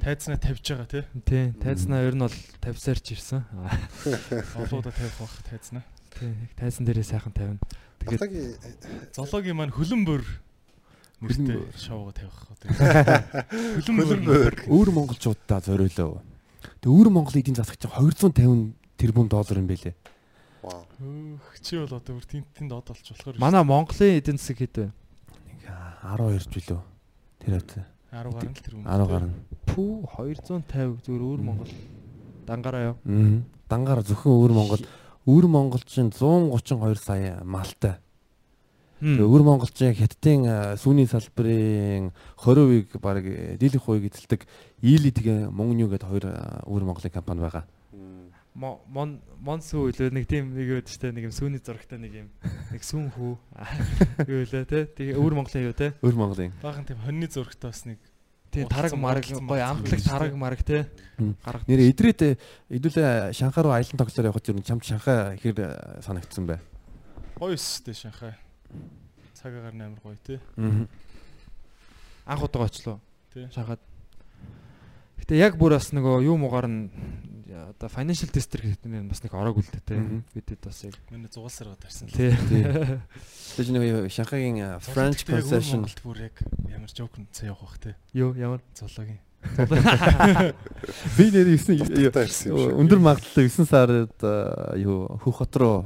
Тайзнаа 0.00 0.38
тавьж 0.40 0.64
байгаа 0.64 0.86
те. 0.88 1.00
тий, 1.26 1.44
тайзнаа 1.60 2.06
ер 2.06 2.14
нь 2.14 2.24
бол 2.24 2.38
50 2.62 2.78
сарч 2.78 3.04
ирсэн. 3.12 3.44
Аа, 3.52 4.64
Олоуда 4.64 4.94
тавих 4.94 5.12
бах 5.18 5.34
тайзнаа. 5.44 5.84
Тий, 6.14 6.30
яг 6.30 6.52
тайзан 6.56 6.86
дээрээ 6.86 7.04
сайхан 7.04 7.34
тавина. 7.34 7.60
Тэгээд 8.00 9.12
Зоологийн 9.12 9.58
маань 9.58 9.74
хөлөн 9.74 10.06
бүр 10.08 10.24
бүр. 11.20 11.62
шоуга 11.76 12.12
тавих. 12.16 12.38
Хөлөн 13.84 13.96
хөлбөр 14.08 14.54
Өөр 14.68 14.88
монголчуудаа 14.96 15.60
зориулав. 15.60 16.20
Тэг 16.80 16.88
өөр 16.88 17.08
Монголын 17.12 17.40
эдийн 17.44 17.56
засаг 17.56 17.76
чинь 17.76 17.92
250 17.92 18.72
тэрбум 18.96 19.28
доллар 19.28 19.60
юм 19.60 19.68
байлээ. 19.68 19.94
Өөх 20.64 21.60
чи 21.60 21.76
бол 21.76 21.92
одоо 21.96 22.16
бүр 22.16 22.24
тэнд 22.24 22.46
тэнд 22.56 22.72
од 22.72 22.88
олж 22.92 23.04
болохоор. 23.04 23.36
манай 23.40 23.64
Монголын 23.64 24.16
эдийн 24.20 24.36
засаг 24.40 24.60
хэд 24.60 24.76
вэ? 24.76 24.86
Нэг 25.48 25.60
12 26.04 26.48
жилөө. 26.52 26.80
Тэр 27.40 27.54
хэвээ 27.60 27.84
10 28.10 28.32
гаруй 28.34 28.50
л 28.50 28.60
тэр 28.60 28.74
юм. 28.74 28.84
10 28.84 29.06
гарна. 29.08 29.34
Пүү 29.70 29.92
250 30.18 31.04
зүгээр 31.06 31.24
өөр 31.24 31.40
Монгол 31.46 31.72
дангараа 32.44 32.82
юу? 32.90 32.96
Аа. 33.06 33.40
Дангаар 33.70 34.02
зөвхөн 34.02 34.34
өөр 34.34 34.52
Монгол 34.56 34.82
өөр 35.30 35.46
монголчин 35.46 36.10
132 36.10 36.98
сая 36.98 37.38
малтай. 37.44 37.96
Өөр 39.00 39.42
монголчин 39.46 39.94
хятадын 39.96 40.76
сүүний 40.76 41.08
салбарын 41.08 42.10
20%-ийг 42.36 43.00
баг 43.00 43.24
э, 43.24 43.56
дийлэнх 43.56 43.84
хувийг 43.84 44.12
эзэлдэг 44.12 44.44
Ийли 44.84 45.08
тэгээ 45.08 45.48
Мөнгню 45.48 45.88
гэдэг 45.88 46.08
хоёр 46.08 46.24
а, 46.28 46.60
өөр 46.68 46.84
монголын 46.84 47.12
компани 47.12 47.40
байгаа. 47.40 47.64
М. 47.96 48.28
Мон 48.52 49.20
Монсүү 49.40 49.88
үлээ 49.88 50.12
нэг 50.12 50.28
тийм 50.28 50.52
нэг 50.52 50.84
өөд 50.84 50.88
штэ 50.92 51.16
нэг 51.16 51.28
юм 51.28 51.34
сүүний 51.34 51.64
зурагтай 51.64 51.96
нэг 51.96 52.12
юм 52.12 52.28
нэг 52.72 52.82
сүүн 52.84 53.08
хүү 53.16 53.32
юу 54.36 54.44
лээ 54.44 54.64
те 54.68 54.84
тэгээ 54.84 55.16
өөр 55.16 55.32
Монголын 55.32 55.68
юу 55.70 55.76
те 55.76 55.96
Өөр 56.04 56.16
монголын. 56.20 56.52
Баахан 56.60 56.84
тийм 56.84 57.00
хоньны 57.00 57.28
зурагтай 57.32 57.72
бас 57.72 57.84
нэг 57.88 58.00
тийм 58.52 58.68
тараг 58.68 58.92
мараг 59.00 59.24
гоё 59.24 59.64
биш, 59.80 60.04
тараг 60.04 60.32
те. 60.32 60.36
мараг 60.36 60.60
те 60.66 60.78
гаргад 61.44 61.68
Нэр 61.70 61.88
идрээд 61.88 62.20
хэдүүлээ 62.68 63.32
Шанхай 63.32 63.62
руу 63.64 63.72
аялан 63.72 63.96
тоглолоор 63.96 64.28
явхад 64.28 64.48
ер 64.50 64.56
нь 64.58 64.66
чамд 64.66 64.84
Шанхай 64.84 65.38
ихэр 65.38 65.56
а, 65.64 66.02
санагдсан 66.02 66.44
бай. 66.50 66.58
гоё 67.38 67.54
өстэй 67.54 67.94
Шанхай. 67.94 68.34
Цаг 69.34 69.52
агаар 69.56 69.74
нь 69.74 69.82
амар 69.84 70.00
гоё 70.04 70.16
те. 70.24 70.40
Аа. 70.56 70.86
анх 72.26 72.42
удаа 72.44 72.66
очлоо 72.68 73.00
Тий. 73.32 73.48
шахаад 73.54 73.80
Гэтэ 75.20 75.36
яг 75.36 75.56
бүр 75.60 75.76
бас 75.76 75.92
нөгөө 75.92 76.24
юу 76.24 76.36
муугаар 76.40 76.66
нь 76.68 76.88
одоо 77.50 77.88
financial 77.92 78.30
tester 78.32 78.62
гэдэг 78.62 78.88
нь 78.88 79.08
бас 79.10 79.20
нэг 79.22 79.34
ороог 79.34 79.58
үлдээ 79.60 79.82
те 79.84 79.96
бидэд 80.34 80.60
бас 80.64 80.84
яг 80.84 80.94
Миний 81.10 81.28
зугаалсараа 81.28 81.76
тарсан 81.76 82.08
л. 82.08 82.14
тий 82.16 82.32
Тэгэж 83.58 83.68
нэг 83.74 84.08
Шанхайгийн 84.12 84.78
French 84.80 85.26
concession 85.26 85.84
бүр 86.04 86.30
яг 86.30 86.36
ямар 86.70 86.88
жоок 86.94 87.14
нүцээ 87.18 87.50
явах 87.52 87.62
бах 87.68 87.78
те. 87.82 87.96
юу 88.14 88.32
ямар 88.38 88.60
Зоологийн. 88.74 89.20
би 91.16 91.24
нэр 91.32 91.48
9 91.56 91.80
Дутагдaltaа 91.80 92.24
ирсэн 92.28 92.48
юм 92.52 92.58
шиг. 92.60 92.76
өндөр 92.80 93.00
магадлалтай 93.00 93.48
9 93.48 93.64
сард 93.68 94.18
юу 94.80 95.08
Хүүх 95.24 95.36
хот 95.44 95.54
руу 95.56 95.78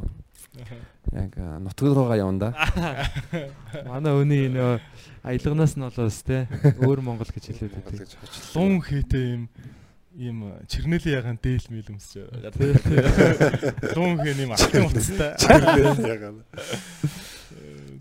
яг 1.12 1.32
а, 1.36 1.58
нутаг 1.60 1.88
руугаа 1.92 2.16
явна 2.16 2.38
да. 2.38 2.50
манай 3.90 4.12
өний 4.16 4.48
нөө 4.48 4.80
аялганаас 5.24 5.76
нь 5.76 5.84
болоос 5.84 6.22
те 6.24 6.48
өөр 6.80 7.00
Монгол 7.04 7.28
гэж 7.28 7.44
хэлээд 7.52 7.74
байдаг. 7.76 8.08
Лун 8.54 8.80
хийтэй 8.80 9.24
юм 9.36 9.48
ийм 10.14 10.38
чернэлийн 10.70 11.18
ягаан 11.20 11.38
дээл 11.42 11.66
мэл 11.74 11.90
өмсөж 11.90 12.30
байгаа. 12.30 13.92
Лун 13.98 14.14
хийн 14.22 14.38
юм 14.46 14.52
алтан 14.54 14.86
утастай. 14.86 15.34
Чирнэл 15.42 16.06
ягаа. 16.06 16.32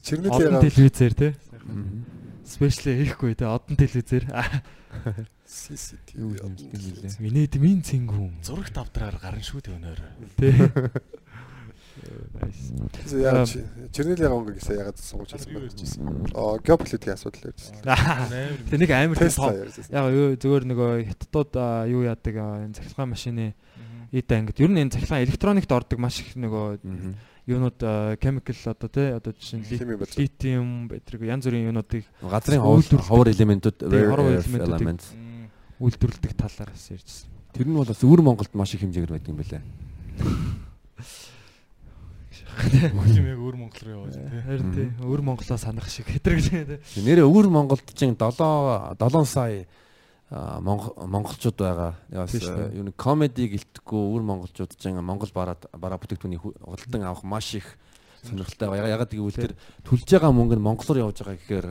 Чирнэл 0.06 0.32
одон 0.32 0.54
ягаа. 0.54 0.62
телевизээр 0.70 1.14
те 1.18 1.28
Мгм. 1.64 2.06
спешиал 2.46 2.98
хийхгүй 3.02 3.34
те 3.40 3.46
одон 3.50 3.76
телевизээр 3.80 4.26
CCTV. 5.54 6.38
миний 7.20 7.48
дмин 7.48 7.82
цингүүн 7.82 8.42
Зурагт 8.44 8.78
авдраар 8.78 9.18
гарна 9.22 9.42
шүү 9.42 9.62
дээ 9.64 9.76
өнөөр. 9.78 10.02
те 10.38 10.50
Nice. 12.44 13.16
Яа 13.16 13.46
чирнэл 13.94 14.26
ягаа 14.26 14.38
өнгө 14.42 14.58
гэсэн 14.58 14.80
ягаад 14.80 14.98
Чарга 15.00 15.60
хэлсэн 15.70 16.02
юу 16.04 16.16
бэ? 16.24 16.36
Аа 16.36 16.58
геополитикийн 16.60 17.16
асуудал 17.16 17.54
ярьжсэн. 17.54 17.80
Тэ 18.70 18.78
нэг 18.82 18.92
амар 18.92 19.18
том 19.18 19.32
яг 19.88 20.06
юу 20.12 20.28
зүгээр 20.36 20.64
нөгөө 20.68 20.92
хятадууд 21.14 21.54
юу 21.94 22.02
яадаг 22.04 22.36
энэ 22.36 22.76
цахилгаан 22.76 23.14
машины 23.14 23.56
эд 24.12 24.30
ангид 24.30 24.60
ер 24.60 24.72
нь 24.72 24.82
энэ 24.84 24.94
цахилгаан 24.94 25.24
электроникт 25.24 25.72
ордог 25.72 26.00
маш 26.00 26.20
их 26.20 26.36
нөгөө 26.36 26.82
юунууд 27.48 27.80
chemical 28.20 28.58
одоо 28.72 28.90
тий 28.90 29.10
одоо 29.12 29.32
жишээ 29.36 29.60
нь 29.60 29.68
литиум 30.20 30.88
бэтрэг 30.88 31.22
янз 31.28 31.44
бүрийн 31.48 31.70
юунуудыг 31.72 32.04
Газрын 32.24 32.62
ховор 32.62 33.30
элементүүд 33.32 33.84
elements. 33.84 35.12
үйлдвэрлэдэг 35.80 36.34
талаар 36.40 36.72
бас 36.72 36.88
ярьжсэн. 36.88 37.28
Тэр 37.52 37.68
нь 37.68 37.76
бол 37.76 37.88
бас 37.90 38.00
өвөр 38.00 38.22
Монголд 38.24 38.54
маш 38.56 38.74
их 38.74 38.82
хэмжээгээр 38.88 39.12
байдаг 39.12 39.30
юм 39.30 39.40
байлаа. 39.42 39.62
Юм 42.54 43.28
яг 43.28 43.40
өөр 43.40 43.56
Монгол 43.58 43.82
руу 43.84 43.94
яваад 44.06 44.14
тий. 44.14 44.42
Харин 44.46 44.72
тий 44.74 44.88
өвөр 45.02 45.22
Монголоо 45.26 45.58
санах 45.58 45.88
шиг 45.90 46.08
хэтрэг 46.08 46.40
тий. 46.44 46.80
Нэрээ 47.04 47.26
өвөр 47.26 47.48
Монголд 47.50 47.84
чинь 47.96 48.14
7 48.16 48.98
7 49.00 49.26
сая 49.26 49.66
монголчууд 50.34 51.58
байгаа. 51.58 51.94
Тийм 52.10 52.42
дээ. 52.42 52.78
юу 52.80 52.84
нэг 52.90 52.96
комеди 52.98 53.46
гэлтэхгүй 53.54 54.02
өвөр 54.02 54.24
монголчууд 54.26 54.74
чинь 54.82 54.98
Монгол 54.98 55.30
бараад 55.34 55.62
бараа 55.78 55.98
бүтээгдэхүүний 56.02 56.40
ху- 56.42 56.56
худалдан 56.58 57.04
авах 57.06 57.24
маш 57.24 57.54
их 57.56 57.78
сонирхолтой 58.26 58.70
байгаа. 58.70 58.90
Ягаад 58.98 59.14
гэвэл 59.14 59.38
тэр 59.38 59.54
төлж 59.86 60.10
байгаа 60.10 60.32
мөнгө 60.34 60.58
нь 60.58 60.66
монголоор 60.66 60.98
явж 61.06 61.22
байгаа 61.22 61.38
гэхээр 61.38 61.68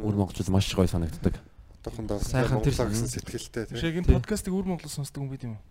өвөр 0.00 0.16
монголчууд 0.16 0.48
маш 0.48 0.72
гоё 0.72 0.88
санагддаг. 0.88 1.36
Тохондоо 1.84 2.16
Сайхан 2.24 2.62
тэр- 2.64 2.72
гэсэн 2.88 3.08
сэтгэлтэй 3.12 3.64
тийм. 3.68 3.76
Тий. 4.00 4.14
подкастыг 4.16 4.52
өөр 4.56 4.64
Монголоос 4.64 4.96
сонсдог 4.96 5.20
юм 5.20 5.28
бид 5.28 5.44
юм 5.44 5.60
уу? 5.60 5.62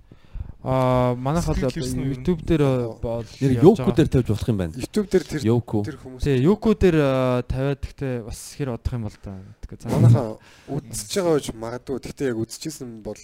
Аа 0.63 1.15
манайх 1.19 1.43
бол? 1.43 1.59
YouTube 1.59 2.39
дээр 2.47 2.95
бол 3.03 3.27
Yoku 3.35 3.91
дээр 3.91 4.07
тавьж 4.07 4.27
болох 4.31 4.47
юм 4.47 4.57
байна. 4.63 4.71
YouTube 4.79 5.11
дээр 5.11 5.23
тэр 5.27 5.41
тэр 5.43 5.97
хүмүүс 5.99 6.23
Тий 6.23 6.39
Yoku 6.39 6.71
дээр 6.71 6.97
аа, 7.03 7.43
тавиад 7.43 7.83
гэхдээ 7.83 8.23
бас 8.23 8.39
хэр 8.55 8.71
одох 8.71 8.95
юм 8.95 9.03
бол 9.03 9.17
та. 9.19 9.35
Тэгэхээр 9.59 9.91
манайхаа 9.91 10.39
үзэж 10.71 11.11
байгаа 11.19 11.35
гэж 11.35 11.47
магадгүй. 11.59 11.99
Гэхдээ 11.99 12.31
яг 12.31 12.39
үзчихсэн 12.39 13.03
бол 13.03 13.19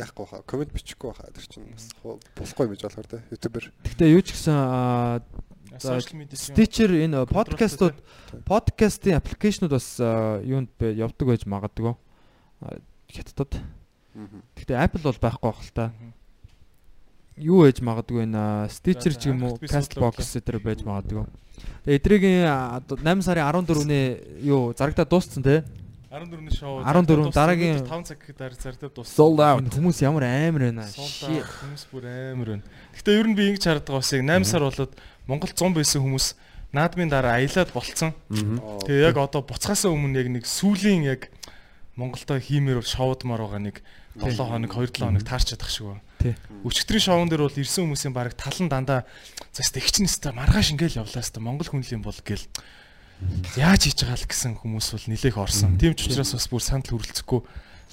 яахгүй 0.00 0.26
хаа. 0.32 0.40
Комент 0.48 0.72
бичихгүй 0.72 1.12
хаа. 1.12 1.28
Тэр 1.28 1.44
чинь 1.44 1.68
бас 1.76 1.92
болохгүй 2.40 2.64
юм 2.64 2.72
гэж 2.72 2.82
болохоор 2.88 3.08
те. 3.12 3.20
YouTube-ээр. 3.36 3.66
Гэхдээ 3.92 4.08
юу 4.16 4.22
ч 4.24 4.32
гэсэн 4.32 4.56
аа, 4.56 5.20
Stitcher 5.76 6.88
энэ 6.88 7.28
подкастууд 7.28 8.00
подкастын 8.48 9.20
аппликейшнуд 9.20 9.76
бас 9.76 10.00
аа, 10.00 10.40
юунд 10.40 10.72
бэ 10.80 10.96
явдаг 10.96 11.36
байж 11.36 11.44
магадгүй. 11.44 11.92
Аа, 12.64 12.80
Хятадд. 13.12 13.60
Гэхдээ 14.56 14.80
Apple 14.80 15.04
бол 15.04 15.20
байхгүй 15.20 15.48
байх 15.52 15.60
л 15.60 15.72
та. 15.76 15.92
Мгм. 15.92 16.21
Юу 17.40 17.64
ээж 17.64 17.80
магадгүй 17.80 18.28
энэ 18.28 18.68
Stitcher 18.68 19.14
ч 19.16 19.32
юм 19.32 19.42
уу, 19.48 19.56
Castbox 19.56 20.36
гэтэр 20.36 20.60
байж 20.60 20.84
магадгүй. 20.84 21.24
Тэгээ 21.86 21.96
эдрийн 21.96 22.44
8 23.00 23.24
сарын 23.24 23.46
14-ний 23.48 24.20
юу 24.44 24.74
зарагдаа 24.76 25.06
дууссан 25.08 25.42
те. 25.42 25.64
14-ний 26.12 26.52
шоу 26.52 26.84
14 26.84 27.32
дараагийн- 27.32 27.88
5 27.88 28.04
цаг 28.04 28.18
гэхэд 28.20 28.60
зардаа 28.60 28.90
дууссан. 28.92 29.16
Sold 29.16 29.40
out. 29.40 29.64
Хүмүүс 29.72 29.98
ямар 30.04 30.28
амар 30.28 30.60
байна. 30.68 30.84
Хүмүүс 30.84 31.84
бүр 31.88 32.04
амар 32.36 32.48
байна. 32.60 32.64
Гэхдээ 32.92 33.16
ер 33.16 33.26
нь 33.32 33.36
би 33.38 33.42
ингэж 33.48 33.64
хараад 33.64 33.86
байгаа 33.88 34.04
бас 34.04 34.12
яг 34.12 34.22
8 34.28 34.44
сар 34.44 34.60
болоод 34.68 34.92
Монголд 35.24 35.56
100 35.56 35.72
байсан 35.72 36.00
хүмүүс 36.04 36.26
наадмын 36.76 37.08
дараа 37.08 37.40
аялаад 37.40 37.70
болцсон. 37.72 38.12
Тэгээ 38.28 39.08
яг 39.08 39.16
одоо 39.16 39.40
буцхаас 39.40 39.88
өмнө 39.88 40.20
яг 40.20 40.28
нэг 40.28 40.44
сүүлийн 40.44 41.00
яг 41.08 41.32
Монголдо 41.96 42.36
хиймээр 42.36 42.84
шоудмаар 42.84 43.40
байгаа 43.48 43.60
нэг 43.72 43.76
7 44.20 44.36
хоног 44.36 44.68
2 44.76 44.92
7 45.00 45.00
хоног 45.08 45.24
таарч 45.24 45.56
чадах 45.56 45.72
шиг 45.72 45.96
байна. 45.96 46.04
Тий. 46.22 46.34
Өчигдрийн 46.62 47.02
шоун 47.02 47.26
дээр 47.28 47.42
бол 47.50 47.58
ирсэн 47.58 47.82
хүмүүсийн 47.90 48.14
баг 48.14 48.38
талан 48.38 48.70
дандаа 48.70 49.00
за 49.50 49.62
стэгч 49.66 49.98
нь 50.00 50.06
өстой 50.06 50.30
маргааш 50.32 50.70
ингээл 50.78 51.02
явлаа 51.02 51.18
өстой 51.22 51.42
Монгол 51.42 51.66
хүнлийн 51.66 52.02
бол 52.06 52.14
гэл 52.22 52.46
яаж 53.58 53.90
хийж 53.90 54.06
байгаа 54.06 54.18
л 54.22 54.30
гэсэн 54.30 54.52
хүмүүс 54.62 54.86
бол 54.94 55.06
нилээх 55.10 55.36
орсон. 55.38 55.74
Тийм 55.78 55.94
ч 55.98 56.06
учраас 56.06 56.32
бас 56.38 56.46
бүр 56.46 56.62
санал 56.62 56.86
хүрлцэхгүй. 56.86 57.40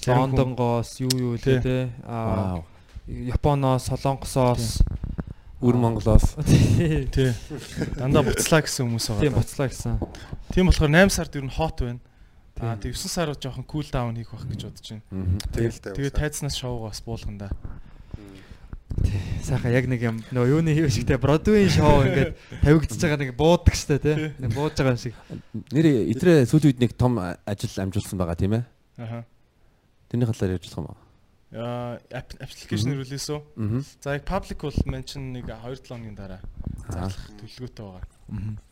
Лондонгоос 0.06 1.02
юу 1.02 1.12
юу 1.18 1.34
лээ 1.36 1.60
Тий. 1.60 1.82
Аа. 2.06 2.62
Японоос, 3.10 3.90
Солонгосоос 3.90 4.80
Өвөр 5.60 5.76
Монголоос 5.76 6.38
тий. 6.48 7.04
Тий. 7.12 7.34
Дандаа 7.98 8.24
буцлаа 8.24 8.64
гэсэн 8.64 8.86
хүмүүс 8.88 9.06
Тийм 9.20 9.34
байгаа. 9.34 9.44
буцлаа 9.44 9.68
гэсэн. 9.68 9.94
Тийм 10.56 10.64
болохоор 10.72 10.88
8 10.88 11.12
сард 11.12 11.36
ер 11.36 11.44
нь 11.44 11.52
хот 11.52 11.84
байна. 11.84 12.00
Аа 12.64 12.80
тэг 12.80 12.96
9 12.96 13.12
сар 13.12 13.28
жоохон 13.36 13.68
кул 13.68 13.84
даун 13.92 14.16
хийх 14.16 14.32
байх 14.32 14.48
гэж 14.48 14.60
бодож 14.72 14.88
байна. 14.88 15.04
Тэгэл. 15.52 15.78
Тэгээ 16.00 16.16
тайзнаас 16.16 16.56
шоугаас 16.56 17.04
буулганда. 17.04 17.52
Сайхан 19.44 19.72
яг 19.72 19.86
нэг 19.86 20.00
юм 20.02 20.16
нөө 20.30 20.60
юуны 20.60 20.74
хэв 20.74 20.90
шигтэй 20.90 21.18
Бродвей 21.20 21.68
шоу 21.70 22.04
ингээд 22.04 22.34
тавигдчихж 22.62 23.02
байгаа 23.02 23.20
нэг 23.22 23.34
буудаг 23.38 23.74
штэ 23.74 23.98
тий. 23.98 24.32
Нэг 24.38 24.50
бууж 24.54 24.74
байгаа 24.76 24.94
юм 24.94 25.00
шиг. 25.00 25.14
Нэр 25.72 26.10
итрэ 26.10 26.44
сүүлийн 26.46 26.74
үед 26.74 26.82
нэг 26.82 26.92
том 26.98 27.18
ажил 27.18 27.74
амжуулсан 27.80 28.18
байгаа 28.18 28.36
тийм 28.36 28.58
ээ. 28.60 28.64
Аха. 28.98 29.24
Тэрний 30.10 30.26
халаар 30.26 30.58
ярьж 30.58 30.68
байгаа 30.68 30.82
юм 30.82 30.88
байна 30.90 31.10
аппликейшн 31.50 32.94
релиз 32.94 33.26
үү. 33.26 33.82
За 33.98 34.14
яг 34.14 34.24
public 34.24 34.62
бол 34.62 34.78
мен 34.86 35.02
чинь 35.02 35.34
нэг 35.34 35.50
2 35.50 35.82
7 35.82 35.98
өдрийн 35.98 36.14
дараа 36.14 36.40
зарлах 36.86 37.26
төлөвлөгөөтэй 37.42 37.84
байгаа. 37.90 38.06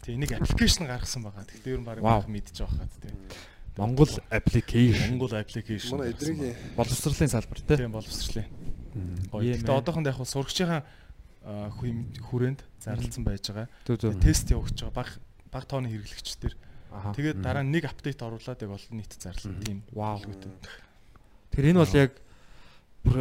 Тэгээ 0.07 0.21
нэг 0.23 0.31
аппликейшн 0.39 0.87
гаргасан 0.87 1.27
байгаа. 1.27 1.43
Тэгтээ 1.43 1.75
ер 1.75 1.81
нь 1.83 1.87
баг 1.87 1.99
мэдчихэж 2.31 2.63
байгаа 2.63 2.79
хаа 2.79 3.03
тээ. 3.03 3.15
Монгол 3.79 4.15
application. 4.31 5.11
Монгол 5.11 5.35
application. 5.35 5.99
Манай 5.99 6.15
эдрийн 6.15 6.55
боловсролын 6.79 7.31
салбар 7.35 7.59
тий. 7.67 7.77
Тийм 7.83 7.95
боловсролын. 7.95 8.47
Гоё. 9.31 9.55
Гэтэ 9.55 9.73
ээ. 9.73 9.79
одоохондоо 9.79 10.13
яг 10.13 10.21
сурагчийн 10.23 10.83
хүрээнд 11.45 12.61
зарлцсан 12.81 13.25
байж 13.25 13.49
байгаа. 13.49 13.69
Тест 14.21 14.51
явуулж 14.53 14.77
байгаа. 14.77 14.95
Баг 14.95 15.09
баг 15.53 15.65
тооны 15.65 15.89
хэрэглэгчдэр. 15.89 16.55
Аха. 16.93 17.13
Тэгээд 17.17 17.41
дараа 17.45 17.65
нэг 17.65 17.85
апдейт 17.89 18.21
оруулаад 18.21 18.61
яг 18.61 18.73
олон 18.73 18.97
нийт 18.97 19.13
зарлсан 19.17 19.61
тийм. 19.61 19.85
Вау. 19.93 20.21
Тэгэхээр 20.25 21.71
энэ 21.73 21.83
бол 21.85 21.97
яг 21.97 22.13
бүр 23.05 23.17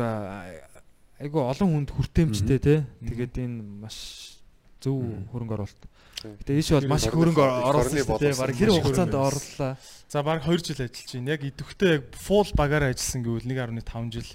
айгу 1.20 1.40
олон 1.44 1.70
хүнд 1.72 1.90
хүртээмжтэй 1.92 2.60
тий. 2.60 2.80
Тэгээд 3.04 3.36
энэ 3.44 3.60
маш 3.84 4.40
зөв 4.80 5.04
хөрөнгө 5.32 5.56
оруулалт. 5.56 5.84
Гэтэ 6.24 6.58
ийш 6.58 6.72
бол 6.74 6.90
маш 6.90 7.06
их 7.06 7.14
хөрөнгө 7.14 7.44
оруулсан 7.44 8.18
дээ. 8.18 8.40
Бараг 8.40 8.58
тэр 8.58 8.72
хугацаанд 8.74 9.16
орлоо. 9.16 9.78
За 10.10 10.24
баг 10.24 10.42
2 10.48 10.58
жил 10.64 10.82
ажиллаж 10.82 11.12
байна. 11.14 11.32
Яг 11.36 11.42
идэвхтэй 11.44 11.92
яг 12.02 12.04
full 12.16 12.50
багаар 12.56 12.90
ажилласан 12.90 13.22
гэвэл 13.22 13.46
1.5 13.46 14.12
жил. 14.16 14.30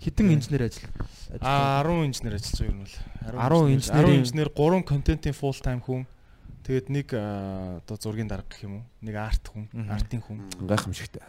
Хитэн 0.00 0.30
инженер 0.34 0.62
ажил. 0.70 0.88
А 1.40 1.82
10 1.82 2.06
инженер 2.06 2.34
ажиллаж 2.38 2.58
байгаа 2.60 2.72
юм 2.72 2.80
бол. 2.84 2.94
10 3.26 3.74
инженерийн- 3.74 4.22
10 4.22 4.22
инженер 4.22 4.48
3 4.54 4.82
контентын 4.84 5.32
full 5.34 5.58
time 5.60 5.80
хүн. 5.82 6.06
Тэгээд 6.62 6.88
нэг 6.92 7.08
аа, 7.14 7.80
одоо 7.82 7.96
зургийн 7.96 8.28
дарга 8.28 8.46
гэх 8.50 8.62
юм 8.68 8.74
уу? 8.80 8.84
Нэг 9.00 9.14
арт 9.16 9.48
хүн, 9.48 9.66
артын 9.88 10.20
хүн. 10.20 10.38
Гайхамшигтай. 10.68 11.22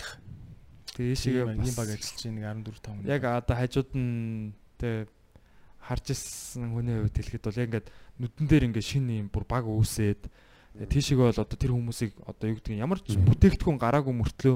Тэгээ 0.99 1.11
ийшээ 1.15 1.33
ийм 1.47 1.63
ийм 1.63 1.75
баг 1.79 1.87
ажиллаж 1.95 2.19
байна. 2.27 2.35
Нэг 2.35 2.45
14 2.75 3.07
5. 3.07 3.07
яг 3.07 3.23
одоо 3.23 3.55
хажууд 3.55 3.89
нь 3.95 4.51
тэ 4.77 5.07
харж 5.79 6.05
ирсэн 6.11 6.75
хүний 6.75 6.99
хувьд 6.99 7.15
хэлэхэд 7.15 7.43
бол 7.47 7.55
яг 7.55 7.67
ингээд 7.71 7.87
нүдэн 8.19 8.45
дээр 8.51 8.63
ингээд 8.67 8.83
шинэ 8.83 9.13
юм 9.23 9.27
бүр 9.31 9.45
баг 9.47 9.63
үүсээд 9.63 10.27
тэгээ 10.75 10.91
тийшээ 10.91 11.17
бол 11.17 11.31
одоо 11.39 11.55
тэр 11.57 11.71
хүмүүсийг 11.71 12.11
одоо 12.27 12.45
юу 12.51 12.57
гэдэг 12.59 12.73
нь 12.75 12.83
ямар 12.83 12.99
ч 12.99 13.15
бүтээгдэхүүн 13.15 13.79
гараагүй 13.79 14.11
мөртлөө 14.11 14.55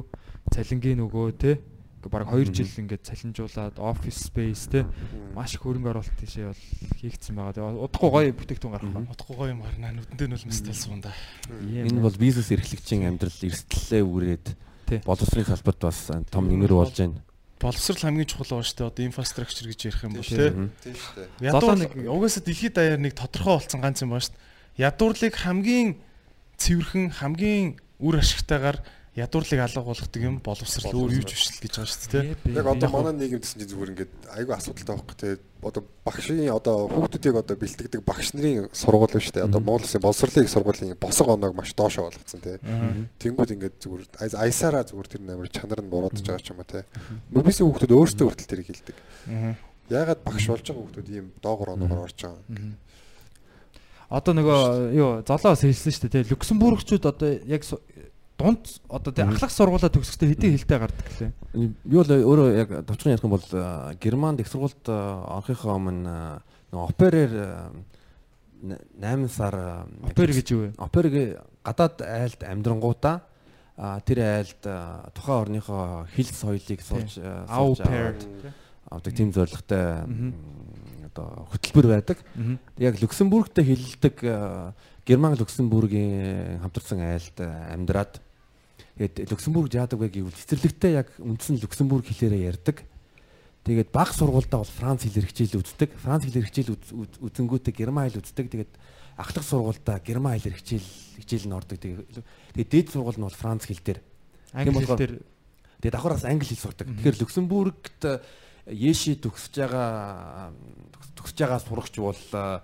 цалингийн 0.52 1.00
нөгөө 1.00 1.26
те 1.40 1.64
баг 2.10 2.28
2 2.28 2.52
жил 2.52 2.68
ингээд 2.84 3.04
цалинжуулаад 3.08 3.76
офис 3.80 4.18
спейс 4.28 4.68
те 4.68 4.84
маш 5.36 5.56
хөрөнгө 5.60 5.92
оруулалт 5.94 6.18
тийшээ 6.20 6.52
бол 6.52 6.64
хийгдсэн 7.00 7.36
байгаа. 7.36 7.54
Тэгээ 7.54 7.84
удахгүй 7.88 8.10
гоё 8.12 8.32
бүтээгдэхүүн 8.34 8.74
гарах 8.74 8.92
байна. 8.92 9.12
Утгагүй 9.14 9.36
гоё 9.38 9.52
юм 9.54 9.62
гарнаа. 9.64 9.92
Нүдэн 9.94 10.18
дээр 10.18 10.30
нь 10.32 10.36
бол 10.36 10.48
мстал 10.52 10.76
суун 10.76 11.02
да. 11.02 11.12
Энэ 11.64 12.02
бол 12.04 12.18
бизнес 12.20 12.50
эрхлэгчийн 12.52 13.08
амьдрал 13.08 13.40
эрсдлээ 13.44 14.04
үрээд 14.04 14.46
Тий. 14.90 15.00
боловсролын 15.08 15.48
салбарт 15.48 15.80
бас 15.80 16.00
том 16.32 16.44
нэмэр 16.52 16.74
болж 16.76 16.96
байна. 17.00 17.22
Боловсрал 17.64 18.04
хамгийн 18.04 18.28
чухал 18.28 18.60
байгаа 18.60 18.68
шүү 18.68 18.78
дээ. 18.84 18.90
Одоо 18.92 19.06
инфраструктур 19.08 19.68
гэж 19.72 19.80
ярих 19.88 20.04
юм 20.04 20.14
бол 20.20 20.28
тий. 20.28 20.52
Тийм 20.84 20.96
шүү 21.00 21.16
дээ. 21.40 21.78
Нэг 21.80 21.96
нэг- 21.96 22.12
угаасаа 22.12 22.44
дэлхийд 22.44 22.74
даяар 22.76 23.00
нэг 23.00 23.14
тодорхой 23.16 23.56
болсон 23.56 23.80
ганц 23.80 24.04
юм 24.04 24.12
байна 24.12 24.28
шүү 24.28 24.36
дээ. 24.36 24.44
Ядуурлыг 24.84 25.36
хамгийн 25.40 25.90
цэвэрхэн, 26.60 27.06
хамгийн 27.16 27.80
үр 28.04 28.20
ашигтайгаар 28.20 28.84
ядуурлыг 29.14 29.60
алга 29.62 29.82
болгодог 29.86 30.22
юм 30.26 30.40
боловсрал 30.42 30.90
өөр 30.90 31.22
юу 31.22 31.26
ч 31.30 31.38
биш 31.38 31.46
л 31.54 31.62
гэж 31.62 31.74
байгаа 31.78 31.92
шүү 31.94 32.10
дээ. 32.18 32.58
Яг 32.58 32.66
одоо 32.66 32.90
манай 32.90 33.14
нийгэм 33.14 33.42
гэсэн 33.46 33.62
чинь 33.62 33.70
зүгээр 33.70 33.92
ингээд 33.94 34.14
айгүй 34.34 34.54
асуудалтай 34.58 34.96
байхгүй 34.98 35.18
те. 35.22 35.30
Одоо 35.62 35.82
багшийн 36.02 36.50
одоо 36.50 36.76
хүүхдүүдийг 36.90 37.36
одоо 37.38 37.56
бэлтгэдэг 37.62 38.02
багш 38.02 38.34
нарын 38.34 38.74
сургууль 38.74 39.14
шүү 39.22 39.38
дээ. 39.38 39.46
Одоо 39.46 39.62
Монгол 39.62 39.86
Улсын 39.86 40.02
боловсролын 40.02 40.50
сургуулийн 40.50 40.98
босго 40.98 41.30
оноог 41.38 41.54
маш 41.54 41.78
доошоо 41.78 42.10
болгоцсон 42.10 42.42
те. 42.42 42.58
Тэнгүүд 43.22 43.54
ингээд 43.54 43.76
зүгээр 43.86 44.02
ай- 44.18 44.50
аясаараа 44.50 44.82
зүгээр 44.90 45.08
тэр 45.14 45.22
нэмэр 45.30 45.50
чанар 45.54 45.86
нь 45.86 45.94
буурагдаж 45.94 46.26
байгаа 46.26 46.42
ч 46.42 46.50
юм 46.50 46.58
уу 46.58 46.68
те. 46.74 46.82
Мөбисийн 47.30 47.70
хүүхдүүд 47.70 47.94
өөрсдөө 47.94 48.26
хүртэл 48.34 48.50
тэрийг 48.50 48.68
хэлдэг. 48.74 48.98
Аа. 49.30 49.54
Яагаад 49.94 50.26
багш 50.26 50.46
болж 50.50 50.66
байгаа 50.66 50.82
хүүхдүүд 50.90 51.10
ийм 51.14 51.26
доогор 51.38 51.78
оноогоор 51.78 52.10
орж 52.10 52.18
байгаа 52.18 52.42
юм. 52.50 52.82
Одоо 54.14 54.34
нөгөө 54.38 54.94
юу 54.94 55.10
золоос 55.26 55.64
хэлсэн 55.66 55.90
шүү 55.90 56.06
дээ 56.06 56.22
те 56.22 56.30
Люксембургчууд 56.30 57.06
одоо 57.08 57.34
яг 57.50 57.66
дунд 58.38 58.82
одоо 58.90 59.14
те 59.14 59.24
ахлах 59.24 59.52
сургуулаа 59.52 59.92
төгсөхдөө 59.94 60.30
хэдийн 60.34 60.54
хэлтэй 60.58 60.80
гардаг 60.82 61.08
лээ. 61.20 61.32
Би 61.86 61.96
бол 61.96 62.10
өөрөө 62.10 62.48
яг 62.58 62.70
товчхон 62.88 63.14
ярих 63.14 63.26
юм 63.26 63.36
бол 63.36 63.48
э, 63.52 63.94
Германд 64.02 64.42
их 64.42 64.50
сургуульд 64.50 64.90
э, 64.90 64.94
орохынхоо 64.94 65.78
өмнө 65.78 66.02
э, 66.10 66.40
нөгөө 66.74 66.86
оперэр 66.90 67.32
8 68.64 69.28
сар 69.30 69.86
Опер 70.02 70.32
гэж 70.34 70.48
юу 70.56 70.62
вэ? 70.66 70.70
оперыг 70.80 71.16
гадаад 71.64 72.02
айлд 72.02 72.42
амьдрангуудаа 72.48 73.22
тэр 74.08 74.20
айлд 74.24 74.64
тухайн 75.14 75.40
орныхоо 75.44 76.08
хэл 76.16 76.32
соёлыг 76.32 76.80
pair. 76.80 77.06
аваад 77.48 78.24
авдаг 78.90 79.14
тийм 79.14 79.34
зорилготой 79.36 80.08
одоо 81.12 81.46
хөтөлбөр 81.52 81.88
байдаг. 81.92 82.18
Яг 82.78 83.02
Люксембургт 83.04 83.60
хэлэлдэг 83.60 84.16
Герман 85.06 85.36
Люксембургийн 85.36 86.60
хамтарсан 86.64 87.00
айлд 87.04 87.38
э, 87.40 87.48
амьдраад 87.76 88.22
тэгээд 88.98 89.30
Люксембург 89.32 89.74
яадаг 89.74 90.00
вэ 90.00 90.08
гэвэл 90.10 90.32
цэцэрлэгтээ 90.36 90.92
яг 90.96 91.10
үндсэн 91.20 91.60
Люксембург 91.60 92.08
хэлээрээ 92.08 92.48
ярьдаг. 92.56 92.88
Тэгээд 93.64 93.92
баг 93.92 94.12
сургуультай 94.16 94.60
бол 94.60 94.68
Франц 94.80 95.04
хэлээр 95.08 95.28
хичээл 95.28 95.60
үздэг. 95.60 95.92
Франц 96.00 96.28
үз- 96.76 96.92
үз- 96.92 97.20
үзэнгүүтээ 97.20 97.74
Герман 97.76 98.08
хэл 98.12 98.20
үздэг. 98.20 98.48
Тэгээд 98.52 98.72
ахлах 99.16 99.46
сургуультай 99.48 100.00
Герман 100.04 100.36
хэлээр 100.40 100.56
хичээл 100.60 100.88
хичээл 101.24 101.48
нь 101.48 101.56
ордог. 101.56 101.80
Тэгээд 101.80 102.70
дээд 102.72 102.88
сургууль 102.92 103.20
нь 103.20 103.28
бол 103.28 103.36
Франц 103.40 103.64
хэл 103.68 103.80
дээр. 103.80 104.00
Англи 104.52 104.84
хэл 104.84 105.00
дээр 105.00 105.14
Тэгээд 105.84 105.96
давхараас 106.00 106.24
англи 106.24 106.48
хэл 106.48 106.64
сурдаг. 106.64 106.88
Тэгэхээр 106.88 107.20
Люксембургт 107.20 108.02
э, 108.08 108.20
Яши 108.72 109.20
төгсөж 109.20 109.60
байгаа 109.60 110.52
төгсөж 111.20 111.38
байгаа 111.44 111.60
сурагч 111.60 111.96
бол 112.00 112.16
э, 112.16 112.60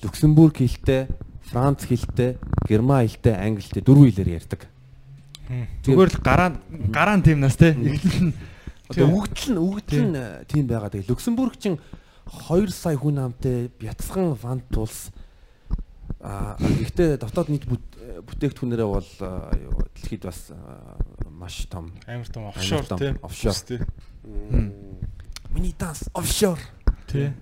Люксембург 0.00 0.56
хэлтэй, 0.64 1.08
Франц 1.50 1.84
хэлтэй, 1.84 2.38
Герман 2.68 3.04
хэлтэй, 3.06 3.34
англи 3.36 3.62
хэлтэй 3.62 3.82
дөрвөн 3.84 4.08
хэлээр 4.10 4.30
ярьдаг. 4.40 4.60
зүгээр 5.84 6.10
л 6.16 6.18
гараа 6.24 6.56
гараан 6.90 7.22
тим 7.22 7.40
нас 7.40 7.56
те. 7.56 7.76
Одоо 8.88 9.08
үгдэл 9.12 9.52
нь 9.52 9.60
үгдэл 9.60 10.04
нь 10.12 10.16
э, 10.16 10.44
тийм 10.48 10.64
байгаа. 10.68 10.88
Тэгээд 10.92 11.08
Люксембург 11.12 11.56
чин 11.60 11.76
2 12.28 12.68
сая 12.72 12.96
хүн 12.96 13.20
амтай 13.20 13.68
бяцхан 13.80 14.32
вант 14.36 14.64
тулс 14.72 15.12
а 16.24 16.56
гэхдээ 16.60 17.20
дотоод 17.20 17.48
нийт 17.52 17.68
бүт- 17.68 17.96
бүтээгдэхүүнээрээ 18.24 18.88
бол 18.88 19.04
э, 19.04 19.28
дэлхийд 20.00 20.24
бас 20.24 20.48
э, 20.48 20.56
маш 21.28 21.68
том 21.68 21.92
Амар 22.08 22.28
том 22.32 22.48
офшор 22.48 22.84
том, 22.88 22.98
тий. 22.98 23.12
offshore. 23.20 23.60
тий. 23.68 23.80
Миний 25.52 25.74
данс 25.78 26.08
офшор 26.14 26.58
Тий. 27.08 27.32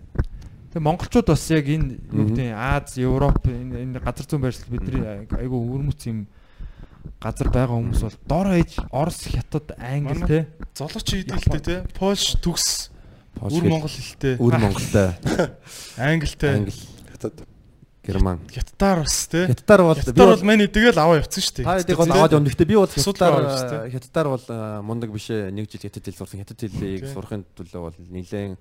Тэгээ 0.72 0.88
монголчууд 0.88 1.28
бас 1.28 1.44
яг 1.52 1.66
энэ 1.68 2.00
юу 2.08 2.24
гэдэг 2.32 2.48
нь 2.48 2.56
Аз, 2.56 2.96
Европ 2.96 3.44
энэ 3.44 3.84
энэ 3.84 4.00
газар 4.00 4.24
зүүн 4.24 4.40
байршил 4.40 4.72
бидний 4.72 5.04
айгу 5.36 5.60
өвөрмөц 5.60 6.00
юм 6.08 6.24
газар 7.20 7.48
байгаа 7.52 7.76
хүмүүс 7.76 8.00
бол 8.08 8.16
дор 8.24 8.48
ээж 8.56 8.80
Орос, 8.88 9.20
Хятад, 9.28 9.76
Англи 9.76 10.24
те. 10.24 10.38
Золооч 10.72 11.08
хэлтэй 11.12 11.60
тий. 11.60 11.78
Польш 11.92 12.40
төгс 12.40 12.88
Үр 13.42 13.64
Монгол 13.68 13.90
хэлтэй. 13.90 14.36
Үр 14.40 14.54
Монголтой 14.56 15.12
Англитэй. 16.00 16.50
англи 16.56 16.72
Хятад 17.10 17.34
герман 18.06 18.40
Хятадаар 18.48 19.04
бас 19.04 19.28
тий. 19.28 19.46
хятадаар 19.52 19.82
бол 19.82 19.94
би 19.96 20.00
Хятадаар 20.02 20.30
бол 20.36 20.46
маний 20.46 20.68
тэгэл 20.72 20.98
аваа 20.98 21.20
явцсан 21.20 21.42
шүү 21.42 21.54
дээ. 21.60 21.64
та 21.68 21.76
хэдийг 21.84 21.98
бол 22.00 22.12
аваад 22.12 22.32
явна. 22.32 22.48
Гэхдээ 22.48 22.70
би 22.70 22.76
бол 22.80 22.88
хятадаар 22.92 23.90
хятадаар 23.92 24.28
бол 24.32 24.44
мундаг 24.88 25.10
биш. 25.12 25.28
Нэг 25.28 25.68
жил 25.70 25.80
хятад 25.84 26.04
хэл 26.06 26.16
сурсан. 26.16 26.40
Хятад 26.42 26.60
хэлийг 26.60 27.06
сурахын 27.12 27.44
төлөө 27.56 27.80
бол 27.82 27.96
нэлээд 27.98 28.56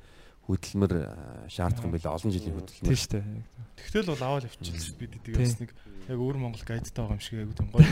хөдөлмөр 0.47 0.91
э, 0.97 1.05
шаардах 1.49 1.85
юм 1.85 1.93
билээ. 1.93 2.11
Олон 2.11 2.31
жилийн 2.33 2.53
Тийм 2.53 2.59
хөдөлмөр. 2.61 2.97
шүү 2.97 3.11
дээ. 3.17 3.23
Тэгтэл 3.81 4.09
бол 4.13 4.23
аваад 4.25 4.45
явчихсан 4.49 4.77
шүү 4.81 4.95
бид 4.97 5.13
тэгээд 5.25 5.41
бас 5.41 5.57
нэг 5.61 5.69
яг 6.09 6.19
өөр 6.19 6.37
Монгол 6.41 6.63
гайдтай 6.65 6.91
байгаа 6.91 7.15
юм 7.15 7.21
шиг 7.21 7.39
айгуу 7.39 7.55
тийм 7.55 7.69
гоё. 7.71 7.85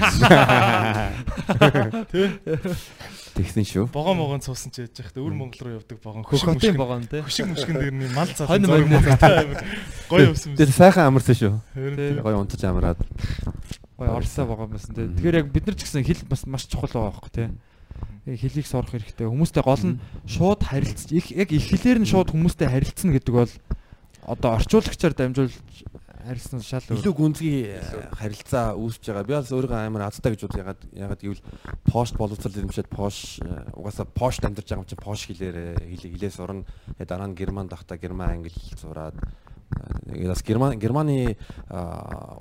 Тий. 2.10 2.28
Тэгсэн 3.38 3.64
шүү. 3.64 3.86
Богоо 3.94 4.14
могон 4.18 4.42
цуусан 4.42 4.74
ч 4.74 4.86
яж 4.86 4.98
захта 4.98 5.22
өөр 5.22 5.34
Монгол 5.38 5.62
руу 5.62 5.78
явдаг 5.80 5.98
богоо. 6.04 6.26
Хөхөтийн 6.26 6.76
богоон 6.78 7.06
те. 7.08 7.22
Хөшиг 7.24 7.48
мөшгөн 7.54 7.78
дээр 7.80 7.94
нь 7.96 8.12
мал 8.14 8.28
цаас. 8.28 8.50
Хонь 8.50 8.66
морин. 8.66 8.90
Гоё 10.10 10.34
явсан 10.34 10.58
Тэр 10.58 10.70
сайхан 10.74 11.08
амарсан 11.10 11.38
шүү. 11.38 11.54
Гоё 12.22 12.38
унтаж 12.42 12.62
амраад. 12.66 13.00
Гой 13.98 14.08
Оросоо 14.10 14.46
богоон 14.50 14.74
байсан 14.74 14.96
те. 14.98 15.08
Тэгэхээр 15.08 15.40
яг 15.46 15.48
бид 15.54 15.66
нар 15.70 15.78
ч 15.78 15.86
гэсэн 15.86 16.04
хэл 16.04 16.26
бас 16.28 16.44
маш 16.50 16.66
чухал 16.68 16.90
байгаа 16.90 17.14
байхгүй 17.14 17.32
те. 17.34 17.46
Яг 18.26 18.40
хэлийг 18.40 18.68
сурах 18.68 18.92
хэрэгтэй. 18.94 19.28
Хүмүүстэй 19.28 19.64
гол 19.64 19.84
нь 19.86 20.00
шууд 20.28 20.62
харилцаж 20.64 21.12
их 21.12 21.32
яг 21.32 21.50
их 21.52 21.66
хэлээр 21.66 22.04
нь 22.04 22.10
шууд 22.10 22.32
хүмүүстэй 22.36 22.68
харилцна 22.70 23.16
гэдэг 23.18 23.34
бол 23.34 23.54
одоо 24.30 24.60
орчуулагчаар 24.60 25.14
дамжуулж 25.18 25.56
харилцсан 26.30 26.62
шал 26.62 26.84
илүү 26.94 27.14
гүнзгий 27.16 27.58
э, 27.74 27.82
харилцаа 28.20 28.76
үүсэж 28.76 29.10
байгаа. 29.10 29.26
Би 29.26 29.34
бас 29.34 29.50
өөрийгөө 29.50 29.80
амар 29.88 30.06
азтай 30.10 30.36
гэж 30.36 30.46
бод 30.46 30.58
ягаад 30.60 30.82
ягаад 30.94 31.22
гэвэл 31.24 31.44
пост 31.88 32.18
боловсрол 32.20 32.60
ирэмшээд 32.60 32.90
пош 32.92 33.40
э, 33.40 33.48
угаасаа 33.74 34.06
пош 34.06 34.38
амьдарч 34.44 34.68
байгаа 34.70 34.84
юм 34.84 34.90
чинь 34.90 35.02
пош 35.02 35.26
хэлээр 35.26 35.80
хэлээ 35.80 36.32
сурна. 36.36 36.68
Тэгээ 37.00 37.10
дараа 37.10 37.30
нь 37.32 37.40
герман 37.40 37.72
дахта 37.72 37.98
герман 37.98 38.44
англи 38.44 38.54
сураад 38.78 39.16
э, 40.12 40.28
бас 40.28 40.44
герман 40.44 40.78
германы 40.78 41.40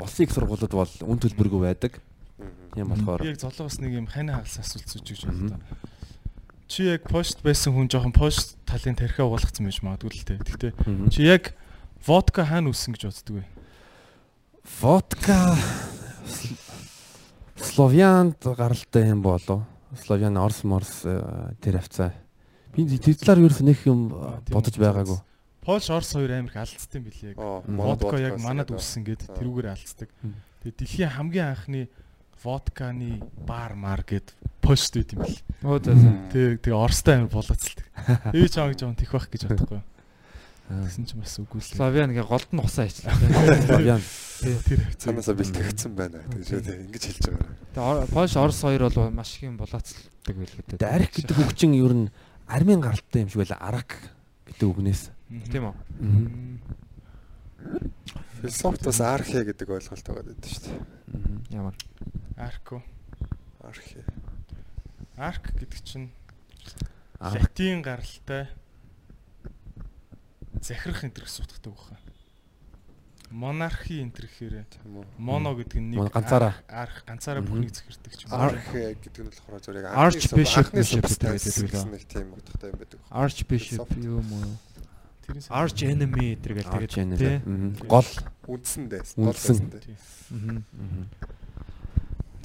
улсын 0.02 0.26
их 0.26 0.34
сургуулиуд 0.34 0.74
бол 0.74 0.92
үн 1.06 1.18
төлбөргүй 1.22 1.60
байдаг. 1.62 2.02
Тийм 2.74 2.90
болохоор 2.92 3.24
яг 3.24 3.38
золоо 3.40 3.68
бас 3.68 3.78
нэг 3.80 3.92
юм 3.94 4.06
хань 4.06 4.32
хаалсан 4.32 4.64
асуулт 4.64 4.88
сууж 4.88 5.06
гэж 5.08 5.22
байна. 5.28 5.60
Чи 6.68 6.84
яг 6.84 7.08
пост 7.08 7.40
байсан 7.40 7.72
хүн 7.72 7.88
жоохон 7.88 8.12
пост 8.12 8.58
талын 8.68 8.98
тархиа 8.98 9.24
угаалгацсан 9.24 9.64
байж 9.64 9.80
магадгүй 9.80 10.12
л 10.12 10.26
дээ. 10.28 10.38
Гэхдээ 10.44 10.72
чи 11.08 11.24
яг 11.24 11.56
водка 12.04 12.44
хаана 12.44 12.70
үссэн 12.74 12.92
гэж 12.92 13.08
боддөг 13.08 13.34
вэ? 13.40 13.44
Водка 14.80 15.56
Словянд 17.56 18.44
гаралтай 18.44 19.10
юм 19.10 19.22
болов. 19.22 19.64
Словян 20.04 20.36
Орс 20.36 20.62
Морс 20.64 21.02
э, 21.04 21.56
тэр 21.60 21.80
хавцаа. 21.80 22.12
Би 22.76 22.84
тэр 22.84 23.16
талаар 23.16 23.48
ерөөс 23.48 23.64
нэг 23.64 23.80
юм 23.88 24.12
э, 24.12 24.52
бодож 24.52 24.76
байгаагүй. 24.76 25.18
Польш 25.64 25.88
Орос 25.90 26.12
хоёр 26.12 26.32
амир 26.36 26.52
их 26.52 26.56
алдцсан 26.56 27.02
билээ 27.02 27.34
Водка 27.34 28.20
яг 28.20 28.38
манад 28.40 28.70
үссэн 28.70 29.04
гэд 29.04 29.26
тэрүүгээр 29.32 29.72
алдцдаг. 29.72 30.12
Мм. 30.22 30.36
Тэгээ 30.62 30.76
дэлхийн 30.78 31.12
хамгийн 31.16 31.48
анхны 31.52 31.88
водканы 32.42 33.22
бар 33.46 33.74
мар 33.74 34.04
гэд 34.06 34.34
Польшд 34.62 34.98
үйт 35.00 35.14
юм 35.16 35.24
бэл. 35.24 35.40
Оо 35.64 35.78
за 35.78 35.94
за. 35.96 36.10
Тэгээ 36.32 36.62
тэгээ 36.62 36.78
Оростой 36.78 37.14
амир 37.18 37.32
болоцолдог. 37.32 37.86
Ээ 38.34 38.48
чааг 38.52 38.76
жоон 38.76 38.94
тэх 38.94 39.12
байх 39.12 39.28
гэж 39.32 39.48
бодохгүй. 39.48 39.80
Аа. 40.68 40.84
Тэгсэн 40.84 41.04
чинь 41.08 41.22
бас 41.24 41.38
үгүй 41.40 41.60
л. 41.60 41.66
Славян 41.66 42.12
гээ 42.12 42.26
голд 42.28 42.50
нь 42.52 42.60
усаа 42.60 42.86
ичлээ. 42.86 43.14
Словян 43.64 44.02
Тэр. 44.38 44.86
Санаасаа 45.02 45.34
бэлтгэгдсэн 45.34 45.92
байна 45.98 46.22
гэж 46.30 46.62
үү 46.62 46.86
ингэж 46.86 47.04
хэлж 47.10 47.24
байгаа. 47.26 47.50
Тэгээ 47.74 48.14
Польш 48.14 48.34
Орос 48.38 48.62
хоёр 48.62 48.86
бол 48.86 49.10
маш 49.10 49.34
их 49.34 49.50
юм 49.50 49.58
болооцолдог 49.58 50.30
байлгүй 50.30 50.62
дээ. 50.62 50.78
Дарик 50.78 51.10
гэдэг 51.10 51.42
үг 51.42 51.52
чинь 51.58 51.74
ер 51.74 51.90
нь 51.90 52.06
армийн 52.46 52.78
гаралтай 52.78 53.26
юм 53.26 53.30
шиг 53.34 53.42
байла 53.42 53.58
арак 53.58 53.98
гэдэг 54.46 54.68
үгнээс. 54.70 55.10
Тийм 55.50 55.74
үү? 55.74 55.74
Философт 58.40 58.84
бас 58.84 59.00
архе 59.00 59.44
гэдэг 59.44 59.68
ойлголт 59.68 60.04
байгаа 60.06 60.24
гэдэг 60.30 60.50
шүү 60.50 60.62
дээ. 60.68 61.58
Ямар. 61.58 61.74
Арко. 62.36 62.82
Архе. 63.60 64.04
Арк 65.18 65.44
гэдэг 65.58 65.80
чинь 65.82 66.10
латин 67.18 67.82
гаралтай 67.82 68.46
захирах 70.62 71.02
энэ 71.04 71.14
гэсэн 71.18 71.44
утгатай 71.44 71.72
байна. 71.74 71.98
Монархи 73.28 74.00
энэ 74.00 74.14
гэхээр 74.14 74.64
Тийм 74.72 75.02
үү. 75.02 75.06
моно 75.20 75.52
гэдэг 75.52 75.78
нь 75.84 75.90
нэг 75.92 76.08
ганцаараа. 76.08 76.54
арх 76.64 77.04
ганцаараа 77.04 77.44
бүхнийг 77.44 77.74
захирдаг 77.76 78.12
ч 78.16 78.24
юм 78.24 78.32
уу. 78.32 78.40
Архе 78.40 78.96
гэдэг 78.96 79.20
нь 79.20 79.28
болохоор 79.28 79.60
зөв 79.60 79.74
яг 79.76 79.92
Archbishop 79.92 80.64
анхны 80.64 80.80
bishop 80.80 81.04
субстанс 81.04 81.42
гэдэг 81.44 81.60
байдаг 81.60 81.74
гэсэн 81.76 81.90
нэг 81.92 82.04
тийм 82.08 82.28
утгатай 82.32 82.68
юм 82.72 82.78
байдаг. 82.80 82.98
Archbishop 83.12 83.84
Философт. 83.84 84.00
юм 84.00 84.28
уу? 84.32 84.56
Сан- 85.28 85.52
Arch 85.52 85.80
enemy 85.84 86.34
гэдэг 86.40 86.64
Арч 86.72 86.94
тэгээд 86.96 87.44
л. 87.44 87.84
Гол. 87.84 88.08
Үндсэндээ. 88.48 89.02
Үндсэн. 89.20 89.58
Мгм. 90.32 90.64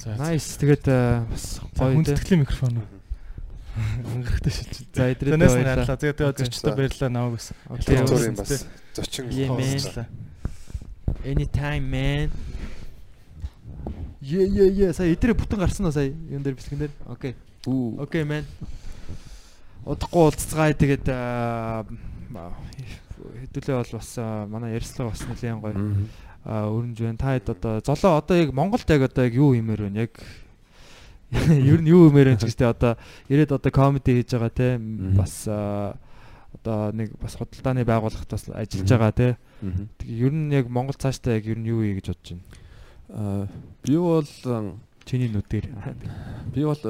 За. 0.04 0.16
Nice. 0.20 0.60
Тэгээд 0.60 0.84
э, 0.92 1.24
бас 1.24 1.60
гоё 1.72 1.96
хүндэтгэлийн 1.96 2.40
микрофон 2.44 2.76
уу? 2.84 2.88
Ангахтай 4.12 4.52
шилж. 4.52 4.84
За 4.92 5.08
идрээд 5.10 5.32
Танаас 5.32 5.56
нь 5.56 5.64
баярлалаа. 5.64 5.76
баярлалаа. 5.80 5.96
Тэгээ 5.96 6.14
тэгээ 6.14 6.30
Окей. 6.30 6.44
зочтой 6.44 6.72
баярлалаа 6.76 7.10
намайг 7.10 7.32
бас. 7.40 7.46
Зөв. 7.80 8.06
Зургийн 8.06 8.36
бас 8.36 8.52
зочин 8.94 9.24
хоослоо. 9.32 10.06
Anytime 11.24 11.84
man. 11.88 12.28
Yeah 14.20 14.44
yeah 14.44 14.68
yeah. 14.68 14.90
Сая 14.92 15.12
идрээ 15.16 15.32
бүтэн 15.36 15.58
гарсан 15.58 15.88
уу 15.88 15.92
сая? 15.96 16.12
Юун 16.12 16.44
дээр 16.44 16.56
бэлгэн 16.56 16.78
дээр? 16.84 16.92
Окей. 17.08 17.32
Окей 17.98 18.24
man. 18.28 18.44
Удахгүй 19.84 20.20
уулзцгаая 20.32 20.72
тэгээд 20.76 21.08
аа, 21.12 21.84
хэдүүлээ 22.34 23.76
бол 23.78 23.92
бас 23.98 24.10
манай 24.50 24.74
ярьслага 24.76 25.10
бас 25.14 25.22
нэлээд 25.24 25.60
гоё 25.62 25.76
өрнж 26.44 26.98
байна. 27.00 27.18
Та 27.18 27.34
хэд 27.38 27.48
одоо 27.56 27.80
золоо 27.80 28.18
одоо 28.20 28.36
яг 28.36 28.50
Монголд 28.52 28.88
яг 28.90 29.02
одоо 29.08 29.24
яг 29.24 29.34
юу 29.34 29.54
хиймээр 29.54 29.82
байна? 29.88 30.04
Яг 30.04 30.12
ер 31.72 31.80
нь 31.80 31.88
юу 31.88 32.08
хиймээр 32.10 32.34
байна 32.34 32.40
ч 32.42 32.46
гэжтэй 32.50 32.68
одоо 32.68 32.94
ирээд 33.30 33.52
одоо 33.56 33.72
комеди 33.72 34.12
хийж 34.20 34.34
байгаа 34.36 34.52
те 34.52 34.68
бас 35.16 35.48
одоо 35.48 36.92
нэг 36.92 37.16
бас 37.18 37.34
худалдааны 37.34 37.82
байгууллагт 37.84 38.30
бас 38.30 38.44
ажиллаж 38.52 38.88
байгаа 38.90 39.12
те. 39.12 39.28
Ер 40.04 40.32
нь 40.32 40.52
яг 40.52 40.68
Монгол 40.68 40.94
цаашдаа 40.94 41.38
яг 41.40 41.46
ер 41.48 41.58
нь 41.58 41.66
юу 41.70 41.82
хий 41.82 41.98
гэж 41.98 42.12
бодож 42.12 42.28
байна? 42.34 42.44
Аа, 43.08 43.48
би 43.84 43.96
бол 43.96 44.26
Чиний 45.04 45.28
нүдээр. 45.28 45.66
би 46.54 46.64
бол 46.64 46.80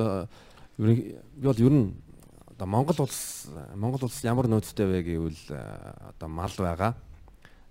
би 0.78 1.14
бол 1.42 1.58
ер 1.58 1.72
нь 1.72 1.94
одоо 2.54 2.66
Монгол 2.66 3.02
улс 3.02 3.50
Монгол 3.74 4.06
улс 4.06 4.22
ямар 4.22 4.46
нөөцтэй 4.46 4.86
вэ 4.86 5.02
гэвэл 5.02 5.42
одоо 5.50 6.28
мал 6.28 6.54
байгаа. 6.54 6.94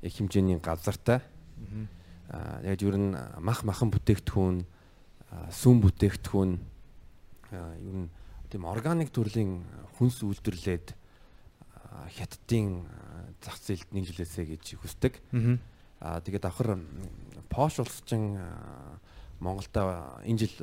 Их 0.01 0.19
хэмжээний 0.19 0.59
газартай. 0.59 1.23
Аа 2.27 2.59
яг 2.63 2.81
ер 2.83 2.97
нь 2.99 3.15
мах 3.39 3.63
махан 3.63 3.91
бүтээгдэхүүн, 3.95 4.67
сүм 5.55 5.79
бүтээгдэхүүн 5.79 6.51
ер 7.55 7.95
нь 7.95 8.09
тийм 8.51 8.67
органик 8.67 9.15
төрлийн 9.15 9.63
хүнс 9.95 10.19
үйлдвэрлээд 10.19 10.91
хятадын 12.19 12.83
зах 13.39 13.57
зээлд 13.63 13.87
нэгжлээсэй 13.95 14.45
гэж 14.51 14.83
хүсдэг. 14.83 15.23
Аа. 16.03 16.19
Тэгээд 16.19 16.43
давхар 16.43 16.75
Пош 17.47 17.79
улс 17.79 18.03
чинь 18.03 18.35
Монголда 19.39 20.19
энэ 20.27 20.43
жил 20.43 20.55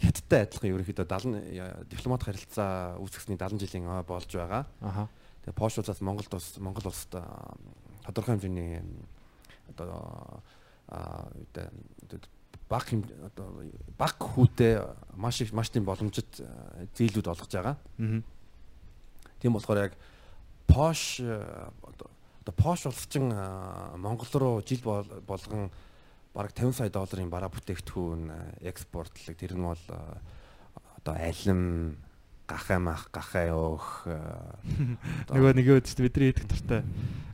хятадтай 0.00 0.44
адилхан 0.46 0.70
ерөнхийдөө 0.76 1.06
70 1.08 1.52
я- 1.56 1.76
дипломат 1.88 2.22
харилцаа 2.22 2.96
үүсгэсний 3.00 3.36
70 3.40 3.60
жилийн 3.64 3.88
ой 3.88 4.02
болж 4.04 4.28
байгаа. 4.28 4.66
Аха. 4.80 5.08
Тэгээд 5.44 5.56
Пош 5.56 5.78
улсаас 5.78 6.00
Монголд 6.00 6.34
ус 6.34 6.58
Монгол 6.58 6.86
улсад 6.92 7.16
тодорхой 8.04 8.36
хэмжээний 8.36 8.82
одоо 9.72 10.42
аа 10.88 11.28
баг 12.68 12.86
одоо 13.24 13.62
баг 13.98 14.16
хүүтэй 14.18 14.82
маш 15.14 15.40
их 15.40 15.52
маш 15.52 15.70
тийм 15.70 15.84
боломжит 15.84 16.28
зээлүүд 16.98 17.26
олгож 17.30 17.52
байгаа. 17.52 17.76
Аа. 17.98 18.22
Тийм 19.40 19.52
болохоор 19.54 19.78
яг 19.90 19.92
Posh 20.66 21.22
э, 21.22 21.70
одоо 21.82 22.10
улс 22.86 23.06
чинь 23.06 23.30
э, 23.30 23.96
Монгол 23.96 24.26
руу 24.34 24.62
жил 24.66 24.80
бол- 24.82 25.22
болгон 25.26 25.70
бараг 26.36 26.52
50 26.52 26.76
сая 26.76 26.90
долларын 26.92 27.32
бараа 27.32 27.48
бүтээгдэхүүн 27.48 28.28
э, 28.28 28.68
экспортлог 28.68 29.36
тэр 29.40 29.56
нь 29.56 29.64
бол 29.64 29.84
э, 29.88 30.20
одоо 31.00 31.16
алим 31.16 31.96
гахай 32.44 32.76
мах 32.76 33.08
гахай 33.08 33.48
өөх 33.48 34.04
э, 34.04 34.20
Нөгөө 35.32 35.56
нэг 35.56 35.64
юу 35.64 35.80
гэдэг 35.80 36.04
бидний 36.04 36.36
идэх 36.36 36.44
дуртай. 36.44 36.84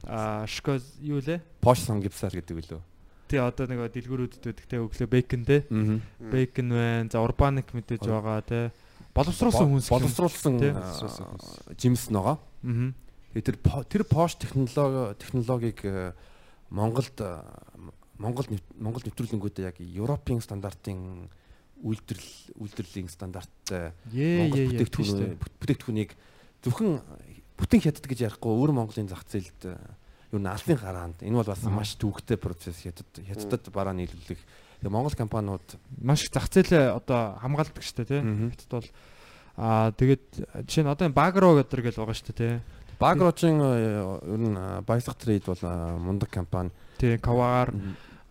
Аа 0.06 0.46
шкоз 0.46 0.86
юу 1.02 1.18
лээ? 1.18 1.42
Posh 1.58 1.82
сонгивсаар 1.82 2.30
гэдэг 2.30 2.62
үлээ. 2.62 2.82
Тий 3.26 3.42
одоо 3.42 3.66
нөгөө 3.66 3.90
дэлгүүрүүдэд 3.90 4.46
байдаг 4.46 4.66
те 4.70 4.78
өглөө 4.78 5.08
бэкон 5.10 5.42
те. 5.50 5.58
Аа. 5.66 5.98
Бэкон 6.22 6.68
байна. 6.70 7.10
За 7.10 7.26
урбаник 7.26 7.74
мэдээж 7.74 8.06
байгаа 8.06 8.38
те. 8.46 8.70
Боловсруулсан 9.18 9.66
хүнс. 9.66 9.90
боловсруулсан 9.90 10.62
жимс. 11.74 12.06
Тэгээ 12.06 13.46
тэр 13.50 13.56
тэр 13.90 14.02
Posh 14.06 14.38
технологи 14.38 15.18
технологиг 15.18 16.14
Монголд 16.70 17.18
Монгол 18.18 18.48
Монгол 18.76 19.04
нэвтрүүлэнгүүтээ 19.06 19.68
яг 19.68 19.76
Европын 19.80 20.40
стандартын 20.42 21.30
үйлдвэрлэл 21.82 22.58
үйлдвэрлэлийн 22.60 23.10
стандарттай 23.10 23.92
Ее 24.12 24.48
Монгол 24.48 24.82
бүтээгдэхүүн 24.82 25.38
бүтээгдэхүүнийг 25.60 26.10
зөвхөн 26.62 27.00
бүтэн 27.58 27.82
хятад 27.82 28.06
гэж 28.06 28.18
ярихгүй 28.30 28.52
өөр 28.54 28.72
Монголын 28.74 29.10
зах 29.10 29.26
зээлд 29.26 29.66
э, 29.66 29.78
юу 30.30 30.40
н 30.40 30.50
алсын 30.50 30.78
гараанд 30.78 31.22
энэ 31.22 31.38
бол 31.38 31.50
бас 31.50 31.62
маш 31.66 31.94
төвөгтэй 31.98 32.38
процесс 32.38 32.82
хятад 32.82 33.10
хятадд 33.18 33.70
бараа 33.74 33.94
нийлүүлэх 33.94 34.40
тэгээ 34.82 34.90
Монгол 34.90 35.14
компаниуд 35.14 35.78
Маш 36.02 36.26
зах 36.26 36.50
зээлээ 36.50 36.90
одоо 36.98 37.38
хамгаалдаг 37.38 37.82
штэ 37.86 38.02
те. 38.02 38.18
Мгм. 38.18 38.50
Хятад 38.50 38.70
бол 38.70 38.88
аа 39.54 39.94
тэгээд 39.94 40.26
жишээ 40.66 40.84
нь 40.86 40.90
одоо 40.90 41.06
энэ 41.06 41.14
Багро 41.14 41.54
гэдэг 41.62 41.94
гэл 41.94 42.00
байгаа 42.02 42.18
штэ 42.18 42.34
те. 42.34 42.48
Багрожин 42.58 42.81
э, 43.72 44.20
ер 44.26 44.38
нь 44.40 44.56
э, 44.56 44.80
Баясах 44.82 45.16
трейд 45.16 45.44
бол 45.44 45.58
э, 45.62 45.96
мундаг 45.98 46.30
компани 46.30 46.70
Тий 46.98 47.18
Кавар 47.18 47.72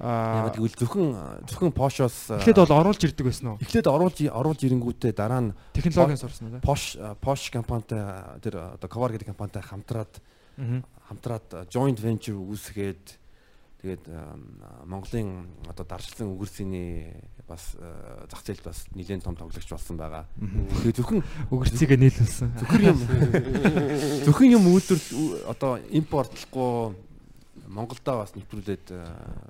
аа 0.02 0.50
яг 0.50 0.58
гэвэл 0.58 0.74
зөвхөн 0.82 1.46
зөвхөн 1.46 1.72
Posh-оос 1.78 2.34
э, 2.34 2.42
Эхлээд 2.42 2.58
бол 2.66 2.78
оруулж 2.82 3.02
ирдэг 3.06 3.26
байсан 3.30 3.54
уу? 3.54 3.58
эхлээд 3.62 3.86
оруулж 3.86 4.18
оруулж 4.26 4.62
ирэнгүүтээ 4.66 5.14
дараа 5.14 5.42
нь 5.46 5.54
Технологийн 5.78 6.18
сурсан 6.18 6.58
те? 6.58 6.66
Posh 6.66 6.98
Posh 7.22 7.54
компанитай 7.54 8.02
тэр 8.42 8.78
одоо 8.82 8.90
Cover 8.90 9.14
гэдэг 9.14 9.30
компанитай 9.30 9.62
хамтраад 9.62 10.18
Аа. 10.58 10.82
хамтраад 11.08 11.70
joint 11.70 11.98
venture 12.02 12.36
үүсгээд 12.36 13.21
тэгээд 13.82 14.04
Монголын 14.86 15.50
одоо 15.66 15.86
даршлан 15.86 16.34
үгэрсэний 16.38 17.18
бас 17.52 17.76
э, 17.76 18.26
зах 18.32 18.44
зээлд 18.46 18.64
бас 18.64 18.86
нэлээд 18.96 19.24
том 19.24 19.36
тоглогч 19.36 19.68
болсон 19.68 19.98
байгаа. 20.00 20.26
Тэгээд 20.40 21.00
зөвхөн 21.04 21.22
Үгэрцгийг 21.52 21.92
нийлүүлсэн. 22.00 22.50
зөвхөн 22.64 22.84
юм 22.88 23.00
зөвхөн 24.24 24.54
юм 24.56 24.64
үйлдвэрлэл 24.72 25.52
одоо 25.52 25.82
импортлохгүй 25.92 26.96
Монголдоо 27.72 28.24
бас 28.24 28.36
нэвтрүүлээд 28.36 28.86
э, 28.92 29.00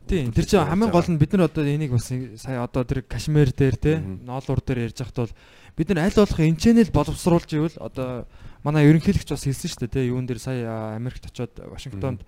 Тийм 0.10 0.34
тэр 0.34 0.46
чинь 0.46 0.66
хамгийн 0.66 0.94
гол 0.94 1.10
нь 1.10 1.22
бид 1.22 1.34
нар 1.34 1.50
одоо 1.50 1.66
энийг 1.66 1.94
бас 1.94 2.10
сая 2.10 2.62
одоо 2.66 2.86
тэр 2.86 3.02
Кашмир 3.06 3.50
дээр 3.54 3.78
те 3.78 3.98
ноолуур 3.98 4.62
дээр 4.62 4.90
ярьж 4.90 4.98
байхад 5.02 5.30
бол 5.30 5.34
бид 5.78 5.90
нар 5.90 6.06
аль 6.10 6.18
болох 6.18 6.40
энэ 6.42 6.62
чэнэл 6.62 6.94
боловсруулж 6.94 7.50
ивэл 7.54 7.78
одоо 7.82 8.26
манай 8.62 8.90
ерөнхийлөгч 8.90 9.30
бас 9.34 9.46
хэлсэн 9.46 9.70
шүү 9.74 9.82
дээ 9.90 9.96
те 9.98 10.10
юун 10.10 10.30
дээр 10.30 10.38
сая 10.38 10.94
Америкт 10.94 11.26
очиод 11.26 11.54
Вашингтонд 11.66 12.22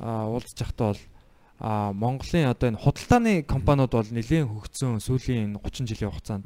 уулзж 0.00 0.56
байхдаа 0.56 0.92
бол 0.92 1.02
а 1.62 1.92
Монголын 1.94 2.50
одоо 2.50 2.74
энэ 2.74 2.82
худалдааны 2.82 3.46
компаниуд 3.46 3.94
бол 3.94 4.02
нэлээд 4.10 4.50
хөгжсөн 4.50 4.98
сүүлийн 4.98 5.54
энэ 5.54 5.62
30 5.62 5.86
жилийн 5.94 6.10
хугацаанд. 6.10 6.42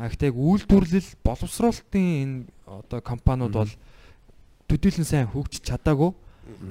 А 0.00 0.08
гэхдээ 0.08 0.32
яг 0.32 0.40
үйлдвэрлэл 0.40 1.10
боловсруулалтын 1.20 2.08
энэ 2.24 2.36
одоо 2.64 3.04
компаниуд 3.04 3.52
бол 3.52 3.72
төдийлөн 4.64 5.04
сайн 5.04 5.28
хөгжиж 5.28 5.68
чадаагүй. 5.68 6.16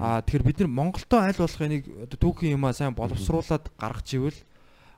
А 0.02 0.26
тэгэхээр 0.26 0.42
бид 0.42 0.58
нар 0.66 0.74
Монголдоо 0.74 1.22
аль 1.22 1.38
болох 1.38 1.62
энийг 1.62 1.86
одоо 1.86 2.18
түүхийн 2.18 2.58
юмаа 2.58 2.74
сайн 2.74 2.98
боловсруулад 2.98 3.70
гаргаж 3.78 4.10
ивэл 4.18 4.42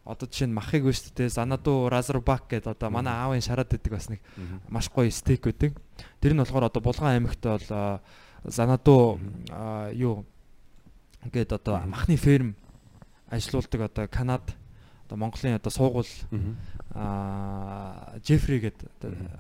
одоо 0.07 0.31
жишээ 0.31 0.47
нь 0.47 0.55
махыг 0.55 0.87
биш 0.87 1.03
үү 1.03 1.19
те 1.19 1.27
Занаду 1.27 1.91
Разербак 1.91 2.47
гэдэг 2.47 2.79
одоо 2.79 2.87
манай 2.95 3.11
аавын 3.11 3.43
шараад 3.43 3.75
байдаг 3.75 3.91
бас 3.91 4.07
нэг 4.07 4.23
маш 4.71 4.87
гоё 4.87 5.11
стейк 5.11 5.43
байдаг. 5.43 5.75
Тэр 6.23 6.31
нь 6.31 6.39
болохоор 6.39 6.71
одоо 6.71 6.79
Булган 6.79 7.11
аймагт 7.11 7.43
бол 7.43 7.67
а, 7.75 7.99
Занаду 8.47 9.19
а, 9.51 9.91
юу 9.91 10.23
ингээд 11.27 11.59
одоо 11.59 11.83
махны 11.83 12.15
ферм 12.15 12.55
ажилуулдаг 13.29 13.81
одоо 13.81 14.07
Канад 14.07 14.43
одоо 15.05 15.17
Монголын 15.17 15.55
одоо 15.55 15.71
суугуул 15.71 16.07
а 16.93 18.15
Джефри 18.23 18.59
гэдэг 18.59 18.89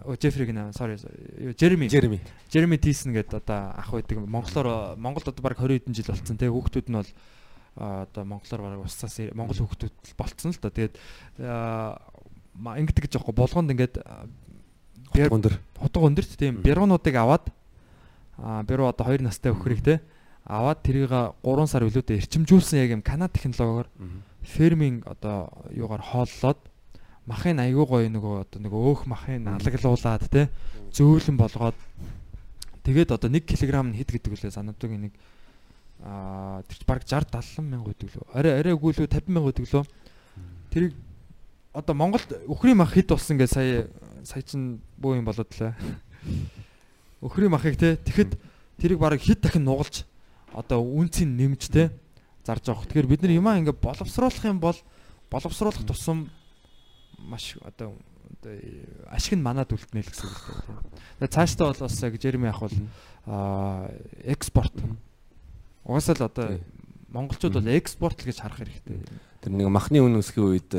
оо 0.05 0.15
Джефри 0.15 0.45
гэнэ 0.45 0.71
sorry 0.73 0.99
юу 1.39 1.53
Жереми 1.57 1.87
Жереми. 1.89 2.19
Жереми 2.51 2.77
Тисн 2.77 3.11
гэдэг 3.13 3.33
одоо 3.41 3.73
ах 3.75 3.91
байдаг. 3.91 4.17
Монголоор 4.27 4.97
Монголд 4.97 5.27
одоо 5.27 5.41
баг 5.43 5.57
20 5.57 5.85
хэдэн 5.85 5.93
жил 5.95 6.05
болцсон 6.11 6.37
те. 6.37 6.49
Хүүхдүүд 6.49 6.89
нь 6.91 6.97
бол 6.99 7.09
одоо 7.75 8.23
монголоор 8.25 8.61
бараг 8.61 8.85
устсаас 8.85 9.19
ир- 9.19 9.33
монгол 9.35 9.55
хүүхдүүд 9.57 10.15
болцсон 10.17 10.51
л 10.51 10.59
да 10.61 10.69
тэгээд 10.69 10.95
ингэдэг 11.39 13.03
гэж 13.07 13.13
аахгүй 13.19 13.35
болгонд 13.35 13.71
ингээд 13.71 13.99
а, 14.05 14.27
бэр- 15.11 15.31
Өндөр. 15.31 15.55
хутга 15.79 16.07
өндөрт 16.07 16.31
тийм. 16.39 16.61
Бяруунуудыг 16.63 17.15
аваад 17.15 17.51
бяруу 18.39 18.87
одоо 18.87 19.05
2 19.11 19.23
настай 19.27 19.51
өхрийг 19.51 19.83
те 19.83 19.99
аваад 20.45 20.79
тэрийг 20.85 21.09
3 21.09 21.65
сар 21.65 21.83
үлүүдээ 21.89 22.21
эрчимжүүлсэн 22.21 22.79
яг 22.85 22.93
юм 22.93 23.01
Канад 23.01 23.33
технологиор 23.33 23.89
ферминг 24.45 25.05
одоо 25.09 25.49
юугаар 25.73 26.01
хооллоод 26.05 26.61
махын 27.25 27.57
аягүй 27.57 27.85
гоё 27.85 28.09
нөгөө 28.13 28.35
одоо 28.45 28.59
нөгөө 28.61 28.81
өөх 28.93 29.01
махын 29.09 29.49
алаглуулад 29.49 30.29
те 30.29 30.53
зөөлөн 30.93 31.37
болгоод 31.41 31.77
тэгээд 32.85 33.09
одоо 33.17 33.29
1 33.33 33.41
кг 33.41 33.73
нь 33.89 33.97
хэд 33.97 34.09
гэдэг 34.13 34.31
үлээ? 34.37 34.53
Санаадгийн 34.53 35.09
нэг 35.09 35.13
аа 36.05 36.61
тэр 36.69 36.85
баг 36.85 37.01
60 37.01 37.33
70 37.33 37.65
мянга 37.65 37.89
гэдэг 37.89 38.09
лөө 38.13 38.25
арай 38.37 38.53
арай 38.61 38.73
үгүй 38.77 38.93
лөө 38.93 39.09
50 39.09 39.33
мянга 39.33 39.49
гэдэг 39.49 39.65
лөө 39.73 39.83
тэрийг 40.69 40.93
одоо 41.73 41.95
Монголд 41.97 42.29
өхрийн 42.45 42.77
мах 42.77 42.93
хэд 42.93 43.09
болсон 43.09 43.41
гэж 43.41 43.49
сая 43.49 43.89
сая 44.21 44.43
чин 44.45 44.79
бөө 45.01 45.19
юм 45.19 45.25
болоод 45.25 45.49
лээ. 45.49 45.73
Өхрийн 47.25 47.51
махыг 47.51 47.75
те. 47.75 47.97
Тэгэхэд 47.99 48.37
тэрийг 48.79 48.99
баг 48.99 49.19
хэд 49.19 49.41
дахин 49.41 49.65
нугалж 49.65 50.07
одоо 50.55 50.79
үнцийг 50.79 51.27
нэмж 51.27 51.67
те 51.67 51.91
зарж 52.47 52.71
авах. 52.71 52.87
Тэгэхээр 52.87 53.11
бид 53.11 53.21
нар 53.27 53.35
юмаа 53.35 53.59
ингээ 53.59 53.75
боловсруулах 53.75 54.45
юм 54.47 54.63
бол 54.63 54.77
боловсруулах 55.27 55.83
тусам 55.83 56.31
маш 57.19 57.59
одоо 57.59 57.91
одоо 58.45 58.53
ашиг 59.11 59.35
нь 59.35 59.43
манад 59.43 59.73
үлднэ 59.75 59.99
л 59.99 60.09
гэсэн 60.09 60.29
үг 60.31 60.39
дээ. 61.19 61.27
Тэгээ 61.27 61.35
цаашдаа 61.35 61.67
бол 61.73 61.83
бас 61.83 61.99
яг 61.99 62.15
Жереми 62.21 62.47
ах 62.49 62.61
бол 62.63 62.77
аа 63.27 63.91
экспорт. 64.23 64.75
Угаасаа 65.83 66.15
л 66.15 66.27
одоо 66.29 66.47
монголчууд 67.11 67.59
бол 67.59 67.75
экспорт 67.75 68.21
л 68.21 68.27
гэж 68.29 68.37
харах 68.39 68.61
хэрэгтэй. 68.63 69.01
Тэр 69.41 69.51
нэг 69.51 69.67
махны 69.67 69.99
үн 69.99 70.21
өсгийн 70.21 70.45
үед 70.55 70.71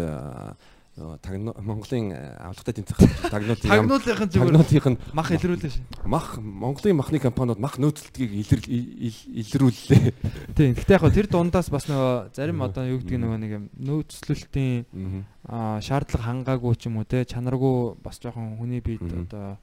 Монголын 0.97 2.09
э, 2.16 2.36
авлагатай 2.40 2.73
тэмцэх 2.81 2.97
тагнуудын 3.32 3.68
ям- 3.68 3.85
Тагнуулынхан 3.85 4.28
зүгээр 4.32 4.48
тагнуудынх 4.48 4.86
нь 4.89 4.98
мах 5.12 5.28
илрүүлээ 5.28 5.70
шин. 5.77 5.85
мах 6.09 6.40
Монголын 6.40 6.97
махны 6.97 7.18
компаниуд 7.20 7.60
мах 7.60 7.77
нөөцлөлтгийг 7.77 8.32
илрүүллээ. 8.32 10.12
Тийм. 10.56 10.73
Гэхдээ 10.73 10.97
яг 10.97 11.02
хөө 11.05 11.12
тэр 11.12 11.28
дундаас 11.28 11.68
бас 11.68 11.85
нөгөө 11.90 12.32
зарим 12.32 12.62
одоо 12.64 12.85
юу 12.89 12.98
гэдэг 13.05 13.18
нөгөө 13.20 13.39
нэг 13.44 13.52
юм 13.52 13.64
нөөцлөлтийн 13.77 15.24
аа 15.44 15.81
шаардлага 15.85 16.24
хангаагүй 16.32 16.74
ч 16.81 16.89
юм 16.89 16.97
уу 16.97 17.05
те 17.05 17.24
чанаргүй 17.28 18.01
бас 18.01 18.16
жоохон 18.16 18.56
хүний 18.56 18.81
биед 18.81 19.05
одоо 19.05 19.60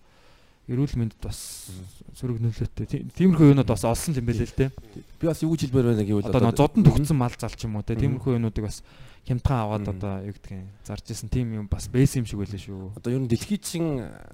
эрүүл 0.69 0.95
мэндэд 0.95 1.19
бас 1.19 1.67
сөрөг 2.15 2.39
нөлөөтэй. 2.39 2.85
Тийм- 2.87 3.09
Тиймэрхүү 3.11 3.51
юмнууд 3.51 3.67
бас 3.67 3.83
олсон 3.83 4.15
юм 4.15 4.23
байлээ 4.29 4.47
л 4.47 4.55
те. 4.55 4.71
Би 5.19 5.27
бас 5.27 5.41
юу 5.43 5.51
гэж 5.57 5.67
хэлбэр 5.67 5.91
байна 5.91 6.05
гэвэл 6.07 6.29
Одоо 6.31 6.55
зодон 6.55 6.87
төгцсөн 6.87 7.17
мал 7.19 7.33
зал 7.35 7.51
ч 7.51 7.67
юм 7.67 7.75
уу 7.75 7.83
те. 7.83 7.99
Тиймэрхүү 7.99 8.39
юмнуудыг 8.39 8.63
бас 8.63 8.79
хямдхан 9.23 9.57
аваад 9.63 9.87
одоо 9.87 10.19
юу 10.27 10.35
гэдэг 10.35 10.51
юм 10.51 10.67
зарж 10.83 11.07
исэн 11.07 11.29
тийм 11.31 11.53
юм 11.55 11.67
бас 11.71 11.87
байсан 11.87 12.23
юм 12.23 12.27
шиг 12.27 12.43
байлээ 12.43 12.59
шүү. 12.59 12.91
одоо 12.99 13.11
ер 13.13 13.23
нь 13.23 13.31
дэлхийн 13.31 13.61
чин 13.63 13.85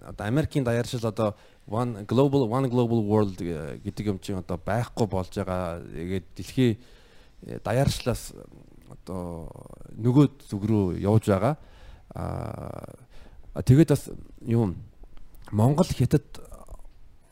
одоо 0.02 0.26
Америкийн 0.26 0.66
даяаршил 0.66 1.06
одоо 1.06 1.38
one 1.70 2.06
global 2.10 2.50
one 2.50 2.66
global 2.66 3.06
world 3.06 3.38
э, 3.38 3.78
гэдэг 3.86 4.06
юм 4.10 4.18
чинь 4.18 4.42
одоо 4.42 4.58
байхгүй 4.58 5.06
болж 5.06 5.30
байгаа. 5.30 5.86
Тэгээд 5.86 6.26
дэлхийн 6.34 6.74
э, 7.46 7.60
даяаршлаас 7.62 8.34
одоо 8.90 9.54
нөгөө 9.94 10.26
зүг 10.50 10.66
рүү 10.66 10.98
явж 11.06 11.30
байгаа. 11.30 11.54
Аа 12.18 13.62
тэгээд 13.62 13.94
бас 13.94 14.10
юм 14.42 14.74
Монгол 15.54 15.86
хятад 15.86 16.26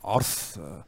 Орос 0.06 0.62
э, 0.62 0.86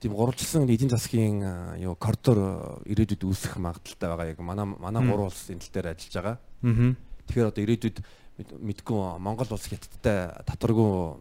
тийм 0.00 0.12
гурвалжсан 0.14 0.68
эдийн 0.68 0.90
засгийн 0.90 1.40
юу 1.80 1.94
коридор 1.96 2.82
э, 2.84 2.92
ирээдүйд 2.92 3.22
үүсэх 3.24 3.56
магадaltaй 3.56 4.08
байгаа. 4.08 4.30
Яг 4.32 4.40
манай 4.40 4.66
манай 4.66 5.02
гурван 5.06 5.28
улс 5.32 5.48
энэ 5.50 5.60
тал 5.64 5.72
дээр 5.72 5.86
ажиллаж 5.96 6.14
байгаа. 6.14 6.36
Аа. 6.36 6.94
Тэгэхээр 7.26 7.50
одоо 7.50 7.62
ирээдүйд 7.64 7.96
мэд- 8.36 8.58
мэдгүй 8.60 9.00
Монгол 9.18 9.50
улс 9.50 9.66
хятадтай 9.66 10.30
татваргүй 10.44 11.16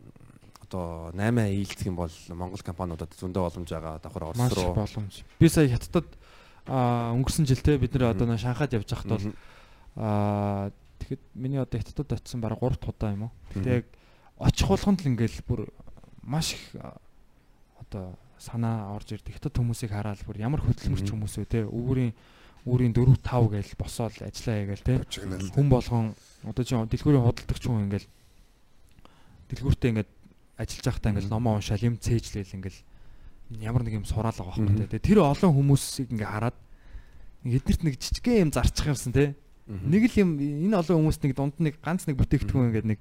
одоо 0.65 1.11
8 1.14 1.45
ээлцэх 1.56 1.88
юм 1.88 1.95
бол 1.95 2.11
Монгол 2.30 2.61
компаниудад 2.65 3.14
зөндөө 3.15 3.43
боломж 3.47 3.69
байгаа. 3.69 3.99
Давхар 4.03 4.23
Орос 4.34 4.38
Маш 4.38 4.53
руу 4.53 4.73
боломж. 4.76 5.23
Би 5.39 5.47
сая 5.47 5.69
хятадд 5.69 6.10
өнгөрсөн 6.68 7.45
жилдээ 7.45 7.77
бид 7.77 7.93
нэр 7.93 8.11
одоо 8.11 8.38
Шанхайд 8.38 8.73
явж 8.73 8.89
байхад 8.89 9.11
бол 9.14 9.26
аа 9.95 10.72
тэгэхэд 10.99 11.22
миний 11.38 11.61
одоо 11.61 11.77
хятадд 11.80 12.11
очисон 12.18 12.41
бараг 12.41 12.60
3 12.60 12.76
дахь 12.81 12.89
удаа 12.89 13.11
юм 13.14 13.23
уу. 13.30 13.31
Гэтэ 13.53 13.69
яг 13.69 13.85
очих 14.41 14.68
болгонд 14.68 14.99
л 15.06 15.10
ингээл 15.14 15.45
бүр 15.45 15.69
маш 16.26 16.57
их 16.57 16.73
одоо 17.80 18.18
санаа 18.38 18.95
орж 18.95 19.16
ирдэг. 19.16 19.36
Хятад 19.40 19.56
хүмүүсийг 19.56 19.91
хараад 19.91 20.22
бүр 20.28 20.41
ямар 20.41 20.62
хөдөлмөрч 20.64 21.07
хүмүүс 21.12 21.36
вэ 21.40 21.45
те. 21.48 21.62
Үүрийн 21.64 22.14
үүрийн 22.66 22.94
4 22.98 23.22
5 23.22 23.53
гээл 23.53 23.74
босоод 23.78 24.16
ажиллаа 24.26 24.56
ягаал 24.57 24.84
те. 24.86 24.95
Хүн 25.53 25.68
болгон 25.70 26.06
одоо 26.44 26.64
чи 26.66 26.74
дэлгүүрийн 26.74 27.26
худалдагч 27.26 27.64
хүн 27.64 27.86
ингээл 27.86 28.07
дэлгүүртээ 29.53 29.91
ингээд 29.94 30.12
ажиллаж 30.57 30.86
байхдаа 30.90 31.12
ингээл 31.14 31.34
номоо 31.34 31.62
уншаал 31.62 31.86
юм 31.86 32.02
цээжлээл 32.02 32.57
ингээл 32.57 32.80
ямар 33.62 33.84
нэг 33.86 34.02
юм 34.02 34.06
сураал 34.10 34.34
байгаа 34.34 34.66
байхгүй 34.66 34.90
те. 34.90 34.98
Тэр 34.98 35.22
олон 35.22 35.53
хүмүүсийг 35.53 36.10
ингээ 36.10 36.26
хараад 36.26 36.57
нэг 37.45 37.62
эднэрт 37.62 37.82
нэг 37.86 37.95
жижигхэн 38.02 38.49
юм 38.49 38.52
зарчих 38.52 38.90
юмсан 38.90 39.14
те. 39.14 39.38
Нэг 39.70 40.10
л 40.10 40.20
юм 40.26 40.30
энэ 40.41 40.74
олон 40.82 41.06
хүмүүст 41.06 41.22
нэг 41.22 41.34
дунд 41.38 41.56
нэг 41.62 41.78
ганц 41.86 42.10
нэг 42.10 42.18
бүтээгдэхүүн 42.18 42.70
ингээд 42.74 42.90
нэг 42.90 42.99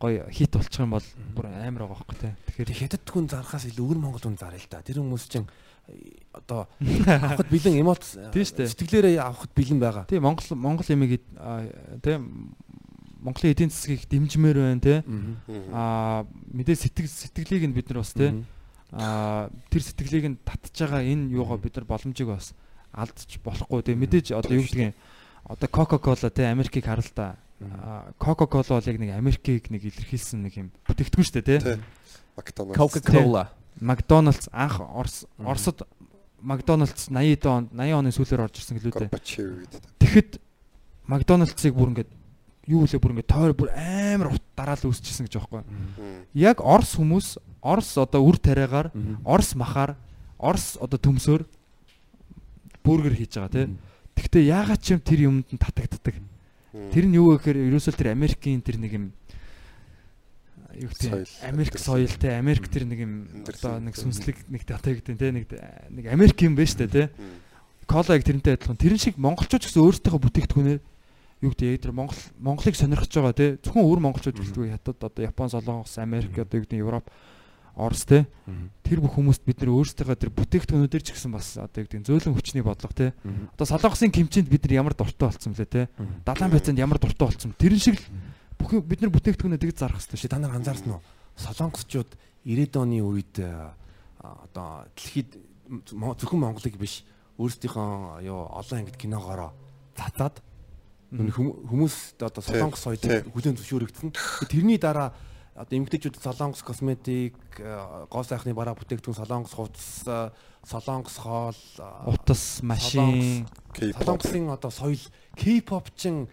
гоё 0.00 0.24
хит 0.32 0.50
болчих 0.56 0.80
юм 0.80 0.96
бол 0.96 1.04
бүр 1.36 1.46
амар 1.52 1.84
байгаа 1.84 2.00
байхгүй 2.00 2.16
те. 2.16 2.30
Тэгэхээр 2.48 2.80
хятад 2.88 3.04
хүн 3.04 3.28
зархаас 3.28 3.68
илүү 3.68 3.84
өвөр 3.84 3.98
Монгол 4.00 4.24
хүн 4.24 4.40
заръя 4.40 4.56
л 4.56 4.70
да. 4.72 4.80
Тэр 4.80 5.04
хүмүүс 5.04 5.24
чинь 5.28 5.44
э, 5.92 6.24
одоо 6.32 6.64
авахд 7.04 7.52
бэлэн 7.52 7.76
эмоц 7.84 8.16
Тийм 8.32 8.48
дээ. 8.48 8.72
сэтгэлээрээ 8.72 9.20
авахд 9.20 9.52
бэлэн 9.52 9.76
байгаа. 9.76 10.04
тий 10.08 10.16
Монгол 10.16 10.48
Монгол 10.56 10.88
ямиг 10.88 11.20
те 12.00 12.16
Монголын 13.20 13.52
эдийн 13.52 13.68
засгийг 13.68 14.08
дэмжмээр 14.08 14.56
байна 14.56 14.80
те. 14.80 15.04
Аа 15.76 16.24
мэдээ 16.56 16.76
сэтгэл 16.80 17.04
сэтгэлийг 17.04 17.68
нь 17.68 17.76
бид 17.76 17.92
нар 17.92 18.00
бас 18.00 18.16
те 18.16 18.32
аа 18.96 19.52
тэр 19.68 19.82
сэтгэлийг 19.84 20.24
нь 20.32 20.40
татж 20.40 20.72
байгаа 20.80 21.04
энэ 21.04 21.28
юугаа 21.36 21.60
бид 21.60 21.76
нар 21.76 21.84
боломжийг 21.84 22.32
бас 22.32 22.56
алдчих 22.96 23.44
болохгүй 23.44 23.84
те. 23.84 23.92
Мэдээж 23.92 24.32
одоо 24.32 24.56
юу 24.56 24.64
гэдгийг 24.64 24.96
одоо 25.44 25.68
Coca-Cola 25.68 26.32
те 26.32 26.48
Америкийг 26.48 26.88
харал 26.88 27.12
та. 27.12 27.36
Аа, 27.36 27.49
Coca-Cola 28.18 28.80
бол 28.80 28.88
яг 28.88 28.98
нэг 29.00 29.10
Америкийг 29.12 29.68
нэг 29.68 29.84
илэрхийлсэн 29.84 30.40
нэг 30.40 30.54
юм 30.56 30.68
бүтээгдэхүүн 30.88 31.26
шүү 31.28 31.36
дээ 31.44 31.44
те. 31.44 31.58
Тий. 31.60 31.76
Макдоналдс. 32.36 32.78
Coca-Cola. 32.80 33.44
Макдоналдс 33.80 34.48
анх 34.48 34.80
Орос. 34.80 35.28
Оросод 35.36 35.84
Макдоналдс 36.40 37.12
80 37.12 37.44
онд 37.52 37.68
80 37.76 38.00
оны 38.00 38.10
сүүлээр 38.16 38.44
орж 38.48 38.64
ирсэн 38.64 38.80
гэлээ 38.80 39.12
дээ. 39.12 39.12
Тэгэхэд 40.00 40.30
Макдоналдсыг 41.04 41.76
бүр 41.76 41.92
ингээд 41.92 42.10
юу 42.64 42.88
лээ 42.88 42.96
бүр 42.96 43.12
ингээд 43.12 43.28
тойр 43.28 43.52
бүр 43.52 43.68
амар 43.76 44.32
ут 44.32 44.44
дараал 44.56 44.88
үүсчихсэн 44.88 45.28
гэж 45.28 45.36
байхгүй. 45.36 45.60
Яг 46.32 46.64
Орос 46.64 46.96
хүмүүс 46.96 47.36
Орос 47.60 47.92
одоо 48.00 48.24
үр 48.24 48.40
тариагаар 48.40 48.88
Орос 49.20 49.52
махаар 49.52 50.00
Орос 50.40 50.80
одоо 50.80 50.96
төмсөөр 50.96 51.44
бургер 52.80 53.20
хийж 53.20 53.36
байгаа 53.36 53.52
тий. 53.52 53.76
Гэхдээ 54.16 54.48
яагаад 54.48 54.80
ч 54.80 54.96
юм 54.96 55.00
тэр 55.04 55.20
юмд 55.28 55.48
нь 55.52 55.60
татагддаг. 55.60 56.16
Тэр 56.70 57.04
нь 57.10 57.16
юу 57.18 57.34
вэ 57.34 57.42
гэхээр 57.42 57.58
ерөөсөө 57.66 57.94
тэр 57.98 58.14
Америкийн 58.14 58.62
тэр 58.62 58.78
нэг 58.78 58.92
юм 58.94 59.06
юу 60.78 60.90
гэдэг 60.90 61.26
Америк 61.42 61.74
соёл 61.78 62.14
те 62.14 62.38
Америк 62.38 62.70
тэр 62.70 62.86
нэг 62.86 62.98
юм 63.02 63.14
одоо 63.42 63.82
нэг 63.82 63.98
сүнслэг 63.98 64.46
нэг 64.46 64.62
юу 64.62 64.78
гэдэг 64.78 65.18
те 65.18 65.28
нэг 65.34 65.44
нэг 65.90 66.04
Америк 66.06 66.38
юм 66.42 66.54
байна 66.54 66.70
штэ 66.70 66.86
те. 66.86 67.10
Кола 67.90 68.14
яг 68.14 68.22
тэрнтэй 68.22 68.54
адилхан. 68.54 68.78
Тэрэн 68.78 69.02
шиг 69.02 69.18
монголчууд 69.18 69.66
гэсэн 69.66 69.82
өөрсдийнхөө 69.82 70.22
бүтээгдэхүүнээр 70.22 70.80
юу 71.42 71.50
гэдэг 71.50 71.82
тэр 71.82 71.90
Монгол 71.90 72.20
Монголыг 72.38 72.76
сонирхож 72.78 73.10
байгаа 73.10 73.34
тий. 73.34 73.50
Зөвхөн 73.66 73.82
өөр 73.82 74.00
монголчууд 74.04 74.38
гэлтгүй 74.38 74.70
хятад 74.70 75.02
одоо 75.02 75.22
Япон, 75.26 75.50
Солонгос, 75.50 75.98
Америк 75.98 76.38
одоо 76.38 76.60
юу 76.60 76.64
гэдэг 76.68 76.78
Европ, 76.78 77.10
Орос 77.80 78.04
тий. 78.04 78.28
Тэр 78.84 79.00
бүх 79.00 79.16
хүмүүст 79.16 79.42
бид 79.48 79.64
нэр 79.64 79.72
өөрсдийнхөө 79.72 80.20
тэр 80.20 80.30
бүтээгдэхүүнүүдээр 80.36 81.04
ч 81.04 81.16
гэсэн 81.16 81.32
бас 81.32 81.56
одоо 81.56 81.80
гэдэг 81.80 82.04
зөөлөн 82.04 82.36
хүчний 82.36 82.60
бодлого 82.60 82.92
тий. 82.92 83.10
Одоо 83.56 83.66
Солонгосын 83.66 84.12
кимчинд 84.12 84.52
бид 84.52 84.68
нар 84.68 84.84
ямар 84.84 84.94
дуртай 84.94 85.32
болцсон 85.32 85.56
блэ 85.56 85.64
тий. 85.64 85.86
Далайн 86.28 86.52
байцаанд 86.52 86.78
ямар 86.78 87.00
дуртай 87.00 87.24
болцсон. 87.24 87.56
Тэрэн 87.56 87.80
шиг 87.80 87.96
л 87.96 88.04
бүх 88.60 88.76
бид 88.84 89.00
нар 89.00 89.10
бүтээгдэхүүнээ 89.16 89.60
тэгж 89.64 89.76
зарах 89.80 90.04
хэрэгтэй 90.04 90.20
Чи 90.20 90.28
та 90.28 90.36
нар 90.36 90.52
анзаарсан 90.52 91.00
уу? 91.00 91.02
Солонгосчууд 91.40 92.10
90-ад 92.44 92.76
оны 92.76 93.00
үед 93.00 93.40
одоо 94.20 94.84
дэлхийд 94.92 95.40
зөвхөн 96.20 96.40
Монголыг 96.44 96.76
биш 96.76 97.08
өөрсдийнхөө 97.40 98.20
юу 98.28 98.44
олон 98.52 98.84
ангид 98.84 99.00
киногоороо 99.00 99.56
нүг 101.10 101.34
хүмүүс 101.66 102.22
одоо 102.22 102.42
солонгос 102.42 102.86
соёлыг 102.86 103.26
хүлээн 103.34 103.58
зөвшөөрөгдсөн. 103.58 104.14
Тэрний 104.46 104.78
дараа 104.78 105.10
одоо 105.60 105.76
эмгтээчүүд 105.76 106.16
солонгос 106.16 106.64
косметик, 106.64 107.36
а, 107.60 108.06
гоо 108.08 108.24
сайхны 108.24 108.56
бараа 108.56 108.72
бүтээгдэхүүн 108.80 109.18
солонгос 109.20 109.52
хувцас, 109.52 110.08
а, 110.08 110.32
солонгос 110.64 111.16
хоол, 111.20 111.60
а, 111.78 112.08
утас, 112.08 112.64
машин 112.64 113.44
солонгосын 113.76 114.48
одоо 114.48 114.72
соёл 114.72 115.00
K-pop 115.36 115.92
чин 115.96 116.28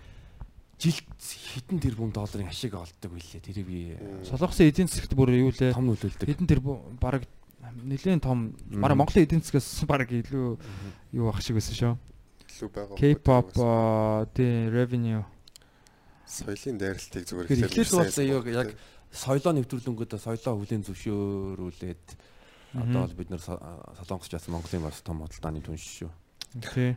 жилд 0.79 1.19
хэдэн 1.19 1.79
тэрбум 1.83 2.15
долларын 2.15 2.47
ашиг 2.47 2.79
олддог 2.79 3.11
билээ. 3.11 3.43
Тэрийг 3.43 3.67
би 3.67 3.79
Солонгосын 4.23 4.71
эдийн 4.71 4.87
засагт 4.87 5.11
бүр 5.11 5.35
юу 5.35 5.51
лээ 5.51 5.75
том 5.75 5.91
нөлөөлдөг. 5.91 6.23
хэдэн 6.23 6.47
тэр 6.47 6.61
баг 6.63 7.27
нэлээд 7.83 8.23
том 8.23 8.55
бараг 8.79 8.95
Монголын 8.95 9.27
эдийн 9.27 9.43
засгаас 9.43 9.83
баг 9.91 10.07
илүү 10.07 10.55
юу 11.11 11.25
ах 11.27 11.41
шиг 11.43 11.59
байсан 11.59 11.75
шүү. 11.75 11.93
илүү 12.47 12.69
байгаа. 12.71 12.95
K-pop 12.95 13.51
тий 14.37 14.69
revenue 14.71 15.25
соёлын 16.27 16.77
дайралтыг 16.77 17.23
зүгээр 17.25 17.47
Тэгэхээр 17.47 17.71
эхлээд 17.71 18.11
сайн 18.11 18.27
бол 18.27 18.43
яг 18.43 18.45
сайн 18.45 18.67
яг 18.67 18.69
соёлоо 19.11 19.53
нэвтрүүлэнгүүтээ 19.55 20.19
соёлоо 20.19 20.53
хүлээн 20.59 20.83
зөвшөөрүүлээд 20.83 22.05
одоо 22.75 23.01
бол 23.07 23.15
бид 23.15 23.29
со- 23.39 23.61
солонгосч 24.03 24.31
бас 24.35 24.47
Монголын 24.51 24.83
бас 24.83 24.99
том 25.01 25.23
худалдааны 25.23 25.63
түн 25.63 25.79
шүү. 25.79 26.11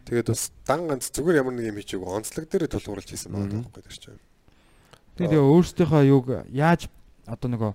Тэгээд 0.05 0.28
бас 0.28 0.51
дан 0.66 0.90
ганц 0.90 1.11
зүгээр 1.15 1.40
ямар 1.40 1.55
нэг 1.55 1.70
юм 1.70 1.78
хийчихээг 1.78 2.02
онцлог 2.07 2.44
дээр 2.51 2.66
тулгуурлаж 2.66 3.09
хийсэн 3.09 3.31
байгаа 3.31 3.70
байхгүй 3.70 3.94
чинь. 3.94 4.19
Тэгээд 5.15 5.36
яа 5.39 5.47
өөрсдийнхөө 5.47 6.02
юуг 6.11 6.27
яаж 6.51 6.90
одоо 7.27 7.48
нөгөө 7.55 7.73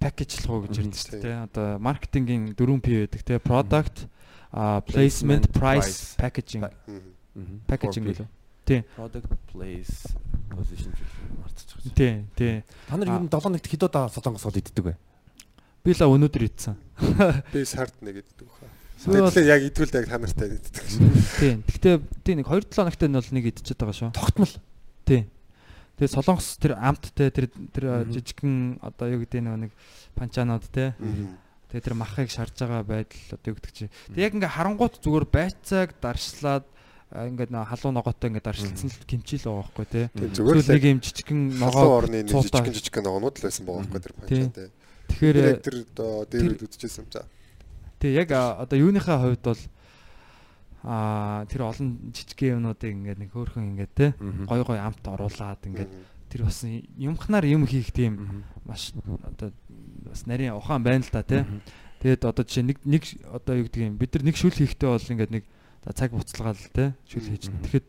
пакэжлах 0.00 0.50
уу 0.50 0.62
гэж 0.66 0.74
ярьдэн 0.82 0.96
шүү 0.96 1.20
дээ. 1.20 1.36
Одоо 1.52 1.66
маркетингийн 1.78 2.56
4P 2.56 2.86
байдаг 3.06 3.22
тий. 3.22 3.38
Product, 3.38 3.96
placement, 4.88 5.44
price, 5.52 6.16
packaging. 6.18 6.64
Packaging 7.68 8.04
4P. 8.10 8.26
Гэлээ. 8.66 8.82
Product 8.96 9.32
place 9.50 10.14
position 10.50 10.92
мартчих. 11.40 11.94
Тий, 11.94 12.24
тий. 12.36 12.62
Та 12.88 12.96
нар 12.96 13.08
ер 13.08 13.22
нь 13.22 13.30
7 13.30 13.52
нэгт 13.52 13.66
хэд 13.66 13.86
удаа 13.88 14.08
солонгос 14.08 14.46
хол 14.46 14.58
иддэг 14.58 14.84
вэ? 14.84 14.94
Би 15.82 15.92
л 15.92 16.06
өнөөдөр 16.06 16.44
идсэн. 16.46 16.76
Би 17.52 17.64
сард 17.66 17.96
нэг 18.00 18.22
иддэг 18.22 18.46
хаа. 18.46 18.70
Тэгэхээр 19.02 19.50
яг 19.50 19.62
идвэл 19.66 19.96
яг 19.98 20.06
та 20.06 20.18
нартай 20.22 20.48
иддэг. 20.54 20.84
Тий. 21.42 21.54
Гэхдээ 21.58 21.94
тий 22.22 22.34
нэг 22.38 22.46
2 22.46 22.70
7 22.70 22.86
ногтой 22.86 23.08
нь 23.10 23.18
бол 23.18 23.32
нэг 23.34 23.44
идчихэж 23.50 23.78
байгаа 23.82 23.96
шүү. 23.98 24.14
Тогтмол. 24.14 24.54
Тий. 25.02 25.26
Тэгээ 25.98 26.14
солонгос 26.14 26.54
тэр 26.62 26.78
амттай 26.78 27.30
тэр 27.34 27.46
тэр 27.74 28.06
жижигхэн 28.14 28.78
одоо 28.78 29.06
юу 29.10 29.26
гэдэг 29.26 29.42
нэг 29.42 29.72
панчаанууд 30.14 30.66
те. 30.70 30.94
Тэгээ 31.74 31.82
тэр 31.82 31.96
махыг 31.98 32.30
шарж 32.30 32.54
байгаа 32.54 32.86
байдал 32.86 33.34
одоо 33.34 33.48
юу 33.50 33.56
гэдэг 33.58 33.72
чи. 33.74 33.90
Тэгээ 34.14 34.26
яг 34.30 34.34
ингээ 34.38 34.54
харангуут 34.54 35.02
зүгээр 35.02 35.26
байцааг 35.26 35.98
даршлаад 35.98 36.64
ингээд 37.12 37.52
халуун 37.52 37.94
ногоотой 38.00 38.28
ингээд 38.32 38.46
даршилсан 38.48 38.88
л 38.88 39.04
кимчил 39.04 39.44
байгаа 39.44 39.60
байхгүй 39.68 39.86
те. 39.92 40.02
Тийм 40.16 40.32
Зүгээр 40.32 40.58
л 40.64 40.70
нэг 40.72 40.84
юм 40.88 41.00
жижигхэн 41.04 41.40
ногоо 41.60 41.88
орны 42.00 42.18
нэг 42.24 42.32
цуултаа. 42.32 42.64
жижигэн 42.64 42.76
жижигэн 42.80 43.04
ногоонууд 43.04 43.36
л 43.36 43.44
байсан 43.44 43.64
байгаа 43.68 43.84
байхгүй 43.84 44.00
тэр 44.00 44.12
Тий. 44.12 44.16
панчаа 44.16 44.52
тий. 44.56 44.68
Тэгэхээр 45.12 45.36
Тэр 45.60 45.76
одоо 45.92 46.12
дээр 46.24 46.44
юм 46.56 47.08
за. 47.12 47.20
тэг 48.00 48.10
яг 48.16 48.30
одоо 48.32 48.76
юуныхаа 48.80 49.18
хувьд 49.20 49.44
бол 49.44 49.62
а 50.82 51.44
тэр 51.46 51.62
олон 51.68 52.10
жижигхэн 52.10 52.58
юмнуудыг 52.58 52.90
ингээд 52.90 53.18
нэг 53.22 53.30
хөөрхөн 53.30 53.68
ингээд 53.76 53.92
те 53.94 54.06
гой 54.18 54.60
гой 54.66 54.78
амт 54.82 55.04
оруулаад 55.06 55.62
ингээд 55.62 55.92
тэр 56.32 56.42
бас 56.48 56.64
юмхнаар 56.98 57.44
юм 57.46 57.68
хийх 57.68 57.92
тийм 57.94 58.42
маш 58.66 58.90
одоо 59.22 59.52
бас 60.08 60.26
нарийн 60.26 60.56
ухаан 60.58 60.82
байна 60.82 61.04
л 61.04 61.12
та 61.12 61.22
тий. 61.22 61.44
Тэгээд 62.02 62.24
одоо 62.26 62.42
жишээ 62.42 62.66
нэг 62.66 62.78
нэг 62.82 63.02
одоо 63.30 63.62
юу 63.62 63.68
гэдэг 63.70 63.82
юм 63.84 63.94
бид 64.00 64.10
нар 64.16 64.24
нэг 64.26 64.36
шүл 64.40 64.50
хийхдээ 64.50 64.90
бол 64.90 65.12
ингээд 65.12 65.30
нэг 65.30 65.44
цаг 65.90 66.14
буцалгаал 66.14 66.58
тий 66.70 66.94
шүл 67.10 67.26
хийж. 67.26 67.50
Тэгэхэд 67.50 67.86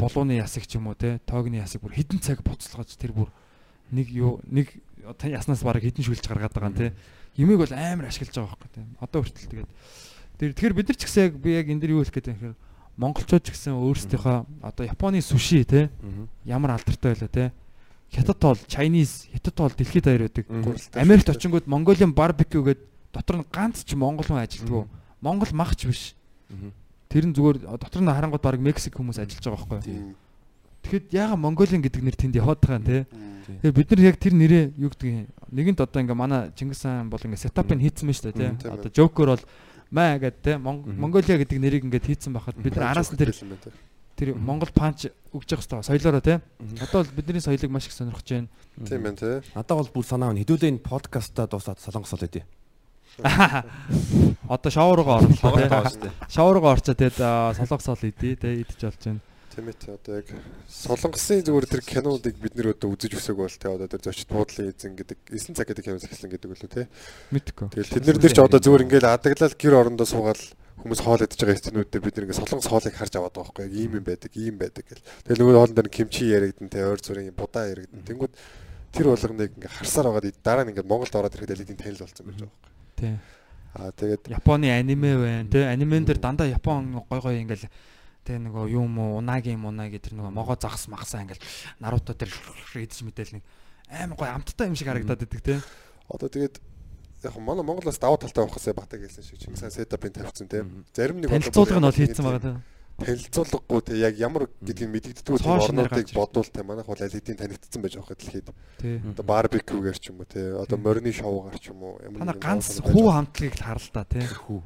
болооны 0.00 0.40
ясаг 0.40 0.64
ч 0.64 0.80
юм 0.80 0.88
уу 0.88 0.96
тий 0.96 1.20
тоогны 1.28 1.60
ясаг 1.60 1.84
бүр 1.84 1.92
хідэн 1.92 2.24
цаг 2.24 2.40
буцалгаж 2.40 2.96
тэр 2.96 3.12
бүр 3.12 3.28
нэг 3.92 4.08
юу 4.08 4.40
нэг 4.48 4.72
яснаас 5.20 5.60
бараг 5.60 5.84
хідэн 5.84 6.04
шүлж 6.04 6.24
гаргаад 6.24 6.56
байгаа 6.56 6.72
юм 6.72 6.78
тий. 6.80 6.90
Юмыг 7.36 7.60
бол 7.60 7.72
амар 7.76 8.08
ашиглаж 8.08 8.32
байгаа 8.32 8.56
байхгүй 8.56 8.70
тий. 8.72 8.84
Одоо 9.04 9.20
хүртэл 9.20 9.50
тэгээд 9.52 9.70
тэр 10.40 10.50
тэгэхээр 10.56 10.76
бид 10.80 10.88
нар 10.88 10.96
ч 10.96 11.02
гэсэн 11.04 11.24
яг 11.28 11.34
би 11.36 11.50
яг 11.52 11.66
энэ 11.68 11.80
дэр 11.84 11.92
юу 11.92 12.00
хэлэх 12.00 12.16
гээд 12.16 12.28
байна 12.32 12.40
гэхээр 12.40 12.56
монголчууд 12.96 13.44
ч 13.44 13.48
гэсэн 13.52 13.76
өөрсдийнхөө 13.76 14.36
одоо 14.64 14.84
Японы 14.88 15.20
суши 15.20 15.64
тий 15.68 15.92
ямар 16.48 16.80
алдартай 16.80 17.12
байлаа 17.12 17.28
те. 17.28 17.52
Хятад 18.10 18.40
тоол 18.40 18.60
Chinese 18.64 19.28
хятад 19.36 19.54
тоол 19.54 19.72
дэлхийд 19.76 20.04
даяар 20.08 20.24
байдаг. 20.26 20.48
Америкт 20.96 21.28
очингууд 21.28 21.68
Mongolian 21.68 22.16
barbecue 22.16 22.64
гэдэг 22.64 22.88
дотор 23.12 23.36
нь 23.42 23.46
ганц 23.52 23.84
ч 23.84 23.94
монгол 23.94 24.26
хүн 24.26 24.42
ажилтгүй 24.42 24.86
монгол 25.20 25.52
махч 25.52 25.86
биш 25.86 26.14
тэр 27.10 27.24
нь 27.26 27.34
зүгээр 27.34 27.56
дотор 27.78 28.02
нь 28.02 28.10
харангууд 28.10 28.42
баг 28.42 28.60
Мексик 28.60 28.94
хүмүүс 28.98 29.18
ажиллаж 29.18 29.44
байгаа 29.44 29.66
байхгүй 29.66 29.80
Мгм. 29.90 30.14
тэгэхэд 30.80 31.06
яага 31.12 31.36
Mongolian 31.36 31.82
гэдэг 31.82 32.02
нэр 32.06 32.16
тэнд 32.16 32.34
яваад 32.38 32.60
байгаа 32.62 32.78
юм 32.80 32.86
те. 32.86 32.98
Тэгээ 33.60 33.74
бид 33.76 33.88
нар 33.90 34.00
яг 34.00 34.16
тэр 34.22 34.34
нэрээ 34.38 34.64
юу 34.78 34.90
гэдэг 34.94 35.08
юм? 35.10 35.26
Нэгэнт 35.52 35.80
одоо 35.82 36.00
ингээ 36.06 36.14
манай 36.16 36.50
Чингис 36.54 36.82
хаан 36.86 37.10
бол 37.10 37.20
ингээ 37.20 37.42
сетапыг 37.50 37.76
хийцэн 37.82 38.06
байна 38.08 38.16
шүү 38.16 38.30
дээ 38.30 38.38
те. 38.38 38.68
Одоо. 38.70 38.90
Joker 38.94 39.26
бол 39.36 39.44
маа 39.90 40.16
гэдэг 40.22 40.40
те. 40.40 40.52
Мон- 40.56 40.86
Мгм. 40.86 40.96
Mongolia 41.02 41.36
гэдэг 41.36 41.58
нэрийг 41.58 41.84
ингээ 41.84 42.06
хийцэн 42.06 42.32
байхад 42.32 42.56
бид 42.62 42.76
нар 42.78 42.94
араас 42.94 43.10
нь 43.12 43.18
тэр 43.18 43.34
тэр 44.16 44.36
Монгол 44.36 44.70
панч 44.72 45.08
өгж 45.34 45.48
явах 45.52 45.64
хэрэгтэй 45.66 45.82
соёлоороо 45.82 46.20
те. 46.22 46.40
Одоо 46.80 47.02
бол 47.04 47.12
бидний 47.16 47.40
соёлыг 47.42 47.70
маш 47.74 47.86
их 47.88 47.92
сонирхож 47.92 48.24
байна. 48.30 48.48
Тийм 48.86 49.02
байна 49.02 49.16
тий. 49.18 49.40
Надад 49.56 49.76
бол 49.82 49.90
бүр 49.90 50.04
санаа 50.06 50.30
байна. 50.30 50.40
Хэдүүлээ 50.44 50.70
энэ 50.78 50.84
подкастаа 50.84 51.48
дуусаад 51.50 51.80
солонгос 51.82 52.12
хол 52.14 52.24
өгдөө. 52.28 52.44
Одоо 53.18 54.70
шоу 54.70 54.94
руугаа 54.96 55.18
орлоо 55.22 55.52
тий. 55.58 55.68
шүү 55.68 56.00
дээ. 56.04 56.12
Шоу 56.30 56.48
руугаа 56.54 56.74
орчоо 56.78 56.94
тэгээд 56.94 57.18
солонгос 57.58 57.88
ол 57.90 58.06
идэ 58.06 58.36
тий 58.38 58.54
идэж 58.62 58.80
болж 58.86 59.02
байна. 59.04 59.20
Тийм 59.50 59.66
ээ 59.66 59.76
тий 59.82 59.90
одоо 59.90 60.12
яг 60.22 60.28
солонгосын 60.70 61.42
зүгээр 61.42 61.66
тэр 61.66 61.82
кинодыг 61.82 62.34
бид 62.38 62.54
нэр 62.54 62.74
одоо 62.74 62.94
үзэж 62.94 63.18
өсөг 63.18 63.36
бол 63.38 63.50
тий 63.50 63.66
одоо 63.66 63.88
тэр 63.90 64.02
зочд 64.02 64.30
буудлын 64.30 64.70
эзэн 64.70 64.94
гэдэг 64.94 65.18
9 65.26 65.58
цаг 65.58 65.66
гэдэг 65.66 65.84
киноос 65.84 66.06
эхэлсэн 66.06 66.30
гэдэг 66.30 66.50
үлээ 66.54 66.70
тий. 66.70 66.86
Мэдгүй. 67.34 67.66
Тэгэл 67.74 67.94
тэд 67.98 68.06
нар 68.06 68.18
дээр 68.22 68.34
ч 68.34 68.38
одоо 68.38 68.60
зүгээр 68.62 68.84
ингээл 68.86 69.10
адаглал 69.10 69.58
гэр 69.58 69.74
орондоо 69.74 70.06
суугаад 70.06 70.40
хүмүүс 70.80 71.00
хоол 71.02 71.20
идэж 71.26 71.40
байгаа 71.42 71.58
эцнүүдээ 71.60 72.00
бид 72.00 72.18
ингээ 72.24 72.38
солонгос 72.40 72.70
хоолыг 72.70 72.94
харж 72.94 73.14
аваад 73.18 73.34
байгаа 73.36 73.52
байхгүй 73.52 73.64
яг 73.68 73.74
ийм 73.74 73.92
юм 74.00 74.04
байдаг 74.06 74.32
ийм 74.38 74.56
байдаг 74.56 74.84
гэл. 74.86 75.04
Тэгэл 75.26 75.40
нөгөө 75.44 75.56
хоолн 75.60 75.76
дээр 75.76 75.90
кимчи 75.92 76.24
яригдэн 76.30 76.70
тий 76.72 76.84
ойр 76.86 77.00
зүрийн 77.02 77.34
будаа 77.36 77.68
яригдэн. 77.68 78.06
Тэнгүүд 78.06 78.32
тэр 78.96 79.06
болгоныг 79.12 79.50
ингээ 79.60 79.76
харсаар 79.76 80.08
байгаад 80.08 80.40
дараа 80.40 80.64
нь 80.64 80.72
ингээ 80.72 80.88
Монголд 80.88 81.14
ороод 81.14 81.36
ирэхэд 81.36 81.52
л 81.58 81.64
эдийн 81.66 81.78
танил 81.78 82.00
болсон 82.00 82.24
байж 82.24 82.38
байгаа 82.38 82.54
байхгүй. 82.54 82.69
Тий. 83.00 83.16
Аа 83.74 83.90
тэгээд 83.96 84.28
Японы 84.28 84.68
аниме 84.68 85.16
байна 85.16 85.48
тий. 85.48 85.64
Анимен 85.64 86.04
дээр 86.04 86.20
дандаа 86.20 86.46
Япон 86.46 87.00
гой 87.08 87.20
гой 87.20 87.40
ингээл 87.40 87.66
тий 88.26 88.36
нөгөө 88.36 88.68
юм 88.68 88.98
уу 89.00 89.18
унаги 89.18 89.56
мунаги 89.56 89.96
тэр 89.96 90.20
нөгөө 90.20 90.32
могоо 90.36 90.58
загас 90.60 90.84
магсаа 90.92 91.24
ингээл 91.24 91.40
Наруто 91.80 92.12
тэр 92.12 92.28
идэж 92.76 93.00
мэдээл 93.00 93.40
нэг 93.40 93.44
амар 93.88 94.18
гой 94.18 94.28
амттай 94.28 94.68
юм 94.68 94.76
шиг 94.76 94.92
харагдаад 94.92 95.24
идэг 95.24 95.40
тий. 95.40 95.58
одоо 96.10 96.28
тэгээд 96.28 96.60
яг 97.24 97.36
манай 97.38 97.64
Монголоос 97.64 97.98
даваа 97.98 98.18
талтай 98.18 98.44
авахсаа 98.44 98.74
батаг 98.74 99.00
хэлсэн 99.00 99.24
шиг 99.24 99.38
Чингис 99.38 99.60
хаан 99.60 99.72
сетапын 99.72 100.12
тавьсан 100.12 100.48
тийм. 100.48 100.84
Зарим 100.92 101.20
нэг 101.20 101.30
Танилцуулга 101.30 101.78
нь 101.78 101.86
бол 101.88 101.94
хийцэн 101.96 102.24
байгаа 102.24 102.42
тий. 102.42 102.56
Танилцуулгагүй 103.00 103.80
те 103.84 103.94
яг 103.98 104.14
ямар 104.20 104.44
гэдгийг 104.60 104.90
мэдэгддэггүй 104.92 105.40
орнуудыг 105.40 106.12
бодвол 106.12 106.48
те 106.52 106.60
манайх 106.62 106.86
бол 106.86 107.00
аль 107.00 107.10
хэдийн 107.16 107.38
танигдсан 107.40 107.80
байж 107.82 107.94
байгаа 107.96 108.16
дэлхийд. 108.20 108.48
Одоо 109.16 109.24
барбекюгээр 109.24 109.98
ч 109.98 110.12
юм 110.12 110.20
уу 110.20 110.28
те 110.28 110.40
одоо 110.54 110.78
морины 110.78 111.10
шоугаар 111.12 111.56
ч 111.58 111.72
юм 111.72 111.80
уу 111.82 111.98
ямар 112.04 112.36
нэгэн 112.36 112.40
ганц 112.40 112.80
хүү 112.84 113.06
хамтлагийг 113.08 113.56
л 113.56 113.64
харал 113.64 113.88
та 113.90 114.04
тий. 114.04 114.22
Хүү. 114.24 114.60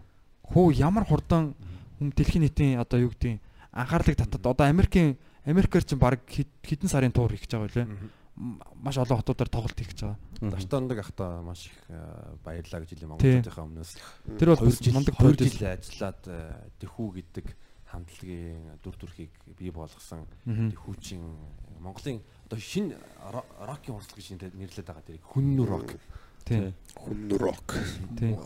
Хүү 0.51 0.67
ямар 0.77 1.05
хурдан 1.07 1.55
хүм 2.03 2.11
дэлхийн 2.13 2.43
нийтийн 2.45 2.83
одоо 2.83 2.99
юу 3.01 3.15
гэдэг 3.15 3.39
анхаарлыг 3.73 4.19
татад 4.19 4.43
одоо 4.45 4.67
Америкийн 4.67 5.17
Америкээр 5.47 5.85
чинь 5.85 5.99
баг 6.01 6.25
хэд- 6.27 6.51
хэдэн 6.65 6.89
сарын 6.89 7.13
туур 7.13 7.33
хийж 7.33 7.49
байгаа 7.53 7.69
үлээ. 7.69 7.89
Маш 8.83 8.97
олон 8.99 9.21
хотуудаар 9.23 9.47
тоглолт 9.53 9.79
хийж 9.79 10.01
байгаа. 10.03 10.19
Дортондог 10.41 10.99
ахта 10.99 11.41
маш 11.45 11.69
их 11.71 11.77
э, 11.89 12.35
баярлаа 12.43 12.81
гэж 12.83 12.91
хэлээ 12.97 13.11
монголчуудынхаа 13.13 13.65
өмнөөс. 13.69 13.93
Тэр 14.41 14.49
бол 14.51 14.59
2 14.59 14.67
бас 14.67 14.79
жил 14.83 14.95
мундаг 14.97 15.15
2 15.15 15.23
продюсер. 15.23 15.55
жил 15.55 15.69
ажиллаад 15.71 16.23
э, 16.27 16.39
тэхүү 16.83 17.09
гэдэг 17.15 17.47
хамтлагийн 17.95 18.79
дүр 18.83 18.95
төрхийг 18.99 19.31
бий 19.59 19.71
болгосон 19.71 20.27
Мгм. 20.45 20.71
тэхүүчийн 20.75 21.23
Монголын 21.81 22.21
одоо 22.47 22.59
шинэ 22.59 22.97
ро- 23.31 23.49
рокийн 23.63 23.95
урслаг 23.97 24.19
гэж 24.19 24.29
нэрлэдэг 24.55 24.85
байгаа 24.87 25.05
тэр 25.07 25.19
хүннүр 25.23 25.69
рок. 25.69 25.91
Тий. 26.45 26.75
хүн 26.99 27.31
рок. 27.41 27.69
Тий. 28.19 28.37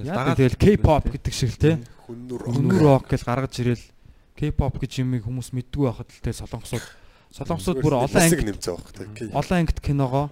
Яагаад 0.00 0.36
тэгэл 0.40 0.56
K-pop 0.56 1.04
гэдэг 1.12 1.32
шиг 1.34 1.50
л 1.54 1.60
те. 1.60 1.70
Хүннүр 2.08 2.40
Өнөр 2.48 2.80
рок 2.82 3.04
гэж 3.12 3.22
гаргаж 3.24 3.54
ирэл 3.60 3.84
K-pop 4.34 4.80
гэж 4.80 5.04
юмыг 5.04 5.22
хүмүүс 5.28 5.52
мэддгүй 5.52 5.84
байхад 5.86 6.08
л 6.10 6.20
те 6.24 6.32
солонгосууд 6.32 6.82
солонгосууд 7.30 7.78
бүр 7.84 7.94
олон 8.00 8.22
анги 8.22 8.48
нэмцээ 8.48 8.72
байх 8.74 8.90
тий. 9.14 9.28
олон 9.30 9.56
ангид 9.60 9.78
киногоо 9.84 10.30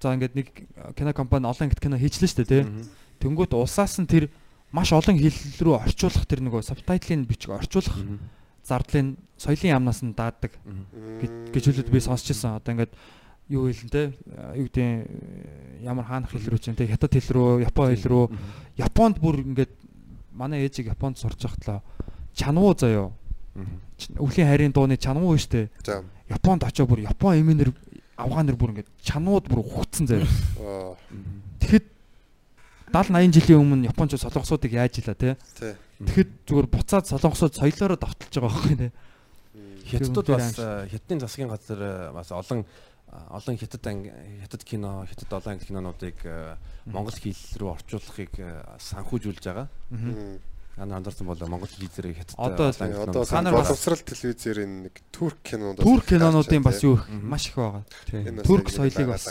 за 0.00 0.14
ингээд 0.16 0.34
нэг 0.34 0.48
кино 0.96 1.12
компани 1.12 1.46
олон 1.46 1.64
ангид 1.68 1.78
кино 1.80 1.96
хийчлээ 2.00 2.26
шүү 2.32 2.40
дээ 2.42 2.48
те. 2.48 2.60
Тэнгүүт 3.20 3.52
улсаас 3.54 4.00
нь 4.02 4.08
тэр 4.10 4.26
маш 4.72 4.92
олон 4.92 5.18
хэл 5.18 5.38
рүү 5.62 5.74
орчуулах 5.82 6.26
тэр 6.26 6.40
нөгөө 6.46 6.62
сабтайтлын 6.66 7.26
бичиг 7.26 7.54
орчуулах 7.54 7.96
зардлын 8.66 9.16
соёлын 9.38 9.74
яамнаас 9.78 10.02
нь 10.02 10.16
даадаг 10.16 10.58
гэж 11.54 11.64
хэлээд 11.70 11.90
би 11.92 12.00
сонсч 12.02 12.34
ирсэн. 12.34 12.58
Одоо 12.58 12.74
ингээд 12.74 12.92
юу 13.48 13.70
хэлэн 13.70 13.90
те 13.90 14.10
юу 14.58 14.66
гэдэг 14.66 15.86
ямар 15.86 16.04
хаанах 16.04 16.34
хэл 16.34 16.50
рүү 16.50 16.58
ч 16.58 16.74
юм 16.74 16.76
те 16.76 16.90
хятад 16.90 17.14
хэл 17.14 17.30
рүү, 17.30 17.62
япон 17.62 17.94
хэл 17.94 18.10
рүү. 18.10 18.24
Японд 18.74 19.22
бүр 19.22 19.46
ингээд 19.46 19.72
манай 20.34 20.66
ээжийг 20.66 20.90
Японд 20.90 21.18
сурч 21.18 21.46
байхтлаа 21.46 21.82
чануу 22.34 22.74
заяо. 22.74 23.12
Өвлийн 24.18 24.50
хайрын 24.50 24.74
дууны 24.74 24.98
чануу 24.98 25.38
шүү 25.38 25.50
дээ. 25.52 25.66
За. 25.86 26.02
Японд 26.28 26.66
очоо 26.66 26.86
бүр 26.86 27.06
Япон 27.06 27.38
эмээнэр 27.40 27.70
авгаанэр 28.18 28.56
бүр 28.56 28.70
ингээд 28.76 28.90
чанууд 29.00 29.48
бүр 29.48 29.62
хугцсан 29.62 30.10
заяо. 30.10 30.28
Аа. 30.60 30.96
Тэгэхэд 31.62 31.86
70 32.92 33.32
80 33.32 33.34
жилийн 33.34 33.60
өмнө 33.60 33.88
Японч 33.90 34.16
солонгосуудыг 34.20 34.72
яаж 34.72 34.98
ила 35.02 35.14
те. 35.14 35.36
Тэгэхэд 35.98 36.30
зүгээр 36.46 36.68
буцаад 36.70 37.06
солонгосууд 37.08 37.54
соёлоороо 37.56 37.98
давталж 37.98 38.34
байгаа 38.36 38.52
байхгүй 38.52 38.76
нэ. 38.76 38.88
Хятадууд 39.86 40.28
бас 40.34 40.54
э, 40.58 40.88
хятадын 40.90 41.20
засгийн 41.20 41.48
газар 41.48 41.80
э, 41.80 42.12
бас 42.12 42.30
олон 42.32 42.66
олон 43.30 43.56
хятад 43.56 43.86
хятад 43.86 44.62
кино, 44.64 45.06
хятад 45.08 45.32
олон 45.32 45.52
анги 45.54 45.64
кинонуудыг 45.66 46.16
э, 46.24 46.56
монгол 46.86 47.14
хэл 47.14 47.38
рүү 47.58 47.70
орчуулахыг 47.74 48.32
санхүүжүүлж 48.78 49.42
байгаа. 49.46 49.68
Ана 50.76 50.96
андарсан 51.00 51.26
бол 51.26 51.38
монгол 51.48 51.70
дээр 51.72 52.12
хятад 52.12 52.36
Одоо 52.36 52.68
Одоо 52.68 53.24
Санаар 53.24 53.54
бас- 53.56 53.72
боловсрал 53.72 53.96
телевизээр 53.96 54.66
нэг 54.66 55.00
турк 55.10 55.40
кинонууд 55.42 55.80
Турк 55.80 56.04
кинонуудын 56.04 56.62
бас 56.62 56.82
юу 56.84 57.00
их 57.00 57.08
маш 57.08 57.48
их 57.48 57.56
байгаа. 57.56 57.84
Турк 58.44 58.68
соёлыг 58.68 59.08
бас 59.08 59.24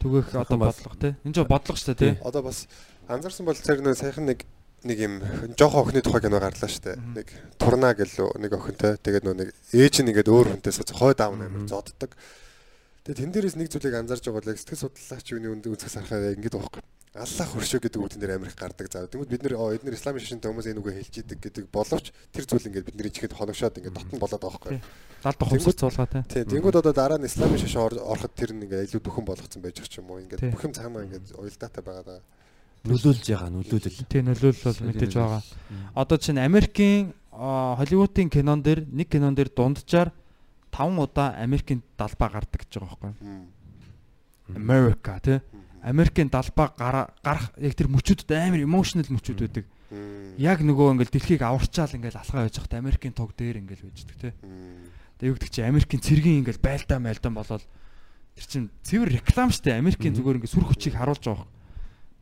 түгээх 0.00 0.34
одоо 0.34 0.58
бодлого 0.58 0.96
те. 0.96 1.14
Энэ 1.22 1.34
ч 1.36 1.38
бодлого 1.44 1.76
шүү 1.76 1.94
дээ 1.94 2.00
те. 2.00 2.10
Одоо 2.24 2.42
бас 2.42 2.66
анзаарсан 3.06 3.44
бол 3.44 3.54
цариг 3.54 3.84
нэг 3.84 3.96
сайхан 4.00 4.26
нэг 4.26 4.48
нэг 4.84 4.98
юм 4.98 5.14
жоохон 5.60 5.92
охины 5.92 6.00
тухай 6.00 6.24
кино 6.24 6.40
гарлаа 6.40 6.70
штэ. 6.72 6.96
Нэг 6.96 7.28
турна 7.60 7.92
гэлөө 7.92 8.40
нэг 8.40 8.52
охинтой. 8.56 8.96
Тэгээд 8.96 9.24
нөө 9.28 9.36
нэг 9.36 9.48
ээж 9.76 10.00
нь 10.00 10.08
ингээд 10.08 10.32
өөр 10.32 10.56
хүнтэйс 10.56 10.80
хой 10.96 11.12
даав 11.12 11.36
амар 11.36 11.68
зодддаг. 11.68 12.16
Тэгээд 13.04 13.20
тэн 13.20 13.32
дээрээс 13.32 13.56
нэг 13.60 13.68
зүйлийг 13.68 14.00
анзаарж 14.00 14.24
байгаа 14.24 14.40
бол 14.40 14.56
сэтгэл 14.56 14.82
судлаач 14.88 15.26
юуны 15.36 15.48
үнд 15.52 15.68
үзэх 15.68 15.92
сарахаа 15.92 16.32
ингээд 16.32 16.56
байхгүй. 16.56 16.82
Аллах 17.10 17.48
хөршөө 17.50 17.80
гэдэг 17.82 17.98
үг 17.98 18.10
тэн 18.14 18.20
дээр 18.22 18.38
амар 18.38 18.54
их 18.54 18.54
гардаг. 18.54 18.86
За 18.86 19.02
тэгвэл 19.10 19.26
бид 19.26 19.42
нэр 19.42 19.58
эдгээр 19.58 19.98
исламын 19.98 20.22
шашинтай 20.22 20.46
хүмүүс 20.46 20.68
энэ 20.70 20.78
үгээ 20.78 20.94
хэлж 21.02 21.14
идэг 21.26 21.38
гэдэг 21.42 21.64
боловч 21.74 22.14
тэр 22.30 22.44
зүйл 22.46 22.68
ингээд 22.70 22.86
бидний 22.86 23.10
чихэд 23.10 23.34
хоногшоод 23.34 23.82
ингээд 23.82 23.98
дотн 23.98 24.18
болоод 24.22 24.38
байгаа 24.38 24.62
байхгүй. 24.62 24.78
70 25.26 25.50
хувьсаж 25.50 25.74
цуулгаа 25.74 26.06
те. 26.06 26.22
Тийм. 26.30 26.46
Тэнгүүд 26.54 26.78
одоо 26.78 26.94
дараа 26.94 27.18
нь 27.18 27.26
исламын 27.26 27.58
шашин 27.58 27.82
ор- 27.82 27.98
ороход 27.98 28.30
тэр 28.38 28.54
нь 28.54 28.62
ингээд 28.62 28.86
илүү 28.94 29.02
бүхэн 29.02 29.26
болгоцсон 29.26 29.58
байж 29.58 29.82
байгаа 29.82 29.90
ч 29.90 29.98
юм 29.98 30.06
уу. 30.06 30.22
Ингээд 30.22 30.54
бүх 30.54 30.62
юм 30.62 30.70
цаамаа 30.78 31.02
ингээд 31.02 31.26
уялдаатай 31.34 31.82
байгаа 31.82 32.04
даа. 32.06 32.20
нөлөөлж 32.86 33.24
байгаа 33.26 33.50
нөлөөлөл. 33.58 33.98
Тийм 34.06 34.24
нөлөөлөл 34.30 34.64
бол 34.70 34.80
мэдээж 34.86 35.12
байгаа. 35.18 35.42
Одоо 35.98 36.16
чинь 36.22 36.38
Америкийн 36.38 37.10
Холливуудын 37.34 38.30
кинон 38.30 38.62
дээр 38.62 38.86
нэг 38.86 39.10
кинон 39.10 39.34
дээр 39.34 39.50
дунджаар 39.50 40.14
5 40.70 40.94
удаа 41.02 41.34
Америкийн 41.42 41.82
далбаа 41.98 42.30
гардаг 42.38 42.62
гэж 42.62 42.78
байгаа 42.78 42.96
байхгүй. 43.02 43.50
America 44.56 45.18
тий. 45.22 45.38
Америкийн 45.82 46.28
далбаа 46.28 46.72
гара- 46.76 47.10
гарах 47.24 47.52
яг 47.56 47.74
тэр 47.74 47.88
мөчүүдэд 47.88 48.30
амар 48.30 48.60
emotional 48.64 49.08
мөчүүд 49.08 49.40
байдаг. 49.40 49.64
Яг 50.38 50.60
нөгөө 50.62 50.94
ингээл 51.00 51.14
дэлхийг 51.18 51.42
аварчаал 51.42 51.96
ингээл 51.96 52.20
алхаа 52.20 52.46
байж 52.46 52.56
хат 52.60 52.74
Америкийн 52.78 53.14
тог 53.16 53.34
дээр 53.34 53.58
ингээл 53.64 53.90
байждаг. 53.90 54.34
Мм. 54.44 54.86
Тэгээ 55.18 55.30
юу 55.32 55.36
гэдэг 55.36 55.50
чи 55.50 55.60
Америкийн 55.66 56.02
цэргийн 56.04 56.38
ингээл 56.46 56.62
байлдаа 56.62 56.98
майлдан 57.02 57.34
болоод 57.34 57.64
тэр 58.38 58.44
чин 58.46 58.70
цэвэр 58.86 59.18
реклам 59.18 59.50
штэ 59.50 59.74
Америкийн 59.76 60.14
зүгээр 60.14 60.38
ингээд 60.38 60.54
сүр 60.54 60.64
хүчийг 60.70 60.94
харуулж 60.94 61.24
байгаа. 61.26 61.48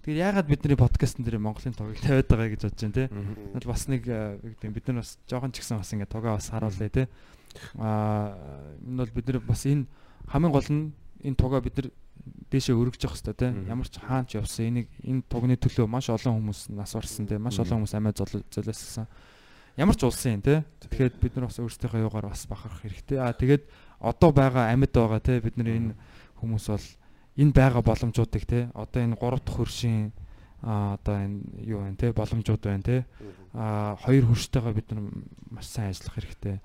Тэгэхээр 0.02 0.22
яагаад 0.24 0.48
бидний 0.48 0.78
подкастн 0.80 1.22
дээр 1.22 1.39
Монголын 1.39 1.76
тогийг 1.76 2.01
тавиад 2.01 2.26
байгаа 2.32 2.48
гэж 2.56 2.62
бодож 2.64 2.80
байна 2.80 2.97
те. 2.97 3.06
Бол 3.52 3.66
бас 3.68 3.82
нэг 3.93 4.02
э, 4.09 4.40
бид 4.72 4.85
нар 4.89 4.97
бас 5.05 5.10
жоохон 5.28 5.52
ч 5.52 5.60
гэсэн 5.60 5.78
бас 5.78 5.93
ингээд 5.93 6.09
тогаа 6.09 6.40
бас 6.40 6.48
харуулъя 6.48 6.89
те. 6.89 7.05
Аа 7.76 8.32
энэ 8.89 8.98
бол 9.05 9.12
бид 9.12 9.26
нар 9.28 9.39
бас 9.44 9.62
энэ 9.68 9.85
хамгийн 10.32 10.52
гол 10.56 10.68
нь 10.72 10.85
энэ 11.22 11.36
тугаа 11.36 11.60
бид 11.60 11.76
нар 11.76 11.89
дээшээ 12.50 12.76
өргөж 12.76 13.02
явах 13.05 13.18
хэрэгтэй 13.20 13.36
те. 13.36 13.48
Ямар 13.68 13.88
ч 13.88 14.00
хаач 14.00 14.36
явсан. 14.36 14.68
Энийг 14.68 14.88
энэ 15.05 15.22
тугны 15.28 15.56
төлөө 15.56 15.86
маш 15.88 16.09
олон 16.09 16.40
хүмүүс 16.40 16.72
нас 16.72 16.92
барсан 16.94 17.26
те. 17.28 17.38
Маш 17.38 17.59
олон 17.60 17.84
хүмүүс 17.84 17.94
амиа 17.94 18.14
золиосгсан. 18.14 19.06
Ямар 19.76 19.94
ч 19.94 20.02
улсын 20.02 20.42
те. 20.42 20.64
Тэгэхээр 20.82 21.10
бид 21.20 21.32
нар 21.36 21.46
бас 21.46 21.59
өөрсдийнхөө 21.62 22.05
юугаар 22.09 22.28
бас 22.32 22.44
бахарах 22.50 22.82
хэрэгтэй. 22.82 23.18
Аа 23.22 23.32
тэгээд 23.32 23.64
одоо 24.02 24.30
байгаа 24.32 24.74
амьд 24.74 24.90
байгаа 24.90 25.20
те. 25.22 25.40
Бид 25.40 25.55
нар 25.56 25.68
энэ 25.70 25.92
хүмүүс 26.42 26.66
бол 26.72 26.86
энэ 27.38 27.52
байгаа 27.55 27.82
боломжуудыг 27.86 28.44
те. 28.48 28.68
Одоо 28.74 29.00
энэ 29.05 29.16
3 29.16 29.38
дахь 29.38 29.56
хөршийн 29.56 30.10
а 30.66 30.98
одоо 30.98 31.14
энэ 31.14 31.38
юу 31.62 31.86
байна 31.86 31.96
те. 31.96 32.10
Боломжууд 32.10 32.62
байна 32.64 32.82
те. 32.82 33.06
А 33.55 33.94
хоёр 34.02 34.26
хөрштэйгээ 34.26 34.74
бид 34.74 34.88
нар 34.90 35.02
маш 35.55 35.70
сайн 35.70 35.94
ажиллах 35.94 36.18
хэрэгтэй. 36.18 36.56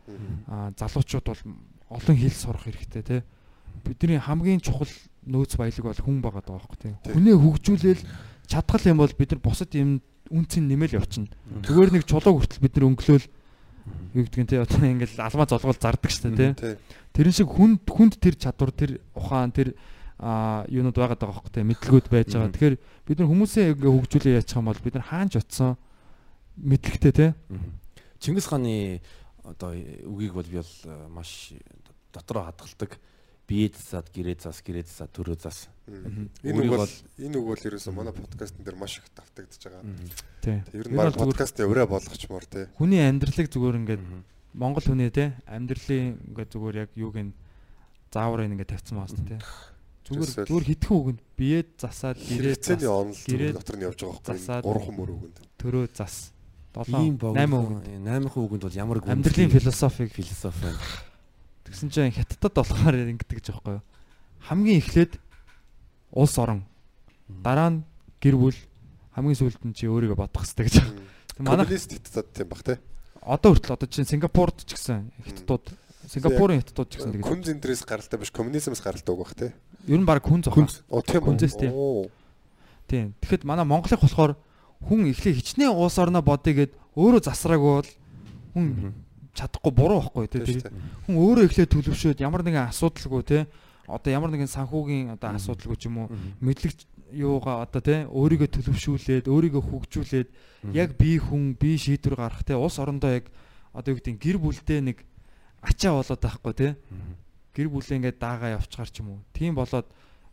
А 0.50 0.74
залуучууд 0.74 1.26
бол 1.30 1.42
олон 1.94 2.16
хэл 2.18 2.34
сурах 2.34 2.66
хэрэгтэй 2.66 3.04
те 3.06 3.18
бидний 3.82 4.20
хамгийн 4.22 4.62
чухал 4.62 4.92
нөөц 5.26 5.58
баялаг 5.58 5.84
бол 5.84 6.06
хүн 6.06 6.22
байгаа 6.22 6.44
даа 6.46 6.58
байхгүй 6.62 6.78
те 6.78 6.90
хүнээ 7.10 7.36
хөгжүүлээл 7.40 8.04
чадхал 8.48 8.86
юм 8.88 8.98
бол 9.02 9.14
бид 9.18 9.32
нар 9.34 9.42
бусад 9.42 9.72
юм 9.74 10.02
үнцэн 10.30 10.68
нэмэл 10.70 10.98
явчихна 11.02 11.34
зүгээр 11.66 11.92
нэг 11.98 12.04
чулуу 12.06 12.38
хүртэл 12.38 12.64
бид 12.64 12.74
нар 12.78 12.88
өнгөлөөл 12.94 13.28
юу 14.14 14.24
гэдгийг 14.24 14.48
те 14.48 14.64
одоо 14.64 14.80
ингээл 14.84 15.24
алмаа 15.24 15.48
золгол 15.48 15.76
зардаг 15.76 16.12
штэ 16.12 16.32
те 16.36 16.48
Тий. 16.56 16.76
тэрэн 17.16 17.36
шиг 17.36 17.50
хүнд 17.52 17.84
хүнд 17.88 18.20
тэр 18.20 18.36
чадвар 18.40 18.72
тэр 18.72 19.04
ухаан 19.16 19.52
тэр 19.52 19.76
а 20.24 20.64
юунууд 20.70 20.96
байгаад 20.96 21.20
байгаа 21.20 21.36
хөөхгүй 21.36 21.52
те 21.52 21.68
мэдлгүүд 21.68 22.08
байж 22.08 22.32
байгаа. 22.32 22.54
Тэгэхээр 22.56 22.78
бид 22.80 23.18
нар 23.20 23.28
хүмүүсээ 23.28 23.66
ингээ 23.76 23.92
хөгжүүлээ 23.92 24.38
яачих 24.40 24.56
юм 24.56 24.68
бол 24.72 24.80
бид 24.80 24.96
нар 24.96 25.08
хаанч 25.10 25.34
утсан 25.36 25.76
мэдлэгтэй 26.56 27.12
те. 27.12 27.28
Чингис 28.24 28.48
хааны 28.48 29.02
одоо 29.44 29.76
үгийг 29.76 30.32
бол 30.38 30.48
би 30.48 30.64
бол 30.64 30.74
маш 31.12 31.52
дотроо 32.16 32.48
хадгалдаг. 32.48 32.96
Бие 33.44 33.68
засаад, 33.76 34.08
гэрээ 34.16 34.40
зас, 34.40 34.64
гэрээ 34.64 34.88
засаад, 34.88 35.12
төрөө 35.12 35.38
зас. 35.38 35.68
Энэ 35.84 36.64
үг 36.64 36.72
бол 36.72 36.88
энэ 37.20 37.36
үг 37.36 37.46
бол 37.52 37.60
ерөөсөө 37.68 37.92
манай 37.92 38.16
подкастн 38.16 38.64
дээр 38.64 38.78
маш 38.80 39.04
их 39.04 39.08
давтагдж 39.12 39.60
байгаа. 39.68 39.84
Тий. 40.40 40.64
Ер 40.72 40.88
нь 40.88 40.96
баг 40.96 41.12
подкастын 41.20 41.68
өрөө 41.68 41.92
болгочмоор 41.92 42.46
тий. 42.48 42.72
Хүний 42.80 43.04
амьдралыг 43.04 43.52
зүгээр 43.52 43.80
ингээ 43.84 44.00
Монгол 44.56 44.88
хүний 44.88 45.12
те 45.12 45.36
амьдралын 45.44 46.24
ингээ 46.32 46.48
зүгээр 46.56 46.76
яг 46.88 46.92
юуг 46.96 47.20
нь 47.20 47.36
заавар 48.16 48.48
ингээ 48.48 48.72
тавьсан 48.72 48.96
маас 48.96 49.12
те. 49.12 49.44
Зүгээр 50.08 50.48
зүгээр 50.48 50.68
хитгэн 50.72 50.96
үгэнд 51.04 51.22
биеэд 51.36 51.70
засаад 51.84 52.18
гэрээ 52.24 52.88
онол 52.88 53.20
гэрээ 53.28 53.52
дотор 53.60 53.76
нь 53.76 53.84
явж 53.84 54.00
байгаа 54.08 54.20
байхгүй. 54.24 54.40
засаад 54.40 54.64
Гурван 54.64 54.96
мөр 54.96 55.12
үгэнд. 55.20 55.38
төрөө 55.60 55.86
зас. 55.92 56.32
Ийм 56.88 57.20
7 57.20 57.20
богино 57.20 57.44
8 57.44 57.60
үгэнд 57.60 58.08
8 58.08 58.40
үгэнд 58.40 58.64
бол 58.64 58.80
ямар 58.80 58.98
амьдралын 59.04 59.52
философиг 59.52 60.10
философи 60.16 60.64
байна. 60.64 60.80
Тэгсэн 61.64 61.90
чинь 61.90 62.12
хятадд 62.12 62.54
болохоор 62.54 62.96
ингэдэг 62.96 63.38
гэж 63.40 63.48
байхгүй 63.56 63.80
юу? 63.80 63.84
Хамгийн 64.48 64.80
эхлээд 64.84 65.20
улс 66.12 66.36
орон. 66.38 66.68
Дараа 67.28 67.70
нь 67.72 67.84
гэр 68.20 68.36
бүл 68.38 68.58
хамгийн 69.16 69.38
сүүлд 69.38 69.64
нь 69.64 69.76
чи 69.78 69.88
өөрийгөө 69.88 70.18
бодох 70.18 70.44
хэрэгтэй 70.44 70.66
гэж. 70.68 70.76
Тэг 71.38 71.46
Манай 71.46 71.66
Коммунист 71.66 71.92
хятадд 71.94 72.30
тийм 72.34 72.48
бах 72.50 72.64
тий. 72.64 72.78
одоо 73.22 73.56
хүртэл 73.56 73.74
одоо 73.74 73.88
чинь 73.88 74.06
Сингапурд 74.06 74.58
ч 74.68 74.76
гэсэн 74.76 75.10
хятадууд 75.24 75.66
Сингапурын 76.12 76.60
хятадууд 76.60 76.90
ч 76.92 77.00
гэсэн 77.00 77.16
тэгээд 77.16 77.48
зэндрээс 77.48 77.82
гаралтай 77.88 78.20
биш 78.20 78.32
коммунизмээс 78.36 78.84
гаралтай 78.84 79.14
үг 79.16 79.22
бах 79.24 79.34
тий. 79.34 79.52
ер 79.88 80.00
нь 80.00 80.06
баг 80.06 80.22
хүн 80.22 80.44
зохион. 80.44 80.68
Оо 80.92 81.02
тийм? 81.02 81.24
Хүнзээс 81.24 81.56
тийм. 81.58 81.72
Тийм. 82.86 83.16
Тэгэхэд 83.24 83.48
манай 83.48 83.66
Монголын 83.66 83.98
болохоор 83.98 84.36
хүн 84.84 85.10
эхлээ 85.10 85.40
хичнээн 85.40 85.72
уус 85.72 85.96
орноо 85.98 86.22
бодъё 86.22 86.54
гэд 86.54 86.72
өөрөө 86.94 87.22
засраагүй 87.24 87.72
бол 87.80 87.92
хүн 88.54 88.94
чадахгүй 89.34 89.74
буруу 89.74 90.00
байхгүй 90.02 90.28
тий. 90.30 90.62
Хүн 91.10 91.16
өөрөө 91.18 91.46
эхлээ 91.50 91.68
төлөвшөөд 91.70 92.20
ямар 92.22 92.46
нэгэн 92.46 92.70
асуудалгүй 92.70 93.24
тий. 93.26 93.44
Одоо 93.90 94.12
ямар 94.14 94.32
нэгэн 94.32 94.48
санхүүгийн 94.48 95.18
одоо 95.18 95.36
асуудалгүй 95.36 95.78
ч 95.78 95.90
юм 95.90 96.06
уу 96.06 96.08
мэдлэг 96.40 96.74
юугаа 97.12 97.66
одоо 97.66 97.82
тий 97.84 98.06
өөрийгөө 98.08 98.50
төлөвшүүлээд 98.50 99.26
өөрийгөө 99.28 99.64
хөгжүүлээд 99.70 100.30
яг 100.74 100.96
бие 100.98 101.20
хүн 101.20 101.54
бие 101.60 101.78
шийдвэр 101.78 102.16
гаргах 102.16 102.48
тий 102.48 102.56
улс 102.56 102.80
орондоо 102.80 103.12
яг 103.12 103.28
одоо 103.74 103.94
юу 103.94 104.00
гэдэг 104.00 104.18
гэр 104.18 104.38
бүлдээ 104.40 104.80
нэг 104.82 104.98
ачаа 105.62 106.00
болоод 106.00 106.22
байхгүй 106.22 106.54
тий 106.54 106.72
гэр 107.54 107.70
бүлээ 107.70 107.98
ингээд 108.02 108.18
даагаа 108.18 108.58
явчихаар 108.58 108.90
ч 108.90 109.06
юм 109.06 109.14
уу. 109.14 109.20
Тийм 109.34 109.54
болоод 109.54 109.86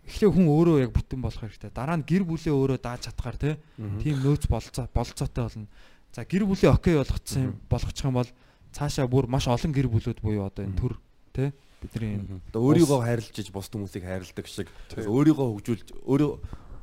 эхлээ 0.08 0.30
хүн 0.32 0.46
өөрөө 0.48 0.76
яг 0.88 0.92
бүтэн 0.96 1.20
болох 1.20 1.44
хэрэгтэй. 1.44 1.68
Дараа 1.68 2.00
нь 2.00 2.08
гэр 2.08 2.24
бүлээ 2.24 2.52
өөрөө 2.56 2.78
дааж 2.80 3.12
чадхаар 3.12 3.36
тий 3.36 3.54
тийм 4.00 4.24
нөөц 4.24 4.48
болцоо 4.48 4.88
болцоотой 4.88 5.44
болно. 5.44 5.68
За 6.16 6.24
гэр 6.24 6.48
бүлээ 6.48 6.72
окей 6.72 6.96
болгоцсон 6.96 7.60
болгочих 7.68 8.08
юм 8.08 8.16
бол 8.16 8.30
цаашаа 8.74 9.06
бүр 9.10 9.26
маш 9.30 9.46
олон 9.50 9.72
гэр 9.74 9.88
бүлүүд 9.90 10.20
буюу 10.22 10.46
одоо 10.46 10.64
энэ 10.66 10.78
төр 10.78 10.94
тий 11.34 11.48
бидний 11.80 12.20
энэ 12.20 12.40
Одоо 12.52 12.60
өөрийгөө 12.66 13.00
хайрлаж 13.04 13.36
иж 13.40 13.48
бусд 13.50 13.72
хүмүүсийг 13.72 14.04
хайрладаг 14.04 14.46
шиг 14.46 14.68
өөрийгөө 14.94 15.46
хөгжүүлж 15.60 15.88
өөрөө 16.06 16.30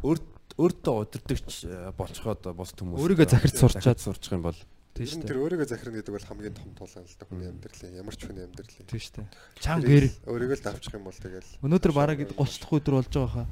өөрт 0.08 0.26
өөртөө 0.58 0.96
удирдахч 1.06 1.50
э, 1.70 1.92
болцоход 1.94 2.42
бус 2.58 2.74
хүмүүс 2.74 2.98
Өөрийгөө 2.98 3.28
захирч 3.30 3.56
сурчаад. 3.62 4.00
сурчих 4.02 4.34
юм 4.34 4.42
бол 4.50 4.58
Тийм 4.98 5.06
шүү 5.06 5.22
дээ. 5.22 5.30
тэр 5.30 5.42
өөрийгөө 5.46 5.68
захирна 5.70 6.02
гэдэг 6.02 6.14
бол 6.18 6.26
хамгийн 6.26 6.56
том 6.58 6.72
тулаан 6.74 7.06
л 7.06 7.14
да 7.22 7.26
хүний 7.30 7.46
амьдралын 7.54 7.94
ямар 8.02 8.16
ч 8.18 8.22
хүний 8.26 8.42
амьдралын. 8.50 8.86
Тийм 8.90 8.98
шүү 9.06 9.14
дээ. 9.22 9.28
Чанга 9.62 9.86
гэр. 9.86 10.06
Өөрийгөө 10.26 10.58
л 10.58 10.66
давчих 10.66 10.94
юм 10.98 11.06
бол 11.06 11.14
тэгэл 11.22 11.50
Өнөөдөр 11.62 11.94
бараг 11.94 12.18
30 12.26 12.34
дахь 12.34 12.74
өдөр 12.74 12.94
болж 12.98 13.12
байгаа 13.14 13.30
хаа. 13.30 13.46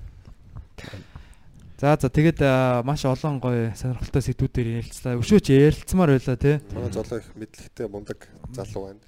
За 1.75 1.97
за 1.99 2.07
тэгээд 2.07 2.39
маш 2.87 3.03
олон 3.03 3.43
гоё 3.43 3.75
сонирхолтой 3.75 4.23
сэдвүүдээр 4.23 4.79
ярилцлаа. 4.79 5.19
Өшөөч 5.19 5.51
ярилцмаар 5.51 6.15
байлаа 6.15 6.37
тий. 6.39 6.63
манай 6.71 6.91
золоо 6.95 7.19
их 7.19 7.27
мэдлэгтэй 7.35 7.87
мундаг 7.91 8.31
залуу 8.55 8.95
байна. 8.95 9.03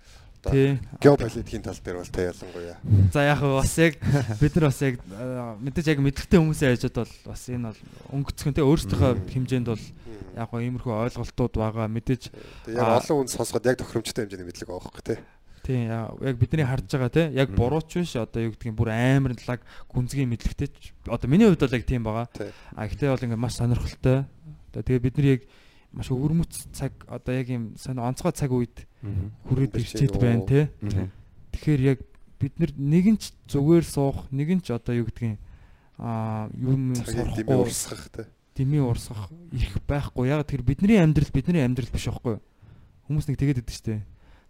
Тий. 0.51 0.79
геополитикийн 0.99 1.63
тал 1.63 1.79
дээр 1.79 2.03
бол 2.03 2.11
та 2.11 2.27
ялангуяа. 2.27 2.75
За 3.15 3.23
яг 3.23 3.39
бас 3.39 3.71
яг 3.79 3.95
бид 4.39 4.55
нар 4.55 4.67
бас 4.67 4.81
яг 4.83 4.99
мэдээж 5.63 5.87
яг 5.95 5.99
мэдлэгтэй 6.03 6.39
хүмүүсээ 6.43 6.75
яжод 6.75 6.95
бол 7.07 7.13
бас 7.31 7.41
энэ 7.47 7.71
бол 7.71 7.79
өнгөцгөн 8.19 8.55
тий 8.55 8.63
өөрсдийнхөө 8.67 9.11
хэмжээнд 9.31 9.67
бол 9.71 9.83
яг 10.35 10.47
гоо 10.51 10.59
иймэрхүү 10.59 10.93
ойлголтууд 11.07 11.53
байгаа 11.55 11.87
мэдээж 11.87 12.31
яг 12.67 12.99
олон 12.99 13.27
хүн 13.27 13.31
сонсоход 13.31 13.63
яг 13.63 13.79
тохиромжтой 13.79 14.27
хэмжээний 14.27 14.47
мэдлэг 14.47 14.67
байгаа 14.67 14.83
байхгүй 14.91 15.03
тий. 15.07 15.19
Тий 15.67 15.83
я- 15.91 16.07
яг 16.23 16.35
бидний 16.39 16.63
харж 16.63 16.87
байгаа 16.87 17.11
тий 17.11 17.27
яг 17.35 17.51
бурууч 17.51 17.91
биш 17.99 18.15
одоо 18.15 18.39
юу 18.47 18.55
гэдгийг 18.55 18.75
бүр 18.79 18.89
амар 18.95 19.35
лаг 19.43 19.59
гүнзгий 19.91 20.23
мэдлэгтэй 20.23 20.67
ч- 20.71 20.95
одоо 21.05 21.27
миний 21.27 21.43
хувьд 21.51 21.59
бол 21.59 21.75
яг 21.75 21.83
тийм 21.83 22.03
байгаа. 22.07 22.27
А 22.71 22.87
гэхдээ 22.87 23.11
бол 23.11 23.23
ингээд 23.27 23.43
маш 23.43 23.59
сонирхолтой. 23.59 24.23
Одоо 24.71 24.81
тэгээ 24.87 25.03
бид 25.03 25.15
нар 25.19 25.27
яг 25.35 25.41
маш 25.91 26.07
өвөрмөц 26.07 26.71
цаг 26.71 26.93
одоо 27.11 27.33
яг 27.35 27.47
юм 27.51 27.75
сонь 27.75 27.99
онцгой 27.99 28.31
цаг 28.31 28.51
үед 28.55 28.87
хүрээд 29.51 29.75
ирчээд 29.75 30.15
байна. 30.15 30.39
Мгм. 30.79 31.11
Тэгэхээр 31.51 31.81
яг 31.83 31.99
бид 32.39 32.53
нар 32.59 32.71
нэгэн 32.77 33.17
ч 33.19 33.33
зүгээр 33.51 33.83
суух, 33.83 34.29
нэгэн 34.31 34.61
ч 34.63 34.71
одоо 34.71 34.93
юу 34.95 35.05
гэдгийг 35.11 35.35
аа 35.97 36.47
юм 36.53 36.93
сурахгүй 36.95 37.55
урсгах 37.57 38.07
тий. 38.13 38.25
дэмий 38.57 38.81
урсгах 38.81 39.29
ирэх 39.51 39.81
байхгүй. 39.87 40.27
Яг 40.29 40.45
тэр 40.45 40.61
бидний 40.61 40.97
амьдрал 41.01 41.29
бидний 41.33 41.65
амьдрал 41.65 41.89
биш 41.89 42.05
байхгүй. 42.09 42.37
Хүмүүс 43.09 43.25
нэг 43.29 43.37
тэгээд 43.41 43.61
идэв 43.65 43.73
штэ. 43.73 44.01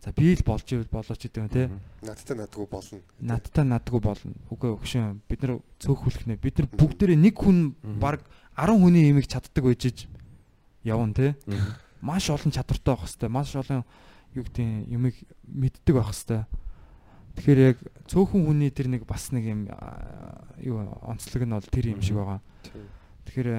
За 0.08 0.14
би 0.16 0.32
л 0.32 0.44
болж 0.48 0.64
ивэл 0.72 0.88
болооч 0.88 1.20
гэдэг 1.20 1.36
юм 1.44 1.50
те. 1.52 1.68
Надтай 2.00 2.40
надгүй 2.40 2.64
болно. 2.72 3.04
Надтай 3.20 3.66
надгүй 3.68 4.00
болно. 4.00 4.32
Үгүй 4.48 4.72
өгшөн 4.80 5.20
бид 5.28 5.44
нар 5.44 5.60
цөөхүүлэх 5.84 6.32
нэ. 6.32 6.40
Бид 6.40 6.64
нар 6.64 6.72
бүгдээрээ 6.80 7.20
нэг 7.20 7.36
хүн 7.36 7.76
баг 8.00 8.24
10 8.56 8.80
хүний 8.80 9.12
имийг 9.12 9.28
чаддаг 9.28 9.68
байж 9.68 9.84
иж 9.84 10.08
явна. 10.88 11.36
Мгм. 11.44 11.76
Маш 12.00 12.32
олон 12.32 12.56
чадвартай 12.56 12.96
байх 12.96 13.04
хэвээр. 13.04 13.36
Маш 13.36 13.52
олон 13.52 13.84
юу 14.32 14.48
гэдэг 14.48 14.96
юмыг 14.96 15.16
мэддэг 15.44 15.96
байх 16.00 16.16
хэвээр. 16.16 16.48
Тэгэхээр 17.36 17.60
яг 17.68 17.78
цөөхөн 18.08 18.48
хүний 18.48 18.72
тэр 18.72 18.88
нэг 18.88 19.04
бас 19.04 19.36
нэг 19.36 19.44
юм 19.44 19.68
юу 20.64 20.88
онцлог 21.04 21.44
нь 21.44 21.52
бол 21.52 21.68
тэр 21.68 21.92
юм 21.92 22.00
шиг 22.00 22.16
байгаа. 22.16 22.40
Тэгэхээр 23.28 23.52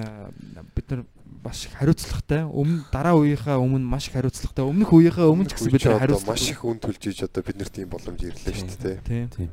бид 0.73 0.87
нар 0.89 1.05
маш 1.43 1.65
их 1.65 1.73
хариуцлагатай. 1.79 2.43
Өмнө 2.45 2.83
дараа 2.91 3.15
үеийнхээ 3.19 3.57
өмнө 3.57 3.85
маш 3.87 4.07
их 4.09 4.15
хариуцлагатай. 4.19 4.65
Өмнөх 4.65 4.91
үеийнхээ 4.91 5.27
өмнө 5.29 5.47
ч 5.47 5.55
гэсэн 5.55 5.71
бид 5.71 5.85
нар 5.87 5.99
хариуцлага 6.03 6.31
маш 6.35 6.45
их 6.51 6.61
үн 6.65 6.77
төлж 6.83 7.01
иж 7.09 7.19
одоо 7.23 7.41
бид 7.43 7.57
нарт 7.59 7.75
ийм 7.79 7.89
боломж 7.89 8.19
ирлээ 8.19 8.55
шүү 8.55 8.77
дээ. 8.83 8.97
тий. 9.07 9.23
Тийм. 9.31 9.49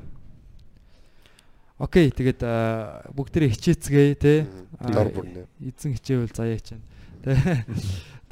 Окей, 1.77 2.09
тэгээд 2.09 2.41
э, 2.41 3.13
бүгдээрээ 3.13 3.53
хичээцгээе 3.53 4.15
те. 4.17 4.35
Эзэн 5.61 5.93
хичээвэл 6.01 6.33
заяа. 6.33 6.59
Тэ. 6.59 7.37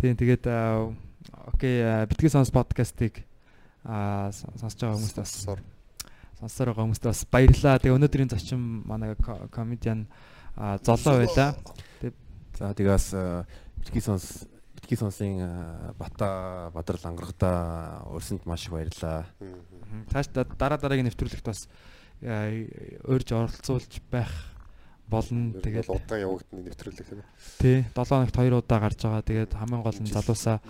Тийм 0.00 0.16
тэгээд 0.16 0.44
окей, 1.52 1.76
битгий 2.08 2.30
сонс 2.32 2.48
подкастыг 2.50 3.20
аа 3.84 4.32
сонсож 4.32 4.80
байгаа 4.80 4.96
хүмүүст 4.96 5.18
бас 5.20 5.32
Сонсоор. 6.40 6.68
байгаа 6.72 6.84
хүмүүст 6.88 7.04
бас 7.04 7.20
баярлалаа. 7.28 7.78
Тэгээ 7.84 7.96
өнөөдрийн 8.00 8.30
зочин 8.32 8.60
манай 8.88 9.12
ко- 9.20 9.48
комедиан 9.52 10.08
а 10.56 10.78
золоо 10.80 11.20
байла. 11.20 11.52
За 12.58 12.70
тэгээс 12.74 13.06
битгий 13.82 14.00
сонс 14.00 14.46
битгий 14.74 14.96
сонсын 14.96 15.40
э, 15.40 15.92
бата 15.98 16.70
бадрал 16.74 17.00
ангаргада 17.04 18.02
урьсанд 18.12 18.44
маш 18.46 18.66
их 18.66 18.72
баярлаа. 18.72 19.26
Цааш 20.12 20.28
да- 20.34 20.44
дараа 20.44 20.78
дараагийн 20.78 21.08
нэвтрүүлэгт 21.08 21.44
бас 21.44 21.68
э, 22.20 23.00
урьж 23.08 23.32
оролцуулж 23.32 24.00
байх 24.10 24.30
болно. 25.08 25.52
Тэгээд 25.60 25.88
удаан 25.88 26.20
явагдана 26.20 26.62
нэвтрүүлэг 26.68 27.06
тийм 27.08 27.20
ээ. 27.20 27.28
тий 27.60 27.78
7 27.96 28.08
хоногт 28.08 28.36
2 28.36 28.54
удаа 28.60 28.80
гарч 28.80 29.00
байгаа. 29.02 29.22
Тэгээд 29.24 29.52
хамгийн 29.56 29.82
гол 29.84 29.98
нь 30.00 30.12
залуусаа 30.12 30.60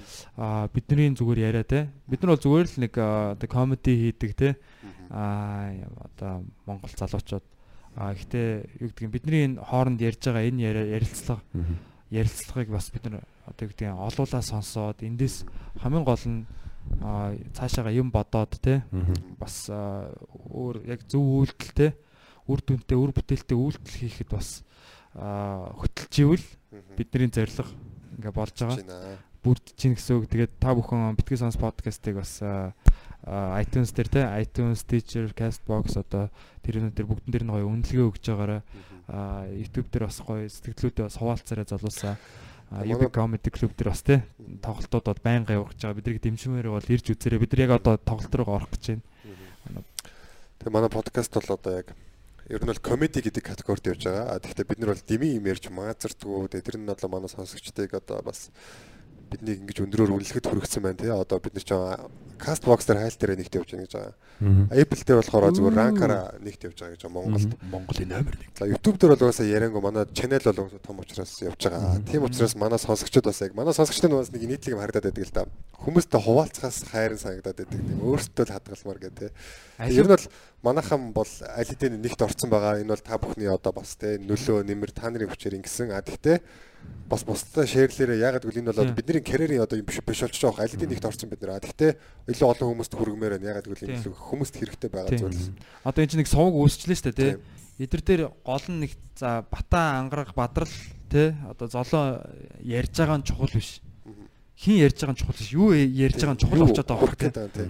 бидний 0.75 1.11
зүгээр 1.15 1.39
яриа 1.39 1.65
те. 1.67 1.91
Бид 2.07 2.23
нар 2.23 2.35
бол 2.35 2.43
зүгээр 2.43 2.67
л 2.71 2.81
нэг 2.87 2.95
комеди 3.51 3.93
хийдэг 4.15 4.33
те. 4.35 4.57
а 5.11 5.71
одоо 6.07 6.45
Монгол 6.67 6.91
залуучууд 6.97 7.45
а 7.97 8.15
гэхдээ 8.15 8.83
юу 8.83 8.89
гэдгийг 8.91 9.11
бидний 9.11 9.43
энэ 9.49 9.63
хооронд 9.63 10.01
ярьж 10.03 10.23
байгаа 10.27 10.45
энэ 10.51 10.63
ярилцлага 10.99 11.43
ярилцлагыг 12.11 12.71
бас 12.71 12.91
бид 12.91 13.05
нар 13.07 13.25
одоо 13.47 13.63
юу 13.67 13.71
гэдгийг 13.71 13.95
олуулаа 13.95 14.43
сонсоод 14.43 15.03
эндээс 15.03 15.47
хамгийн 15.79 16.05
гол 16.05 16.25
нь 16.27 16.47
цаашаага 17.55 17.91
юм 17.95 18.11
бодоод 18.11 18.59
те 18.61 18.85
бас 19.39 19.71
өөр 19.71 20.85
яг 20.87 21.07
зөв 21.09 21.23
үйлдэл 21.23 21.73
те 21.75 21.87
үр 22.45 22.61
дүнтэй 22.61 22.99
үр 22.99 23.11
бүтээлтэй 23.17 23.57
үйлдэл 23.57 23.99
хийхэд 24.05 24.29
бас 24.29 24.63
а, 25.17 25.73
хөтөлж 25.81 26.15
ивэл 26.21 26.47
бидний 26.97 27.33
зорилго 27.33 27.73
ингээ 28.19 28.33
болж 28.35 28.55
байгаа. 28.59 29.19
Бүрдэж 29.45 29.75
чинь 29.77 29.97
гэсэн 29.97 30.21
үг. 30.21 30.29
Тэгээд 30.29 30.53
та 30.61 30.73
бүхэн 30.77 31.17
битгий 31.17 31.37
сонс 31.41 31.57
подкастыг 31.57 32.21
бас 32.21 32.41
iTunes 33.25 33.91
дээр 33.97 34.09
те 34.09 34.23
iTunes, 34.45 34.85
Stitcher, 34.85 35.33
Castbox 35.33 35.97
одоо 35.97 36.29
тэр 36.61 36.85
өнөдөр 36.85 37.09
бүгдэн 37.09 37.33
дээр 37.33 37.45
нь 37.49 37.55
гоё 37.57 37.67
үнэлгээ 37.73 38.05
өгж 38.05 38.25
байгаараа 38.29 38.63
YouTube 39.53 39.89
дээр 39.89 40.09
бас 40.09 40.21
гоё 40.21 40.45
сэтгэлдүүдээ 40.49 41.05
бас 41.09 41.17
хуваалцаарай 41.17 41.67
залуусаа. 41.69 42.17
А, 42.73 42.85
Манай- 42.85 42.97
UB 42.97 43.13
Comedy 43.13 43.51
Club 43.53 43.73
дээр 43.77 43.91
бас 43.93 44.03
те 44.05 44.25
тоглолтуудад 44.61 45.21
байнга 45.21 45.57
явуулж 45.57 45.77
байгаа. 45.77 45.97
Бидрийг 46.01 46.21
дэмжмээр 46.21 46.69
бол 46.69 46.85
ирж 46.85 47.07
үзээрэй. 47.13 47.41
Бид 47.41 47.53
нар 47.53 47.65
яг 47.69 47.73
одоо 47.81 47.97
тоглолт 47.97 48.35
руу 48.35 48.49
орох 48.61 48.73
гэж 48.73 48.97
байна. 48.97 49.05
Тэгээ 50.61 50.73
манай 50.73 50.89
подкаст 50.89 51.33
бол 51.33 51.57
одоо 51.57 51.73
яг 51.85 51.93
ер 52.49 52.61
нь 52.61 52.69
бол 52.69 52.81
комеди 52.81 53.21
гэдэг 53.21 53.45
категорид 53.45 53.89
явж 53.89 54.05
байгаа. 54.09 54.37
А 54.37 54.41
тэгэхээр 54.41 54.69
бид 54.69 54.81
нар 54.81 54.93
бол 54.97 55.05
дими 55.05 55.37
юм 55.37 55.45
ярьж 55.45 55.69
маазардгүй. 55.69 56.49
Тэгээ 56.49 56.69
тэр 56.69 56.77
нь 56.81 56.89
одоо 56.89 57.09
манай 57.09 57.29
сонсогчдыг 57.29 57.93
одоо 57.93 58.25
бас 58.25 58.49
биднийг 59.29 59.61
ингэж 59.65 59.85
өндрөөр 59.85 60.13
үнэлэхэд 60.17 60.49
хүргэсэн 60.49 60.83
байна 60.85 61.01
тий. 61.01 61.13
Одоо 61.13 61.39
бид 61.41 61.53
нар 61.57 61.65
ч 61.65 61.73
кастбокс 62.39 62.87
дээр 62.87 63.01
хайл 63.05 63.19
дээр 63.19 63.39
нэгт 63.39 63.55
явж 63.55 63.71
байгаа 63.73 63.85
гэж 63.85 63.95
байгаа. 63.95 64.15
Apple 64.75 65.03
дээр 65.05 65.19
болохоор 65.23 65.55
зүгээр 65.55 65.77
ранкаараа 65.79 66.25
нэгт 66.43 66.63
явж 66.67 66.79
байгаа 66.81 66.95
гэж 66.95 67.05
Монголд. 67.09 67.53
Монголын 67.71 68.09
номер 68.11 68.35
1. 68.35 68.59
За 68.59 68.67
YouTube 68.67 68.99
дээр 68.99 69.15
бол 69.15 69.25
угаасаа 69.29 69.47
яриангүй 69.47 69.83
манай 69.83 70.05
channel 70.11 70.45
бол 70.45 70.61
угаасаа 70.67 70.83
том 70.83 70.99
учраас 71.01 71.33
явж 71.43 71.61
байгаа. 71.63 72.03
Тийм 72.05 72.23
учраас 72.27 72.55
манай 72.55 72.79
сонсогчдод 72.79 73.25
бас 73.31 73.41
яг 73.41 73.55
манай 73.55 73.75
сонсогчдод 73.75 74.11
бас 74.11 74.33
нэг 74.35 74.43
нийтлэг 74.43 74.75
юм 74.75 74.83
харагдаад 74.83 75.09
байдаг 75.11 75.25
л 75.25 75.35
да. 75.35 75.47
Хүмүүстээ 75.85 76.21
хуваалцахаас 76.21 76.79
хайрын 76.91 77.21
санагдаад 77.23 77.59
байдаг. 77.63 77.81
Тийм 77.81 78.01
өөртөө 78.03 78.45
л 78.45 78.55
хадгалмаар 78.55 78.99
гэдэг. 79.05 79.31
Ер 79.91 80.07
нь 80.07 80.13
бол 80.15 80.27
манайхан 80.65 81.13
бол 81.13 81.29
аль 81.29 81.69
хэдийн 81.69 82.01
нэгт 82.01 82.21
орцсон 82.25 82.51
байгаа. 82.51 82.81
Энэ 82.81 82.95
бол 82.95 83.05
та 83.05 83.19
бүхний 83.21 83.51
одоо 83.51 83.73
бас 83.73 83.95
те 84.01 84.17
нөлөө 84.19 84.65
нэмэр 84.65 84.93
та 84.97 85.13
нарын 85.13 85.29
хүчээр 85.29 85.61
ингэсэн. 85.61 85.93
А 85.93 86.01
тэгтээ 86.01 86.41
бас 87.09 87.25
бусдаа 87.25 87.69
шеэрлээрээ 87.69 88.25
ягаад 88.25 88.45
гэвэл 88.49 88.65
энэ 88.65 88.73
бол 88.73 88.97
бидний 88.97 89.21
карьерийн 89.21 89.61
одоо 89.61 89.77
юм 89.77 89.85
биш 89.85 90.01
биш 90.01 90.25
болж 90.25 90.41
байгаа. 90.41 90.65
Аль 90.65 90.73
хэдийн 90.73 90.91
нэгт 90.91 91.05
орцсон 91.05 91.29
бид 91.29 91.41
нэр. 91.45 91.53
А 91.53 91.61
тэгтээ 91.61 91.93
илүү 92.25 92.49
олон 92.49 92.69
хүмүүст 92.73 92.93
хүргэмээр 92.97 93.33
байна. 93.37 93.51
Ягаад 93.53 93.67
гэвэл 93.69 93.95
илүү 94.01 94.15
хүмүүст 94.17 94.55
хэрэгтэй 94.57 94.89
байгаа 94.89 95.13
зүйл. 95.13 95.53
Одоо 95.85 96.01
энэ 96.01 96.11
чинь 96.11 96.21
нэг 96.25 96.31
сувг 96.33 96.57
үүсчлээ 96.57 96.97
шүү 96.97 97.13
дээ 97.13 97.21
тий. 97.21 97.33
Эдэр 97.85 98.01
дээр 98.01 98.23
гол 98.41 98.67
нь 98.73 98.81
нэг 98.89 98.93
за 99.19 99.45
бата 99.45 100.01
ангараг 100.01 100.33
бадрал 100.33 100.73
тий 101.13 101.37
одоо 101.45 101.69
золоо 101.69 102.25
ярьж 102.65 102.97
байгаа 102.97 103.21
нь 103.21 103.29
чухал 103.29 103.53
биш. 103.53 103.85
Хин 104.57 104.81
ярьж 104.81 104.97
байгаа 105.05 105.13
нь 105.13 105.21
чухал 105.21 105.37
биш. 105.37 105.53
Юу 105.53 105.77
ярьж 105.77 106.17
байгаа 106.17 106.37
нь 106.37 106.41
чухал 106.41 106.65
болчиход 106.65 106.89
байгаа 106.89 107.09
хэрэг 107.13 107.21
тий. 107.61 107.69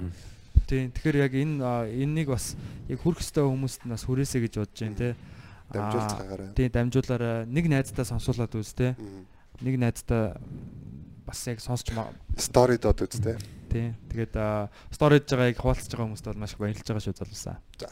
Тийм. 0.65 0.89
Тэгэхээр 0.95 1.17
яг 1.19 1.33
энэ 1.35 1.61
энэнийг 1.99 2.31
бас 2.31 2.55
яг 2.89 2.99
хүрх 3.03 3.21
өстой 3.21 3.45
хүмүүст 3.45 3.85
нь 3.85 3.93
бас 3.93 4.07
хүрээсэй 4.07 4.41
гэж 4.47 4.55
бодож 4.63 4.79
байна 4.81 4.97
тий. 4.97 5.13
Дамжуулж 5.75 6.09
Аа, 6.09 6.17
хаагаарай. 6.17 6.49
Тийм 6.55 6.71
дамжуулаарай. 6.71 7.37
Нэг 7.51 7.65
найздаа 7.69 8.07
сонсуулаад 8.07 8.55
үз 8.55 8.73
тий. 8.73 8.95
Нэг 9.61 9.75
найздаа 9.77 10.39
бас 11.27 11.41
яг 11.49 11.61
сонсч 11.61 11.93
маа 11.93 12.13
Story 12.37 12.79
дод 12.81 13.01
үзтэй. 13.05 13.37
Тий. 13.75 13.91
Тэгээд 14.15 14.35
сториж 14.95 15.27
байгааг 15.27 15.59
хуваалцж 15.59 15.91
байгаа 15.91 16.07
хүмүүст 16.07 16.27
бол 16.31 16.39
маш 16.39 16.55
их 16.55 16.63
баярлж 16.63 16.87
байгаа 16.87 17.03
шүү 17.03 17.19
залуусаа. 17.19 17.59
За. 17.83 17.91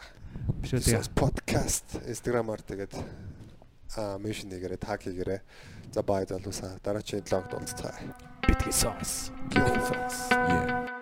Биш 0.63 0.71
үү 0.79 0.83
тэгээ. 0.87 1.03
This 1.03 1.11
podcast 1.11 1.87
Instagram-аар 2.07 2.63
тэгээд 2.63 2.95
аа 3.99 4.17
меншн 4.23 4.55
нэгээрээ 4.55 4.79
таг 4.79 5.03
хийгээрэй. 5.03 5.43
За 5.91 6.07
бай 6.07 6.23
залуусаа 6.31 6.79
дараагийн 6.87 7.27
блогд 7.27 7.53
уулзцаа. 7.59 7.99
Битгий 8.47 8.73
сонс. 8.73 9.35
Битгий 9.51 9.83
сонс. 9.83 10.31
Yeah. 10.31 11.02